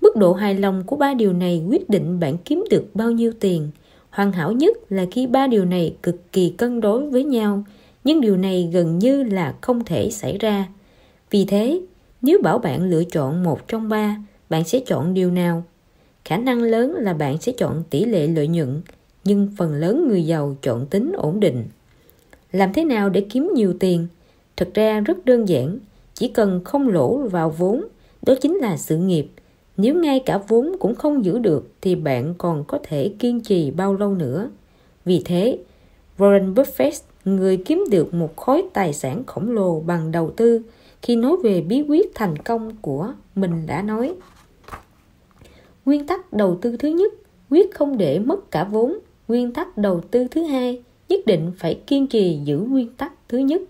Mức 0.00 0.16
độ 0.16 0.32
hài 0.32 0.54
lòng 0.54 0.82
của 0.86 0.96
ba 0.96 1.14
điều 1.14 1.32
này 1.32 1.62
quyết 1.68 1.90
định 1.90 2.20
bạn 2.20 2.36
kiếm 2.44 2.64
được 2.70 2.84
bao 2.94 3.10
nhiêu 3.10 3.32
tiền. 3.40 3.70
Hoàn 4.10 4.32
hảo 4.32 4.52
nhất 4.52 4.76
là 4.88 5.06
khi 5.10 5.26
ba 5.26 5.46
điều 5.46 5.64
này 5.64 5.96
cực 6.02 6.32
kỳ 6.32 6.50
cân 6.50 6.80
đối 6.80 7.10
với 7.10 7.24
nhau 7.24 7.64
nhưng 8.04 8.20
điều 8.20 8.36
này 8.36 8.70
gần 8.72 8.98
như 8.98 9.22
là 9.22 9.54
không 9.60 9.84
thể 9.84 10.10
xảy 10.10 10.38
ra. 10.38 10.68
Vì 11.30 11.44
thế, 11.44 11.80
nếu 12.22 12.38
bảo 12.42 12.58
bạn 12.58 12.90
lựa 12.90 13.04
chọn 13.04 13.42
một 13.42 13.68
trong 13.68 13.88
ba, 13.88 14.16
bạn 14.50 14.64
sẽ 14.64 14.80
chọn 14.86 15.14
điều 15.14 15.30
nào? 15.30 15.64
Khả 16.24 16.36
năng 16.36 16.62
lớn 16.62 16.94
là 16.94 17.14
bạn 17.14 17.38
sẽ 17.38 17.52
chọn 17.52 17.82
tỷ 17.90 18.04
lệ 18.04 18.26
lợi 18.26 18.48
nhuận, 18.48 18.82
nhưng 19.24 19.48
phần 19.56 19.74
lớn 19.74 20.08
người 20.08 20.26
giàu 20.26 20.56
chọn 20.62 20.86
tính 20.86 21.12
ổn 21.16 21.40
định. 21.40 21.64
Làm 22.52 22.72
thế 22.72 22.84
nào 22.84 23.08
để 23.08 23.26
kiếm 23.30 23.50
nhiều 23.54 23.74
tiền? 23.80 24.06
Thực 24.56 24.74
ra 24.74 25.00
rất 25.00 25.24
đơn 25.24 25.48
giản, 25.48 25.78
chỉ 26.14 26.28
cần 26.28 26.64
không 26.64 26.88
lỗ 26.88 27.16
vào 27.16 27.50
vốn, 27.50 27.84
đó 28.26 28.34
chính 28.40 28.56
là 28.56 28.76
sự 28.76 28.96
nghiệp. 28.96 29.26
Nếu 29.76 29.94
ngay 29.94 30.20
cả 30.26 30.38
vốn 30.48 30.76
cũng 30.80 30.94
không 30.94 31.24
giữ 31.24 31.38
được 31.38 31.70
thì 31.80 31.94
bạn 31.94 32.34
còn 32.38 32.64
có 32.64 32.78
thể 32.82 33.14
kiên 33.18 33.40
trì 33.40 33.70
bao 33.70 33.94
lâu 33.94 34.14
nữa. 34.14 34.50
Vì 35.04 35.22
thế, 35.24 35.58
Warren 36.18 36.54
Buffett 36.54 37.00
người 37.24 37.56
kiếm 37.56 37.84
được 37.90 38.14
một 38.14 38.36
khối 38.36 38.64
tài 38.72 38.92
sản 38.92 39.22
khổng 39.26 39.50
lồ 39.50 39.80
bằng 39.80 40.12
đầu 40.12 40.30
tư. 40.30 40.62
Khi 41.02 41.16
nói 41.16 41.36
về 41.42 41.60
bí 41.60 41.82
quyết 41.88 42.14
thành 42.14 42.36
công 42.36 42.76
của 42.80 43.12
mình 43.34 43.66
đã 43.66 43.82
nói. 43.82 44.14
Nguyên 45.84 46.06
tắc 46.06 46.32
đầu 46.32 46.58
tư 46.62 46.76
thứ 46.76 46.88
nhất, 46.88 47.12
quyết 47.50 47.74
không 47.74 47.98
để 47.98 48.18
mất 48.18 48.50
cả 48.50 48.64
vốn. 48.64 48.98
Nguyên 49.28 49.52
tắc 49.52 49.78
đầu 49.78 50.00
tư 50.10 50.26
thứ 50.30 50.42
hai, 50.42 50.82
nhất 51.08 51.20
định 51.26 51.52
phải 51.58 51.80
kiên 51.86 52.06
trì 52.06 52.38
giữ 52.44 52.58
nguyên 52.58 52.88
tắc 52.96 53.12
thứ 53.28 53.38
nhất. 53.38 53.62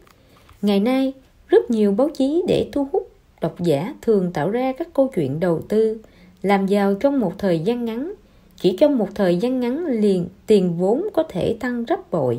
Ngày 0.62 0.80
nay, 0.80 1.12
rất 1.48 1.70
nhiều 1.70 1.92
báo 1.92 2.08
chí 2.08 2.42
để 2.48 2.68
thu 2.72 2.88
hút 2.92 3.08
độc 3.40 3.60
giả 3.60 3.94
thường 4.02 4.32
tạo 4.32 4.50
ra 4.50 4.72
các 4.72 4.88
câu 4.94 5.10
chuyện 5.14 5.40
đầu 5.40 5.62
tư, 5.68 5.98
làm 6.42 6.66
giàu 6.66 6.94
trong 6.94 7.20
một 7.20 7.32
thời 7.38 7.58
gian 7.58 7.84
ngắn. 7.84 8.14
Chỉ 8.56 8.76
trong 8.76 8.98
một 8.98 9.08
thời 9.14 9.36
gian 9.36 9.60
ngắn 9.60 9.86
liền 9.86 10.26
tiền 10.46 10.78
vốn 10.78 11.08
có 11.12 11.22
thể 11.22 11.56
tăng 11.60 11.84
gấp 11.84 12.10
bội 12.10 12.38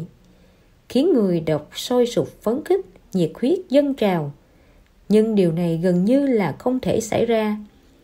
khiến 0.94 1.14
người 1.14 1.40
đọc 1.40 1.70
sôi 1.76 2.06
sục 2.06 2.42
phấn 2.42 2.64
khích, 2.66 2.86
nhiệt 3.14 3.32
huyết 3.42 3.60
dâng 3.70 3.94
trào. 3.94 4.32
Nhưng 5.10 5.36
điều 5.36 5.52
này 5.52 5.80
gần 5.84 6.06
như 6.06 6.28
là 6.28 6.56
không 6.60 6.80
thể 6.80 7.00
xảy 7.00 7.26
ra. 7.26 7.58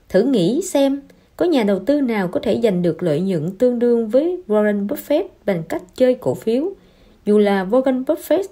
Thử 0.10 0.24
nghĩ 0.24 0.62
xem, 0.62 1.02
có 1.38 1.46
nhà 1.46 1.64
đầu 1.64 1.80
tư 1.80 2.02
nào 2.02 2.28
có 2.28 2.40
thể 2.40 2.60
giành 2.64 2.82
được 2.82 3.04
lợi 3.04 3.22
nhuận 3.22 3.58
tương 3.58 3.80
đương 3.80 4.08
với 4.08 4.42
Warren 4.48 4.88
Buffett 4.88 5.24
bằng 5.46 5.64
cách 5.70 5.84
chơi 5.96 6.16
cổ 6.16 6.34
phiếu? 6.34 6.72
Dù 7.26 7.38
là 7.38 7.66
Warren 7.66 8.06
Buffett, 8.06 8.44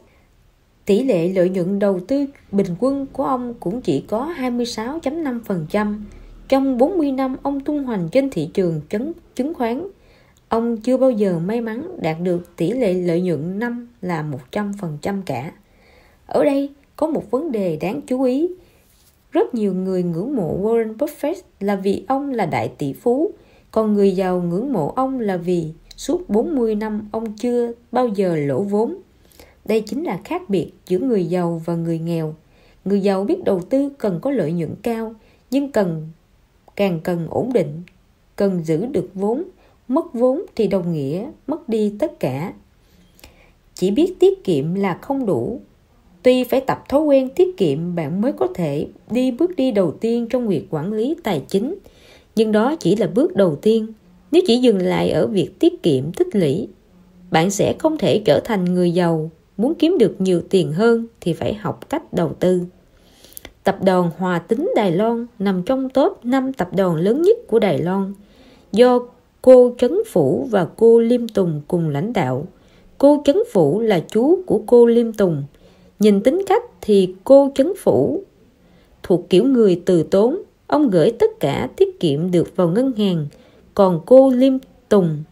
tỷ 0.86 1.04
lệ 1.04 1.28
lợi 1.28 1.50
nhuận 1.50 1.80
đầu 1.80 2.00
tư 2.08 2.26
bình 2.52 2.76
quân 2.80 3.06
của 3.14 3.24
ông 3.24 3.54
cũng 3.60 3.82
chỉ 3.82 4.04
có 4.08 4.34
26.5%. 4.38 5.96
Trong 6.48 6.78
40 6.78 7.12
năm 7.12 7.36
ông 7.44 7.60
tung 7.60 7.84
hoành 7.84 8.10
trên 8.12 8.30
thị 8.30 8.50
trường 8.54 8.82
chứng 9.36 9.54
khoán 9.54 9.88
Ông 10.50 10.78
chưa 10.78 10.98
bao 10.98 11.12
giờ 11.12 11.40
may 11.40 11.62
mắn 11.62 11.98
đạt 12.02 12.18
được 12.24 12.56
tỷ 12.56 12.72
lệ 12.72 12.94
lợi 12.94 13.22
nhuận 13.22 13.60
năm 13.60 13.88
là 14.02 14.26
100% 14.52 15.22
cả. 15.26 15.52
Ở 16.26 16.44
đây 16.44 16.70
có 16.96 17.08
một 17.08 17.32
vấn 17.32 17.52
đề 17.52 17.78
đáng 17.82 18.02
chú 18.08 18.24
ý. 18.24 18.50
Rất 19.32 19.54
nhiều 19.54 19.74
người 19.74 20.04
ngưỡng 20.04 20.36
mộ 20.36 20.60
Warren 20.62 20.98
Buffett 20.98 21.36
là 21.60 21.76
vì 21.76 22.04
ông 22.08 22.32
là 22.32 22.46
đại 22.46 22.72
tỷ 22.78 22.94
phú, 22.94 23.32
còn 23.72 23.94
người 23.94 24.12
giàu 24.12 24.42
ngưỡng 24.42 24.74
mộ 24.74 24.94
ông 24.96 25.20
là 25.20 25.38
vì 25.38 25.74
suốt 25.98 26.30
40 26.30 26.76
năm 26.76 27.10
ông 27.12 27.34
chưa 27.38 27.72
bao 27.92 28.08
giờ 28.08 28.36
lỗ 28.36 28.62
vốn. 28.62 28.96
Đây 29.66 29.82
chính 29.82 30.04
là 30.04 30.20
khác 30.26 30.50
biệt 30.50 30.72
giữa 30.88 31.00
người 31.00 31.26
giàu 31.26 31.62
và 31.66 31.76
người 31.76 32.00
nghèo. 32.00 32.36
Người 32.86 33.02
giàu 33.02 33.24
biết 33.24 33.44
đầu 33.44 33.60
tư 33.60 33.90
cần 33.98 34.20
có 34.22 34.32
lợi 34.32 34.52
nhuận 34.52 34.76
cao, 34.84 35.16
nhưng 35.52 35.72
cần 35.72 36.08
càng 36.76 37.00
cần 37.04 37.28
ổn 37.30 37.54
định, 37.54 37.82
cần 38.36 38.64
giữ 38.66 38.86
được 38.86 39.10
vốn 39.14 39.44
mất 39.88 40.14
vốn 40.14 40.42
thì 40.56 40.68
đồng 40.68 40.94
nghĩa 40.94 41.30
mất 41.48 41.70
đi 41.70 41.94
tất 42.00 42.20
cả. 42.20 42.54
Chỉ 43.74 43.92
biết 43.92 44.20
tiết 44.20 44.44
kiệm 44.44 44.74
là 44.74 44.98
không 45.02 45.26
đủ. 45.26 45.62
Tuy 46.24 46.44
phải 46.44 46.62
tập 46.62 46.84
thói 46.90 47.02
quen 47.02 47.30
tiết 47.30 47.58
kiệm, 47.58 47.96
bạn 47.96 48.22
mới 48.22 48.32
có 48.32 48.48
thể 48.56 48.88
đi 49.12 49.32
bước 49.32 49.56
đi 49.56 49.72
đầu 49.72 49.92
tiên 49.92 50.28
trong 50.30 50.48
việc 50.48 50.68
quản 50.70 50.94
lý 50.94 51.16
tài 51.24 51.42
chính. 51.48 51.76
Nhưng 52.36 52.52
đó 52.52 52.76
chỉ 52.76 52.96
là 52.96 53.08
bước 53.08 53.36
đầu 53.36 53.56
tiên. 53.56 53.88
Nếu 54.32 54.42
chỉ 54.48 54.58
dừng 54.58 54.78
lại 54.78 55.12
ở 55.12 55.28
việc 55.28 55.60
tiết 55.60 55.84
kiệm 55.84 56.12
tích 56.12 56.36
lũy, 56.36 56.68
bạn 57.32 57.52
sẽ 57.52 57.76
không 57.80 57.98
thể 57.98 58.22
trở 58.26 58.40
thành 58.40 58.66
người 58.66 58.92
giàu. 58.92 59.32
Muốn 59.58 59.76
kiếm 59.76 59.98
được 59.98 60.22
nhiều 60.22 60.42
tiền 60.50 60.72
hơn 60.72 61.08
thì 61.22 61.34
phải 61.34 61.54
học 61.54 61.90
cách 61.90 62.14
đầu 62.14 62.34
tư. 62.40 62.62
Tập 63.64 63.78
đoàn 63.84 64.12
Hòa 64.18 64.40
Tính 64.40 64.72
Đài 64.76 64.92
Loan 64.92 65.26
nằm 65.40 65.64
trong 65.64 65.90
top 65.90 66.26
5 66.26 66.54
tập 66.54 66.70
đoàn 66.76 66.96
lớn 66.96 67.22
nhất 67.22 67.38
của 67.48 67.60
Đài 67.60 67.78
Loan. 67.78 68.14
Do 68.72 69.00
cô 69.48 69.76
Trấn 69.78 69.98
Phủ 70.08 70.48
và 70.52 70.68
cô 70.76 71.00
Liêm 71.00 71.28
Tùng 71.28 71.62
cùng 71.68 71.90
lãnh 71.90 72.14
đạo. 72.14 72.46
Cô 72.98 73.22
Trấn 73.26 73.38
Phủ 73.52 73.80
là 73.80 74.00
chú 74.08 74.40
của 74.46 74.62
cô 74.66 74.86
Liêm 74.86 75.14
Tùng. 75.14 75.44
Nhìn 76.00 76.24
tính 76.24 76.42
cách 76.48 76.64
thì 76.82 77.14
cô 77.24 77.52
Trấn 77.56 77.74
Phủ 77.78 78.24
thuộc 79.04 79.30
kiểu 79.30 79.44
người 79.44 79.82
từ 79.86 80.04
tốn. 80.04 80.42
Ông 80.68 80.90
gửi 80.90 81.12
tất 81.20 81.40
cả 81.40 81.70
tiết 81.78 82.00
kiệm 82.00 82.32
được 82.32 82.56
vào 82.56 82.70
ngân 82.70 82.92
hàng. 82.92 83.28
Còn 83.74 84.02
cô 84.06 84.30
Liêm 84.30 84.54
Tùng 84.90 85.24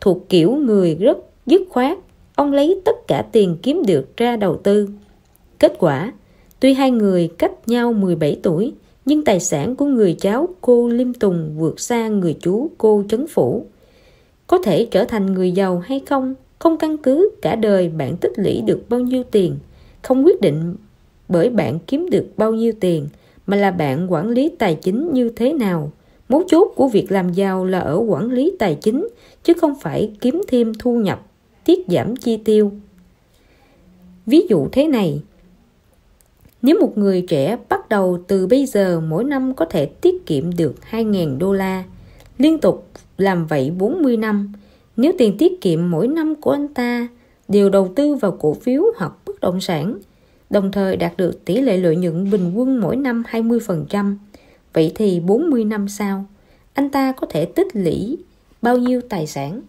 thuộc 0.00 0.28
kiểu 0.28 0.52
người 0.52 0.94
rất 0.94 1.18
dứt 1.46 1.62
khoát. 1.70 1.98
Ông 2.34 2.52
lấy 2.52 2.80
tất 2.84 3.06
cả 3.06 3.26
tiền 3.32 3.56
kiếm 3.62 3.82
được 3.86 4.16
ra 4.16 4.36
đầu 4.36 4.56
tư. 4.56 4.88
Kết 5.58 5.72
quả, 5.78 6.12
tuy 6.60 6.74
hai 6.74 6.90
người 6.90 7.30
cách 7.38 7.68
nhau 7.68 7.92
17 7.92 8.40
tuổi 8.42 8.72
nhưng 9.04 9.24
tài 9.24 9.40
sản 9.40 9.76
của 9.76 9.86
người 9.86 10.16
cháu 10.20 10.48
cô 10.60 10.88
Liêm 10.88 11.14
Tùng 11.14 11.54
vượt 11.58 11.80
xa 11.80 12.08
người 12.08 12.36
chú 12.40 12.70
cô 12.78 13.04
Trấn 13.08 13.26
Phủ. 13.26 13.66
Có 14.46 14.58
thể 14.58 14.88
trở 14.90 15.04
thành 15.04 15.34
người 15.34 15.52
giàu 15.52 15.78
hay 15.78 16.00
không 16.06 16.34
không 16.62 16.78
căn 16.78 16.96
cứ 16.96 17.30
cả 17.42 17.54
đời 17.54 17.88
bạn 17.88 18.16
tích 18.16 18.32
lũy 18.36 18.62
được 18.66 18.80
bao 18.88 19.00
nhiêu 19.00 19.22
tiền, 19.30 19.56
không 20.02 20.24
quyết 20.24 20.40
định 20.40 20.74
bởi 21.28 21.50
bạn 21.50 21.78
kiếm 21.86 22.10
được 22.10 22.26
bao 22.36 22.54
nhiêu 22.54 22.72
tiền, 22.80 23.08
mà 23.46 23.56
là 23.56 23.70
bạn 23.70 24.12
quản 24.12 24.28
lý 24.28 24.50
tài 24.58 24.74
chính 24.74 25.12
như 25.12 25.28
thế 25.28 25.52
nào. 25.52 25.92
Mấu 26.28 26.42
chốt 26.46 26.72
của 26.76 26.88
việc 26.88 27.12
làm 27.12 27.32
giàu 27.32 27.64
là 27.64 27.78
ở 27.78 27.96
quản 28.08 28.30
lý 28.30 28.52
tài 28.58 28.74
chính, 28.74 29.08
chứ 29.44 29.52
không 29.54 29.74
phải 29.80 30.12
kiếm 30.20 30.42
thêm 30.48 30.72
thu 30.78 30.96
nhập, 30.96 31.26
tiết 31.64 31.78
giảm 31.88 32.16
chi 32.16 32.36
tiêu. 32.36 32.72
Ví 34.26 34.46
dụ 34.48 34.68
thế 34.72 34.88
này 34.88 35.20
nếu 36.62 36.80
một 36.80 36.98
người 36.98 37.24
trẻ 37.28 37.56
bắt 37.68 37.88
đầu 37.88 38.18
từ 38.28 38.46
bây 38.46 38.66
giờ 38.66 39.00
mỗi 39.00 39.24
năm 39.24 39.54
có 39.54 39.64
thể 39.64 39.86
tiết 39.86 40.26
kiệm 40.26 40.56
được 40.56 40.74
2.000 40.90 41.38
đô 41.38 41.52
la 41.52 41.84
liên 42.38 42.58
tục 42.58 42.88
làm 43.18 43.46
vậy 43.46 43.70
40 43.78 44.16
năm 44.16 44.52
nếu 44.96 45.12
tiền 45.18 45.38
tiết 45.38 45.60
kiệm 45.60 45.90
mỗi 45.90 46.08
năm 46.08 46.34
của 46.34 46.50
anh 46.50 46.74
ta 46.74 47.08
đều 47.48 47.70
đầu 47.70 47.92
tư 47.96 48.14
vào 48.14 48.36
cổ 48.40 48.54
phiếu 48.54 48.82
hoặc 48.96 49.12
bất 49.26 49.40
động 49.40 49.60
sản 49.60 49.98
đồng 50.52 50.72
thời 50.72 50.96
đạt 50.96 51.16
được 51.16 51.44
tỷ 51.44 51.60
lệ 51.60 51.76
lợi 51.76 51.96
nhuận 51.96 52.30
bình 52.30 52.52
quân 52.54 52.80
mỗi 52.80 52.96
năm 52.96 53.22
20%. 53.30 54.16
Vậy 54.72 54.92
thì 54.94 55.20
40 55.20 55.64
năm 55.64 55.88
sau, 55.88 56.24
anh 56.74 56.90
ta 56.90 57.12
có 57.12 57.26
thể 57.30 57.44
tích 57.44 57.76
lũy 57.76 58.18
bao 58.62 58.78
nhiêu 58.78 59.00
tài 59.08 59.26
sản? 59.26 59.60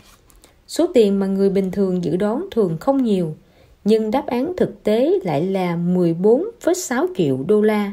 Số 0.67 0.87
tiền 0.93 1.19
mà 1.19 1.27
người 1.27 1.49
bình 1.49 1.71
thường 1.71 2.03
dự 2.03 2.15
đoán 2.15 2.45
thường 2.51 2.77
không 2.79 3.03
nhiều, 3.03 3.35
nhưng 3.83 4.11
đáp 4.11 4.25
án 4.27 4.53
thực 4.57 4.83
tế 4.83 5.19
lại 5.23 5.45
là 5.45 5.75
14,6 5.75 7.07
triệu 7.17 7.39
đô 7.47 7.61
la. 7.61 7.91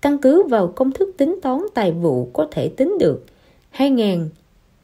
Căn 0.00 0.18
cứ 0.18 0.42
vào 0.42 0.72
công 0.76 0.92
thức 0.92 1.14
tính 1.16 1.38
toán 1.42 1.60
tài 1.74 1.92
vụ 1.92 2.28
có 2.32 2.48
thể 2.50 2.68
tính 2.68 2.98
được 3.00 3.24
2.000 3.76 4.28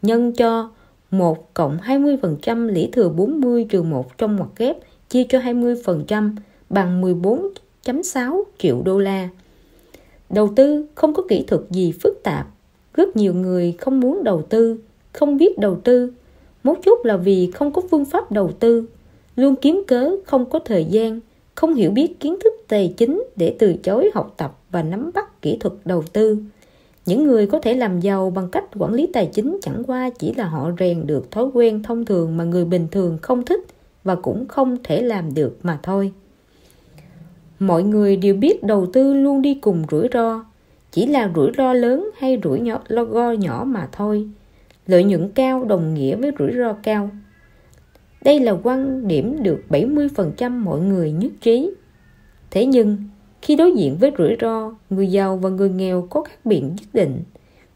nhân 0.02 0.32
cho 0.32 0.70
1 1.10 1.54
cộng 1.54 1.78
20% 1.78 2.66
lĩ 2.66 2.88
thừa 2.92 3.08
40 3.08 3.66
trừ 3.68 3.82
1 3.82 4.18
trong 4.18 4.36
ngoặc 4.36 4.50
kép 4.56 4.76
chia 5.08 5.24
cho 5.28 5.38
20% 5.38 6.30
bằng 6.70 7.02
14.6 7.02 8.42
triệu 8.58 8.82
đô 8.84 8.98
la. 8.98 9.28
Đầu 10.30 10.52
tư 10.56 10.86
không 10.94 11.14
có 11.14 11.22
kỹ 11.28 11.44
thuật 11.46 11.62
gì 11.70 11.92
phức 11.92 12.22
tạp. 12.22 12.46
Rất 12.94 13.16
nhiều 13.16 13.34
người 13.34 13.74
không 13.78 14.00
muốn 14.00 14.24
đầu 14.24 14.42
tư, 14.42 14.78
không 15.12 15.36
biết 15.36 15.58
đầu 15.58 15.80
tư. 15.84 16.12
Một 16.62 16.74
chút 16.82 17.04
là 17.04 17.16
vì 17.16 17.50
không 17.50 17.72
có 17.72 17.82
phương 17.90 18.04
pháp 18.04 18.32
đầu 18.32 18.50
tư, 18.60 18.84
luôn 19.38 19.56
kiếm 19.56 19.82
cớ 19.86 20.10
không 20.26 20.50
có 20.50 20.58
thời 20.58 20.84
gian, 20.84 21.20
không 21.54 21.74
hiểu 21.74 21.90
biết 21.90 22.20
kiến 22.20 22.36
thức 22.44 22.52
tài 22.68 22.94
chính 22.96 23.24
để 23.36 23.56
từ 23.58 23.74
chối 23.82 24.10
học 24.14 24.34
tập 24.36 24.58
và 24.70 24.82
nắm 24.82 25.10
bắt 25.14 25.42
kỹ 25.42 25.56
thuật 25.60 25.74
đầu 25.84 26.02
tư. 26.12 26.38
Những 27.06 27.24
người 27.24 27.46
có 27.46 27.58
thể 27.58 27.74
làm 27.74 28.00
giàu 28.00 28.30
bằng 28.30 28.48
cách 28.50 28.64
quản 28.78 28.92
lý 28.92 29.06
tài 29.06 29.26
chính 29.26 29.58
chẳng 29.62 29.82
qua 29.86 30.10
chỉ 30.10 30.34
là 30.34 30.44
họ 30.48 30.70
rèn 30.78 31.06
được 31.06 31.30
thói 31.30 31.44
quen 31.54 31.82
thông 31.82 32.04
thường 32.04 32.36
mà 32.36 32.44
người 32.44 32.64
bình 32.64 32.88
thường 32.90 33.18
không 33.22 33.44
thích 33.44 33.60
và 34.04 34.14
cũng 34.14 34.48
không 34.48 34.76
thể 34.84 35.02
làm 35.02 35.34
được 35.34 35.58
mà 35.62 35.78
thôi. 35.82 36.12
Mọi 37.58 37.82
người 37.82 38.16
đều 38.16 38.34
biết 38.34 38.62
đầu 38.62 38.86
tư 38.92 39.14
luôn 39.14 39.42
đi 39.42 39.54
cùng 39.54 39.84
rủi 39.90 40.08
ro 40.12 40.44
chỉ 40.92 41.06
là 41.06 41.30
rủi 41.34 41.50
ro 41.56 41.72
lớn 41.72 42.10
hay 42.16 42.38
rủi 42.44 42.60
nhỏ, 42.60 42.80
ro 42.88 43.32
nhỏ 43.32 43.64
mà 43.66 43.88
thôi. 43.92 44.28
Lợi 44.86 45.04
nhuận 45.04 45.30
cao 45.34 45.64
đồng 45.64 45.94
nghĩa 45.94 46.16
với 46.16 46.32
rủi 46.38 46.52
ro 46.52 46.72
cao 46.72 47.10
đây 48.24 48.40
là 48.40 48.56
quan 48.62 49.08
điểm 49.08 49.42
được 49.42 49.62
70% 49.68 50.50
mọi 50.50 50.80
người 50.80 51.12
nhất 51.12 51.32
trí 51.40 51.70
thế 52.50 52.66
nhưng 52.66 52.96
khi 53.42 53.56
đối 53.56 53.72
diện 53.72 53.96
với 54.00 54.12
rủi 54.18 54.36
ro 54.40 54.74
người 54.90 55.06
giàu 55.06 55.36
và 55.36 55.50
người 55.50 55.70
nghèo 55.70 56.06
có 56.10 56.22
khác 56.22 56.38
biệt 56.44 56.60
nhất 56.60 56.88
định 56.92 57.22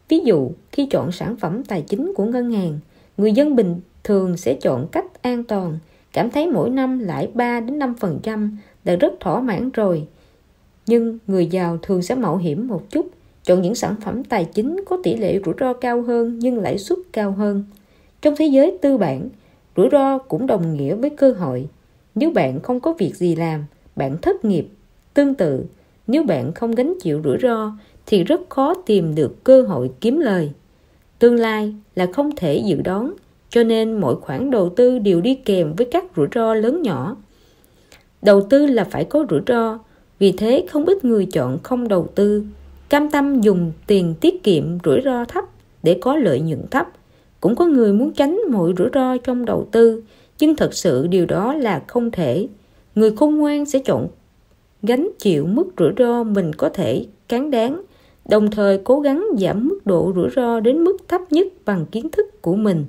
ví 0.09 0.19
dụ 0.19 0.51
khi 0.71 0.87
chọn 0.91 1.11
sản 1.11 1.35
phẩm 1.35 1.63
tài 1.63 1.81
chính 1.81 2.13
của 2.15 2.25
ngân 2.25 2.51
hàng 2.51 2.79
người 3.17 3.31
dân 3.31 3.55
bình 3.55 3.81
thường 4.03 4.37
sẽ 4.37 4.53
chọn 4.53 4.87
cách 4.91 5.21
an 5.21 5.43
toàn 5.43 5.79
cảm 6.13 6.29
thấy 6.29 6.47
mỗi 6.47 6.69
năm 6.69 6.99
lãi 6.99 7.27
3 7.33 7.59
đến 7.59 7.79
5% 7.79 8.49
đã 8.83 8.95
rất 8.95 9.13
thỏa 9.19 9.41
mãn 9.41 9.69
rồi. 9.69 10.07
Nhưng 10.85 11.17
người 11.27 11.45
giàu 11.45 11.77
thường 11.81 12.01
sẽ 12.01 12.15
mạo 12.15 12.37
hiểm 12.37 12.67
một 12.67 12.89
chút, 12.89 13.09
chọn 13.43 13.61
những 13.61 13.75
sản 13.75 13.95
phẩm 14.01 14.23
tài 14.23 14.45
chính 14.45 14.83
có 14.85 14.97
tỷ 15.03 15.15
lệ 15.15 15.39
rủi 15.45 15.53
ro 15.59 15.73
cao 15.73 16.01
hơn 16.01 16.39
nhưng 16.39 16.57
lãi 16.57 16.77
suất 16.77 16.99
cao 17.13 17.31
hơn. 17.31 17.63
Trong 18.21 18.35
thế 18.37 18.45
giới 18.45 18.77
tư 18.81 18.97
bản, 18.97 19.29
rủi 19.75 19.89
ro 19.91 20.17
cũng 20.17 20.47
đồng 20.47 20.73
nghĩa 20.73 20.95
với 20.95 21.09
cơ 21.09 21.31
hội. 21.31 21.67
Nếu 22.15 22.31
bạn 22.31 22.59
không 22.59 22.79
có 22.79 22.93
việc 22.93 23.15
gì 23.15 23.35
làm, 23.35 23.65
bạn 23.95 24.17
thất 24.21 24.45
nghiệp. 24.45 24.67
Tương 25.13 25.35
tự, 25.35 25.65
nếu 26.07 26.23
bạn 26.23 26.53
không 26.53 26.71
gánh 26.71 26.93
chịu 27.01 27.21
rủi 27.23 27.37
ro 27.41 27.71
thì 28.05 28.23
rất 28.23 28.41
khó 28.49 28.73
tìm 28.85 29.15
được 29.15 29.43
cơ 29.43 29.61
hội 29.61 29.91
kiếm 30.01 30.19
lời. 30.19 30.51
Tương 31.19 31.35
lai 31.35 31.73
là 31.95 32.07
không 32.13 32.35
thể 32.35 32.57
dự 32.65 32.81
đoán, 32.81 33.13
cho 33.49 33.63
nên 33.63 33.99
mỗi 34.01 34.15
khoản 34.15 34.51
đầu 34.51 34.69
tư 34.69 34.99
đều 34.99 35.21
đi 35.21 35.35
kèm 35.35 35.73
với 35.73 35.87
các 35.91 36.05
rủi 36.15 36.27
ro 36.35 36.53
lớn 36.53 36.81
nhỏ. 36.81 37.15
Đầu 38.21 38.41
tư 38.49 38.65
là 38.65 38.83
phải 38.83 39.05
có 39.05 39.25
rủi 39.29 39.41
ro, 39.47 39.79
vì 40.19 40.31
thế 40.31 40.65
không 40.69 40.85
ít 40.85 41.05
người 41.05 41.25
chọn 41.25 41.57
không 41.63 41.87
đầu 41.87 42.07
tư, 42.15 42.43
cam 42.89 43.09
tâm 43.09 43.41
dùng 43.41 43.71
tiền 43.87 44.15
tiết 44.21 44.43
kiệm 44.43 44.63
rủi 44.83 45.01
ro 45.05 45.25
thấp 45.25 45.43
để 45.83 45.97
có 46.01 46.15
lợi 46.15 46.39
nhuận 46.39 46.67
thấp. 46.71 46.87
Cũng 47.43 47.55
có 47.55 47.65
người 47.65 47.93
muốn 47.93 48.13
tránh 48.13 48.39
mọi 48.51 48.73
rủi 48.77 48.87
ro 48.93 49.17
trong 49.17 49.45
đầu 49.45 49.67
tư, 49.71 50.03
nhưng 50.39 50.55
thật 50.55 50.73
sự 50.73 51.07
điều 51.07 51.25
đó 51.25 51.53
là 51.53 51.83
không 51.87 52.11
thể. 52.11 52.47
Người 52.95 53.15
khôn 53.15 53.37
ngoan 53.37 53.65
sẽ 53.65 53.79
chọn 53.79 54.07
gánh 54.83 55.09
chịu 55.19 55.45
mức 55.45 55.67
rủi 55.77 55.89
ro 55.97 56.23
mình 56.23 56.53
có 56.53 56.69
thể 56.69 57.05
cán 57.27 57.51
đáng, 57.51 57.81
đồng 58.29 58.51
thời 58.51 58.77
cố 58.77 58.99
gắng 58.99 59.27
giảm 59.39 59.67
mức 59.67 59.79
độ 59.85 60.11
rủi 60.15 60.29
ro 60.35 60.59
đến 60.59 60.83
mức 60.83 60.97
thấp 61.07 61.21
nhất 61.31 61.47
bằng 61.65 61.85
kiến 61.85 62.09
thức 62.09 62.41
của 62.41 62.55
mình. 62.55 62.85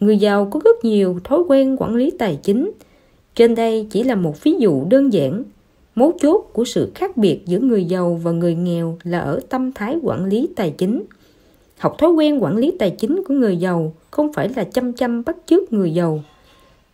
Người 0.00 0.18
giàu 0.18 0.48
có 0.50 0.60
rất 0.64 0.84
nhiều 0.84 1.18
thói 1.24 1.38
quen 1.48 1.76
quản 1.78 1.94
lý 1.94 2.10
tài 2.10 2.38
chính, 2.42 2.70
trên 3.34 3.54
đây 3.54 3.86
chỉ 3.90 4.02
là 4.02 4.14
một 4.14 4.42
ví 4.42 4.54
dụ 4.58 4.84
đơn 4.90 5.12
giản. 5.12 5.42
Mấu 5.94 6.12
chốt 6.20 6.50
của 6.52 6.64
sự 6.64 6.90
khác 6.94 7.16
biệt 7.16 7.40
giữa 7.46 7.58
người 7.58 7.84
giàu 7.84 8.20
và 8.22 8.30
người 8.30 8.54
nghèo 8.54 8.98
là 9.02 9.18
ở 9.18 9.40
tâm 9.48 9.72
thái 9.72 9.98
quản 10.02 10.24
lý 10.24 10.48
tài 10.56 10.70
chính. 10.70 11.02
Học 11.82 11.98
thói 11.98 12.10
quen 12.10 12.42
quản 12.42 12.56
lý 12.56 12.72
tài 12.78 12.90
chính 12.90 13.22
của 13.28 13.34
người 13.34 13.56
giàu 13.56 13.92
không 14.10 14.32
phải 14.32 14.48
là 14.48 14.64
chăm 14.64 14.92
chăm 14.92 15.24
bắt 15.24 15.36
chước 15.46 15.72
người 15.72 15.94
giàu. 15.94 16.22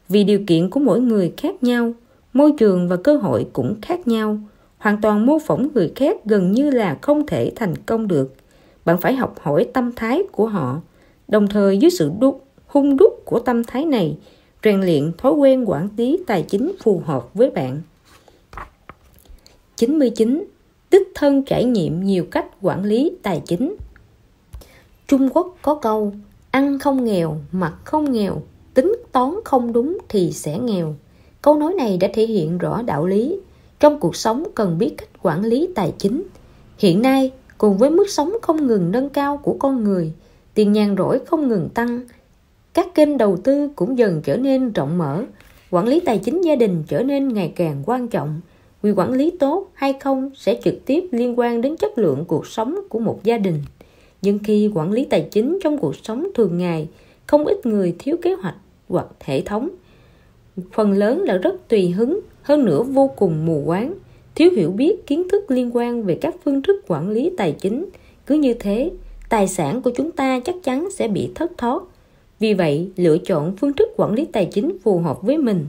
Vì 0.08 0.24
điều 0.24 0.40
kiện 0.46 0.70
của 0.70 0.80
mỗi 0.80 1.00
người 1.00 1.32
khác 1.36 1.62
nhau, 1.62 1.92
môi 2.32 2.52
trường 2.58 2.88
và 2.88 2.96
cơ 2.96 3.16
hội 3.16 3.46
cũng 3.52 3.74
khác 3.82 4.08
nhau. 4.08 4.38
Hoàn 4.78 5.00
toàn 5.00 5.26
mô 5.26 5.38
phỏng 5.38 5.68
người 5.74 5.92
khác 5.96 6.16
gần 6.24 6.52
như 6.52 6.70
là 6.70 6.98
không 7.02 7.26
thể 7.26 7.52
thành 7.56 7.74
công 7.76 8.08
được. 8.08 8.34
Bạn 8.84 8.98
phải 9.00 9.14
học 9.14 9.34
hỏi 9.40 9.66
tâm 9.74 9.92
thái 9.96 10.22
của 10.32 10.46
họ. 10.46 10.80
Đồng 11.28 11.46
thời 11.46 11.78
dưới 11.78 11.90
sự 11.90 12.10
đúc, 12.20 12.44
hung 12.66 12.96
đúc 12.96 13.22
của 13.24 13.38
tâm 13.38 13.64
thái 13.64 13.84
này, 13.84 14.16
rèn 14.64 14.80
luyện 14.80 15.12
thói 15.18 15.32
quen 15.32 15.64
quản 15.64 15.88
lý 15.96 16.18
tài 16.26 16.42
chính 16.42 16.72
phù 16.82 17.02
hợp 17.04 17.34
với 17.34 17.50
bạn. 17.50 17.80
99. 19.76 20.44
Đích 20.90 21.08
thân 21.14 21.42
trải 21.42 21.64
nghiệm 21.64 22.04
nhiều 22.04 22.24
cách 22.30 22.46
quản 22.60 22.84
lý 22.84 23.12
tài 23.22 23.42
chính. 23.46 23.76
Trung 25.08 25.28
Quốc 25.34 25.56
có 25.62 25.74
câu 25.74 26.12
ăn 26.50 26.78
không 26.78 27.04
nghèo, 27.04 27.36
mặc 27.52 27.74
không 27.84 28.12
nghèo, 28.12 28.42
tính 28.74 28.96
toán 29.12 29.34
không 29.44 29.72
đúng 29.72 29.98
thì 30.08 30.32
sẽ 30.32 30.58
nghèo. 30.58 30.94
Câu 31.42 31.56
nói 31.56 31.74
này 31.74 31.96
đã 31.96 32.08
thể 32.14 32.26
hiện 32.26 32.58
rõ 32.58 32.82
đạo 32.82 33.06
lý. 33.06 33.36
Trong 33.80 34.00
cuộc 34.00 34.16
sống 34.16 34.44
cần 34.54 34.78
biết 34.78 34.94
cách 34.98 35.08
quản 35.22 35.44
lý 35.44 35.68
tài 35.74 35.92
chính. 35.98 36.22
Hiện 36.78 37.02
nay, 37.02 37.32
cùng 37.58 37.78
với 37.78 37.90
mức 37.90 38.10
sống 38.10 38.32
không 38.42 38.66
ngừng 38.66 38.90
nâng 38.90 39.08
cao 39.08 39.36
của 39.36 39.56
con 39.58 39.84
người, 39.84 40.12
tiền 40.54 40.72
nhàn 40.72 40.96
rỗi 40.96 41.20
không 41.26 41.48
ngừng 41.48 41.68
tăng, 41.74 42.00
các 42.74 42.94
kênh 42.94 43.18
đầu 43.18 43.36
tư 43.36 43.68
cũng 43.76 43.98
dần 43.98 44.22
trở 44.24 44.36
nên 44.36 44.72
rộng 44.72 44.98
mở 44.98 45.24
quản 45.70 45.86
lý 45.86 46.00
tài 46.00 46.18
chính 46.18 46.40
gia 46.40 46.56
đình 46.56 46.82
trở 46.88 47.02
nên 47.02 47.28
ngày 47.28 47.52
càng 47.56 47.82
quan 47.86 48.08
trọng 48.08 48.40
vì 48.82 48.90
quản 48.90 49.12
lý 49.12 49.30
tốt 49.30 49.70
hay 49.74 49.92
không 49.92 50.30
sẽ 50.34 50.60
trực 50.64 50.74
tiếp 50.86 51.08
liên 51.12 51.38
quan 51.38 51.60
đến 51.60 51.76
chất 51.76 51.98
lượng 51.98 52.24
cuộc 52.28 52.46
sống 52.46 52.78
của 52.88 52.98
một 52.98 53.20
gia 53.24 53.38
đình 53.38 53.62
nhưng 54.22 54.38
khi 54.38 54.70
quản 54.74 54.92
lý 54.92 55.04
tài 55.04 55.28
chính 55.30 55.58
trong 55.62 55.78
cuộc 55.78 55.96
sống 55.96 56.26
thường 56.34 56.58
ngày, 56.58 56.88
không 57.26 57.44
ít 57.44 57.66
người 57.66 57.94
thiếu 57.98 58.16
kế 58.22 58.34
hoạch 58.34 58.56
hoặc 58.88 59.06
hệ 59.24 59.40
thống. 59.40 59.68
Phần 60.72 60.92
lớn 60.92 61.22
là 61.22 61.36
rất 61.36 61.68
tùy 61.68 61.88
hứng, 61.90 62.20
hơn 62.42 62.64
nữa 62.64 62.82
vô 62.82 63.10
cùng 63.16 63.46
mù 63.46 63.62
quáng, 63.66 63.94
thiếu 64.34 64.50
hiểu 64.56 64.70
biết, 64.70 65.06
kiến 65.06 65.28
thức 65.28 65.50
liên 65.50 65.76
quan 65.76 66.02
về 66.02 66.18
các 66.20 66.34
phương 66.44 66.62
thức 66.62 66.84
quản 66.88 67.10
lý 67.10 67.30
tài 67.36 67.52
chính. 67.52 67.86
Cứ 68.26 68.34
như 68.34 68.54
thế, 68.54 68.90
tài 69.28 69.48
sản 69.48 69.82
của 69.82 69.90
chúng 69.90 70.12
ta 70.12 70.40
chắc 70.40 70.54
chắn 70.62 70.88
sẽ 70.90 71.08
bị 71.08 71.30
thất 71.34 71.52
thoát. 71.58 71.82
Vì 72.40 72.54
vậy, 72.54 72.90
lựa 72.96 73.18
chọn 73.18 73.56
phương 73.56 73.72
thức 73.72 73.88
quản 73.96 74.12
lý 74.12 74.24
tài 74.24 74.46
chính 74.46 74.78
phù 74.82 74.98
hợp 74.98 75.22
với 75.22 75.38
mình. 75.38 75.66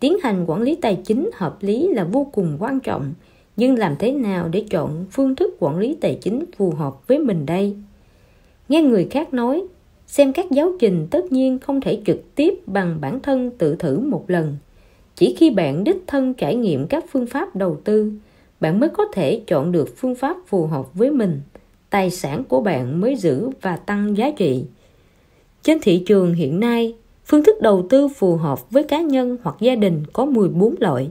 Tiến 0.00 0.16
hành 0.22 0.44
quản 0.46 0.62
lý 0.62 0.74
tài 0.74 0.98
chính 1.04 1.30
hợp 1.34 1.56
lý 1.60 1.88
là 1.88 2.04
vô 2.04 2.26
cùng 2.32 2.56
quan 2.58 2.80
trọng. 2.80 3.12
Nhưng 3.56 3.78
làm 3.78 3.96
thế 3.98 4.12
nào 4.12 4.48
để 4.48 4.64
chọn 4.70 5.04
phương 5.10 5.34
thức 5.34 5.56
quản 5.58 5.78
lý 5.78 5.96
tài 6.00 6.18
chính 6.22 6.44
phù 6.56 6.70
hợp 6.70 7.08
với 7.08 7.18
mình 7.18 7.46
đây? 7.46 7.76
Nghe 8.70 8.82
người 8.82 9.06
khác 9.10 9.34
nói, 9.34 9.62
xem 10.06 10.32
các 10.32 10.50
giáo 10.50 10.72
trình 10.78 11.06
tất 11.10 11.32
nhiên 11.32 11.58
không 11.58 11.80
thể 11.80 12.00
trực 12.06 12.34
tiếp 12.34 12.54
bằng 12.66 12.98
bản 13.00 13.20
thân 13.20 13.50
tự 13.58 13.76
thử 13.76 13.98
một 13.98 14.24
lần. 14.30 14.56
Chỉ 15.14 15.34
khi 15.38 15.50
bạn 15.50 15.84
đích 15.84 15.96
thân 16.06 16.34
trải 16.34 16.54
nghiệm 16.54 16.86
các 16.86 17.04
phương 17.10 17.26
pháp 17.26 17.56
đầu 17.56 17.80
tư, 17.84 18.12
bạn 18.60 18.80
mới 18.80 18.88
có 18.88 19.04
thể 19.12 19.42
chọn 19.46 19.72
được 19.72 19.96
phương 19.96 20.14
pháp 20.14 20.36
phù 20.46 20.66
hợp 20.66 20.94
với 20.94 21.10
mình. 21.10 21.40
Tài 21.90 22.10
sản 22.10 22.44
của 22.48 22.60
bạn 22.60 23.00
mới 23.00 23.16
giữ 23.16 23.50
và 23.62 23.76
tăng 23.76 24.16
giá 24.16 24.30
trị. 24.30 24.64
Trên 25.62 25.78
thị 25.82 26.02
trường 26.06 26.34
hiện 26.34 26.60
nay, 26.60 26.94
phương 27.26 27.44
thức 27.44 27.60
đầu 27.60 27.86
tư 27.90 28.08
phù 28.08 28.36
hợp 28.36 28.70
với 28.70 28.82
cá 28.82 29.00
nhân 29.00 29.36
hoặc 29.42 29.56
gia 29.60 29.74
đình 29.74 30.02
có 30.12 30.24
14 30.24 30.74
loại. 30.80 31.10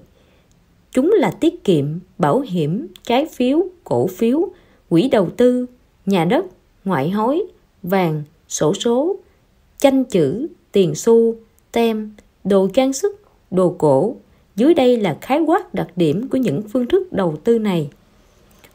Chúng 0.91 1.11
là 1.17 1.31
tiết 1.31 1.63
kiệm, 1.63 1.85
bảo 2.17 2.39
hiểm, 2.39 2.87
trái 3.03 3.25
phiếu, 3.25 3.63
cổ 3.83 4.07
phiếu, 4.07 4.49
quỹ 4.89 5.09
đầu 5.09 5.29
tư, 5.29 5.65
nhà 6.05 6.25
đất 6.25 6.45
ngoại 6.85 7.09
hối, 7.09 7.43
vàng, 7.83 8.23
sổ 8.47 8.73
số, 8.73 9.15
chanh 9.77 10.03
chữ, 10.03 10.47
tiền 10.71 10.95
xu, 10.95 11.35
tem, 11.71 12.15
đồ 12.43 12.67
trang 12.73 12.93
sức, 12.93 13.21
đồ 13.51 13.75
cổ. 13.77 14.15
Dưới 14.55 14.73
đây 14.73 14.97
là 14.97 15.17
khái 15.21 15.39
quát 15.39 15.73
đặc 15.73 15.87
điểm 15.95 16.29
của 16.29 16.37
những 16.37 16.61
phương 16.73 16.87
thức 16.87 17.13
đầu 17.13 17.35
tư 17.43 17.59
này. 17.59 17.89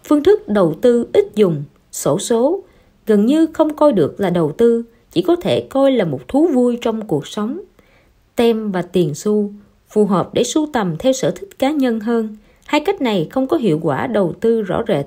Phương 0.05 0.23
thức 0.23 0.49
đầu 0.49 0.75
tư 0.83 1.07
ít 1.13 1.25
dùng, 1.35 1.63
sổ 1.93 2.19
số, 2.19 2.63
gần 3.07 3.27
như 3.27 3.47
không 3.47 3.77
coi 3.77 3.93
được 3.93 4.21
là 4.21 4.31
đầu 4.31 4.53
tư, 4.53 4.83
chỉ 5.11 5.23
có 5.23 5.37
thể 5.37 5.67
coi 5.71 5.93
là 5.93 6.05
một 6.05 6.29
thú 6.29 6.47
vui 6.47 6.79
trong 6.81 7.07
cuộc 7.07 7.27
sống. 7.27 7.61
Tem 8.37 8.73
và 8.73 8.83
tiền 8.83 9.15
xu 9.15 9.51
phù 9.89 10.05
hợp 10.05 10.35
để 10.35 10.45
sưu 10.45 10.69
tầm 10.73 10.97
theo 10.99 11.13
sở 11.13 11.31
thích 11.31 11.59
cá 11.59 11.71
nhân 11.71 12.01
hơn, 12.01 12.37
hai 12.67 12.81
cách 12.81 13.03
này 13.03 13.29
không 13.31 13.47
có 13.47 13.57
hiệu 13.57 13.81
quả 13.83 14.07
đầu 14.07 14.35
tư 14.41 14.63
rõ 14.63 14.83
rệt. 14.89 15.07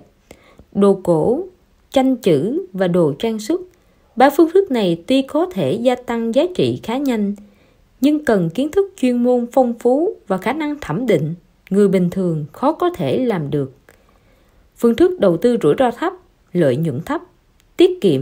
Đồ 0.72 1.00
cổ 1.04 1.44
tranh 1.92 2.16
chữ 2.16 2.66
và 2.74 2.88
đồ 2.88 3.14
trang 3.20 3.40
sức. 3.40 3.70
Ba 4.16 4.30
phương 4.30 4.50
thức 4.54 4.72
này 4.72 5.04
tuy 5.08 5.22
có 5.22 5.46
thể 5.46 5.74
gia 5.74 5.96
tăng 5.96 6.36
giá 6.36 6.44
trị 6.56 6.80
khá 6.84 6.98
nhanh, 6.98 7.36
nhưng 8.02 8.26
cần 8.26 8.50
kiến 8.50 8.72
thức 8.72 8.94
chuyên 8.98 9.24
môn 9.24 9.48
phong 9.52 9.74
phú 9.80 10.16
và 10.28 10.38
khả 10.38 10.54
năng 10.54 10.76
thẩm 10.82 11.06
định, 11.08 11.36
người 11.70 11.88
bình 11.88 12.10
thường 12.10 12.46
khó 12.52 12.72
có 12.72 12.90
thể 12.90 13.26
làm 13.26 13.50
được. 13.50 13.74
Phương 14.78 14.96
thức 14.96 15.20
đầu 15.20 15.38
tư 15.38 15.58
rủi 15.64 15.76
ro 15.80 15.92
thấp, 15.92 16.14
lợi 16.54 16.78
nhuận 16.78 17.02
thấp, 17.02 17.22
tiết 17.78 18.02
kiệm. 18.02 18.22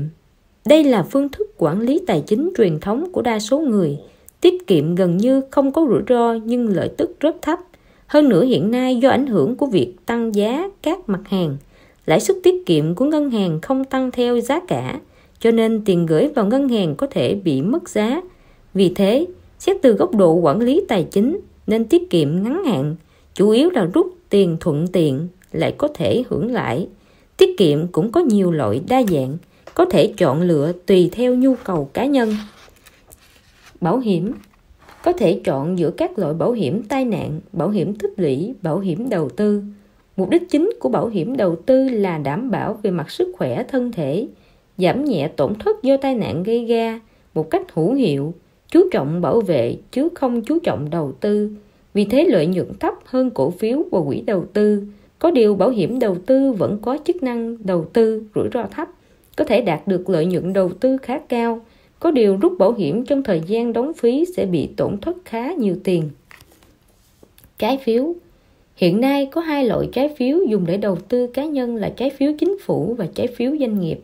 Đây 0.66 0.84
là 0.84 1.04
phương 1.04 1.30
thức 1.30 1.54
quản 1.58 1.82
lý 1.82 2.02
tài 2.08 2.24
chính 2.28 2.52
truyền 2.58 2.80
thống 2.80 3.12
của 3.12 3.22
đa 3.22 3.40
số 3.40 3.60
người. 3.60 3.98
Tiết 4.42 4.68
kiệm 4.68 4.96
gần 4.96 5.18
như 5.18 5.42
không 5.52 5.72
có 5.72 5.86
rủi 5.90 6.02
ro 6.10 6.34
nhưng 6.34 6.68
lợi 6.68 6.90
tức 6.98 7.20
rất 7.20 7.36
thấp. 7.42 7.60
Hơn 8.08 8.30
nữa, 8.30 8.44
hiện 8.44 8.72
nay 8.72 8.96
do 8.96 9.10
ảnh 9.10 9.28
hưởng 9.28 9.56
của 9.56 9.66
việc 9.66 9.94
tăng 10.06 10.36
giá 10.36 10.70
các 10.82 11.10
mặt 11.10 11.22
hàng 11.26 11.58
lãi 12.06 12.20
suất 12.20 12.38
tiết 12.44 12.66
kiệm 12.66 12.96
của 12.96 13.06
ngân 13.06 13.30
hàng 13.30 13.62
không 13.62 13.84
tăng 13.84 14.12
theo 14.12 14.40
giá 14.40 14.60
cả, 14.68 15.00
cho 15.40 15.52
nên 15.52 15.82
tiền 15.86 16.06
gửi 16.06 16.28
vào 16.28 16.46
ngân 16.46 16.70
hàng 16.70 16.96
có 16.96 17.08
thể 17.08 17.36
bị 17.36 17.62
mất 17.62 17.90
giá. 17.90 18.22
Vì 18.74 18.90
thế, 18.96 19.26
xét 19.60 19.78
từ 19.82 19.94
góc 19.94 20.16
độ 20.16 20.34
quản 20.34 20.60
lý 20.60 20.82
tài 20.88 21.04
chính, 21.12 21.40
nên 21.68 21.86
tiết 21.86 22.10
kiệm 22.10 22.44
ngắn 22.44 22.64
hạn, 22.64 22.96
chủ 23.34 23.50
yếu 23.50 23.70
là 23.70 23.86
rút 23.94 24.16
tiền 24.30 24.58
thuận 24.60 24.88
tiện, 24.88 25.28
lại 25.52 25.76
có 25.78 25.88
thể 25.94 26.24
hưởng 26.30 26.52
lãi. 26.52 26.88
Tiết 27.38 27.58
kiệm 27.58 27.88
cũng 27.88 28.12
có 28.12 28.22
nhiều 28.22 28.52
loại 28.52 28.82
đa 28.88 29.04
dạng, 29.04 29.38
có 29.74 29.86
thể 29.86 30.14
chọn 30.18 30.42
lựa 30.42 30.72
tùy 30.86 31.10
theo 31.12 31.36
nhu 31.36 31.56
cầu 31.64 31.90
cá 31.94 32.06
nhân. 32.06 32.36
Bảo 33.82 34.00
hiểm, 34.00 34.34
có 35.04 35.12
thể 35.14 35.42
chọn 35.44 35.80
giữa 35.80 35.92
các 35.92 36.20
loại 36.20 36.34
bảo 36.34 36.52
hiểm 36.52 36.84
tai 36.84 37.06
nạn, 37.06 37.40
bảo 37.54 37.70
hiểm 37.70 37.96
tích 37.96 38.12
lũy, 38.18 38.54
bảo 38.62 38.80
hiểm 38.80 39.10
đầu 39.10 39.30
tư 39.30 39.62
mục 40.18 40.30
đích 40.30 40.50
chính 40.50 40.72
của 40.80 40.90
bảo 40.90 41.08
hiểm 41.08 41.38
đầu 41.38 41.56
tư 41.56 41.90
là 41.90 42.18
đảm 42.18 42.52
bảo 42.52 42.80
về 42.84 42.92
mặt 42.92 43.12
sức 43.12 43.32
khỏe 43.38 43.64
thân 43.68 43.92
thể, 43.92 44.28
giảm 44.78 45.06
nhẹ 45.06 45.28
tổn 45.28 45.56
thất 45.56 45.84
do 45.84 45.98
tai 45.98 46.16
nạn 46.16 46.44
gây 46.44 46.66
ra 46.66 47.00
một 47.34 47.50
cách 47.50 47.74
hữu 47.74 47.94
hiệu, 47.94 48.34
chú 48.68 48.90
trọng 48.92 49.22
bảo 49.22 49.42
vệ 49.42 49.78
chứ 49.92 50.10
không 50.16 50.42
chú 50.42 50.60
trọng 50.60 50.90
đầu 50.90 51.12
tư. 51.12 51.52
Vì 51.94 52.06
thế 52.06 52.26
lợi 52.28 52.48
nhuận 52.48 52.68
thấp 52.80 52.94
hơn 53.06 53.30
cổ 53.30 53.50
phiếu 53.50 53.84
và 53.92 54.00
quỹ 54.08 54.22
đầu 54.22 54.46
tư. 54.54 54.84
Có 55.20 55.32
điều 55.32 55.56
bảo 55.56 55.70
hiểm 55.70 56.00
đầu 56.00 56.16
tư 56.26 56.52
vẫn 56.52 56.80
có 56.82 56.98
chức 57.06 57.24
năng 57.24 57.58
đầu 57.66 57.86
tư 57.94 58.24
rủi 58.36 58.50
ro 58.54 58.64
thấp, 58.72 58.88
có 59.38 59.46
thể 59.46 59.62
đạt 59.62 59.88
được 59.88 60.10
lợi 60.10 60.26
nhuận 60.26 60.54
đầu 60.54 60.70
tư 60.70 60.98
khá 60.98 61.20
cao. 61.20 61.62
Có 62.00 62.12
điều 62.12 62.38
rút 62.38 62.54
bảo 62.60 62.74
hiểm 62.74 63.06
trong 63.06 63.24
thời 63.24 63.42
gian 63.48 63.74
đóng 63.74 63.94
phí 63.94 64.26
sẽ 64.38 64.46
bị 64.46 64.70
tổn 64.78 64.98
thất 64.98 65.18
khá 65.26 65.54
nhiều 65.54 65.76
tiền. 65.84 66.10
Trái 67.58 67.78
phiếu 67.84 68.14
hiện 68.76 69.02
nay 69.02 69.26
có 69.32 69.42
hai 69.42 69.68
loại 69.68 69.90
trái 69.94 70.10
phiếu 70.18 70.38
dùng 70.50 70.66
để 70.66 70.78
đầu 70.78 70.96
tư 70.96 71.28
cá 71.28 71.46
nhân 71.46 71.76
là 71.76 71.90
trái 71.90 72.10
phiếu 72.10 72.32
chính 72.40 72.58
phủ 72.60 72.96
và 72.98 73.08
trái 73.16 73.28
phiếu 73.28 73.52
doanh 73.60 73.80
nghiệp. 73.80 74.00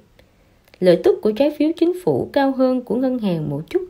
Lợi 0.79 0.99
tức 1.03 1.19
của 1.21 1.31
trái 1.31 1.51
phiếu 1.57 1.71
chính 1.79 1.93
phủ 2.03 2.29
cao 2.33 2.51
hơn 2.51 2.81
của 2.81 2.95
ngân 2.95 3.19
hàng 3.19 3.49
một 3.49 3.61
chút, 3.69 3.81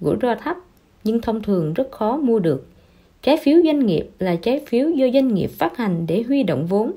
rủi 0.00 0.16
ro 0.22 0.34
thấp, 0.34 0.56
nhưng 1.04 1.20
thông 1.20 1.42
thường 1.42 1.74
rất 1.74 1.90
khó 1.90 2.16
mua 2.16 2.38
được. 2.38 2.66
Trái 3.22 3.36
phiếu 3.36 3.58
doanh 3.64 3.86
nghiệp 3.86 4.08
là 4.18 4.36
trái 4.36 4.60
phiếu 4.66 4.90
do 4.90 5.06
doanh 5.14 5.34
nghiệp 5.34 5.50
phát 5.50 5.76
hành 5.76 6.06
để 6.06 6.22
huy 6.22 6.42
động 6.42 6.66
vốn. 6.66 6.92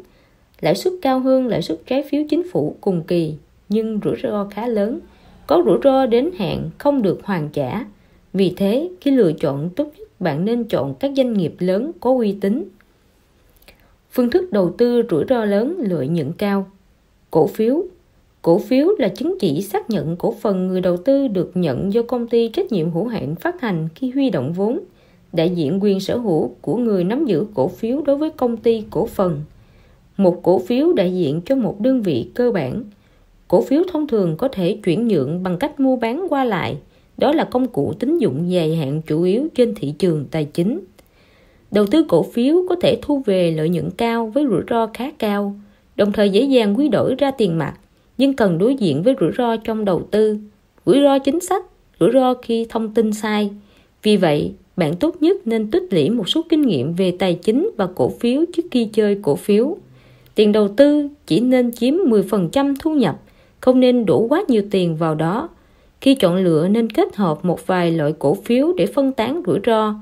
Lãi 0.62 0.76
suất 0.76 0.94
cao 1.02 1.20
hơn 1.20 1.48
lãi 1.48 1.62
suất 1.62 1.80
trái 1.88 2.04
phiếu 2.10 2.24
chính 2.30 2.50
phủ 2.52 2.76
cùng 2.82 3.04
kỳ, 3.04 3.34
nhưng 3.70 4.00
rủi 4.04 4.16
ro 4.24 4.48
khá 4.52 4.68
lớn. 4.68 5.00
Có 5.48 5.64
rủi 5.66 5.78
ro 5.84 6.06
đến 6.06 6.30
hạn 6.38 6.70
không 6.78 7.02
được 7.02 7.20
hoàn 7.24 7.50
trả. 7.50 7.86
Vì 8.34 8.54
thế, 8.58 8.90
khi 9.02 9.12
lựa 9.12 9.32
chọn 9.34 9.70
tốt 9.76 9.92
nhất, 9.98 10.08
bạn 10.22 10.46
nên 10.46 10.64
chọn 10.64 10.96
các 11.00 11.12
doanh 11.18 11.34
nghiệp 11.34 11.54
lớn 11.60 11.92
có 12.00 12.16
uy 12.18 12.36
tín 12.42 12.70
phương 14.16 14.30
thức 14.30 14.52
đầu 14.52 14.72
tư 14.78 15.04
rủi 15.10 15.24
ro 15.30 15.46
lớn, 15.46 15.76
lợi 15.80 16.08
nhuận 16.08 16.32
cao. 16.38 16.68
Cổ 17.32 17.48
phiếu. 17.48 17.84
Cổ 18.42 18.60
phiếu 18.60 18.88
là 18.98 19.08
chứng 19.08 19.36
chỉ 19.40 19.62
xác 19.62 19.90
nhận 19.90 20.16
cổ 20.16 20.36
phần 20.42 20.68
người 20.68 20.82
đầu 20.82 20.98
tư 20.98 21.28
được 21.28 21.52
nhận 21.54 21.94
do 21.94 22.02
công 22.02 22.28
ty 22.28 22.50
trách 22.50 22.72
nhiệm 22.72 22.92
hữu 22.92 23.08
hạn 23.08 23.36
phát 23.36 23.62
hành 23.62 23.90
khi 23.96 24.12
huy 24.12 24.30
động 24.30 24.54
vốn, 24.54 24.80
đại 25.34 25.50
diện 25.50 25.80
quyền 25.82 26.00
sở 26.00 26.18
hữu 26.18 26.52
của 26.62 26.78
người 26.78 27.04
nắm 27.04 27.26
giữ 27.26 27.46
cổ 27.54 27.68
phiếu 27.68 28.02
đối 28.02 28.18
với 28.18 28.30
công 28.32 28.58
ty 28.58 28.84
cổ 28.90 29.06
phần. 29.06 29.42
Một 30.18 30.40
cổ 30.44 30.60
phiếu 30.60 30.94
đại 30.94 31.16
diện 31.16 31.42
cho 31.46 31.56
một 31.56 31.80
đơn 31.80 32.02
vị 32.02 32.28
cơ 32.34 32.52
bản. 32.52 32.84
Cổ 33.48 33.62
phiếu 33.62 33.84
thông 33.92 34.08
thường 34.08 34.38
có 34.38 34.48
thể 34.48 34.78
chuyển 34.84 35.08
nhượng 35.08 35.44
bằng 35.44 35.58
cách 35.58 35.80
mua 35.80 35.96
bán 35.96 36.28
qua 36.30 36.44
lại. 36.44 36.78
Đó 37.18 37.34
là 37.34 37.44
công 37.44 37.68
cụ 37.68 37.94
tín 38.00 38.18
dụng 38.18 38.52
dài 38.52 38.76
hạn 38.76 39.02
chủ 39.08 39.24
yếu 39.24 39.48
trên 39.56 39.76
thị 39.76 39.94
trường 40.00 40.26
tài 40.32 40.46
chính 40.46 40.80
đầu 41.74 41.86
tư 41.86 42.06
cổ 42.08 42.24
phiếu 42.24 42.56
có 42.70 42.76
thể 42.82 42.98
thu 43.02 43.22
về 43.26 43.52
lợi 43.52 43.70
nhuận 43.70 43.90
cao 43.98 44.32
với 44.34 44.46
rủi 44.50 44.62
ro 44.70 44.88
khá 44.94 45.12
cao, 45.20 45.56
đồng 45.96 46.12
thời 46.12 46.30
dễ 46.30 46.42
dàng 46.42 46.78
quy 46.78 46.90
đổi 46.90 47.16
ra 47.16 47.32
tiền 47.32 47.58
mặt, 47.58 47.74
nhưng 48.18 48.34
cần 48.34 48.58
đối 48.58 48.76
diện 48.76 49.04
với 49.04 49.16
rủi 49.20 49.32
ro 49.38 49.56
trong 49.56 49.86
đầu 49.86 50.08
tư, 50.12 50.38
rủi 50.86 51.02
ro 51.02 51.20
chính 51.20 51.40
sách, 51.40 51.66
rủi 52.00 52.12
ro 52.14 52.34
khi 52.34 52.66
thông 52.70 52.94
tin 52.94 53.14
sai. 53.14 53.50
Vì 54.04 54.18
vậy, 54.18 54.54
bạn 54.78 54.96
tốt 54.96 55.16
nhất 55.20 55.48
nên 55.48 55.72
tích 55.72 55.84
lũy 55.92 56.10
một 56.10 56.30
số 56.30 56.42
kinh 56.50 56.62
nghiệm 56.62 56.94
về 56.94 57.12
tài 57.20 57.34
chính 57.36 57.70
và 57.78 57.88
cổ 57.96 58.10
phiếu 58.10 58.42
trước 58.56 58.64
khi 58.72 58.86
chơi 58.86 59.20
cổ 59.22 59.36
phiếu. 59.36 59.78
Tiền 60.36 60.52
đầu 60.52 60.68
tư 60.68 61.08
chỉ 61.28 61.40
nên 61.40 61.72
chiếm 61.72 61.94
10% 61.94 62.76
thu 62.80 62.94
nhập, 62.94 63.20
không 63.60 63.80
nên 63.80 64.06
đổ 64.06 64.20
quá 64.30 64.44
nhiều 64.48 64.64
tiền 64.72 64.96
vào 64.96 65.16
đó. 65.16 65.50
Khi 66.02 66.16
chọn 66.16 66.36
lựa 66.36 66.68
nên 66.68 66.90
kết 66.90 67.16
hợp 67.16 67.46
một 67.46 67.68
vài 67.68 67.92
loại 67.92 68.14
cổ 68.20 68.34
phiếu 68.34 68.74
để 68.78 68.86
phân 68.86 69.12
tán 69.12 69.42
rủi 69.46 69.60
ro 69.66 69.94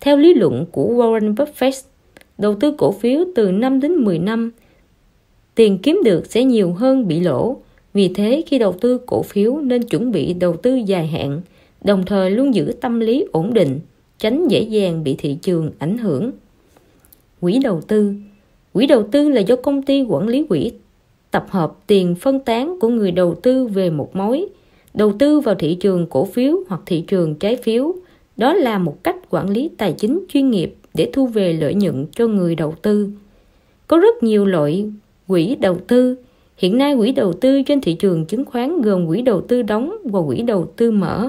theo 0.00 0.16
lý 0.16 0.34
luận 0.34 0.66
của 0.72 0.86
Warren 0.86 1.34
Buffett, 1.34 1.82
đầu 2.38 2.54
tư 2.54 2.74
cổ 2.78 2.92
phiếu 2.92 3.24
từ 3.34 3.50
5 3.52 3.80
đến 3.80 3.92
10 3.92 4.18
năm, 4.18 4.50
tiền 5.54 5.78
kiếm 5.78 6.00
được 6.04 6.26
sẽ 6.26 6.44
nhiều 6.44 6.72
hơn 6.72 7.08
bị 7.08 7.20
lỗ. 7.20 7.56
Vì 7.94 8.08
thế, 8.08 8.42
khi 8.46 8.58
đầu 8.58 8.72
tư 8.72 8.98
cổ 9.06 9.22
phiếu 9.22 9.56
nên 9.60 9.82
chuẩn 9.82 10.12
bị 10.12 10.32
đầu 10.32 10.56
tư 10.56 10.74
dài 10.74 11.06
hạn, 11.06 11.40
đồng 11.84 12.06
thời 12.06 12.30
luôn 12.30 12.54
giữ 12.54 12.72
tâm 12.80 13.00
lý 13.00 13.24
ổn 13.32 13.54
định, 13.54 13.80
tránh 14.18 14.48
dễ 14.48 14.60
dàng 14.60 15.04
bị 15.04 15.14
thị 15.18 15.38
trường 15.42 15.70
ảnh 15.78 15.98
hưởng. 15.98 16.30
Quỹ 17.40 17.58
đầu 17.58 17.80
tư. 17.80 18.14
Quỹ 18.72 18.86
đầu 18.86 19.02
tư 19.12 19.28
là 19.28 19.40
do 19.40 19.56
công 19.56 19.82
ty 19.82 20.02
quản 20.02 20.28
lý 20.28 20.44
quỹ 20.48 20.72
tập 21.30 21.46
hợp 21.48 21.72
tiền 21.86 22.14
phân 22.14 22.40
tán 22.40 22.78
của 22.80 22.88
người 22.88 23.10
đầu 23.10 23.34
tư 23.34 23.66
về 23.66 23.90
một 23.90 24.16
mối, 24.16 24.46
đầu 24.94 25.12
tư 25.18 25.40
vào 25.40 25.54
thị 25.54 25.74
trường 25.74 26.06
cổ 26.06 26.24
phiếu 26.24 26.56
hoặc 26.68 26.80
thị 26.86 27.04
trường 27.06 27.34
trái 27.34 27.56
phiếu 27.56 27.94
đó 28.36 28.52
là 28.52 28.78
một 28.78 29.04
cách 29.04 29.16
quản 29.30 29.50
lý 29.50 29.70
tài 29.78 29.92
chính 29.92 30.24
chuyên 30.28 30.50
nghiệp 30.50 30.74
để 30.94 31.10
thu 31.12 31.26
về 31.26 31.52
lợi 31.52 31.74
nhuận 31.74 32.06
cho 32.12 32.26
người 32.26 32.54
đầu 32.54 32.74
tư 32.82 33.08
Có 33.86 33.98
rất 33.98 34.22
nhiều 34.22 34.46
loại 34.46 34.90
quỹ 35.28 35.56
đầu 35.60 35.78
tư. 35.86 36.16
Hiện 36.56 36.78
nay 36.78 36.96
quỹ 36.96 37.12
đầu 37.12 37.32
tư 37.32 37.62
trên 37.62 37.80
thị 37.80 37.94
trường 37.94 38.26
chứng 38.26 38.44
khoán 38.44 38.82
gồm 38.82 39.06
quỹ 39.06 39.22
đầu 39.22 39.40
tư 39.40 39.62
đóng 39.62 39.96
và 40.04 40.20
quỹ 40.26 40.42
đầu 40.42 40.72
tư 40.76 40.90
mở. 40.90 41.28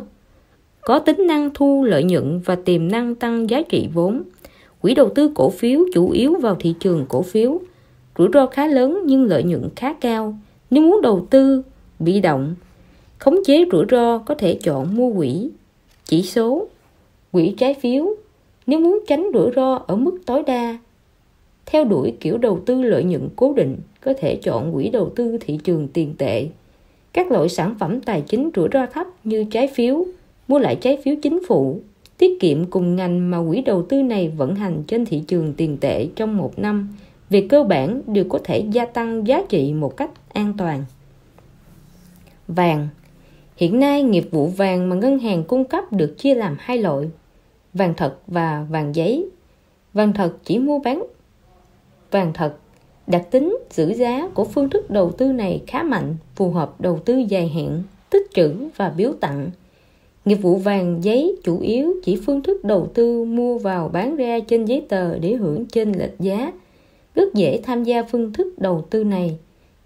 Có 0.81 0.99
tính 0.99 1.27
năng 1.27 1.49
thu 1.53 1.83
lợi 1.83 2.03
nhuận 2.03 2.39
và 2.45 2.55
tiềm 2.55 2.87
năng 2.87 3.15
tăng 3.15 3.49
giá 3.49 3.61
trị 3.61 3.87
vốn. 3.93 4.23
Quỹ 4.81 4.93
đầu 4.93 5.09
tư 5.15 5.31
cổ 5.35 5.49
phiếu 5.49 5.79
chủ 5.93 6.09
yếu 6.09 6.35
vào 6.35 6.55
thị 6.59 6.75
trường 6.79 7.05
cổ 7.09 7.21
phiếu. 7.21 7.59
Rủi 8.17 8.27
ro 8.33 8.45
khá 8.45 8.67
lớn 8.67 9.03
nhưng 9.05 9.23
lợi 9.23 9.43
nhuận 9.43 9.69
khá 9.75 9.93
cao. 9.93 10.37
Nếu 10.69 10.83
muốn 10.83 11.01
đầu 11.01 11.27
tư 11.29 11.61
bị 11.99 12.21
động, 12.21 12.55
khống 13.17 13.35
chế 13.45 13.65
rủi 13.71 13.85
ro 13.91 14.17
có 14.17 14.35
thể 14.35 14.59
chọn 14.63 14.95
mua 14.95 15.13
quỹ, 15.13 15.49
chỉ 16.05 16.21
số, 16.21 16.67
quỹ 17.31 17.53
trái 17.57 17.73
phiếu. 17.73 18.15
Nếu 18.67 18.79
muốn 18.79 18.99
tránh 19.07 19.29
rủi 19.33 19.51
ro 19.55 19.83
ở 19.87 19.95
mức 19.95 20.19
tối 20.25 20.43
đa, 20.47 20.77
theo 21.65 21.83
đuổi 21.83 22.13
kiểu 22.19 22.37
đầu 22.37 22.59
tư 22.65 22.81
lợi 22.81 23.03
nhuận 23.03 23.29
cố 23.35 23.53
định 23.53 23.77
có 24.01 24.13
thể 24.19 24.35
chọn 24.35 24.73
quỹ 24.73 24.89
đầu 24.89 25.09
tư 25.15 25.37
thị 25.41 25.59
trường 25.63 25.87
tiền 25.87 26.15
tệ. 26.17 26.47
Các 27.13 27.31
loại 27.31 27.49
sản 27.49 27.75
phẩm 27.79 28.01
tài 28.01 28.21
chính 28.21 28.49
rủi 28.55 28.69
ro 28.73 28.85
thấp 28.85 29.07
như 29.23 29.43
trái 29.43 29.67
phiếu, 29.67 30.05
mua 30.47 30.59
lại 30.59 30.75
trái 30.75 30.97
phiếu 31.03 31.15
chính 31.21 31.39
phủ, 31.47 31.79
tiết 32.17 32.39
kiệm 32.39 32.65
cùng 32.65 32.95
ngành 32.95 33.31
mà 33.31 33.37
quỹ 33.49 33.61
đầu 33.61 33.83
tư 33.83 34.03
này 34.03 34.29
vận 34.29 34.55
hành 34.55 34.83
trên 34.87 35.05
thị 35.05 35.23
trường 35.27 35.53
tiền 35.53 35.77
tệ 35.77 36.07
trong 36.15 36.37
một 36.37 36.59
năm 36.59 36.89
về 37.29 37.47
cơ 37.49 37.63
bản 37.63 38.01
đều 38.07 38.25
có 38.29 38.39
thể 38.43 38.59
gia 38.71 38.85
tăng 38.85 39.27
giá 39.27 39.43
trị 39.49 39.73
một 39.73 39.97
cách 39.97 40.11
an 40.33 40.53
toàn. 40.57 40.83
Vàng 42.47 42.87
Hiện 43.55 43.79
nay 43.79 44.03
nghiệp 44.03 44.27
vụ 44.31 44.47
vàng 44.47 44.89
mà 44.89 44.95
ngân 44.95 45.19
hàng 45.19 45.43
cung 45.43 45.63
cấp 45.63 45.93
được 45.93 46.15
chia 46.17 46.35
làm 46.35 46.55
hai 46.59 46.77
loại, 46.77 47.05
vàng 47.73 47.93
thật 47.97 48.17
và 48.27 48.65
vàng 48.69 48.95
giấy. 48.95 49.29
Vàng 49.93 50.13
thật 50.13 50.37
chỉ 50.43 50.59
mua 50.59 50.79
bán 50.79 51.03
vàng 52.11 52.31
thật. 52.33 52.53
Đặc 53.07 53.27
tính 53.31 53.57
giữ 53.69 53.93
giá 53.93 54.29
của 54.33 54.43
phương 54.43 54.69
thức 54.69 54.89
đầu 54.89 55.11
tư 55.11 55.31
này 55.31 55.61
khá 55.67 55.83
mạnh, 55.83 56.15
phù 56.35 56.51
hợp 56.51 56.81
đầu 56.81 56.99
tư 57.05 57.17
dài 57.17 57.47
hạn, 57.47 57.83
tích 58.09 58.27
trữ 58.33 58.53
và 58.75 58.89
biếu 58.89 59.13
tặng. 59.13 59.49
Nghiệp 60.25 60.35
vụ 60.35 60.55
vàng 60.55 61.03
giấy 61.03 61.35
chủ 61.43 61.59
yếu 61.59 61.93
chỉ 62.03 62.15
phương 62.25 62.41
thức 62.41 62.63
đầu 62.63 62.87
tư 62.93 63.23
mua 63.23 63.57
vào 63.57 63.89
bán 63.89 64.15
ra 64.15 64.39
trên 64.39 64.65
giấy 64.65 64.85
tờ 64.89 65.19
để 65.19 65.33
hưởng 65.33 65.65
trên 65.65 65.91
lệch 65.91 66.19
giá. 66.19 66.51
Rất 67.15 67.33
dễ 67.33 67.59
tham 67.63 67.83
gia 67.83 68.03
phương 68.03 68.33
thức 68.33 68.59
đầu 68.59 68.85
tư 68.89 69.03
này, 69.03 69.37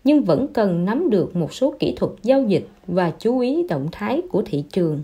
nhưng 0.04 0.24
vẫn 0.24 0.48
cần 0.48 0.86
nắm 0.86 1.10
được 1.10 1.36
một 1.36 1.54
số 1.54 1.74
kỹ 1.80 1.94
thuật 1.96 2.12
giao 2.24 2.44
dịch 2.44 2.68
và 2.88 3.12
chú 3.20 3.40
ý 3.40 3.68
động 3.70 3.88
thái 3.92 4.22
của 4.32 4.42
thị 4.46 4.64
trường. 4.72 5.04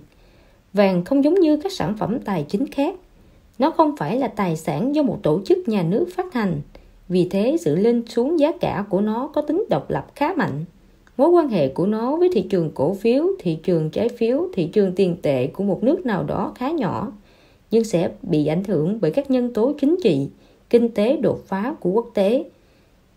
Vàng 0.73 1.03
không 1.05 1.23
giống 1.23 1.33
như 1.33 1.57
các 1.57 1.71
sản 1.71 1.95
phẩm 1.97 2.19
tài 2.25 2.45
chính 2.49 2.67
khác. 2.67 2.95
Nó 3.59 3.71
không 3.71 3.97
phải 3.97 4.19
là 4.19 4.27
tài 4.27 4.55
sản 4.55 4.95
do 4.95 5.03
một 5.03 5.19
tổ 5.23 5.41
chức 5.45 5.57
nhà 5.67 5.83
nước 5.83 6.07
phát 6.15 6.33
hành. 6.33 6.61
Vì 7.09 7.27
thế 7.29 7.57
sự 7.59 7.75
lên 7.75 8.03
xuống 8.07 8.39
giá 8.39 8.51
cả 8.51 8.85
của 8.89 9.01
nó 9.01 9.29
có 9.33 9.41
tính 9.41 9.65
độc 9.69 9.89
lập 9.89 10.07
khá 10.15 10.33
mạnh. 10.37 10.65
Mối 11.17 11.29
quan 11.29 11.49
hệ 11.49 11.67
của 11.67 11.85
nó 11.85 12.15
với 12.15 12.29
thị 12.33 12.41
trường 12.41 12.71
cổ 12.73 12.93
phiếu, 12.93 13.27
thị 13.39 13.57
trường 13.63 13.89
trái 13.89 14.09
phiếu, 14.09 14.47
thị 14.53 14.67
trường 14.67 14.95
tiền 14.95 15.15
tệ 15.21 15.47
của 15.47 15.63
một 15.63 15.83
nước 15.83 16.05
nào 16.05 16.23
đó 16.23 16.51
khá 16.55 16.71
nhỏ, 16.71 17.11
nhưng 17.71 17.83
sẽ 17.83 18.09
bị 18.21 18.47
ảnh 18.47 18.63
hưởng 18.63 18.99
bởi 19.01 19.11
các 19.11 19.31
nhân 19.31 19.53
tố 19.53 19.73
chính 19.81 19.95
trị, 20.03 20.27
kinh 20.69 20.89
tế 20.89 21.17
đột 21.17 21.39
phá 21.47 21.75
của 21.79 21.89
quốc 21.89 22.11
tế. 22.13 22.43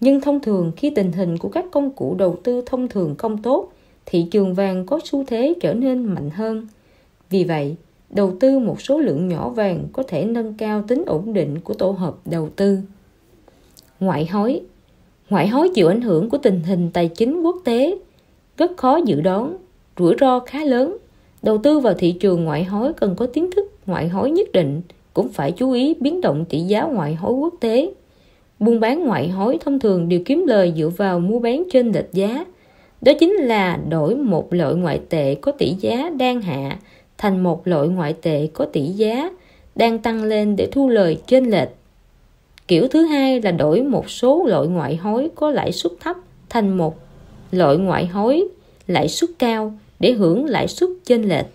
Nhưng 0.00 0.20
thông 0.20 0.40
thường 0.40 0.72
khi 0.76 0.90
tình 0.90 1.12
hình 1.12 1.38
của 1.38 1.48
các 1.48 1.64
công 1.70 1.90
cụ 1.90 2.14
đầu 2.18 2.36
tư 2.42 2.62
thông 2.66 2.88
thường 2.88 3.14
không 3.18 3.42
tốt, 3.42 3.72
thị 4.06 4.26
trường 4.30 4.54
vàng 4.54 4.86
có 4.86 5.00
xu 5.04 5.24
thế 5.24 5.54
trở 5.60 5.74
nên 5.74 6.04
mạnh 6.04 6.30
hơn. 6.30 6.66
Vì 7.34 7.44
vậy, 7.44 7.74
đầu 8.10 8.36
tư 8.40 8.58
một 8.58 8.80
số 8.80 8.98
lượng 8.98 9.28
nhỏ 9.28 9.48
vàng 9.48 9.84
có 9.92 10.02
thể 10.02 10.24
nâng 10.24 10.54
cao 10.54 10.82
tính 10.88 11.02
ổn 11.06 11.32
định 11.32 11.60
của 11.60 11.74
tổ 11.74 11.90
hợp 11.90 12.14
đầu 12.24 12.48
tư. 12.56 12.78
Ngoại 14.00 14.26
hối 14.26 14.60
Ngoại 15.30 15.48
hối 15.48 15.68
chịu 15.74 15.88
ảnh 15.88 16.00
hưởng 16.00 16.30
của 16.30 16.38
tình 16.38 16.60
hình 16.62 16.90
tài 16.92 17.08
chính 17.08 17.42
quốc 17.42 17.56
tế, 17.64 17.98
rất 18.56 18.76
khó 18.76 18.96
dự 18.96 19.20
đoán, 19.20 19.56
rủi 19.98 20.14
ro 20.20 20.40
khá 20.40 20.64
lớn. 20.64 20.96
Đầu 21.42 21.58
tư 21.58 21.78
vào 21.78 21.94
thị 21.94 22.12
trường 22.12 22.44
ngoại 22.44 22.64
hối 22.64 22.92
cần 22.92 23.14
có 23.16 23.26
kiến 23.26 23.50
thức 23.56 23.72
ngoại 23.86 24.08
hối 24.08 24.30
nhất 24.30 24.52
định, 24.52 24.82
cũng 25.14 25.28
phải 25.28 25.52
chú 25.52 25.72
ý 25.72 25.94
biến 26.00 26.20
động 26.20 26.44
tỷ 26.44 26.58
giá 26.58 26.82
ngoại 26.82 27.14
hối 27.14 27.32
quốc 27.32 27.54
tế. 27.60 27.92
Buôn 28.58 28.80
bán 28.80 29.04
ngoại 29.04 29.28
hối 29.28 29.58
thông 29.60 29.80
thường 29.80 30.08
đều 30.08 30.20
kiếm 30.24 30.44
lời 30.46 30.72
dựa 30.76 30.88
vào 30.88 31.20
mua 31.20 31.38
bán 31.38 31.62
trên 31.72 31.92
lệch 31.92 32.12
giá. 32.12 32.44
Đó 33.00 33.12
chính 33.20 33.32
là 33.32 33.78
đổi 33.88 34.16
một 34.16 34.52
loại 34.52 34.74
ngoại 34.74 35.00
tệ 35.08 35.34
có 35.34 35.52
tỷ 35.52 35.74
giá 35.80 36.10
đang 36.10 36.40
hạ 36.40 36.78
thành 37.18 37.42
một 37.42 37.66
loại 37.66 37.88
ngoại 37.88 38.14
tệ 38.22 38.46
có 38.52 38.64
tỷ 38.64 38.80
giá, 38.80 39.30
đang 39.74 39.98
tăng 39.98 40.24
lên 40.24 40.56
để 40.56 40.68
thu 40.72 40.88
lời 40.88 41.18
trên 41.26 41.50
lệch. 41.50 41.68
Kiểu 42.68 42.88
thứ 42.88 43.02
hai 43.02 43.42
là 43.42 43.50
đổi 43.50 43.82
một 43.82 44.10
số 44.10 44.44
loại 44.46 44.66
ngoại 44.66 44.96
hối 44.96 45.30
có 45.34 45.50
lãi 45.50 45.72
suất 45.72 45.92
thấp 46.00 46.16
thành 46.48 46.76
một 46.76 46.96
loại 47.52 47.76
ngoại 47.76 48.06
hối 48.06 48.48
lãi 48.86 49.08
suất 49.08 49.30
cao 49.38 49.72
để 50.00 50.12
hưởng 50.12 50.44
lãi 50.44 50.68
suất 50.68 50.90
chênh 51.04 51.28
lệch. 51.28 51.46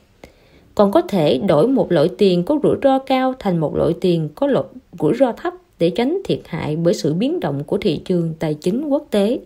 Còn 0.75 0.91
có 0.91 1.01
thể 1.01 1.37
đổi 1.37 1.67
một 1.67 1.91
loại 1.91 2.09
tiền 2.17 2.43
có 2.43 2.59
rủi 2.63 2.75
ro 2.83 2.99
cao 2.99 3.33
thành 3.39 3.57
một 3.57 3.75
loại 3.75 3.93
tiền 4.01 4.29
có 4.35 4.47
loại 4.47 4.65
rủi 4.99 5.13
ro 5.13 5.31
thấp 5.31 5.53
để 5.79 5.89
tránh 5.89 6.17
thiệt 6.25 6.39
hại 6.45 6.75
bởi 6.75 6.93
sự 6.93 7.13
biến 7.13 7.39
động 7.39 7.63
của 7.63 7.77
thị 7.77 8.01
trường 8.05 8.33
tài 8.39 8.53
chính 8.53 8.85
quốc 8.87 9.07
tế. 9.11 9.39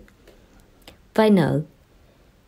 Vay 1.15 1.29
nợ 1.29 1.61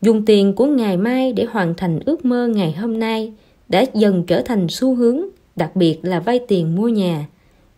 Dùng 0.02 0.24
tiền 0.24 0.52
của 0.52 0.66
ngày 0.66 0.96
mai 0.96 1.32
để 1.32 1.44
hoàn 1.44 1.74
thành 1.74 2.00
ước 2.06 2.24
mơ 2.24 2.46
ngày 2.46 2.72
hôm 2.72 2.98
nay 2.98 3.32
đã 3.68 3.84
dần 3.94 4.22
trở 4.26 4.42
thành 4.42 4.66
xu 4.68 4.94
hướng, 4.94 5.20
đặc 5.56 5.76
biệt 5.76 5.98
là 6.02 6.20
vay 6.20 6.38
tiền 6.38 6.74
mua 6.74 6.88
nhà. 6.88 7.26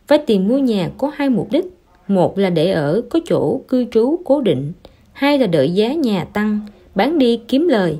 Vay 0.08 0.18
tiền 0.26 0.48
mua 0.48 0.58
nhà 0.58 0.90
có 0.98 1.12
hai 1.14 1.30
mục 1.30 1.52
đích. 1.52 1.64
Một 2.08 2.38
là 2.38 2.50
để 2.50 2.70
ở 2.70 3.00
có 3.10 3.20
chỗ 3.26 3.60
cư 3.68 3.84
trú 3.90 4.16
cố 4.24 4.40
định. 4.40 4.72
Hai 5.12 5.38
là 5.38 5.46
đợi 5.46 5.74
giá 5.74 5.92
nhà 5.92 6.24
tăng, 6.24 6.60
bán 6.94 7.18
đi 7.18 7.40
kiếm 7.48 7.68
lời. 7.68 7.98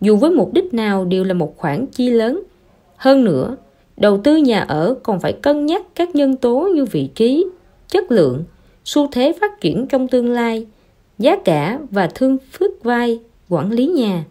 Dù 0.00 0.16
với 0.16 0.30
mục 0.30 0.54
đích 0.54 0.74
nào 0.74 1.04
đều 1.04 1.24
là 1.24 1.34
một 1.34 1.56
khoản 1.56 1.86
chi 1.86 2.10
lớn. 2.10 2.42
Hơn 2.96 3.24
nữa, 3.24 3.56
đầu 3.96 4.20
tư 4.24 4.36
nhà 4.36 4.60
ở 4.60 4.94
còn 5.02 5.20
phải 5.20 5.32
cân 5.32 5.66
nhắc 5.66 5.82
các 5.94 6.14
nhân 6.14 6.36
tố 6.36 6.68
như 6.74 6.84
vị 6.84 7.08
trí, 7.14 7.46
chất 7.88 8.10
lượng, 8.10 8.44
xu 8.84 9.06
thế 9.12 9.32
phát 9.40 9.60
triển 9.60 9.86
trong 9.86 10.08
tương 10.08 10.30
lai, 10.30 10.66
giá 11.18 11.36
cả 11.44 11.78
và 11.90 12.06
thương 12.14 12.36
phước 12.52 12.84
vay, 12.84 13.18
quản 13.48 13.72
lý 13.72 13.86
nhà. 13.86 14.24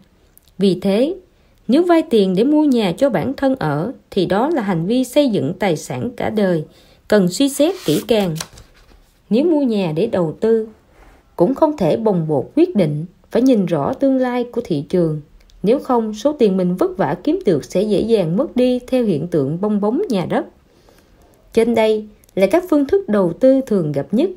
Vì 0.58 0.80
thế, 0.80 1.16
nếu 1.70 1.84
vay 1.84 2.02
tiền 2.02 2.36
để 2.36 2.44
mua 2.44 2.64
nhà 2.64 2.91
cho 2.91 3.10
bản 3.10 3.34
thân 3.34 3.56
ở 3.56 3.91
thì 4.12 4.26
đó 4.26 4.50
là 4.50 4.62
hành 4.62 4.86
vi 4.86 5.04
xây 5.04 5.30
dựng 5.30 5.54
tài 5.60 5.78
sản 5.78 6.10
cả 6.18 6.30
đời, 6.30 6.64
cần 7.08 7.28
suy 7.28 7.50
xét 7.50 7.76
kỹ 7.86 8.04
càng. 8.08 8.36
Nếu 9.30 9.44
mua 9.44 9.62
nhà 9.62 9.94
để 9.96 10.08
đầu 10.08 10.38
tư, 10.40 10.68
cũng 11.36 11.56
không 11.56 11.78
thể 11.78 11.98
bồng 11.98 12.28
bột 12.28 12.46
quyết 12.56 12.76
định, 12.76 13.06
phải 13.32 13.41
nhìn 13.41 13.66
rõ 13.66 13.94
tương 13.94 14.18
lai 14.18 14.44
của 14.44 14.62
thị 14.66 14.84
trường. 14.90 15.22
Nếu 15.64 15.80
không, 15.80 16.14
số 16.14 16.34
tiền 16.34 16.58
mình 16.58 16.76
vất 16.76 16.98
vả 16.98 17.16
kiếm 17.24 17.40
được 17.46 17.66
sẽ 17.66 17.82
dễ 17.82 18.02
dàng 18.02 18.38
mất 18.38 18.56
đi 18.56 18.80
theo 18.88 19.04
hiện 19.04 19.28
tượng 19.28 19.62
bong 19.62 19.82
bóng 19.82 20.02
nhà 20.10 20.26
đất. 20.30 20.46
Trên 21.54 21.76
đây 21.76 22.08
là 22.36 22.48
các 22.48 22.64
phương 22.70 22.88
thức 22.88 23.10
đầu 23.10 23.34
tư 23.34 23.62
thường 23.66 23.91
gặp 23.91 24.08
nhất. 24.12 24.30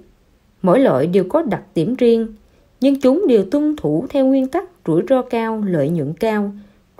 Mỗi 0.63 0.81
loại 0.81 1.07
đều 1.07 1.25
có 1.29 1.43
đặc 1.43 1.63
điểm 1.75 1.95
riêng, 1.95 2.27
nhưng 2.81 3.01
chúng 3.01 3.27
đều 3.29 3.45
tuân 3.45 3.77
thủ 3.77 4.07
theo 4.11 4.27
nguyên 4.27 4.47
tắc 4.47 4.65
rủi 4.87 5.03
ro 5.09 5.23
cao, 5.23 5.63
lợi 5.67 5.89
nhuận 5.89 6.13
cao, 6.13 6.53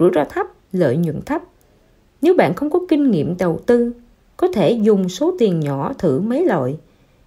rủi 0.03 0.11
ro 0.15 0.25
thấp, 0.25 0.47
lợi 0.73 0.97
nhuận 0.97 1.23
thấp. 1.23 1.43
Nếu 2.23 2.35
bạn 2.35 2.55
không 2.55 2.71
có 2.71 2.81
kinh 2.89 3.11
nghiệm 3.11 3.37
đầu 3.39 3.61
tư, 3.67 3.93
có 4.37 4.49
thể 4.49 4.71
dùng 4.71 5.09
số 5.09 5.35
tiền 5.39 5.61
nhỏ 5.61 5.93
thử 5.99 6.21
mấy 6.21 6.45
loại. 6.45 6.77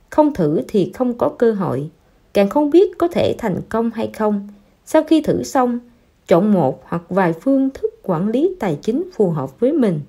Không 0.09 0.33
thử 0.33 0.61
thì 0.67 0.91
không 0.93 1.17
có 1.17 1.29
cơ 1.29 1.51
hội, 1.53 1.89
càng 2.33 2.49
không 2.49 2.69
biết 2.69 2.97
có 2.97 3.07
thể 3.07 3.35
thành 3.37 3.61
công 3.69 3.91
hay 3.91 4.09
không. 4.13 4.47
Sau 4.85 5.03
khi 5.03 5.21
thử 5.21 5.43
xong, 5.43 5.79
chọn 6.27 6.53
một 6.53 6.83
hoặc 6.85 7.01
vài 7.09 7.33
phương 7.33 7.69
thức 7.69 7.93
quản 8.03 8.29
lý 8.29 8.55
tài 8.59 8.77
chính 8.81 9.03
phù 9.13 9.29
hợp 9.29 9.59
với 9.59 9.73
mình, 9.73 9.99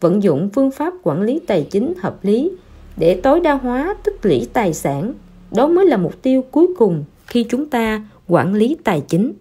vận 0.00 0.22
dụng 0.22 0.50
phương 0.54 0.70
pháp 0.70 0.94
quản 1.02 1.22
lý 1.22 1.40
tài 1.46 1.66
chính 1.70 1.94
hợp 1.98 2.24
lý 2.24 2.52
để 2.96 3.20
tối 3.22 3.40
đa 3.40 3.54
hóa 3.54 3.96
tích 4.04 4.16
lũy 4.22 4.48
tài 4.52 4.74
sản. 4.74 5.14
Đó 5.50 5.66
mới 5.66 5.86
là 5.86 5.96
mục 5.96 6.22
tiêu 6.22 6.44
cuối 6.50 6.66
cùng 6.78 7.04
khi 7.26 7.46
chúng 7.48 7.70
ta 7.70 8.08
quản 8.28 8.54
lý 8.54 8.76
tài 8.84 9.00
chính. 9.08 9.32